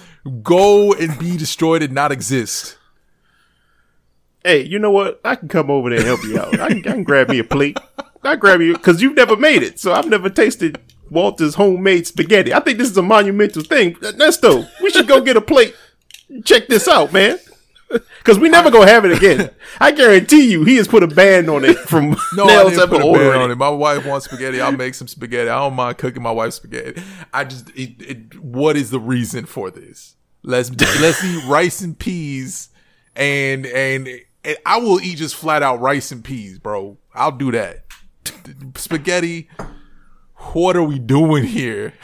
Go 0.45 0.93
and 0.93 1.19
be 1.19 1.37
destroyed 1.37 1.83
and 1.83 1.93
not 1.93 2.13
exist. 2.13 2.79
Hey, 4.45 4.65
you 4.65 4.79
know 4.79 4.93
what? 4.93 5.21
I 5.25 5.35
can 5.35 5.49
come 5.49 5.73
over 5.73 5.91
there 5.91 5.99
and 5.99 6.07
help 6.07 6.23
you 6.23 6.39
out. 6.39 6.61
I 6.61 6.69
can, 6.69 6.79
I 6.79 6.93
can 6.93 7.03
grab 7.03 7.29
me 7.31 7.41
a 7.41 7.45
plate. 7.45 7.79
I 8.23 8.37
grab 8.37 8.61
you 8.61 8.75
because 8.75 9.03
you've 9.03 9.17
never 9.17 9.35
made 9.35 9.65
it, 9.65 9.81
so 9.81 9.93
I've 9.93 10.09
never 10.09 10.31
tasted 10.31 10.81
Walter's 11.11 11.55
homemade 11.57 12.07
spaghetti. 12.07 12.55
I 12.55 12.61
think 12.61 12.79
this 12.79 12.91
is 12.91 12.97
a 12.97 13.03
monumental 13.03 13.63
thing. 13.63 13.95
Nesto, 13.97 14.69
we 14.83 14.91
should 14.91 15.09
go 15.09 15.21
get 15.21 15.37
a 15.37 15.41
plate 15.41 15.75
check 16.45 16.67
this 16.69 16.89
out, 16.89 17.13
man. 17.13 17.39
Because 18.19 18.39
we 18.39 18.49
never 18.49 18.71
gonna 18.71 18.89
have 18.89 19.05
it 19.05 19.17
again. 19.17 19.51
I 19.81 19.91
guarantee 19.91 20.49
you, 20.49 20.65
he 20.65 20.77
has 20.77 20.87
put 20.87 21.03
a 21.03 21.09
ban 21.09 21.49
on 21.49 21.65
it 21.65 21.77
from 21.77 22.11
No, 22.35 22.45
I 22.45 22.71
didn't 22.71 22.89
put 22.89 23.01
a 23.01 23.13
ban 23.13 23.37
on 23.37 23.51
it. 23.51 23.55
it. 23.55 23.57
My 23.57 23.69
wife 23.69 24.07
wants 24.07 24.27
spaghetti. 24.27 24.61
I'll 24.61 24.71
make 24.71 24.95
some 24.95 25.09
spaghetti. 25.09 25.51
I 25.51 25.59
don't 25.59 25.75
mind 25.75 25.99
cooking 25.99 26.23
my 26.23 26.31
wife's 26.31 26.57
spaghetti. 26.57 27.03
I 27.35 27.45
just, 27.45 27.69
it, 27.71 28.01
it, 28.01 28.41
what 28.41 28.77
is 28.77 28.91
the 28.91 29.01
reason 29.01 29.45
for 29.45 29.73
this? 29.73 30.15
Let's 30.43 30.71
let's 31.01 31.25
eat 31.25 31.45
rice 31.49 31.81
and 31.81 31.99
peas, 31.99 32.71
and, 33.17 33.67
and 33.67 34.09
and 34.45 34.57
I 34.65 34.79
will 34.79 35.01
eat 35.01 35.19
just 35.19 35.35
flat 35.35 35.63
out 35.63 35.81
rice 35.81 36.13
and 36.13 36.25
peas, 36.25 36.61
bro. 36.61 36.97
I'll 37.13 37.33
do 37.33 37.51
that. 37.51 37.85
Spaghetti. 38.77 39.51
What 40.53 40.77
are 40.77 40.83
we 40.83 40.99
doing 40.99 41.45
here? 41.45 41.95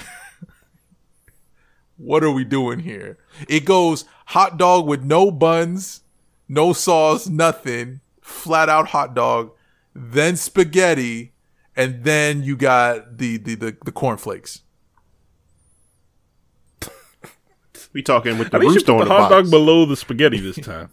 What 1.99 2.23
are 2.23 2.31
we 2.31 2.45
doing 2.45 2.81
here? 2.81 3.17
It 3.49 3.65
goes 3.65 4.05
hot 4.27 4.59
dog 4.59 4.87
with 4.87 5.03
no 5.03 5.31
buns, 5.31 6.03
no 6.47 6.75
sauce, 6.75 7.27
nothing, 7.27 8.01
flat 8.21 8.69
out 8.69 8.89
hot 8.89 9.15
dog, 9.15 9.53
then 9.95 10.37
spaghetti, 10.37 11.33
and 11.75 12.05
then 12.05 12.43
you 12.43 12.55
got 12.55 13.17
the 13.17 13.39
the 13.39 13.55
the, 13.55 13.77
the 13.83 13.93
cornflakes. 13.93 14.61
We 17.95 18.03
talking 18.03 18.37
with 18.37 18.51
the 18.51 18.57
At 18.57 18.61
least 18.61 18.75
you 18.75 18.75
rooster 18.75 18.93
on 18.93 18.99
the 18.99 19.05
the 19.07 19.11
hot 19.11 19.31
box. 19.31 19.31
dog 19.31 19.51
below 19.51 19.87
the 19.87 19.97
spaghetti 19.97 20.39
this 20.39 20.57
time. 20.59 20.91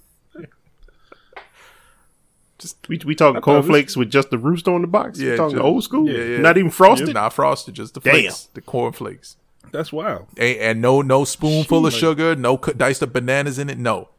We 2.87 2.99
we 3.05 3.15
talking 3.15 3.15
thought 3.15 3.27
it 3.29 3.35
was- 3.35 3.43
cornflakes 3.65 3.97
with 3.97 4.09
just 4.09 4.29
the 4.29 4.37
rooster 4.37 4.71
on 4.73 4.81
the 4.81 4.87
box. 4.87 5.19
Yeah, 5.19 5.31
we 5.31 5.37
talking 5.37 5.55
just- 5.57 5.65
old 5.65 5.83
school. 5.83 6.09
yeah, 6.09 6.23
yeah. 6.23 6.37
Not 6.39 6.57
even 6.57 6.71
frosted. 6.71 7.13
Not 7.13 7.33
frosted, 7.33 7.73
just 7.75 7.93
the 7.93 7.99
Damn. 7.99 8.13
flakes, 8.13 8.49
the 8.53 8.61
cornflakes. 8.61 9.37
That's 9.71 9.91
wild. 9.91 10.27
And, 10.37 10.57
and 10.59 10.81
no 10.81 11.01
no 11.01 11.23
spoonful 11.25 11.85
of 11.87 11.93
sugar, 11.93 12.35
no 12.35 12.57
cu- 12.57 12.73
diced 12.73 13.01
up 13.03 13.13
bananas 13.13 13.57
in 13.59 13.69
it. 13.69 13.77
No 13.79 14.09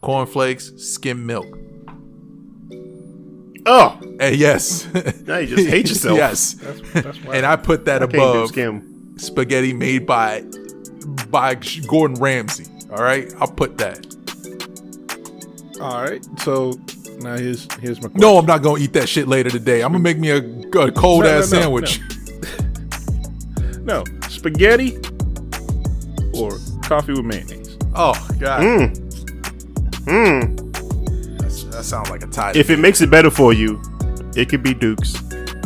cornflakes, 0.00 0.72
skim 0.76 1.26
milk. 1.26 1.46
Oh, 3.66 3.98
And 4.02 4.20
eh, 4.20 4.28
yes, 4.30 4.86
now 5.26 5.38
you 5.38 5.56
just 5.56 5.68
hate 5.68 5.88
yourself. 5.88 6.18
yes. 6.18 6.52
That's 6.54 6.80
that's 6.92 7.20
wild. 7.24 7.34
And 7.36 7.46
I 7.46 7.56
put 7.56 7.86
that 7.86 8.02
I 8.02 8.04
above 8.04 8.48
skim. 8.48 9.14
spaghetti 9.16 9.72
made 9.72 10.06
by 10.06 10.44
by 11.30 11.54
Gordon 11.86 12.20
Ramsay. 12.20 12.66
All 12.90 13.02
right, 13.02 13.32
I'll 13.40 13.48
put 13.50 13.78
that. 13.78 14.06
All 15.80 16.02
right. 16.02 16.24
So 16.40 16.78
now 17.20 17.36
here's 17.36 17.66
here's 17.80 17.96
my 18.00 18.08
question. 18.08 18.20
No, 18.20 18.38
I'm 18.38 18.46
not 18.46 18.62
gonna 18.62 18.80
eat 18.82 18.92
that 18.94 19.08
shit 19.08 19.28
later 19.28 19.50
today. 19.50 19.82
I'm 19.82 19.92
gonna 19.92 20.02
make 20.02 20.18
me 20.18 20.30
a, 20.30 20.38
a 20.38 20.92
cold 20.92 21.24
No, 21.24 21.30
ass 21.30 21.50
no, 21.52 21.58
no, 21.58 21.62
sandwich. 21.62 22.00
no 23.84 24.04
spaghetti 24.28 24.96
or 26.34 26.50
coffee 26.82 27.12
with 27.12 27.24
mayonnaise. 27.24 27.76
Oh 27.94 28.14
god, 28.38 28.60
Mm. 28.62 28.94
Mm. 30.04 30.72
That's- 31.38 31.62
that 31.64 31.84
sounds 31.84 32.10
like 32.10 32.22
a 32.22 32.26
tie. 32.26 32.52
If 32.54 32.70
it 32.70 32.78
makes 32.78 33.00
it 33.00 33.10
better 33.10 33.30
for 33.30 33.52
you, 33.52 33.80
it 34.36 34.48
could 34.48 34.62
be 34.62 34.74
Dukes. 34.74 35.14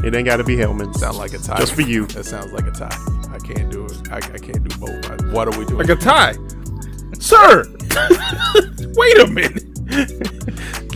It 0.04 0.14
ain't 0.14 0.26
got 0.26 0.36
to 0.36 0.44
be 0.44 0.56
Hellmann's. 0.56 1.00
sound 1.00 1.16
like 1.18 1.32
a 1.32 1.38
tie, 1.38 1.58
Just 1.58 1.74
for 1.74 1.82
you. 1.82 2.06
That 2.08 2.24
sounds 2.24 2.52
like 2.52 2.66
a 2.66 2.70
tie. 2.70 2.96
I 3.32 3.38
can't 3.38 3.68
do 3.70 3.84
it. 3.84 4.12
I, 4.12 4.18
I 4.18 4.38
can't 4.38 4.62
do 4.68 4.76
both. 4.78 5.10
I- 5.10 5.32
what 5.32 5.48
are 5.48 5.58
we 5.58 5.64
doing? 5.64 5.78
Like 5.78 5.88
a 5.88 5.96
tie, 5.96 6.34
sir. 7.18 7.64
Wait 8.94 9.18
a 9.18 9.26
minute. 9.26 9.64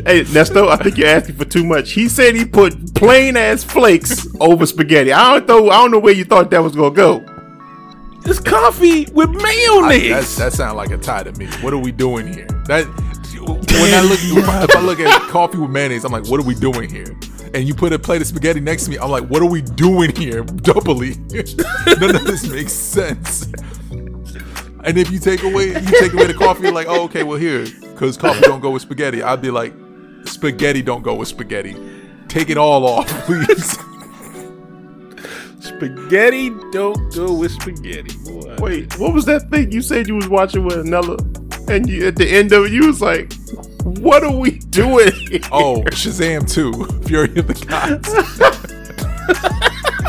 Hey, 0.05 0.25
Nesto, 0.25 0.69
I 0.69 0.77
think 0.77 0.99
you're 0.99 1.07
asking 1.09 1.37
for 1.37 1.45
too 1.45 1.65
much. 1.65 1.93
He 1.93 2.09
said 2.09 2.35
he 2.35 2.45
put 2.45 2.93
plain 2.95 3.37
ass 3.37 3.63
flakes 3.63 4.27
over 4.41 4.67
spaghetti. 4.67 5.13
I 5.13 5.39
don't 5.39 5.47
know. 5.47 5.71
I 5.71 5.77
don't 5.77 5.93
know 5.93 6.01
where 6.01 6.13
you 6.13 6.25
thought 6.25 6.51
that 6.51 6.63
was 6.63 6.75
gonna 6.75 6.95
go. 6.95 7.25
It's 8.25 8.41
coffee 8.41 9.07
with 9.13 9.29
I, 9.29 9.43
mayonnaise. 9.43 10.37
that 10.37 10.45
that 10.45 10.53
sounds 10.55 10.77
like 10.77 10.91
a 10.91 10.99
tie 10.99 11.23
to 11.23 11.33
me. 11.33 11.47
What 11.61 11.73
are 11.73 11.79
we 11.79 11.93
doing 11.93 12.33
here? 12.33 12.47
That 12.67 12.87
when 13.47 13.95
I 13.95 14.03
look 14.03 14.19
if 14.69 14.77
I 14.77 14.81
look 14.81 14.99
at 14.99 15.21
coffee 15.31 15.59
with 15.59 15.71
mayonnaise, 15.71 16.05
I'm 16.05 16.11
like, 16.13 16.27
what 16.27 16.41
are 16.41 16.47
we 16.47 16.55
doing 16.57 16.91
here? 16.91 17.17
And 17.55 17.69
you 17.69 17.75
put 17.75 17.93
a 17.93 17.99
plate 17.99 18.23
of 18.23 18.27
spaghetti 18.27 18.61
next 18.61 18.85
to 18.85 18.91
me, 18.91 18.99
I'm 18.99 19.11
like, 19.11 19.25
what 19.25 19.41
are 19.41 19.49
we 19.49 19.63
doing 19.63 20.15
here? 20.17 20.43
Doubly, 20.43 21.11
none 22.01 22.17
of 22.17 22.25
this 22.25 22.49
makes 22.49 22.73
sense. 22.73 23.47
And 24.85 24.99
if 24.99 25.13
you 25.13 25.21
take 25.21 25.45
away 25.45 25.69
you 25.69 25.99
take 26.01 26.13
away 26.13 26.27
the 26.27 26.35
coffee, 26.35 26.65
you're 26.65 26.73
like, 26.73 26.89
oh 26.89 27.05
okay, 27.05 27.23
well 27.23 27.39
here, 27.39 27.67
because 27.93 28.17
coffee 28.17 28.41
don't 28.41 28.61
go 28.61 28.71
with 28.71 28.83
spaghetti. 28.83 29.23
I'd 29.23 29.41
be 29.41 29.51
like, 29.51 29.73
spaghetti 30.25 30.83
don't 30.83 31.03
go 31.03 31.15
with 31.15 31.29
spaghetti. 31.29 31.77
Take 32.29 32.51
it 32.51 32.57
all 32.57 32.87
off, 32.87 33.09
please. 33.27 33.79
spaghetti 35.61 36.51
don't 36.73 37.15
go 37.15 37.33
with 37.35 37.53
spaghetti. 37.53 38.17
Boy. 38.25 38.57
Wait, 38.59 38.99
what 38.99 39.13
was 39.13 39.25
that 39.27 39.49
thing 39.51 39.71
you 39.73 39.83
said 39.83 40.09
you 40.09 40.15
was 40.17 40.29
watching 40.29 40.65
with 40.65 40.77
Anella? 40.77 41.19
And 41.71 41.89
you, 41.89 42.07
at 42.09 42.17
the 42.17 42.29
end 42.29 42.53
of 42.53 42.65
it, 42.67 42.73
you 42.73 42.87
was 42.89 43.01
like, 43.01 43.33
"What 43.85 44.25
are 44.25 44.35
we 44.37 44.59
doing?" 44.59 45.13
Here? 45.31 45.41
Oh, 45.53 45.83
Shazam 45.87 46.51
2, 46.51 47.03
Fury 47.09 47.39
of 47.39 47.47
the 47.47 47.55
Gods. 47.67 48.13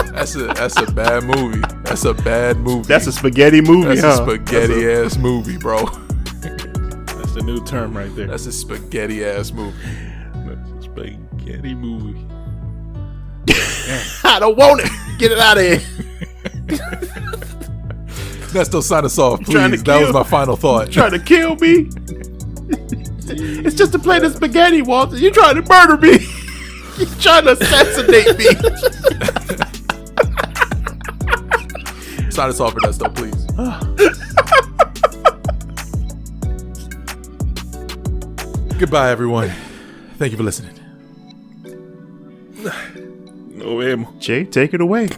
that's 0.11 0.35
a 0.35 0.45
that's 0.53 0.77
a 0.81 0.91
bad 0.91 1.23
movie. 1.23 1.61
That's 1.84 2.06
a 2.06 2.14
bad 2.14 2.57
movie. 2.57 2.88
that's 2.88 3.06
a 3.07 3.11
spaghetti 3.11 3.61
movie, 3.61 3.95
that's 3.95 4.02
huh? 4.02 4.23
a 4.23 4.26
spaghetti 4.38 4.84
That's 4.85 5.15
ass 5.15 5.18
movie, 5.22 5.57
bro. 5.57 5.85
That's 7.34 7.45
the 7.47 7.51
new 7.51 7.65
term 7.65 7.97
right 7.97 8.15
there. 8.15 8.27
That's 8.27 8.45
a 8.45 8.51
spaghetti 8.51 9.26
ass 9.26 9.51
movie. 9.51 9.76
That's 10.35 10.69
a 10.69 10.81
spaghetti 10.84 11.73
movie. 11.73 12.27
I 14.23 14.38
don't 14.39 14.55
want 14.55 14.81
it. 14.84 14.91
Get 15.18 15.31
it 15.31 15.39
out 15.39 15.57
of 15.57 15.64
here. 15.64 15.80
Nesto, 18.53 18.84
sign 18.84 19.03
us 19.05 19.18
off, 19.18 19.41
please. 19.41 19.81
That 19.81 20.01
was 20.01 20.14
my 20.14 20.22
final 20.22 20.55
thought. 20.55 20.91
Trying 20.91 21.10
to 21.10 21.19
kill 21.19 21.55
me? 21.55 21.89
it's 23.65 23.76
just 23.76 23.95
a 23.95 23.99
plate 23.99 24.22
of 24.22 24.35
spaghetti, 24.35 24.84
Walter. 24.84 25.18
You 25.18 25.31
trying 25.31 25.55
to 25.55 25.64
murder 25.64 25.97
me? 25.97 26.11
you 26.99 27.07
trying 27.19 27.45
to 27.45 27.53
assassinate 27.53 28.38
me? 28.38 28.45
sign 32.30 32.49
us 32.49 32.60
off, 32.60 32.76
Ernesto, 32.76 33.10
please. 33.10 33.34
Goodbye, 38.80 39.12
everyone. 39.12 39.50
Thank 40.18 40.32
you 40.32 40.38
for 40.38 40.44
listening. 40.44 40.78
No 43.56 43.82
amo. 43.82 44.14
Jay, 44.20 44.44
take 44.45 44.74
it 44.74 44.82
away. 44.82 45.10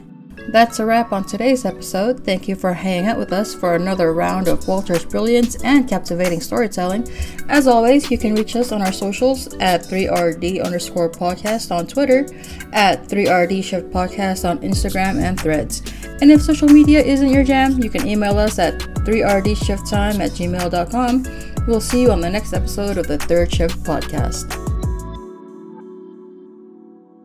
That's 0.49 0.79
a 0.79 0.85
wrap 0.85 1.11
on 1.11 1.25
today's 1.25 1.65
episode. 1.65 2.23
Thank 2.23 2.47
you 2.47 2.55
for 2.55 2.71
hanging 2.71 3.07
out 3.07 3.17
with 3.17 3.33
us 3.33 3.53
for 3.53 3.75
another 3.75 4.13
round 4.13 4.47
of 4.47 4.67
Walter's 4.67 5.03
brilliance 5.03 5.55
and 5.63 5.89
captivating 5.89 6.39
storytelling. 6.39 7.09
As 7.49 7.67
always, 7.67 8.09
you 8.11 8.17
can 8.17 8.35
reach 8.35 8.55
us 8.55 8.71
on 8.71 8.81
our 8.81 8.91
socials 8.91 9.53
at 9.55 9.81
3RD 9.81 10.63
underscore 10.63 11.09
podcast 11.09 11.75
on 11.75 11.87
Twitter, 11.87 12.25
at 12.73 13.07
3RD 13.07 13.63
Shift 13.63 13.89
Podcast 13.91 14.47
on 14.47 14.59
Instagram 14.59 15.21
and 15.21 15.39
threads. 15.39 15.81
And 16.21 16.31
if 16.31 16.41
social 16.41 16.69
media 16.69 17.01
isn't 17.03 17.29
your 17.29 17.43
jam, 17.43 17.81
you 17.81 17.89
can 17.89 18.07
email 18.07 18.37
us 18.37 18.59
at 18.59 18.79
3RDShiftTime 18.79 20.19
at 20.19 20.31
gmail.com. 20.31 21.65
We'll 21.67 21.81
see 21.81 22.03
you 22.03 22.11
on 22.11 22.21
the 22.21 22.29
next 22.29 22.53
episode 22.53 22.97
of 22.97 23.07
the 23.07 23.17
Third 23.17 23.51
Shift 23.51 23.83
Podcast. 23.83 24.74